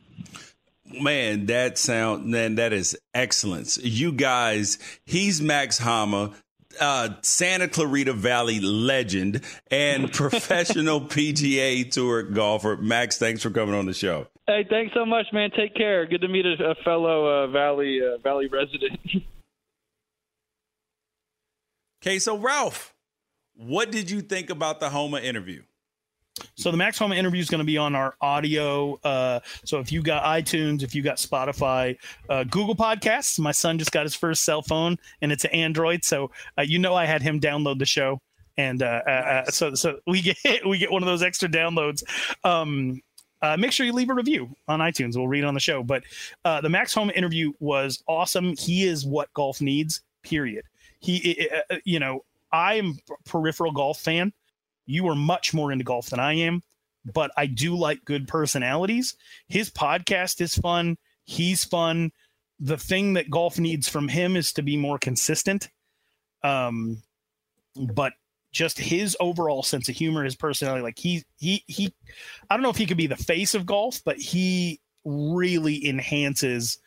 Man, 0.92 1.46
that 1.46 1.78
sound 1.78 2.26
man, 2.26 2.56
that 2.56 2.72
is 2.72 2.98
excellence. 3.14 3.78
You 3.78 4.12
guys, 4.12 4.78
he's 5.04 5.40
Max 5.40 5.78
Homa 5.78 6.32
uh, 6.78 7.10
Santa 7.22 7.68
Clarita 7.68 8.12
Valley 8.12 8.60
legend 8.60 9.42
and 9.70 10.12
professional 10.12 11.00
PGA 11.00 11.90
Tour 11.90 12.22
golfer. 12.22 12.76
Max, 12.76 13.18
thanks 13.18 13.42
for 13.42 13.50
coming 13.50 13.74
on 13.74 13.86
the 13.86 13.94
show. 13.94 14.26
Hey, 14.46 14.66
thanks 14.68 14.92
so 14.94 15.06
much, 15.06 15.26
man. 15.32 15.50
Take 15.56 15.74
care. 15.74 16.06
Good 16.06 16.20
to 16.22 16.28
meet 16.28 16.44
a, 16.46 16.70
a 16.70 16.74
fellow 16.84 17.26
uh, 17.26 17.46
Valley 17.48 18.00
uh, 18.02 18.18
Valley 18.18 18.48
resident. 18.48 18.98
okay, 22.02 22.18
so 22.18 22.36
Ralph, 22.36 22.94
what 23.54 23.90
did 23.90 24.10
you 24.10 24.20
think 24.20 24.50
about 24.50 24.80
the 24.80 24.90
Homa 24.90 25.20
interview? 25.20 25.62
So 26.54 26.70
the 26.70 26.76
Max 26.76 26.98
Homa 26.98 27.14
interview 27.14 27.40
is 27.40 27.48
going 27.48 27.60
to 27.60 27.64
be 27.64 27.78
on 27.78 27.94
our 27.94 28.14
audio. 28.20 28.98
Uh, 29.02 29.40
so 29.64 29.78
if 29.78 29.90
you 29.92 30.02
got 30.02 30.24
iTunes, 30.24 30.82
if 30.82 30.94
you 30.94 31.02
got 31.02 31.16
Spotify, 31.16 31.96
uh, 32.28 32.44
Google 32.44 32.76
Podcasts, 32.76 33.38
my 33.38 33.52
son 33.52 33.78
just 33.78 33.92
got 33.92 34.04
his 34.04 34.14
first 34.14 34.44
cell 34.44 34.62
phone 34.62 34.96
and 35.22 35.32
it's 35.32 35.44
an 35.44 35.50
Android. 35.52 36.04
So 36.04 36.30
uh, 36.58 36.62
you 36.62 36.78
know 36.78 36.94
I 36.94 37.06
had 37.06 37.22
him 37.22 37.40
download 37.40 37.78
the 37.78 37.86
show, 37.86 38.20
and 38.56 38.82
uh, 38.82 39.02
uh, 39.06 39.10
uh, 39.10 39.42
nice. 39.46 39.56
so 39.56 39.74
so 39.74 39.98
we 40.06 40.22
get 40.22 40.36
we 40.66 40.78
get 40.78 40.90
one 40.90 41.02
of 41.02 41.06
those 41.06 41.22
extra 41.22 41.48
downloads. 41.48 42.02
Um, 42.44 43.00
make 43.58 43.72
sure 43.72 43.86
you 43.86 43.92
leave 43.92 44.10
a 44.10 44.14
review 44.14 44.54
on 44.68 44.80
iTunes. 44.80 45.16
We'll 45.16 45.28
read 45.28 45.44
it 45.44 45.46
on 45.46 45.54
the 45.54 45.60
show. 45.60 45.82
But 45.82 46.04
the 46.44 46.68
Max 46.68 46.94
Homa 46.94 47.12
interview 47.12 47.52
was 47.60 48.02
awesome. 48.06 48.54
He 48.56 48.84
is 48.84 49.06
what 49.06 49.32
golf 49.34 49.60
needs. 49.60 50.02
Period. 50.22 50.64
He, 50.98 51.48
you 51.86 51.98
know, 51.98 52.24
I 52.52 52.74
am 52.74 52.98
peripheral 53.24 53.72
golf 53.72 54.00
fan 54.00 54.34
you 54.90 55.08
are 55.08 55.14
much 55.14 55.54
more 55.54 55.72
into 55.72 55.84
golf 55.84 56.10
than 56.10 56.20
I 56.20 56.34
am, 56.34 56.62
but 57.04 57.30
I 57.36 57.46
do 57.46 57.76
like 57.76 58.04
good 58.04 58.28
personalities. 58.28 59.16
His 59.48 59.70
podcast 59.70 60.40
is 60.40 60.54
fun. 60.54 60.98
He's 61.24 61.64
fun. 61.64 62.12
The 62.58 62.76
thing 62.76 63.14
that 63.14 63.30
golf 63.30 63.58
needs 63.58 63.88
from 63.88 64.08
him 64.08 64.36
is 64.36 64.52
to 64.54 64.62
be 64.62 64.76
more 64.76 64.98
consistent. 64.98 65.68
Um, 66.42 67.02
but 67.76 68.12
just 68.52 68.78
his 68.78 69.16
overall 69.20 69.62
sense 69.62 69.88
of 69.88 69.94
humor, 69.94 70.24
his 70.24 70.36
personality, 70.36 70.82
like 70.82 70.98
he 70.98 71.24
he 71.38 71.62
he 71.66 71.94
I 72.48 72.56
don't 72.56 72.62
know 72.62 72.70
if 72.70 72.76
he 72.76 72.86
could 72.86 72.96
be 72.96 73.06
the 73.06 73.16
face 73.16 73.54
of 73.54 73.64
golf, 73.64 74.02
but 74.04 74.18
he 74.18 74.80
really 75.04 75.86
enhances 75.86 76.78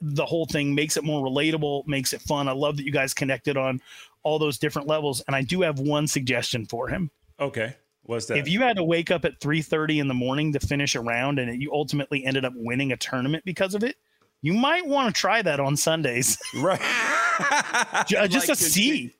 the 0.00 0.26
whole 0.26 0.46
thing, 0.46 0.74
makes 0.74 0.96
it 0.96 1.04
more 1.04 1.26
relatable, 1.26 1.86
makes 1.86 2.12
it 2.12 2.20
fun. 2.20 2.48
I 2.48 2.52
love 2.52 2.76
that 2.76 2.84
you 2.84 2.92
guys 2.92 3.14
connected 3.14 3.56
on 3.56 3.80
all 4.26 4.40
those 4.40 4.58
different 4.58 4.88
levels. 4.88 5.22
And 5.28 5.36
I 5.36 5.42
do 5.42 5.62
have 5.62 5.78
one 5.78 6.08
suggestion 6.08 6.66
for 6.66 6.88
him. 6.88 7.12
Okay. 7.38 7.76
What's 8.02 8.26
that? 8.26 8.38
If 8.38 8.48
you 8.48 8.60
had 8.60 8.76
to 8.76 8.82
wake 8.82 9.12
up 9.12 9.24
at 9.24 9.40
3:30 9.40 10.00
in 10.00 10.08
the 10.08 10.14
morning 10.14 10.52
to 10.52 10.60
finish 10.60 10.96
a 10.96 11.00
round 11.00 11.38
and 11.38 11.62
you 11.62 11.72
ultimately 11.72 12.24
ended 12.24 12.44
up 12.44 12.52
winning 12.56 12.90
a 12.90 12.96
tournament 12.96 13.44
because 13.44 13.74
of 13.74 13.84
it, 13.84 13.96
you 14.42 14.52
might 14.52 14.84
want 14.84 15.14
to 15.14 15.18
try 15.18 15.42
that 15.42 15.60
on 15.60 15.76
Sundays. 15.76 16.36
Right. 16.56 16.80
just 18.08 18.48
Like 18.48 18.58
to 18.58 18.64
see. 18.64 19.14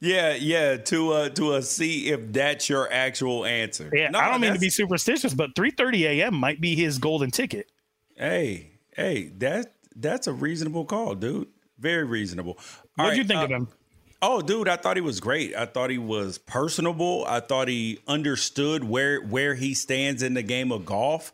Yeah, 0.00 0.34
yeah, 0.34 0.76
to 0.76 1.12
uh 1.12 1.28
to 1.30 1.54
uh, 1.54 1.60
see 1.62 2.08
if 2.08 2.32
that's 2.32 2.68
your 2.68 2.92
actual 2.92 3.46
answer. 3.46 3.90
Yeah, 3.92 4.10
No, 4.10 4.18
I 4.18 4.28
don't 4.30 4.40
mean 4.40 4.52
to 4.52 4.58
be 4.58 4.68
superstitious, 4.68 5.32
but 5.32 5.54
3:30 5.54 6.02
a.m. 6.02 6.34
might 6.34 6.60
be 6.60 6.74
his 6.74 6.98
golden 6.98 7.30
ticket. 7.30 7.70
Hey, 8.16 8.72
hey, 8.94 9.30
that 9.38 9.74
that's 9.96 10.26
a 10.26 10.32
reasonable 10.32 10.84
call, 10.84 11.14
dude. 11.14 11.48
Very 11.78 12.04
reasonable. 12.04 12.58
All 12.98 13.06
What'd 13.06 13.18
you 13.18 13.24
think 13.24 13.40
uh, 13.40 13.44
of 13.44 13.50
him? 13.50 13.68
Oh, 14.26 14.40
dude, 14.40 14.68
I 14.68 14.76
thought 14.76 14.96
he 14.96 15.02
was 15.02 15.20
great. 15.20 15.54
I 15.54 15.66
thought 15.66 15.90
he 15.90 15.98
was 15.98 16.38
personable. 16.38 17.26
I 17.28 17.40
thought 17.40 17.68
he 17.68 17.98
understood 18.08 18.82
where 18.82 19.20
where 19.20 19.54
he 19.54 19.74
stands 19.74 20.22
in 20.22 20.32
the 20.32 20.42
game 20.42 20.72
of 20.72 20.86
golf. 20.86 21.30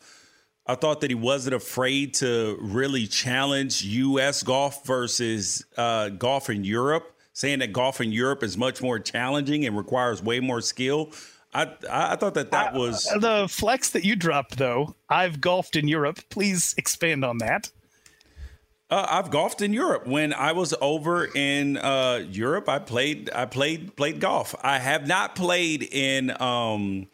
I 0.67 0.75
thought 0.75 1.01
that 1.03 1.11
he 1.11 1.15
wasn't 1.15 1.55
afraid 1.55 2.15
to 2.15 2.59
really 2.61 3.07
challenge 3.07 3.83
U.S. 3.83 4.43
golf 4.43 4.85
versus 4.85 5.65
uh, 5.77 6.09
golf 6.09 6.51
in 6.51 6.65
Europe, 6.65 7.17
saying 7.33 7.61
that 7.61 7.73
golf 7.73 8.01
in 8.01 8.11
Europe 8.11 8.43
is 8.43 8.59
much 8.59 8.83
more 8.83 8.99
challenging 8.99 9.65
and 9.65 9.77
requires 9.77 10.21
way 10.21 10.41
more 10.41 10.61
skill. 10.61 11.13
I 11.55 11.71
I 11.89 12.17
thought 12.17 12.35
that 12.35 12.51
that 12.51 12.75
was 12.75 13.07
Uh, 13.07 13.19
the 13.19 13.49
flex 13.49 13.91
that 13.91 14.05
you 14.05 14.17
dropped, 14.17 14.59
though. 14.59 14.97
I've 15.09 15.41
golfed 15.41 15.77
in 15.77 15.87
Europe. 15.87 16.19
Please 16.29 16.75
expand 16.77 17.25
on 17.25 17.39
that. 17.39 17.71
Uh, 18.91 19.07
I've 19.09 19.31
golfed 19.31 19.63
in 19.63 19.73
Europe. 19.73 20.07
When 20.07 20.33
I 20.33 20.51
was 20.51 20.75
over 20.81 21.25
in 21.25 21.77
uh, 21.77 22.25
Europe, 22.29 22.69
I 22.69 22.81
played. 22.81 23.31
I 23.33 23.47
played 23.47 23.95
played 23.95 24.19
golf. 24.19 24.55
I 24.63 24.81
have 24.81 25.07
not 25.07 25.37
played 25.37 25.85
in 25.85 26.31
um, 26.43 27.07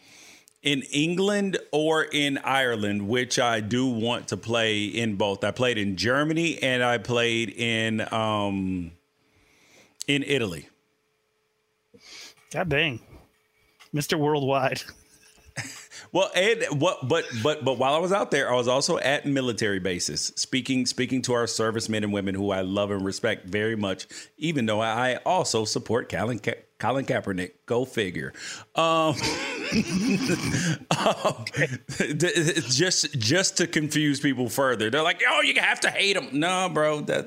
in 0.63 0.83
England 0.91 1.59
or 1.73 2.05
in 2.05 2.39
Ireland, 2.39 3.07
which 3.07 3.39
I 3.39 3.61
do 3.61 3.87
want 3.87 4.29
to 4.29 4.39
play 4.39 4.85
in 4.87 5.17
both. 5.17 5.45
I 5.45 5.51
played 5.51 5.77
in 5.77 5.97
Germany 5.97 6.63
and 6.63 6.83
I 6.83 6.97
played 6.97 7.51
in 7.51 8.01
um, 8.11 8.93
in 10.09 10.23
Italy. 10.23 10.69
God 12.53 12.71
dang, 12.71 13.01
Mister 13.93 14.17
Worldwide. 14.17 14.81
Well, 16.13 16.31
and 16.35 16.65
what, 16.81 17.09
but 17.09 17.25
but 17.43 17.65
but 17.65 17.79
while 17.79 17.95
I 17.95 17.99
was 17.99 18.13
out 18.13 18.31
there, 18.31 18.51
I 18.51 18.55
was 18.55 18.69
also 18.69 18.99
at 18.99 19.27
military 19.27 19.79
bases, 19.79 20.33
speaking 20.37 20.87
speaking 20.87 21.23
to 21.23 21.33
our 21.33 21.47
servicemen 21.47 22.05
and 22.05 22.13
women 22.13 22.35
who 22.35 22.51
I 22.51 22.61
love 22.61 22.91
and 22.91 23.05
respect 23.05 23.47
very 23.47 23.77
much. 23.77 24.07
Even 24.39 24.67
though 24.67 24.81
I 24.81 25.17
also 25.27 25.65
support 25.65 26.09
Colin 26.09 26.39
Ka- 26.39 26.53
Colin 26.79 27.05
Kaepernick. 27.05 27.53
Go 27.67 27.85
figure. 27.85 28.33
Um, 28.75 29.15
um, 30.99 31.45
just 32.69 33.19
just 33.19 33.57
to 33.57 33.67
confuse 33.67 34.21
people 34.21 34.49
further, 34.49 34.91
they're 34.91 35.03
like, 35.03 35.23
"Oh, 35.29 35.41
you 35.43 35.59
have 35.61 35.81
to 35.81 35.91
hate 35.91 36.17
him." 36.17 36.39
No, 36.39 36.69
bro, 36.69 37.01
that 37.03 37.27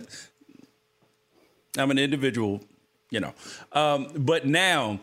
I'm 1.77 1.91
an 1.91 1.99
individual, 1.99 2.61
you 3.09 3.19
know. 3.19 3.33
Um, 3.73 4.07
but 4.15 4.45
now 4.45 4.99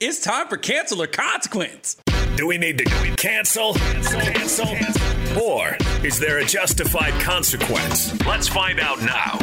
it's 0.00 0.20
time 0.20 0.48
for 0.48 0.56
cancel 0.56 1.02
or 1.02 1.06
consequence. 1.06 1.96
Do 2.38 2.46
we 2.46 2.56
need 2.56 2.78
to 2.78 2.84
cancel? 3.16 3.74
Cancel? 3.74 4.20
Cancel? 4.20 5.42
Or 5.42 5.76
is 6.04 6.20
there 6.20 6.38
a 6.38 6.44
justified 6.44 7.20
consequence? 7.20 8.14
Let's 8.24 8.46
find 8.46 8.78
out 8.78 9.02
now. 9.02 9.40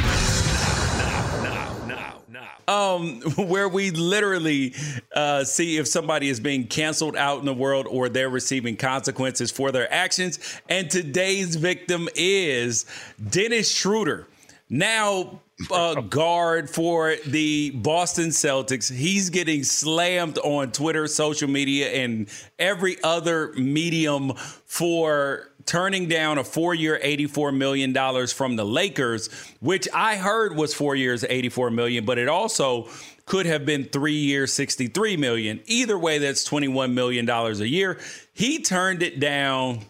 um, 2.70 3.20
where 3.36 3.68
we 3.68 3.92
literally 3.92 4.76
uh, 5.14 5.44
see 5.44 5.76
if 5.76 5.90
somebody 5.90 6.30
is 6.30 6.40
being 6.40 6.68
canceled 6.68 7.18
out 7.18 7.40
in 7.40 7.46
the 7.46 7.54
world 7.54 7.86
or 7.86 8.08
they're 8.08 8.30
receiving 8.30 8.78
consequences 8.78 9.52
for 9.52 9.74
their 9.74 9.92
actions. 9.94 10.40
And 10.70 10.90
today's 10.90 11.58
victim 11.58 12.08
is 12.16 12.86
Dennis 13.30 13.70
Schroeder. 13.70 14.26
Now, 14.70 15.42
uh, 15.72 16.02
guard 16.02 16.70
for 16.70 17.16
the 17.28 17.72
Boston 17.72 18.30
Celtics. 18.30 18.94
He's 18.94 19.30
getting 19.30 19.64
slammed 19.64 20.38
on 20.40 20.72
Twitter, 20.72 21.08
social 21.08 21.50
media, 21.50 21.90
and 21.90 22.28
every 22.60 22.98
other 23.04 23.54
medium 23.54 24.34
for 24.66 25.50
turning 25.66 26.08
down 26.08 26.38
a 26.38 26.44
four 26.44 26.76
year, 26.76 27.00
$84 27.04 27.56
million 27.56 28.28
from 28.28 28.56
the 28.56 28.66
Lakers, 28.66 29.30
which 29.60 29.88
I 29.94 30.16
heard 30.16 30.56
was 30.56 30.74
four 30.74 30.96
years, 30.96 31.24
84 31.28 31.72
million, 31.72 32.06
but 32.06 32.18
it 32.18 32.28
also 32.28 32.88
could 33.26 33.48
have 33.48 33.66
been 33.66 33.86
three 33.86 34.14
years, 34.14 34.54
63 34.54 35.18
million. 35.18 35.60
Either 35.66 35.98
way, 35.98 36.20
that's 36.20 36.48
$21 36.48 36.94
million 36.94 37.28
a 37.28 37.52
year. 37.64 37.98
He 38.34 38.62
turned 38.62 39.02
it 39.02 39.20
down 39.20 39.86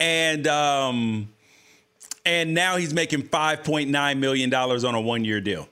and, 0.00 0.46
um, 0.46 1.28
and 2.26 2.52
now 2.52 2.76
he's 2.76 2.92
making 2.92 3.22
$5.9 3.22 4.18
million 4.18 4.52
on 4.52 4.94
a 4.94 5.00
one 5.00 5.24
year 5.24 5.40
deal. 5.40 5.68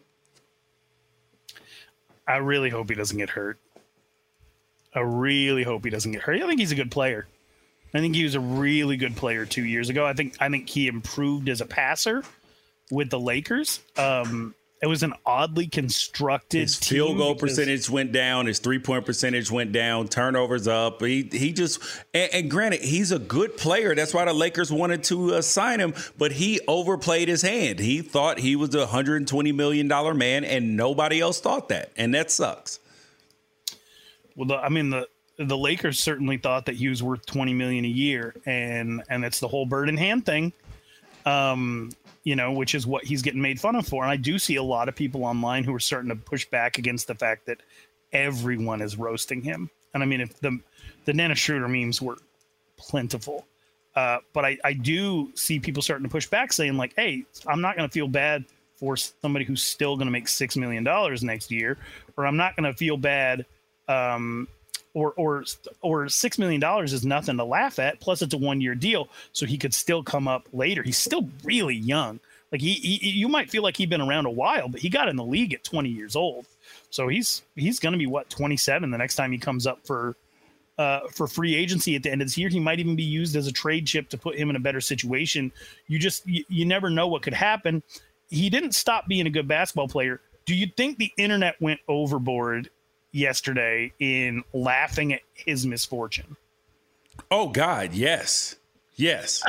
I 2.26 2.36
really 2.36 2.70
hope 2.70 2.88
he 2.88 2.94
doesn't 2.94 3.18
get 3.18 3.28
hurt. 3.30 3.58
I 4.94 5.00
really 5.00 5.64
hope 5.64 5.84
he 5.84 5.90
doesn't 5.90 6.12
get 6.12 6.22
hurt. 6.22 6.40
I 6.40 6.46
think 6.46 6.60
he's 6.60 6.72
a 6.72 6.76
good 6.76 6.92
player. 6.92 7.26
I 7.92 7.98
think 7.98 8.14
he 8.14 8.24
was 8.24 8.36
a 8.36 8.40
really 8.40 8.96
good 8.96 9.16
player 9.16 9.44
two 9.44 9.64
years 9.64 9.88
ago. 9.90 10.06
I 10.06 10.14
think 10.14 10.36
I 10.40 10.48
think 10.48 10.68
he 10.68 10.86
improved 10.86 11.48
as 11.48 11.60
a 11.60 11.66
passer 11.66 12.22
with 12.90 13.10
the 13.10 13.20
Lakers. 13.20 13.80
Um, 13.96 14.54
it 14.84 14.86
was 14.86 15.02
an 15.02 15.14
oddly 15.24 15.66
constructed 15.66 16.60
His 16.60 16.74
field 16.74 17.16
goal 17.16 17.34
percentage 17.34 17.88
went 17.88 18.12
down. 18.12 18.44
His 18.44 18.58
three 18.58 18.78
point 18.78 19.06
percentage 19.06 19.50
went 19.50 19.72
down. 19.72 20.08
Turnovers 20.08 20.68
up. 20.68 21.00
He 21.00 21.22
he 21.32 21.54
just 21.54 21.80
and, 22.12 22.28
and 22.34 22.50
granted 22.50 22.82
he's 22.82 23.10
a 23.10 23.18
good 23.18 23.56
player. 23.56 23.94
That's 23.94 24.12
why 24.12 24.26
the 24.26 24.34
Lakers 24.34 24.70
wanted 24.70 25.02
to 25.04 25.36
uh, 25.36 25.40
sign 25.40 25.80
him. 25.80 25.94
But 26.18 26.32
he 26.32 26.60
overplayed 26.68 27.28
his 27.28 27.40
hand. 27.40 27.78
He 27.78 28.02
thought 28.02 28.38
he 28.38 28.56
was 28.56 28.74
a 28.74 28.80
120 28.80 29.52
million 29.52 29.88
dollar 29.88 30.12
man, 30.12 30.44
and 30.44 30.76
nobody 30.76 31.18
else 31.18 31.40
thought 31.40 31.70
that, 31.70 31.90
and 31.96 32.14
that 32.14 32.30
sucks. 32.30 32.78
Well, 34.36 34.48
the, 34.48 34.56
I 34.56 34.68
mean 34.68 34.90
the 34.90 35.08
the 35.38 35.56
Lakers 35.56 35.98
certainly 35.98 36.36
thought 36.36 36.66
that 36.66 36.74
he 36.74 36.88
was 36.90 37.02
worth 37.02 37.24
twenty 37.24 37.54
million 37.54 37.86
a 37.86 37.88
year, 37.88 38.34
and 38.44 39.02
and 39.08 39.24
it's 39.24 39.40
the 39.40 39.48
whole 39.48 39.64
bird 39.64 39.88
in 39.88 39.96
hand 39.96 40.26
thing, 40.26 40.52
um, 41.24 41.90
you 42.24 42.34
know, 42.34 42.52
which 42.52 42.74
is 42.74 42.86
what 42.86 43.04
he's 43.04 43.22
getting 43.22 43.40
made 43.40 43.60
fun 43.60 43.76
of 43.76 43.86
for. 43.86 44.02
And 44.02 44.10
I 44.10 44.16
do 44.16 44.38
see 44.38 44.56
a 44.56 44.62
lot 44.62 44.88
of 44.88 44.96
people 44.96 45.24
online 45.24 45.62
who 45.62 45.74
are 45.74 45.80
starting 45.80 46.08
to 46.08 46.16
push 46.16 46.46
back 46.46 46.78
against 46.78 47.06
the 47.06 47.14
fact 47.14 47.46
that 47.46 47.60
everyone 48.12 48.80
is 48.80 48.96
roasting 48.96 49.42
him. 49.42 49.70
And 49.92 50.02
I 50.02 50.06
mean, 50.06 50.20
if 50.20 50.40
the 50.40 50.58
the 51.04 51.12
Nana 51.12 51.34
Schroeder 51.34 51.68
memes 51.68 52.02
were 52.02 52.16
plentiful, 52.76 53.46
uh, 53.94 54.18
but 54.32 54.44
I 54.44 54.58
I 54.64 54.72
do 54.72 55.30
see 55.34 55.60
people 55.60 55.82
starting 55.82 56.04
to 56.04 56.10
push 56.10 56.26
back, 56.26 56.52
saying 56.52 56.76
like, 56.76 56.94
hey, 56.96 57.24
I'm 57.46 57.60
not 57.60 57.76
going 57.76 57.88
to 57.88 57.92
feel 57.92 58.08
bad 58.08 58.44
for 58.76 58.96
somebody 58.96 59.44
who's 59.44 59.62
still 59.62 59.96
going 59.96 60.06
to 60.06 60.12
make 60.12 60.26
six 60.26 60.56
million 60.56 60.82
dollars 60.82 61.22
next 61.22 61.50
year, 61.50 61.78
or 62.16 62.26
I'm 62.26 62.36
not 62.36 62.56
going 62.56 62.70
to 62.70 62.76
feel 62.76 62.96
bad 62.96 63.46
um, 63.86 64.48
or 64.94 65.12
or 65.16 65.44
or 65.82 66.08
six 66.08 66.38
million 66.38 66.60
dollars 66.60 66.92
is 66.92 67.04
nothing 67.04 67.36
to 67.36 67.44
laugh 67.44 67.78
at. 67.78 68.00
Plus, 68.00 68.22
it's 68.22 68.32
a 68.32 68.38
one 68.38 68.60
year 68.60 68.74
deal, 68.74 69.08
so 69.32 69.44
he 69.44 69.58
could 69.58 69.74
still 69.74 70.02
come 70.02 70.26
up 70.26 70.48
later. 70.52 70.82
He's 70.82 70.98
still 70.98 71.28
really 71.42 71.76
young. 71.76 72.20
Like 72.50 72.60
he, 72.60 72.74
he 72.74 73.10
you 73.10 73.28
might 73.28 73.50
feel 73.50 73.62
like 73.62 73.76
he's 73.76 73.88
been 73.88 74.00
around 74.00 74.26
a 74.26 74.30
while, 74.30 74.68
but 74.68 74.80
he 74.80 74.88
got 74.88 75.08
in 75.08 75.16
the 75.16 75.24
league 75.24 75.52
at 75.52 75.64
20 75.64 75.88
years 75.88 76.14
old. 76.16 76.46
So 76.90 77.08
he's 77.08 77.42
he's 77.56 77.80
going 77.80 77.92
to 77.92 77.98
be 77.98 78.06
what 78.06 78.30
27 78.30 78.90
the 78.90 78.96
next 78.96 79.16
time 79.16 79.32
he 79.32 79.38
comes 79.38 79.66
up 79.66 79.84
for 79.84 80.14
uh, 80.78 81.00
for 81.12 81.26
free 81.26 81.54
agency 81.54 81.96
at 81.96 82.02
the 82.02 82.10
end 82.10 82.22
of 82.22 82.28
this 82.28 82.38
year. 82.38 82.48
He 82.48 82.60
might 82.60 82.78
even 82.78 82.96
be 82.96 83.02
used 83.02 83.36
as 83.36 83.46
a 83.46 83.52
trade 83.52 83.86
chip 83.86 84.08
to 84.10 84.18
put 84.18 84.36
him 84.36 84.50
in 84.50 84.56
a 84.56 84.60
better 84.60 84.80
situation. 84.80 85.52
You 85.88 85.98
just 85.98 86.26
you, 86.26 86.44
you 86.48 86.64
never 86.64 86.90
know 86.90 87.08
what 87.08 87.22
could 87.22 87.34
happen. 87.34 87.82
He 88.30 88.48
didn't 88.50 88.72
stop 88.72 89.06
being 89.08 89.26
a 89.26 89.30
good 89.30 89.48
basketball 89.48 89.88
player. 89.88 90.20
Do 90.46 90.54
you 90.54 90.66
think 90.76 90.98
the 90.98 91.12
internet 91.16 91.60
went 91.60 91.80
overboard 91.88 92.70
yesterday 93.14 93.92
in 93.98 94.42
laughing 94.52 95.12
at 95.12 95.20
his 95.32 95.66
misfortune? 95.66 96.36
Oh 97.30 97.48
God, 97.48 97.94
yes, 97.94 98.56
yes, 98.96 99.42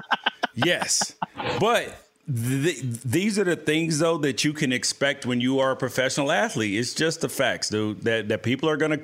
yes. 0.53 1.15
But 1.59 1.95
th- 2.27 2.81
these 2.81 3.37
are 3.37 3.43
the 3.43 3.55
things 3.55 3.99
though 3.99 4.17
that 4.19 4.43
you 4.43 4.53
can 4.53 4.71
expect 4.71 5.25
when 5.25 5.41
you 5.41 5.59
are 5.59 5.71
a 5.71 5.75
professional 5.75 6.31
athlete. 6.31 6.77
It's 6.79 6.93
just 6.93 7.21
the 7.21 7.29
facts, 7.29 7.69
dude. 7.69 8.01
That 8.03 8.29
that 8.29 8.43
people 8.43 8.69
are 8.69 8.77
gonna 8.77 8.99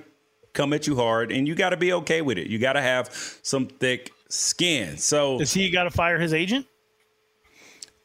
come 0.54 0.74
at 0.74 0.88
you 0.88 0.96
hard, 0.96 1.32
and 1.32 1.48
you 1.48 1.56
got 1.56 1.70
to 1.70 1.78
be 1.78 1.94
okay 1.94 2.22
with 2.22 2.38
it. 2.38 2.48
You 2.48 2.60
got 2.60 2.74
to 2.74 2.82
have 2.82 3.10
some 3.42 3.68
thick 3.68 4.12
skin. 4.28 4.98
So 4.98 5.38
Does 5.40 5.54
he 5.54 5.70
got 5.70 5.84
to 5.84 5.92
fire 5.92 6.20
his 6.20 6.34
agent? 6.34 6.66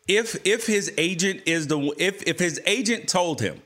if 0.08 0.36
if 0.46 0.66
his 0.66 0.92
agent 0.98 1.42
is 1.46 1.66
the 1.66 1.92
if 1.98 2.22
if 2.24 2.38
his 2.38 2.60
agent 2.66 3.08
told 3.08 3.40
him 3.40 3.60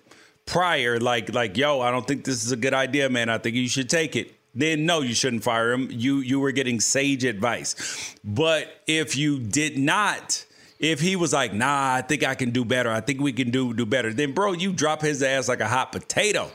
prior 0.47 0.99
like 0.99 1.33
like 1.33 1.57
yo 1.57 1.81
i 1.81 1.91
don't 1.91 2.09
think 2.09 2.25
this 2.25 2.45
is 2.45 2.51
a 2.51 2.57
good 2.57 2.75
idea 2.75 3.09
man. 3.09 3.29
I 3.29 3.39
think 3.39 3.57
you 3.57 3.69
should 3.69 3.89
take 3.89 4.17
it. 4.17 4.35
Then 4.55 4.85
no 4.85 5.01
you 5.01 5.15
shouldn't 5.15 5.45
fire 5.45 5.73
him. 5.73 5.89
You 5.91 6.19
you 6.19 6.41
were 6.41 6.53
getting 6.53 6.81
sage 6.81 7.25
advice. 7.25 8.17
But 8.25 8.69
if 8.87 9.17
you 9.17 9.39
did 9.39 9.79
not 9.79 10.45
if 10.79 11.01
he 11.01 11.15
was 11.15 11.33
like 11.33 11.53
nah 11.53 11.95
i 11.95 12.03
think 12.03 12.25
i 12.25 12.35
can 12.35 12.51
do 12.51 12.65
better. 12.65 12.91
I 12.91 13.01
think 13.01 13.21
we 13.21 13.33
can 13.33 13.51
do 13.51 13.75
do 13.75 13.87
better. 13.87 14.13
Then 14.13 14.33
bro 14.33 14.53
you 14.53 14.73
drop 14.73 15.03
his 15.03 15.23
ass 15.23 15.49
like 15.49 15.61
a 15.61 15.69
hot 15.69 15.93
potato. 15.93 16.51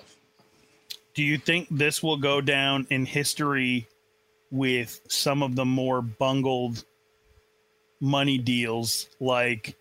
Do 1.13 1.23
you 1.23 1.37
think 1.37 1.69
this 1.71 2.03
will 2.03 2.17
go 2.17 2.41
down 2.41 2.87
in 2.89 3.05
history 3.05 3.87
with 4.51 4.99
some 5.07 5.41
of 5.41 5.55
the 5.55 5.65
more 5.65 6.01
bungled 6.01 6.83
money 8.01 8.37
deals 8.37 9.09
like 9.19 9.75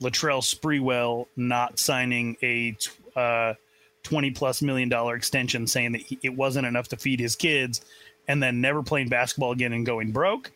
Latrell 0.00 0.42
Sprewell 0.42 1.26
not 1.36 1.78
signing 1.78 2.36
a 2.42 2.76
uh, 3.16 3.54
20 4.02 4.30
plus 4.32 4.62
million 4.62 4.88
dollar 4.88 5.14
extension 5.14 5.66
saying 5.66 5.92
that 5.92 6.00
he, 6.02 6.18
it 6.22 6.34
wasn't 6.34 6.66
enough 6.66 6.88
to 6.88 6.96
feed 6.96 7.20
his 7.20 7.36
kids 7.36 7.80
and 8.28 8.42
then 8.42 8.60
never 8.60 8.82
playing 8.82 9.08
basketball 9.08 9.52
again 9.52 9.72
and 9.72 9.86
going 9.86 10.12
broke 10.12 10.50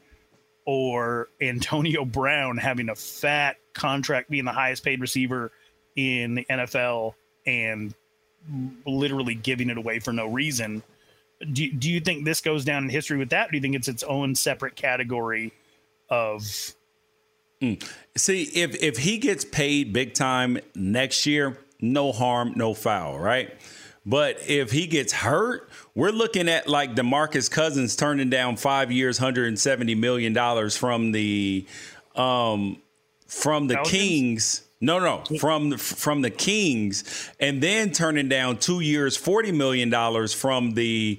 or 0.64 1.28
Antonio 1.40 2.04
Brown 2.04 2.56
having 2.56 2.88
a 2.88 2.94
fat 2.94 3.56
contract 3.72 4.30
being 4.30 4.44
the 4.44 4.52
highest 4.52 4.84
paid 4.84 5.00
receiver 5.00 5.52
in 5.94 6.34
the 6.36 6.44
NFL 6.50 7.14
and 7.46 7.94
literally 8.84 9.34
giving 9.34 9.70
it 9.70 9.78
away 9.78 9.98
for 9.98 10.12
no 10.12 10.26
reason. 10.26 10.82
Do, 11.52 11.70
do 11.70 11.90
you 11.90 12.00
think 12.00 12.24
this 12.24 12.40
goes 12.40 12.64
down 12.64 12.84
in 12.84 12.88
history 12.88 13.18
with 13.18 13.30
that? 13.30 13.50
do 13.50 13.56
you 13.56 13.60
think 13.60 13.74
it's 13.74 13.88
its 13.88 14.02
own 14.02 14.34
separate 14.34 14.74
category 14.76 15.52
of 16.08 16.74
Mm. 17.60 17.82
See, 18.16 18.42
if 18.42 18.82
if 18.82 18.98
he 18.98 19.18
gets 19.18 19.44
paid 19.44 19.92
big 19.92 20.12
time 20.14 20.58
next 20.74 21.24
year, 21.24 21.56
no 21.80 22.12
harm, 22.12 22.52
no 22.56 22.74
foul, 22.74 23.18
right? 23.18 23.54
But 24.04 24.38
if 24.48 24.70
he 24.70 24.86
gets 24.86 25.12
hurt, 25.12 25.68
we're 25.94 26.10
looking 26.10 26.48
at 26.48 26.68
like 26.68 26.94
DeMarcus 26.94 27.50
Cousins 27.50 27.96
turning 27.96 28.30
down 28.30 28.56
five 28.56 28.92
years, 28.92 29.18
hundred 29.18 29.48
and 29.48 29.58
seventy 29.58 29.94
million 29.94 30.32
dollars 30.32 30.76
from 30.76 31.12
the 31.12 31.66
um 32.14 32.80
from 33.26 33.66
the 33.66 33.74
Pelicans? 33.74 33.90
Kings. 33.92 34.62
No, 34.80 34.98
no, 34.98 35.24
from 35.38 35.70
the 35.70 35.78
from 35.78 36.20
the 36.20 36.30
Kings, 36.30 37.30
and 37.40 37.62
then 37.62 37.92
turning 37.92 38.28
down 38.28 38.58
two 38.58 38.80
years, 38.80 39.16
forty 39.16 39.50
million 39.50 39.88
dollars 39.88 40.34
from 40.34 40.74
the 40.74 41.18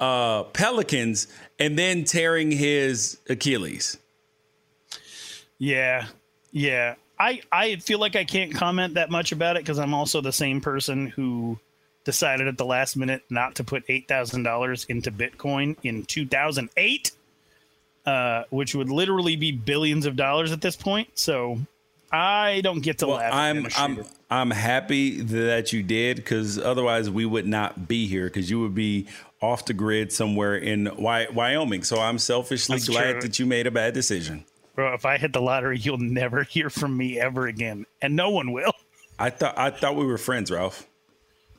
uh, 0.00 0.44
Pelicans, 0.44 1.28
and 1.58 1.78
then 1.78 2.04
tearing 2.04 2.50
his 2.50 3.18
Achilles. 3.28 3.98
Yeah, 5.58 6.06
yeah. 6.50 6.94
I 7.18 7.40
I 7.50 7.76
feel 7.76 7.98
like 7.98 8.16
I 8.16 8.24
can't 8.24 8.54
comment 8.54 8.94
that 8.94 9.10
much 9.10 9.32
about 9.32 9.56
it 9.56 9.62
because 9.62 9.78
I'm 9.78 9.94
also 9.94 10.20
the 10.20 10.32
same 10.32 10.60
person 10.60 11.06
who 11.08 11.58
decided 12.04 12.46
at 12.46 12.58
the 12.58 12.64
last 12.64 12.96
minute 12.96 13.22
not 13.30 13.56
to 13.56 13.64
put 13.64 13.84
eight 13.88 14.06
thousand 14.08 14.42
dollars 14.42 14.84
into 14.84 15.10
Bitcoin 15.10 15.76
in 15.82 16.04
2008, 16.04 17.10
uh, 18.04 18.44
which 18.50 18.74
would 18.74 18.90
literally 18.90 19.36
be 19.36 19.52
billions 19.52 20.06
of 20.06 20.16
dollars 20.16 20.52
at 20.52 20.60
this 20.60 20.76
point. 20.76 21.08
So 21.14 21.58
I 22.12 22.60
don't 22.62 22.80
get 22.80 22.98
to 22.98 23.06
well, 23.06 23.16
laugh. 23.16 23.32
I'm 23.32 23.66
I'm 23.76 24.04
I'm 24.30 24.50
happy 24.50 25.20
that 25.22 25.72
you 25.72 25.82
did 25.82 26.16
because 26.16 26.58
otherwise 26.58 27.08
we 27.08 27.24
would 27.24 27.46
not 27.46 27.88
be 27.88 28.06
here 28.06 28.26
because 28.26 28.50
you 28.50 28.60
would 28.60 28.74
be 28.74 29.06
off 29.40 29.64
the 29.64 29.74
grid 29.74 30.12
somewhere 30.12 30.56
in 30.56 30.90
Wyoming. 30.96 31.82
So 31.82 31.98
I'm 31.98 32.18
selfishly 32.18 32.76
That's 32.76 32.88
glad 32.88 33.12
true. 33.12 33.20
that 33.22 33.38
you 33.38 33.46
made 33.46 33.66
a 33.66 33.70
bad 33.70 33.94
decision 33.94 34.44
bro, 34.76 34.94
if 34.94 35.04
I 35.04 35.16
hit 35.16 35.32
the 35.32 35.40
lottery, 35.40 35.78
you'll 35.78 35.98
never 35.98 36.42
hear 36.48 36.70
from 36.70 36.96
me 36.96 37.18
ever 37.18 37.46
again, 37.46 37.86
and 38.00 38.14
no 38.14 38.30
one 38.30 38.52
will. 38.52 38.72
I 39.18 39.30
thought 39.30 39.58
I 39.58 39.70
thought 39.70 39.96
we 39.96 40.04
were 40.06 40.18
friends, 40.18 40.50
Ralph. 40.50 40.86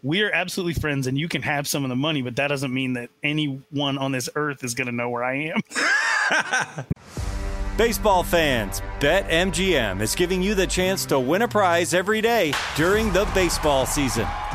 We 0.03 0.21
are 0.21 0.31
absolutely 0.31 0.75
friends, 0.79 1.07
and 1.07 1.17
you 1.17 1.27
can 1.27 1.41
have 1.41 1.67
some 1.67 1.83
of 1.83 1.89
the 1.89 1.95
money, 1.95 2.21
but 2.21 2.35
that 2.35 2.47
doesn't 2.47 2.71
mean 2.73 2.93
that 2.93 3.09
anyone 3.23 3.97
on 3.97 4.11
this 4.11 4.29
earth 4.35 4.63
is 4.63 4.75
going 4.75 4.85
to 4.85 4.93
know 4.93 5.09
where 5.09 5.23
I 5.23 5.51
am. 5.55 6.85
Baseball 7.77 8.23
fans, 8.23 8.81
BetMGM 8.99 10.01
is 10.01 10.15
giving 10.15 10.41
you 10.41 10.55
the 10.55 10.67
chance 10.67 11.05
to 11.07 11.19
win 11.19 11.41
a 11.41 11.47
prize 11.47 11.93
every 11.93 12.21
day 12.21 12.53
during 12.75 13.11
the 13.11 13.25
baseball 13.33 13.85
season. 13.85 14.27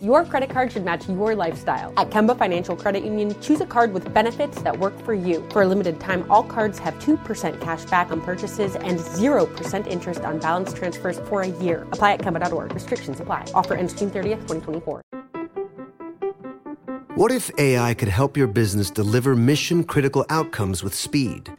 Your 0.00 0.24
credit 0.24 0.48
card 0.48 0.72
should 0.72 0.82
match 0.82 1.06
your 1.10 1.34
lifestyle. 1.34 1.92
At 1.98 2.08
Kemba 2.08 2.38
Financial 2.38 2.74
Credit 2.74 3.04
Union, 3.04 3.38
choose 3.42 3.60
a 3.60 3.66
card 3.66 3.92
with 3.92 4.14
benefits 4.14 4.62
that 4.62 4.78
work 4.78 4.98
for 5.04 5.12
you. 5.12 5.46
For 5.50 5.60
a 5.60 5.66
limited 5.66 6.00
time, 6.00 6.24
all 6.30 6.42
cards 6.42 6.78
have 6.78 6.94
2% 7.00 7.60
cash 7.60 7.84
back 7.84 8.10
on 8.10 8.22
purchases 8.22 8.76
and 8.76 8.98
0% 8.98 9.86
interest 9.86 10.22
on 10.22 10.38
balance 10.38 10.72
transfers 10.72 11.18
for 11.28 11.42
a 11.42 11.48
year. 11.48 11.82
Apply 11.92 12.14
at 12.14 12.20
Kemba.org. 12.20 12.72
Restrictions 12.72 13.20
apply. 13.20 13.44
Offer 13.54 13.74
ends 13.74 13.92
June 13.92 14.10
30th, 14.10 14.48
2024. 14.48 15.02
What 17.14 17.30
if 17.30 17.50
AI 17.58 17.92
could 17.92 18.08
help 18.08 18.38
your 18.38 18.46
business 18.46 18.88
deliver 18.88 19.36
mission 19.36 19.84
critical 19.84 20.24
outcomes 20.30 20.82
with 20.82 20.94
speed? 20.94 21.52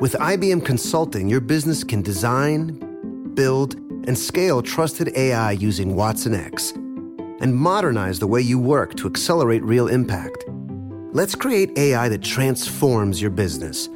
With 0.00 0.14
IBM 0.14 0.64
Consulting, 0.64 1.28
your 1.28 1.42
business 1.42 1.84
can 1.84 2.00
design, 2.00 3.34
build, 3.34 3.74
and 4.06 4.18
scale 4.18 4.62
trusted 4.62 5.12
AI 5.14 5.52
using 5.52 5.94
watsonx 5.94 6.80
and 7.44 7.54
modernize 7.54 8.18
the 8.18 8.26
way 8.26 8.40
you 8.40 8.58
work 8.58 8.94
to 8.96 9.06
accelerate 9.06 9.62
real 9.62 9.86
impact. 9.86 10.46
Let's 11.12 11.34
create 11.34 11.70
AI 11.76 12.08
that 12.08 12.22
transforms 12.22 13.20
your 13.20 13.30
business. 13.30 13.88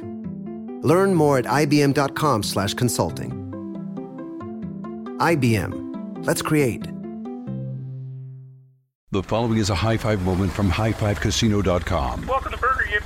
Learn 0.83 1.15
more 1.15 1.39
at 1.39 1.45
ibm.com/consulting. 1.45 3.31
IBM. 5.19 5.73
Let's 6.25 6.41
create. 6.41 6.85
The 9.11 9.23
following 9.23 9.57
is 9.57 9.71
a 9.71 9.75
high 9.75 9.97
five 9.97 10.21
moment 10.21 10.53
from 10.53 10.69
highfivecasino.com. 10.69 12.27
Welcome 12.27 12.51
to 12.51 12.57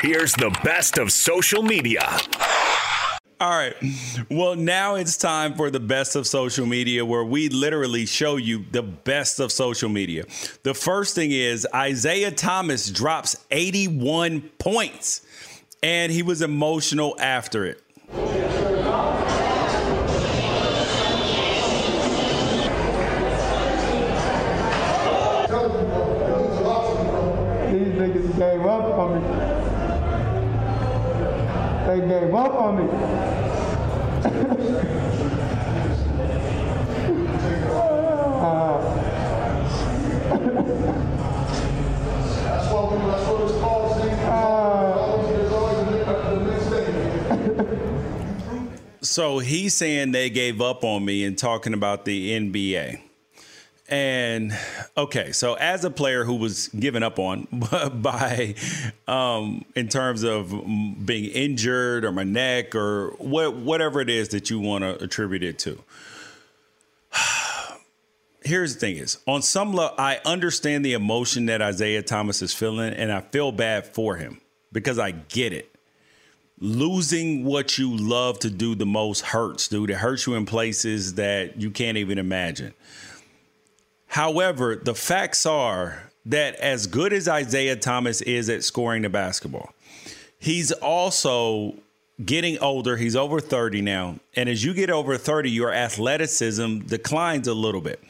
here's 0.00 0.32
the 0.34 0.50
best 0.62 0.98
of 0.98 1.12
social 1.12 1.62
media. 1.62 2.02
All 3.38 3.50
right. 3.50 3.74
Well, 4.30 4.56
now 4.56 4.94
it's 4.94 5.18
time 5.18 5.54
for 5.54 5.70
the 5.70 5.80
best 5.80 6.16
of 6.16 6.26
social 6.26 6.64
media 6.64 7.04
where 7.04 7.24
we 7.24 7.50
literally 7.50 8.06
show 8.06 8.36
you 8.36 8.64
the 8.70 8.82
best 8.82 9.40
of 9.40 9.52
social 9.52 9.90
media. 9.90 10.24
The 10.62 10.72
first 10.72 11.14
thing 11.14 11.32
is 11.32 11.66
Isaiah 11.74 12.30
Thomas 12.30 12.88
drops 12.90 13.36
81 13.50 14.40
points 14.58 15.26
and 15.82 16.10
he 16.10 16.22
was 16.22 16.40
emotional 16.40 17.14
after 17.20 17.66
it. 17.66 17.82
Me. 31.98 33.46
So 49.00 49.38
he's 49.38 49.72
saying 49.72 50.12
they 50.12 50.28
gave 50.28 50.60
up 50.60 50.84
on 50.84 51.02
me 51.04 51.24
and 51.24 51.38
talking 51.38 51.72
about 51.72 52.04
the 52.04 52.38
NBA. 52.38 53.05
And 53.88 54.56
okay, 54.96 55.30
so 55.32 55.54
as 55.54 55.84
a 55.84 55.90
player 55.90 56.24
who 56.24 56.34
was 56.34 56.68
given 56.68 57.02
up 57.02 57.18
on 57.18 57.46
by, 58.02 58.56
um, 59.06 59.64
in 59.76 59.88
terms 59.88 60.24
of 60.24 60.50
being 60.50 61.30
injured 61.30 62.04
or 62.04 62.10
my 62.10 62.24
neck 62.24 62.74
or 62.74 63.10
what, 63.18 63.54
whatever 63.54 64.00
it 64.00 64.10
is 64.10 64.30
that 64.30 64.50
you 64.50 64.58
want 64.58 64.82
to 64.82 65.02
attribute 65.02 65.44
it 65.44 65.58
to. 65.60 65.78
Here's 68.42 68.74
the 68.74 68.80
thing: 68.80 68.96
is 68.96 69.18
on 69.26 69.42
some 69.42 69.72
level, 69.72 69.94
I 69.98 70.20
understand 70.24 70.84
the 70.84 70.94
emotion 70.94 71.46
that 71.46 71.62
Isaiah 71.62 72.02
Thomas 72.02 72.42
is 72.42 72.52
feeling, 72.52 72.92
and 72.92 73.12
I 73.12 73.20
feel 73.20 73.52
bad 73.52 73.86
for 73.86 74.16
him 74.16 74.40
because 74.72 74.98
I 74.98 75.12
get 75.12 75.52
it 75.52 75.72
losing 76.58 77.44
what 77.44 77.76
you 77.78 77.94
love 77.96 78.38
to 78.40 78.50
do 78.50 78.74
the 78.74 78.86
most 78.86 79.20
hurts, 79.20 79.68
dude. 79.68 79.90
It 79.90 79.96
hurts 79.96 80.26
you 80.26 80.34
in 80.34 80.46
places 80.46 81.14
that 81.14 81.60
you 81.60 81.70
can't 81.70 81.98
even 81.98 82.18
imagine. 82.18 82.72
However, 84.16 84.76
the 84.76 84.94
facts 84.94 85.44
are 85.44 86.10
that 86.24 86.54
as 86.54 86.86
good 86.86 87.12
as 87.12 87.28
Isaiah 87.28 87.76
Thomas 87.76 88.22
is 88.22 88.48
at 88.48 88.64
scoring 88.64 89.02
the 89.02 89.10
basketball, 89.10 89.74
he's 90.38 90.72
also 90.72 91.74
getting 92.24 92.58
older. 92.60 92.96
He's 92.96 93.14
over 93.14 93.40
30 93.40 93.82
now. 93.82 94.18
And 94.34 94.48
as 94.48 94.64
you 94.64 94.72
get 94.72 94.88
over 94.88 95.18
30, 95.18 95.50
your 95.50 95.70
athleticism 95.70 96.86
declines 96.86 97.46
a 97.46 97.52
little 97.52 97.82
bit. 97.82 98.02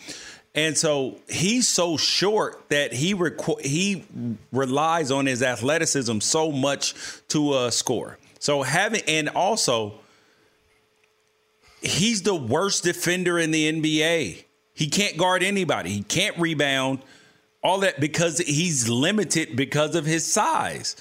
And 0.55 0.79
so 0.79 1.17
he's 1.29 1.67
so 1.67 1.97
short 1.97 2.69
that 2.69 2.93
he 2.93 3.13
requ- 3.13 3.63
he 3.63 4.05
relies 4.53 5.11
on 5.11 5.27
his 5.27 5.43
athleticism 5.43 6.21
so 6.21 6.53
much 6.53 6.95
to 7.31 7.51
uh, 7.51 7.71
score. 7.71 8.17
So 8.39 8.63
having 8.63 9.03
and 9.09 9.29
also 9.31 9.95
he's 11.83 12.23
the 12.23 12.37
worst 12.37 12.85
defender 12.85 13.41
in 13.41 13.51
the 13.51 13.73
NBA. 13.73 14.45
He 14.77 14.89
can't 14.89 15.17
guard 15.17 15.43
anybody. 15.43 15.91
He 15.91 16.03
can't 16.03 16.37
rebound. 16.39 17.01
All 17.63 17.81
that 17.81 17.99
because 17.99 18.39
he's 18.39 18.89
limited 18.89 19.57
because 19.57 19.97
of 19.97 20.05
his 20.05 20.31
size. 20.31 20.95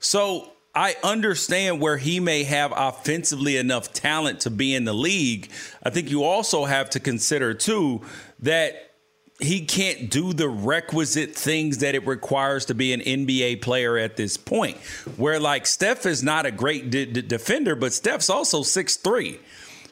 So 0.00 0.50
I 0.74 0.96
understand 1.04 1.80
where 1.80 1.98
he 1.98 2.18
may 2.18 2.42
have 2.42 2.72
offensively 2.74 3.56
enough 3.56 3.92
talent 3.92 4.40
to 4.40 4.50
be 4.50 4.74
in 4.74 4.84
the 4.84 4.92
league. 4.92 5.50
I 5.84 5.90
think 5.90 6.10
you 6.10 6.24
also 6.24 6.64
have 6.64 6.90
to 6.90 7.00
consider 7.00 7.54
too 7.54 8.02
that 8.40 8.90
he 9.38 9.64
can't 9.64 10.10
do 10.10 10.32
the 10.32 10.48
requisite 10.48 11.34
things 11.34 11.78
that 11.78 11.94
it 11.94 12.06
requires 12.06 12.64
to 12.66 12.74
be 12.74 12.92
an 12.92 13.00
NBA 13.00 13.62
player 13.62 13.96
at 13.96 14.16
this 14.16 14.36
point. 14.36 14.76
Where 15.16 15.38
like 15.38 15.66
Steph 15.66 16.06
is 16.06 16.22
not 16.22 16.44
a 16.44 16.50
great 16.50 16.90
d- 16.90 17.06
d- 17.06 17.22
defender, 17.22 17.76
but 17.76 17.92
Steph's 17.92 18.28
also 18.28 18.62
six 18.62 18.96
three, 18.96 19.38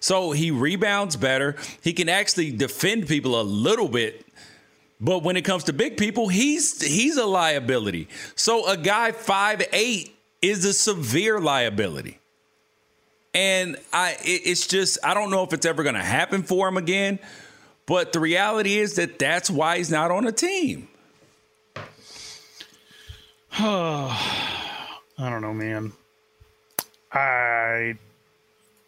so 0.01 0.33
he 0.33 0.51
rebounds 0.51 1.17
better. 1.17 1.57
He 1.83 1.93
can 1.93 2.09
actually 2.09 2.51
defend 2.51 3.07
people 3.07 3.41
a 3.41 3.43
little 3.43 3.89
bit. 3.89 4.27
But 5.01 5.23
when 5.23 5.37
it 5.37 5.43
comes 5.43 5.65
to 5.65 5.73
big 5.73 5.97
people, 5.97 6.29
he's 6.29 6.83
he's 6.83 7.17
a 7.17 7.27
liability. 7.27 8.09
So 8.35 8.67
a 8.67 8.77
guy 8.77 9.13
five 9.13 9.63
eight 9.73 10.15
is 10.43 10.65
a 10.65 10.73
severe 10.73 11.39
liability. 11.41 12.19
And 13.33 13.77
I 13.93 14.17
it's 14.23 14.67
just 14.67 14.99
I 15.05 15.15
don't 15.15 15.31
know 15.31 15.43
if 15.45 15.53
it's 15.53 15.67
ever 15.67 15.83
going 15.83 15.95
to 15.95 16.03
happen 16.03 16.43
for 16.43 16.67
him 16.69 16.77
again. 16.77 17.19
But 17.87 18.13
the 18.13 18.21
reality 18.21 18.79
is 18.79 18.97
that 18.97 19.19
that's 19.19 19.51
why 19.51 19.79
he's 19.79 19.91
not 19.91 20.11
on 20.11 20.27
a 20.27 20.33
team. 20.33 20.89
I 23.59 24.17
don't 25.19 25.43
know, 25.43 25.53
man. 25.53 25.93
I 27.13 27.97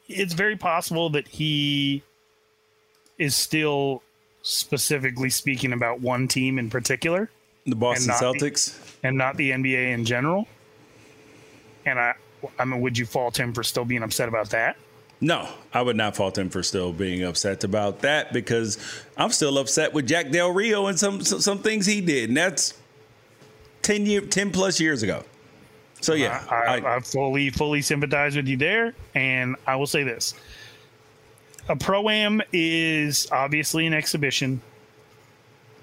it's 0.08 0.34
very 0.34 0.56
possible 0.56 1.10
that 1.10 1.28
he 1.28 2.02
is 3.18 3.36
still 3.36 4.02
specifically 4.42 5.30
speaking 5.30 5.72
about 5.72 6.00
one 6.00 6.28
team 6.28 6.58
in 6.58 6.68
particular, 6.68 7.30
the 7.66 7.76
Boston 7.76 8.10
and 8.10 8.20
Celtics, 8.20 9.00
the, 9.00 9.08
and 9.08 9.16
not 9.16 9.36
the 9.36 9.50
NBA 9.50 9.92
in 9.92 10.04
general. 10.04 10.46
And 11.86 11.98
I, 11.98 12.14
I 12.58 12.64
mean, 12.64 12.80
would 12.80 12.98
you 12.98 13.06
fault 13.06 13.38
him 13.38 13.52
for 13.52 13.62
still 13.62 13.84
being 13.84 14.02
upset 14.02 14.28
about 14.28 14.50
that? 14.50 14.76
No, 15.20 15.48
I 15.72 15.82
would 15.82 15.96
not 15.96 16.16
fault 16.16 16.36
him 16.36 16.50
for 16.50 16.64
still 16.64 16.92
being 16.92 17.22
upset 17.22 17.62
about 17.62 18.00
that 18.00 18.32
because 18.32 18.76
I'm 19.16 19.30
still 19.30 19.56
upset 19.58 19.92
with 19.92 20.08
Jack 20.08 20.30
Del 20.30 20.50
Rio 20.50 20.86
and 20.86 20.98
some 20.98 21.22
some, 21.22 21.40
some 21.40 21.58
things 21.60 21.86
he 21.86 22.00
did, 22.00 22.28
and 22.28 22.36
that's 22.36 22.74
ten 23.82 24.04
year, 24.04 24.22
ten 24.22 24.50
plus 24.50 24.80
years 24.80 25.04
ago. 25.04 25.24
So 26.02 26.14
yeah, 26.14 26.44
I, 26.50 26.54
I, 26.54 26.96
I 26.96 27.00
fully 27.00 27.50
fully 27.50 27.80
sympathize 27.80 28.36
with 28.36 28.48
you 28.48 28.56
there, 28.56 28.92
and 29.14 29.56
I 29.66 29.76
will 29.76 29.86
say 29.86 30.02
this: 30.02 30.34
a 31.68 31.76
pro 31.76 32.08
am 32.08 32.42
is 32.52 33.28
obviously 33.30 33.86
an 33.86 33.94
exhibition, 33.94 34.60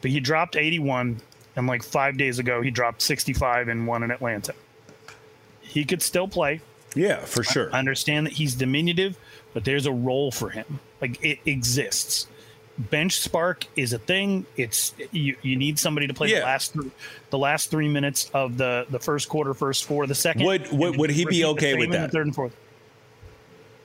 but 0.02 0.12
he 0.12 0.20
dropped 0.20 0.56
81, 0.56 1.22
and 1.56 1.68
like 1.68 1.84
five 1.84 2.18
days 2.18 2.38
ago 2.38 2.62
he 2.62 2.70
dropped 2.70 3.02
65 3.02 3.70
and 3.70 3.88
won 3.88 4.04
in 4.04 4.12
Atlanta. 4.12 4.54
He 5.62 5.86
could 5.86 6.02
still 6.02 6.28
play. 6.28 6.62
Yeah, 6.96 7.24
for 7.24 7.44
sure. 7.44 7.74
I 7.74 7.80
understand 7.80 8.26
that 8.26 8.34
he's 8.34 8.56
diminutive, 8.56 9.18
but 9.54 9.64
there's 9.64 9.86
a 9.86 9.92
role 9.92 10.32
for 10.32 10.50
him. 10.50 10.80
Like 11.00 11.24
it 11.24 11.40
exists. 11.46 12.28
Bench 12.80 13.20
spark 13.20 13.66
is 13.76 13.92
a 13.94 14.00
thing. 14.00 14.46
It's 14.56 14.94
you, 15.12 15.36
you 15.42 15.56
need 15.58 15.78
somebody 15.78 16.08
to 16.08 16.14
play 16.14 16.30
Yeah. 16.30 16.40
the 16.40 16.46
last 16.46 16.74
th- 16.74 16.86
the 17.30 17.38
last 17.38 17.70
three 17.70 17.90
minutes 17.90 18.32
of 18.34 18.58
the 18.58 18.86
the 18.90 19.00
first 19.00 19.28
quarter, 19.28 19.54
first 19.54 19.84
four, 19.86 20.08
the 20.08 20.16
second. 20.16 20.46
Would- 20.46 20.72
would- 20.72 20.98
would 20.98 21.10
he 21.10 21.26
be 21.26 21.44
okay 21.46 21.76
with 21.76 21.92
that? 21.92 22.12
third 22.12 22.26
and 22.28 22.34
fourth. 22.36 22.56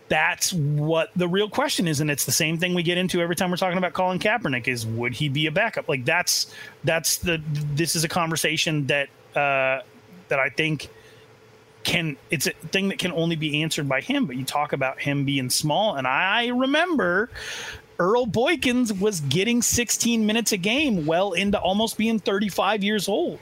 That's 0.08 0.52
what 0.52 1.10
the 1.16 1.26
real 1.26 1.48
question 1.48 1.88
is, 1.88 2.00
and 2.00 2.10
it's 2.10 2.24
the 2.26 2.32
same 2.32 2.58
thing 2.58 2.74
we 2.74 2.82
get 2.82 2.98
into 2.98 3.20
every 3.20 3.34
time 3.34 3.50
we're 3.50 3.56
talking 3.56 3.78
about 3.78 3.94
Colin 3.94 4.18
Kaepernick. 4.18 4.68
Is 4.68 4.86
would 4.86 5.14
he 5.14 5.28
be 5.28 5.46
a 5.46 5.50
backup? 5.50 5.88
Like 5.88 6.04
that's 6.04 6.52
that's 6.84 7.16
the 7.16 7.40
this 7.74 7.96
is 7.96 8.04
a 8.04 8.08
conversation 8.08 8.86
that 8.88 9.08
uh, 9.34 9.80
that 10.28 10.38
I 10.38 10.50
think 10.50 10.88
can 11.84 12.16
it's 12.30 12.46
a 12.46 12.50
thing 12.52 12.88
that 12.90 12.98
can 12.98 13.12
only 13.12 13.34
be 13.34 13.62
answered 13.62 13.88
by 13.88 14.02
him. 14.02 14.26
But 14.26 14.36
you 14.36 14.44
talk 14.44 14.74
about 14.74 15.00
him 15.00 15.24
being 15.24 15.48
small, 15.48 15.96
and 15.96 16.06
I 16.06 16.48
remember 16.48 17.30
Earl 17.98 18.26
Boykins 18.26 18.98
was 18.98 19.20
getting 19.20 19.62
16 19.62 20.26
minutes 20.26 20.52
a 20.52 20.56
game, 20.56 21.06
well 21.06 21.32
into 21.32 21.58
almost 21.58 21.96
being 21.96 22.18
35 22.18 22.82
years 22.82 23.08
old. 23.08 23.38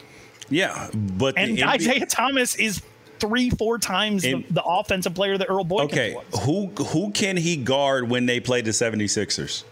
Yeah, 0.50 0.90
but 0.92 1.38
And 1.38 1.56
NBA 1.56 1.66
Isaiah 1.66 2.06
Thomas 2.06 2.54
is 2.56 2.82
three, 3.18 3.48
four 3.50 3.78
times 3.78 4.22
the, 4.22 4.44
the 4.50 4.62
offensive 4.62 5.14
player 5.14 5.38
that 5.38 5.48
Earl 5.48 5.64
Boykins 5.64 5.84
Okay, 5.84 6.14
was. 6.14 6.44
who 6.44 6.66
who 6.84 7.10
can 7.12 7.36
he 7.36 7.56
guard 7.56 8.10
when 8.10 8.26
they 8.26 8.40
play 8.40 8.60
the 8.60 8.70
76ers? 8.72 9.64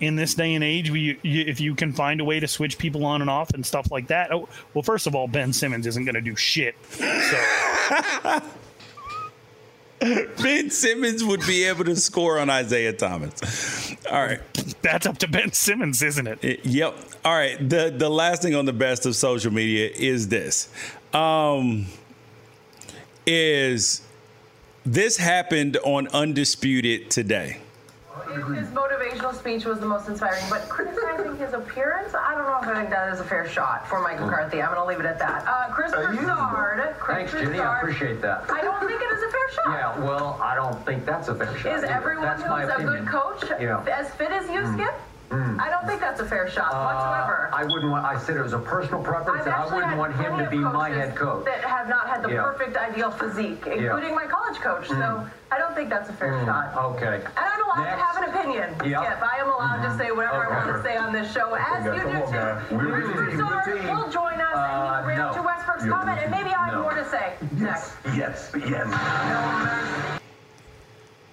in 0.00 0.16
this 0.16 0.34
day 0.34 0.54
and 0.54 0.62
age, 0.62 0.90
we, 0.90 1.18
you, 1.22 1.44
if 1.46 1.60
you 1.60 1.74
can 1.74 1.92
find 1.92 2.20
a 2.20 2.24
way 2.24 2.38
to 2.38 2.46
switch 2.48 2.76
people 2.76 3.06
on 3.06 3.20
and 3.22 3.30
off 3.30 3.50
and 3.54 3.64
stuff 3.64 3.90
like 3.90 4.08
that. 4.08 4.30
Oh, 4.32 4.48
well, 4.74 4.82
first 4.82 5.06
of 5.06 5.14
all, 5.14 5.28
Ben 5.28 5.52
Simmons 5.52 5.86
isn't 5.86 6.04
going 6.04 6.16
to 6.16 6.20
do 6.20 6.36
shit. 6.36 6.74
So 6.90 7.00
Ben 10.42 10.70
Simmons 10.70 11.24
would 11.24 11.40
be 11.46 11.64
able 11.64 11.84
to 11.84 11.96
score 11.96 12.38
on 12.38 12.50
Isaiah 12.50 12.92
Thomas. 12.92 13.94
All 14.10 14.22
right. 14.22 14.40
that's 14.82 15.06
up 15.06 15.18
to 15.18 15.28
Ben 15.28 15.52
Simmons, 15.52 16.02
isn't 16.02 16.26
it? 16.26 16.64
Yep. 16.64 16.94
All 17.24 17.32
right. 17.32 17.56
The 17.68 17.92
the 17.96 18.08
last 18.10 18.42
thing 18.42 18.54
on 18.54 18.66
the 18.66 18.72
best 18.72 19.06
of 19.06 19.16
social 19.16 19.52
media 19.52 19.90
is 19.94 20.28
this. 20.28 20.68
Um 21.12 21.86
is 23.26 24.02
this 24.84 25.16
happened 25.16 25.78
on 25.84 26.08
Undisputed 26.08 27.10
today. 27.10 27.58
His 28.34 28.68
motivational 28.68 29.34
speech 29.34 29.64
was 29.64 29.78
the 29.78 29.86
most 29.86 30.08
inspiring, 30.08 30.42
but 30.50 30.68
criticizing 30.68 31.36
his 31.36 31.52
appearance, 31.52 32.14
I 32.14 32.34
don't 32.34 32.46
know 32.46 32.58
if 32.60 32.68
I 32.68 32.80
think 32.80 32.90
that 32.90 33.12
is 33.12 33.20
a 33.20 33.24
fair 33.24 33.48
shot 33.48 33.88
for 33.88 34.00
Mike 34.00 34.20
McCarthy. 34.20 34.60
I'm 34.60 34.74
going 34.74 34.80
to 34.80 34.86
leave 34.86 35.00
it 35.00 35.06
at 35.06 35.18
that. 35.20 35.46
Uh, 35.46 35.72
Chris 35.72 35.92
Broussard. 35.92 36.94
Chris 36.98 37.16
Thanks, 37.30 37.32
Jenny. 37.32 37.60
I 37.60 37.78
appreciate 37.78 38.20
that. 38.22 38.50
I 38.50 38.60
don't 38.60 38.80
think 38.86 39.00
it 39.00 39.12
is 39.12 39.22
a 39.22 39.30
fair 39.30 39.50
shot. 39.52 39.64
Yeah, 39.68 39.98
well, 40.04 40.38
I 40.42 40.54
don't 40.54 40.84
think 40.84 41.06
that's 41.06 41.28
a 41.28 41.34
fair 41.34 41.56
shot. 41.58 41.76
Is 41.76 41.84
either. 41.84 41.92
everyone 41.92 42.24
That's 42.24 42.42
who's 42.42 42.68
a 42.68 42.82
good 42.84 43.06
coach 43.06 43.44
Yeah. 43.60 43.84
as 43.92 44.10
fit 44.14 44.30
as 44.32 44.48
you, 44.50 44.62
Skip? 44.74 44.90
Mm. 44.92 45.13
I 45.30 45.68
don't 45.70 45.86
think 45.86 46.00
that's 46.00 46.20
a 46.20 46.24
fair 46.26 46.48
shot 46.48 46.72
whatsoever. 46.72 47.50
Uh, 47.52 47.56
I 47.56 47.64
wouldn't 47.64 47.90
want. 47.90 48.04
I 48.04 48.18
said 48.18 48.36
it 48.36 48.42
was 48.42 48.52
a 48.52 48.58
personal 48.58 49.02
preference, 49.02 49.40
I've 49.40 49.46
and 49.46 49.54
I 49.54 49.74
wouldn't 49.74 49.96
want 49.96 50.14
him 50.16 50.38
to 50.38 50.48
be 50.50 50.58
my 50.58 50.90
head 50.90 51.16
coach. 51.16 51.44
That 51.44 51.64
have 51.64 51.88
not 51.88 52.08
had 52.08 52.22
the 52.22 52.30
Yeah. 52.30 52.42
perfect 52.42 52.76
ideal 52.76 53.10
physique, 53.10 53.66
including 53.66 54.14
my 54.14 54.26
college 54.26 54.60
coach. 54.60 54.86
So 54.88 54.94
Mm. 54.94 55.30
I 55.50 55.58
don't 55.58 55.74
think 55.74 55.88
that's 55.90 56.08
a 56.08 56.12
fair 56.12 56.32
Mm, 56.32 56.44
shot. 56.46 56.76
Okay. 56.76 57.16
And 57.24 57.28
I'm 57.38 57.62
allowed 57.64 57.84
to 57.84 57.96
have 58.04 58.16
an 58.22 58.24
opinion, 58.30 58.74
Yeah. 58.84 59.02
Skip. 59.02 59.22
I 59.22 59.36
am 59.40 59.48
allowed 59.50 59.82
to 59.88 59.96
say 59.98 60.10
whatever 60.12 60.46
I 60.46 60.64
want 60.64 60.76
to 60.76 60.82
say 60.82 60.96
on 60.96 61.12
this 61.12 61.32
show, 61.32 61.54
as 61.54 61.84
you 61.84 61.92
do 61.92 61.98
too. 62.00 62.76
We're 62.76 62.90
Chris 62.90 63.08
a 63.08 63.12
team, 63.12 63.14
Broussard 63.14 63.66
we're 63.66 63.72
a 63.76 63.80
team. 63.82 63.96
will 63.96 64.10
join 64.10 64.40
us 64.40 64.54
Uh, 64.54 64.58
and 64.58 65.10
he 65.10 65.18
will 65.18 65.24
react 65.24 65.36
no. 65.36 65.42
to 65.42 65.46
Westbrook's 65.46 65.84
You're- 65.84 65.96
comment, 65.96 66.20
and 66.22 66.30
maybe 66.30 66.50
I 66.54 66.64
have 66.66 66.74
no. 66.74 66.82
more 66.82 66.94
to 66.94 67.04
say 67.08 67.32
next. 67.52 67.92
Yes. 68.14 68.52
Yes. 68.66 68.88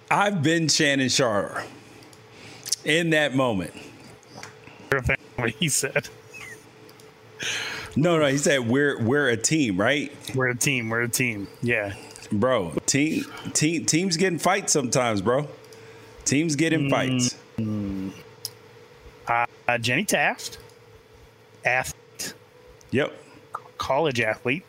I've 0.10 0.42
been 0.44 0.68
Shannon 0.68 1.10
Sharpe 1.10 1.58
in 2.86 3.12
that 3.12 3.36
moment. 3.36 3.74
What 5.36 5.52
he 5.52 5.70
said. 5.70 6.10
No, 7.96 8.20
no, 8.20 8.28
he 8.28 8.38
said 8.38 8.68
we're 8.68 9.02
we're 9.02 9.30
a 9.30 9.38
team, 9.38 9.80
right? 9.80 10.12
We're 10.36 10.50
a 10.50 10.56
team. 10.56 10.90
We're 10.90 11.02
a 11.02 11.10
team. 11.10 11.48
Yeah. 11.62 11.94
bro. 12.32 12.72
Team, 12.86 13.26
team, 13.54 13.86
teams 13.86 14.16
getting 14.18 14.40
fights 14.40 14.72
sometimes, 14.74 15.22
bro. 15.22 15.48
Teams 16.24 16.56
getting 16.56 16.90
fights. 16.90 17.36
Mm. 17.58 18.12
Uh, 19.28 19.78
Jenny 19.80 20.06
Taft, 20.06 20.58
athlete. 21.66 22.34
Yep. 22.92 23.12
College 23.78 24.22
athlete. 24.22 24.64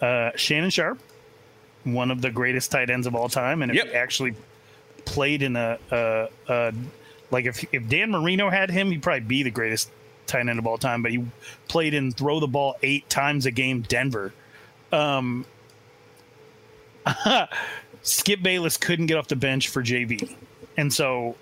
Uh, 0.00 0.30
Shannon 0.36 0.70
Sharpe, 0.70 0.98
one 1.84 2.10
of 2.10 2.20
the 2.22 2.30
greatest 2.30 2.70
tight 2.70 2.90
ends 2.90 3.06
of 3.06 3.14
all 3.14 3.28
time, 3.28 3.62
and 3.62 3.72
Yep. 3.74 3.94
actually 3.94 4.34
played 5.04 5.42
in 5.42 5.56
a, 5.56 5.78
a, 5.90 6.28
a 6.48 6.74
like 7.32 7.46
if 7.46 7.64
if 7.72 7.88
Dan 7.88 8.10
Marino 8.10 8.50
had 8.50 8.70
him, 8.70 8.90
he'd 8.90 9.02
probably 9.02 9.20
be 9.20 9.42
the 9.42 9.50
greatest 9.50 9.90
tight 10.26 10.46
end 10.46 10.58
of 10.58 10.66
all 10.66 10.78
time. 10.78 11.02
But 11.02 11.10
he 11.10 11.24
played 11.68 11.94
in 11.94 12.12
throw 12.12 12.38
the 12.38 12.46
ball 12.46 12.76
eight 12.82 13.08
times 13.08 13.46
a 13.46 13.50
game, 13.50 13.80
Denver. 13.82 14.32
Um, 14.92 15.44
Skip 18.02 18.42
Bayless 18.42 18.76
couldn't 18.76 19.06
get 19.06 19.16
off 19.16 19.28
the 19.28 19.36
bench 19.36 19.68
for 19.68 19.82
JV, 19.82 20.34
and 20.76 20.92
so 20.92 21.36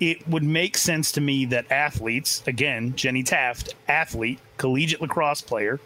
it 0.00 0.26
would 0.28 0.42
make 0.42 0.76
sense 0.76 1.12
to 1.12 1.20
me 1.20 1.46
that 1.46 1.70
athletes, 1.70 2.42
again, 2.46 2.94
Jenny 2.96 3.22
Taft, 3.22 3.74
athlete, 3.88 4.38
collegiate 4.56 5.00
lacrosse 5.00 5.40
player, 5.40 5.80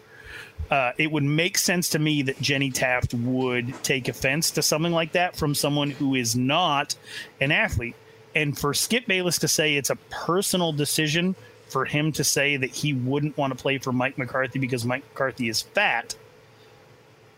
uh, 0.71 0.91
it 0.97 1.11
would 1.11 1.23
make 1.23 1.57
sense 1.57 1.89
to 1.89 1.99
me 1.99 2.21
that 2.23 2.39
Jenny 2.41 2.69
Taft 2.69 3.13
would 3.13 3.73
take 3.83 4.07
offense 4.07 4.51
to 4.51 4.61
something 4.61 4.91
like 4.91 5.13
that 5.13 5.35
from 5.35 5.55
someone 5.55 5.91
who 5.91 6.15
is 6.15 6.35
not 6.35 6.95
an 7.41 7.51
athlete. 7.51 7.95
And 8.39 8.57
for 8.57 8.73
Skip 8.73 9.05
Bayless 9.05 9.37
to 9.39 9.49
say 9.49 9.75
it's 9.75 9.89
a 9.89 9.97
personal 10.09 10.71
decision 10.71 11.35
for 11.67 11.83
him 11.83 12.13
to 12.13 12.23
say 12.23 12.55
that 12.55 12.69
he 12.69 12.93
wouldn't 12.93 13.35
want 13.37 13.51
to 13.51 13.61
play 13.61 13.79
for 13.79 13.91
Mike 13.91 14.17
McCarthy 14.17 14.59
because 14.59 14.85
Mike 14.85 15.03
McCarthy 15.09 15.49
is 15.49 15.61
fat. 15.61 16.15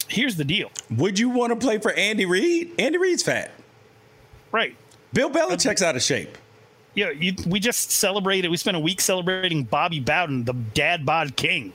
Here's 0.07 0.35
the 0.35 0.45
deal. 0.45 0.69
Would 0.91 1.17
you 1.17 1.29
want 1.29 1.53
to 1.53 1.55
play 1.55 1.79
for 1.79 1.91
Andy 1.93 2.25
Reid? 2.25 2.79
Andy 2.79 2.99
Reid's 2.99 3.23
fat. 3.23 3.49
Right. 4.51 4.75
Bill 5.11 5.31
Belichick's 5.31 5.81
uh, 5.81 5.87
out 5.87 5.95
of 5.95 6.03
shape. 6.03 6.37
Yeah, 6.93 7.09
you, 7.09 7.33
we 7.47 7.59
just 7.59 7.91
celebrated. 7.91 8.51
We 8.51 8.57
spent 8.57 8.77
a 8.77 8.79
week 8.79 9.01
celebrating 9.01 9.63
Bobby 9.63 9.99
Bowden, 9.99 10.43
the 10.43 10.53
dad 10.53 11.03
bod 11.03 11.35
king. 11.35 11.73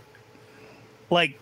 Like 1.10 1.36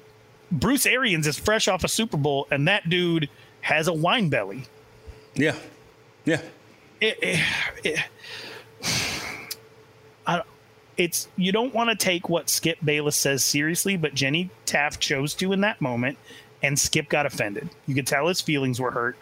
Bruce 0.51 0.87
Arians 0.87 1.27
is 1.27 1.39
fresh 1.39 1.69
off 1.69 1.85
a 1.85 1.89
Super 1.89 2.17
Bowl, 2.17 2.47
and 2.51 2.67
that 2.67 2.89
dude 2.89 3.29
has 3.61 3.89
a 3.89 3.93
wine 3.93 4.31
belly. 4.31 4.65
Yeah, 5.35 5.57
yeah. 6.25 6.41
It, 7.05 7.19
it, 7.21 7.41
it, 7.85 8.01
I, 10.27 10.43
it's 10.97 11.29
you 11.37 11.53
don't 11.53 11.75
want 11.75 11.91
to 11.91 11.97
take 11.97 12.31
what 12.31 12.49
Skip 12.49 12.79
Bayless 12.83 13.17
says 13.17 13.45
seriously, 13.45 13.99
but 13.99 14.15
Jenny 14.15 14.49
Taft 14.65 15.01
chose 15.01 15.35
to 15.35 15.53
in 15.53 15.61
that 15.61 15.83
moment, 15.83 16.17
and 16.63 16.79
Skip 16.79 17.11
got 17.11 17.27
offended. 17.27 17.69
You 17.87 17.95
could 17.95 18.07
tell 18.07 18.29
his 18.29 18.41
feelings 18.41 18.81
were 18.81 18.93
hurt. 18.93 19.17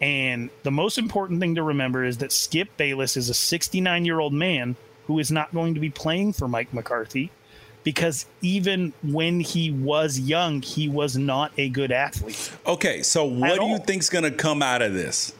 And 0.00 0.50
the 0.64 0.72
most 0.72 0.98
important 0.98 1.40
thing 1.40 1.54
to 1.54 1.62
remember 1.62 2.04
is 2.04 2.18
that 2.18 2.32
Skip 2.32 2.76
Bayless 2.76 3.16
is 3.16 3.30
a 3.30 3.34
69 3.34 4.04
year 4.04 4.18
old 4.18 4.32
man 4.32 4.74
who 5.06 5.20
is 5.20 5.30
not 5.30 5.54
going 5.54 5.74
to 5.74 5.80
be 5.80 5.90
playing 5.90 6.32
for 6.32 6.48
Mike 6.48 6.74
McCarthy 6.74 7.30
because 7.84 8.26
even 8.42 8.92
when 9.04 9.38
he 9.38 9.70
was 9.70 10.18
young, 10.18 10.60
he 10.60 10.88
was 10.88 11.16
not 11.16 11.52
a 11.56 11.68
good 11.68 11.92
athlete. 11.92 12.50
Okay, 12.66 13.02
so 13.04 13.24
what 13.24 13.52
At 13.52 13.60
do 13.60 13.66
you 13.66 13.72
all. 13.74 13.78
think's 13.78 14.08
going 14.08 14.24
to 14.24 14.32
come 14.32 14.60
out 14.60 14.82
of 14.82 14.92
this? 14.92 15.32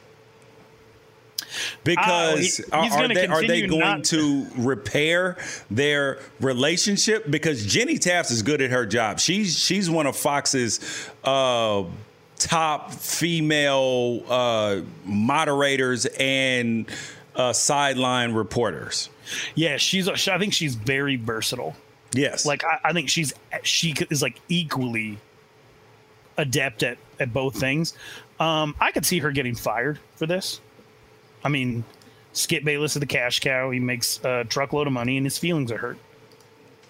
Because 1.84 2.60
Uh, 2.72 2.82
he- 2.82 2.90
are, 2.90 3.08
they 3.08 3.26
are 3.26 3.46
they 3.46 3.66
going 3.66 3.80
not- 3.80 4.04
to 4.04 4.46
repair 4.56 5.36
their 5.70 6.18
relationship? 6.40 7.30
Because 7.30 7.64
Jenny 7.66 7.98
Taft 7.98 8.30
is 8.30 8.42
good 8.42 8.60
at 8.60 8.70
her 8.70 8.86
job. 8.86 9.20
She's 9.20 9.58
she's 9.58 9.88
one 9.90 10.06
of 10.06 10.16
Fox's 10.16 10.80
uh, 11.24 11.84
top 12.38 12.92
female 12.92 14.22
uh, 14.28 14.80
moderators 15.04 16.06
and 16.18 16.90
uh, 17.34 17.52
sideline 17.52 18.32
reporters. 18.32 19.08
Yeah, 19.54 19.76
she's. 19.76 20.08
I 20.08 20.38
think 20.38 20.52
she's 20.54 20.74
very 20.74 21.16
versatile. 21.16 21.76
Yes, 22.12 22.46
Like 22.46 22.64
I, 22.64 22.78
I 22.84 22.92
think 22.92 23.08
she's 23.10 23.34
she 23.62 23.94
is 24.10 24.22
like 24.22 24.40
equally 24.48 25.18
adept 26.38 26.82
at 26.82 26.98
at 27.18 27.32
both 27.32 27.58
things. 27.58 27.94
Um, 28.38 28.74
I 28.80 28.92
could 28.92 29.04
see 29.06 29.18
her 29.20 29.30
getting 29.32 29.54
fired 29.54 29.98
for 30.16 30.26
this. 30.26 30.60
I 31.46 31.48
mean, 31.48 31.84
Skip 32.32 32.64
Bayless 32.64 32.96
is 32.96 33.00
the 33.00 33.06
cash 33.06 33.38
cow. 33.38 33.70
He 33.70 33.78
makes 33.78 34.18
a 34.24 34.42
truckload 34.42 34.88
of 34.88 34.92
money, 34.92 35.16
and 35.16 35.24
his 35.24 35.38
feelings 35.38 35.70
are 35.70 35.78
hurt. 35.78 35.98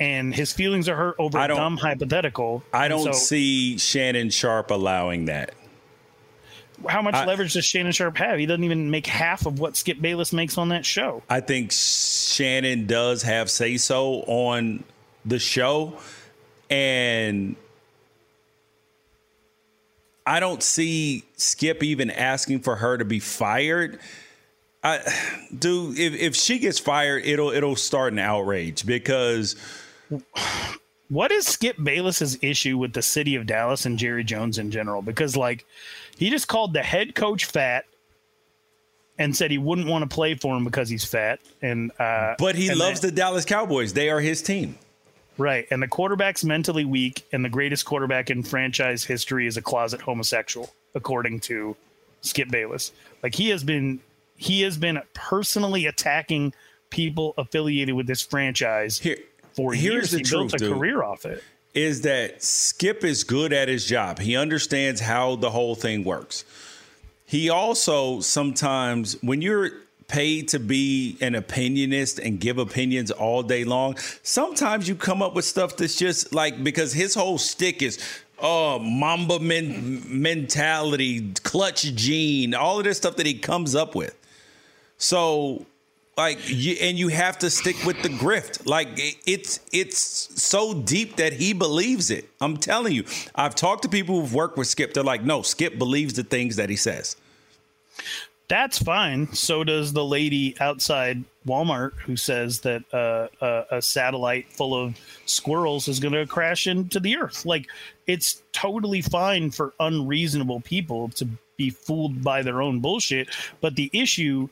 And 0.00 0.34
his 0.34 0.54
feelings 0.54 0.88
are 0.88 0.96
hurt 0.96 1.16
over 1.18 1.38
a 1.38 1.48
dumb 1.48 1.76
hypothetical. 1.76 2.62
I 2.72 2.88
don't 2.88 3.04
so 3.04 3.12
see 3.12 3.76
Shannon 3.76 4.30
Sharpe 4.30 4.70
allowing 4.70 5.26
that. 5.26 5.52
how 6.88 7.02
much 7.02 7.14
I- 7.14 7.26
leverage 7.26 7.52
does 7.52 7.66
Shannon 7.66 7.92
Sharpe 7.92 8.16
have. 8.16 8.38
He 8.38 8.46
doesn't 8.46 8.64
even 8.64 8.90
make 8.90 9.06
half 9.06 9.44
of 9.44 9.58
what 9.58 9.76
Skip 9.76 10.00
Bayless 10.00 10.32
makes 10.32 10.56
on 10.56 10.70
that 10.70 10.86
show. 10.86 11.22
I 11.28 11.40
think 11.40 11.70
Shannon 11.72 12.86
does 12.86 13.22
have 13.22 13.50
say 13.50 13.76
so 13.76 14.22
on 14.26 14.84
the 15.26 15.38
show, 15.38 15.98
and 16.70 17.56
I 20.26 20.40
don't 20.40 20.62
see 20.62 21.24
Skip 21.36 21.82
even 21.82 22.10
asking 22.10 22.60
for 22.60 22.76
her 22.76 22.96
to 22.96 23.04
be 23.04 23.20
fired. 23.20 23.98
I, 24.84 25.00
dude, 25.58 25.98
if, 25.98 26.14
if 26.14 26.36
she 26.36 26.58
gets 26.58 26.78
fired, 26.78 27.24
it'll 27.24 27.50
it'll 27.50 27.76
start 27.76 28.12
an 28.12 28.18
outrage 28.20 28.86
because 28.86 29.56
what 31.08 31.32
is 31.32 31.46
Skip 31.46 31.76
Bayless's 31.82 32.38
issue 32.42 32.78
with 32.78 32.92
the 32.92 33.02
city 33.02 33.34
of 33.36 33.46
Dallas 33.46 33.86
and 33.86 33.98
Jerry 33.98 34.22
Jones 34.24 34.58
in 34.58 34.70
general? 34.70 35.02
Because 35.02 35.36
like 35.36 35.64
he 36.16 36.30
just 36.30 36.46
called 36.48 36.72
the 36.72 36.82
head 36.82 37.14
coach 37.14 37.46
fat 37.46 37.84
and 39.18 39.34
said 39.34 39.50
he 39.50 39.58
wouldn't 39.58 39.88
want 39.88 40.08
to 40.08 40.14
play 40.14 40.34
for 40.34 40.56
him 40.56 40.64
because 40.64 40.88
he's 40.88 41.04
fat. 41.04 41.40
And 41.62 41.90
uh, 41.98 42.34
but 42.38 42.54
he 42.54 42.68
and 42.68 42.78
loves 42.78 43.00
that- 43.00 43.08
the 43.08 43.16
Dallas 43.16 43.44
Cowboys. 43.44 43.92
They 43.92 44.10
are 44.10 44.20
his 44.20 44.40
team. 44.42 44.76
right. 45.38 45.66
And 45.70 45.82
the 45.82 45.88
quarterback's 45.88 46.44
mentally 46.44 46.84
weak, 46.84 47.24
and 47.32 47.44
the 47.44 47.48
greatest 47.48 47.86
quarterback 47.86 48.30
in 48.30 48.42
franchise 48.42 49.02
history 49.04 49.46
is 49.46 49.56
a 49.56 49.62
closet 49.62 50.00
homosexual, 50.00 50.72
according 50.94 51.40
to 51.40 51.74
Skip 52.20 52.50
Bayless. 52.50 52.92
Like 53.22 53.34
he 53.34 53.48
has 53.48 53.64
been 53.64 54.00
he 54.36 54.62
has 54.62 54.76
been 54.78 55.00
personally 55.14 55.86
attacking 55.86 56.52
people 56.90 57.34
affiliated 57.36 57.94
with 57.94 58.06
this 58.06 58.22
franchise 58.22 58.98
for 59.54 59.72
here's 59.72 59.82
years. 59.82 60.10
the 60.12 60.18
he 60.18 60.22
truth, 60.24 60.50
built 60.50 60.54
a 60.54 60.58
dude. 60.58 60.72
career 60.74 61.02
off 61.02 61.24
it. 61.26 61.42
is 61.74 62.02
that 62.02 62.42
Skip 62.42 63.04
is 63.04 63.24
good 63.24 63.52
at 63.52 63.68
his 63.68 63.84
job. 63.86 64.18
He 64.18 64.36
understands 64.36 65.00
how 65.00 65.36
the 65.36 65.50
whole 65.50 65.74
thing 65.74 66.04
works. 66.04 66.44
He 67.24 67.50
also 67.50 68.20
sometimes, 68.20 69.20
when 69.22 69.42
you're 69.42 69.70
paid 70.08 70.46
to 70.48 70.60
be 70.60 71.16
an 71.20 71.34
opinionist 71.34 72.24
and 72.24 72.38
give 72.38 72.58
opinions 72.58 73.10
all 73.10 73.42
day 73.42 73.64
long, 73.64 73.96
sometimes 74.22 74.88
you 74.88 74.94
come 74.94 75.20
up 75.20 75.34
with 75.34 75.44
stuff 75.44 75.76
that's 75.76 75.96
just 75.96 76.32
like 76.32 76.62
because 76.62 76.92
his 76.92 77.14
whole 77.14 77.38
stick 77.38 77.82
is 77.82 77.98
oh 78.38 78.78
Mamba 78.78 79.40
men- 79.40 80.04
mentality, 80.06 81.32
clutch 81.42 81.82
gene, 81.94 82.54
all 82.54 82.78
of 82.78 82.84
this 82.84 82.98
stuff 82.98 83.16
that 83.16 83.26
he 83.26 83.34
comes 83.34 83.74
up 83.74 83.94
with. 83.96 84.14
So 84.98 85.66
like 86.16 86.38
you, 86.48 86.76
and 86.80 86.98
you 86.98 87.08
have 87.08 87.38
to 87.38 87.50
stick 87.50 87.76
with 87.84 88.02
the 88.02 88.08
grift 88.08 88.66
like 88.66 88.88
it's 89.26 89.60
it's 89.70 89.98
so 89.98 90.72
deep 90.72 91.16
that 91.16 91.34
he 91.34 91.52
believes 91.52 92.10
it 92.10 92.26
i'm 92.40 92.56
telling 92.56 92.94
you 92.94 93.04
i've 93.34 93.54
talked 93.54 93.82
to 93.82 93.88
people 93.88 94.18
who've 94.18 94.32
worked 94.32 94.56
with 94.56 94.66
skip 94.66 94.94
they're 94.94 95.02
like 95.04 95.24
no 95.24 95.42
skip 95.42 95.76
believes 95.76 96.14
the 96.14 96.22
things 96.22 96.56
that 96.56 96.70
he 96.70 96.76
says 96.76 97.16
That's 98.48 98.78
fine. 98.78 99.32
So 99.32 99.64
does 99.64 99.92
the 99.92 100.04
lady 100.04 100.54
outside 100.60 101.24
Walmart 101.46 101.94
who 101.94 102.16
says 102.16 102.60
that 102.60 102.82
uh, 102.94 103.28
a, 103.40 103.76
a 103.76 103.82
satellite 103.82 104.50
full 104.52 104.74
of 104.74 104.96
squirrels 105.26 105.88
is 105.88 105.98
going 105.98 106.14
to 106.14 106.26
crash 106.26 106.66
into 106.66 107.00
the 107.00 107.16
earth. 107.16 107.44
Like, 107.44 107.66
it's 108.06 108.42
totally 108.52 109.02
fine 109.02 109.50
for 109.50 109.74
unreasonable 109.80 110.60
people 110.60 111.08
to 111.10 111.26
be 111.56 111.70
fooled 111.70 112.22
by 112.22 112.42
their 112.42 112.62
own 112.62 112.80
bullshit. 112.80 113.28
But 113.60 113.74
the 113.74 113.90
issue 113.92 114.48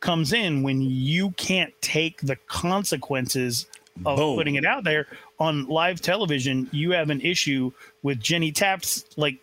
comes 0.00 0.32
in 0.32 0.62
when 0.62 0.80
you 0.80 1.30
can't 1.32 1.72
take 1.80 2.20
the 2.20 2.36
consequences 2.46 3.66
of 4.06 4.16
Boom. 4.16 4.36
putting 4.36 4.54
it 4.54 4.64
out 4.64 4.84
there 4.84 5.06
on 5.38 5.66
live 5.66 6.00
television. 6.00 6.68
You 6.72 6.92
have 6.92 7.10
an 7.10 7.20
issue 7.20 7.72
with 8.02 8.20
Jenny 8.20 8.52
Taft's, 8.52 9.04
like 9.16 9.36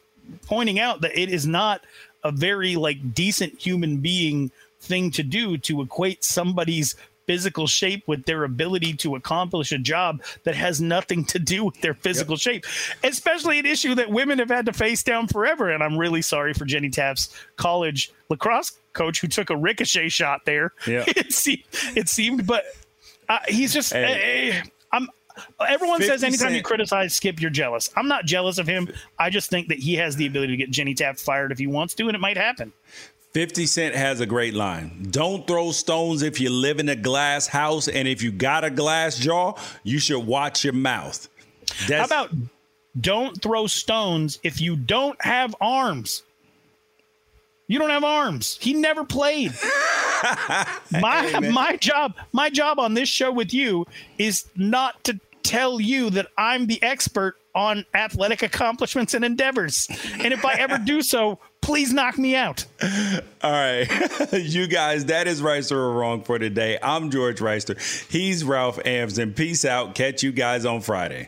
pointing 0.45 0.79
out 0.79 1.01
that 1.01 1.17
it 1.17 1.29
is 1.29 1.47
not 1.47 1.81
a 2.23 2.31
very 2.31 2.75
like 2.75 3.13
decent 3.13 3.61
human 3.61 3.97
being 3.97 4.51
thing 4.79 5.11
to 5.11 5.23
do 5.23 5.57
to 5.57 5.81
equate 5.81 6.23
somebody's 6.23 6.95
physical 7.27 7.67
shape 7.67 8.03
with 8.07 8.25
their 8.25 8.43
ability 8.45 8.93
to 8.93 9.15
accomplish 9.15 9.71
a 9.71 9.77
job 9.77 10.21
that 10.43 10.55
has 10.55 10.81
nothing 10.81 11.23
to 11.25 11.37
do 11.37 11.65
with 11.65 11.79
their 11.81 11.93
physical 11.93 12.37
shape 12.37 12.65
especially 13.03 13.59
an 13.59 13.65
issue 13.65 13.93
that 13.93 14.09
women 14.09 14.39
have 14.39 14.49
had 14.49 14.65
to 14.65 14.73
face 14.73 15.03
down 15.03 15.27
forever 15.27 15.69
and 15.69 15.83
i'm 15.83 15.97
really 15.97 16.21
sorry 16.21 16.53
for 16.53 16.65
jenny 16.65 16.89
taft's 16.89 17.35
college 17.57 18.11
lacrosse 18.29 18.79
coach 18.93 19.19
who 19.21 19.27
took 19.27 19.49
a 19.49 19.55
ricochet 19.57 20.09
shot 20.09 20.41
there 20.45 20.71
Yeah. 20.87 21.03
it 21.07 21.31
seemed, 21.33 21.63
it 21.95 22.09
seemed 22.09 22.47
but 22.47 22.63
uh, 23.29 23.39
he's 23.47 23.73
just 23.73 23.93
Hey. 23.93 24.51
eh, 24.51 24.61
i'm 24.91 25.07
Everyone 25.67 26.01
says 26.01 26.21
50 26.21 26.25
anytime 26.25 26.55
you 26.55 26.63
criticize 26.63 27.13
Skip, 27.13 27.39
you're 27.39 27.51
jealous. 27.51 27.91
I'm 27.95 28.07
not 28.07 28.25
jealous 28.25 28.57
of 28.57 28.65
him. 28.65 28.89
I 29.19 29.29
just 29.29 29.51
think 29.51 29.67
that 29.67 29.77
he 29.77 29.93
has 29.97 30.15
the 30.15 30.25
ability 30.25 30.53
to 30.53 30.57
get 30.57 30.71
Jenny 30.71 30.95
Taft 30.95 31.19
fired 31.19 31.51
if 31.51 31.59
he 31.59 31.67
wants 31.67 31.93
to, 31.93 32.07
and 32.07 32.15
it 32.15 32.19
might 32.19 32.37
happen. 32.37 32.73
50 33.37 33.67
Cent 33.67 33.93
has 33.93 34.19
a 34.19 34.25
great 34.25 34.55
line. 34.55 35.09
Don't 35.11 35.45
throw 35.45 35.71
stones 35.71 36.23
if 36.23 36.39
you 36.39 36.49
live 36.49 36.79
in 36.79 36.89
a 36.89 36.95
glass 36.95 37.45
house, 37.45 37.87
and 37.87 38.07
if 38.07 38.23
you 38.23 38.31
got 38.31 38.63
a 38.63 38.71
glass 38.71 39.15
jaw, 39.15 39.53
you 39.83 39.99
should 39.99 40.25
watch 40.25 40.63
your 40.63 40.73
mouth. 40.73 41.29
How 41.87 42.05
about 42.05 42.31
don't 42.99 43.39
throw 43.39 43.67
stones 43.67 44.39
if 44.41 44.59
you 44.59 44.75
don't 44.75 45.23
have 45.23 45.55
arms? 45.61 46.23
You 47.67 47.77
don't 47.77 47.91
have 47.91 48.03
arms. 48.03 48.57
He 48.59 48.73
never 48.73 49.03
played. 49.03 49.53
my 50.99 51.39
my 51.39 51.77
job 51.79 52.15
my 52.31 52.49
job 52.49 52.79
on 52.79 52.95
this 52.95 53.07
show 53.07 53.31
with 53.31 53.53
you 53.53 53.85
is 54.17 54.45
not 54.55 55.03
to 55.03 55.19
tell 55.43 55.79
you 55.79 56.09
that 56.09 56.25
I'm 56.39 56.65
the 56.65 56.81
expert 56.81 57.35
on 57.53 57.85
athletic 57.93 58.41
accomplishments 58.41 59.13
and 59.13 59.23
endeavors. 59.23 59.87
And 60.13 60.33
if 60.33 60.43
I 60.43 60.53
ever 60.53 60.77
do 60.79 61.01
so, 61.13 61.39
please 61.67 61.91
knock 61.91 62.17
me 62.17 62.33
out. 62.33 62.65
All 63.43 63.51
right. 63.51 63.85
you 64.31 64.67
guys, 64.67 65.05
that 65.05 65.27
is 65.27 65.41
right 65.41 65.69
or 65.69 65.91
wrong 65.91 66.23
for 66.23 66.39
today. 66.39 66.79
I'm 66.81 67.11
George 67.11 67.39
Wrighster. 67.39 67.77
He's 68.09 68.45
Ralph 68.45 68.79
Amsden. 68.85 69.33
Peace 69.33 69.65
out. 69.65 69.93
Catch 69.93 70.23
you 70.23 70.31
guys 70.31 70.63
on 70.63 70.79
Friday. 70.79 71.27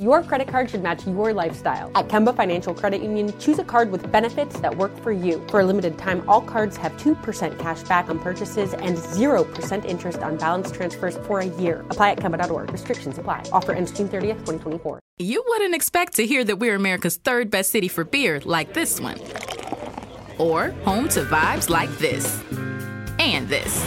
Your 0.00 0.24
credit 0.24 0.48
card 0.48 0.68
should 0.68 0.82
match 0.82 1.06
your 1.06 1.32
lifestyle. 1.32 1.88
At 1.94 2.08
Kemba 2.08 2.34
Financial 2.34 2.74
Credit 2.74 3.00
Union, 3.00 3.32
choose 3.38 3.60
a 3.60 3.64
card 3.64 3.92
with 3.92 4.10
benefits 4.10 4.58
that 4.58 4.76
work 4.76 4.90
for 5.04 5.12
you. 5.12 5.40
For 5.50 5.60
a 5.60 5.64
limited 5.64 5.96
time, 5.98 6.28
all 6.28 6.40
cards 6.40 6.76
have 6.78 6.96
2% 6.96 7.56
cash 7.60 7.84
back 7.84 8.08
on 8.08 8.18
purchases 8.18 8.74
and 8.74 8.96
0% 8.96 9.84
interest 9.84 10.18
on 10.18 10.36
balance 10.36 10.72
transfers 10.72 11.16
for 11.18 11.38
a 11.38 11.44
year. 11.44 11.84
Apply 11.90 12.10
at 12.10 12.18
Kemba.org. 12.18 12.72
Restrictions 12.72 13.18
apply. 13.18 13.44
Offer 13.52 13.72
ends 13.72 13.92
June 13.92 14.08
30th, 14.08 14.40
2024. 14.46 14.98
You 15.18 15.44
wouldn't 15.46 15.76
expect 15.76 16.14
to 16.14 16.26
hear 16.26 16.42
that 16.42 16.56
we're 16.56 16.74
America's 16.74 17.16
third 17.16 17.48
best 17.48 17.70
city 17.70 17.86
for 17.86 18.02
beer 18.02 18.40
like 18.44 18.74
this 18.74 19.00
one. 19.00 19.20
Or 20.38 20.70
home 20.82 21.08
to 21.10 21.22
vibes 21.22 21.70
like 21.70 21.90
this. 21.98 22.42
And 23.20 23.48
this. 23.48 23.86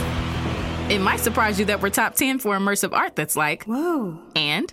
It 0.88 1.02
might 1.02 1.20
surprise 1.20 1.58
you 1.58 1.66
that 1.66 1.82
we're 1.82 1.90
top 1.90 2.14
10 2.14 2.38
for 2.38 2.56
immersive 2.56 2.94
art 2.94 3.14
that's 3.14 3.36
like, 3.36 3.64
whoa. 3.64 4.18
And, 4.34 4.72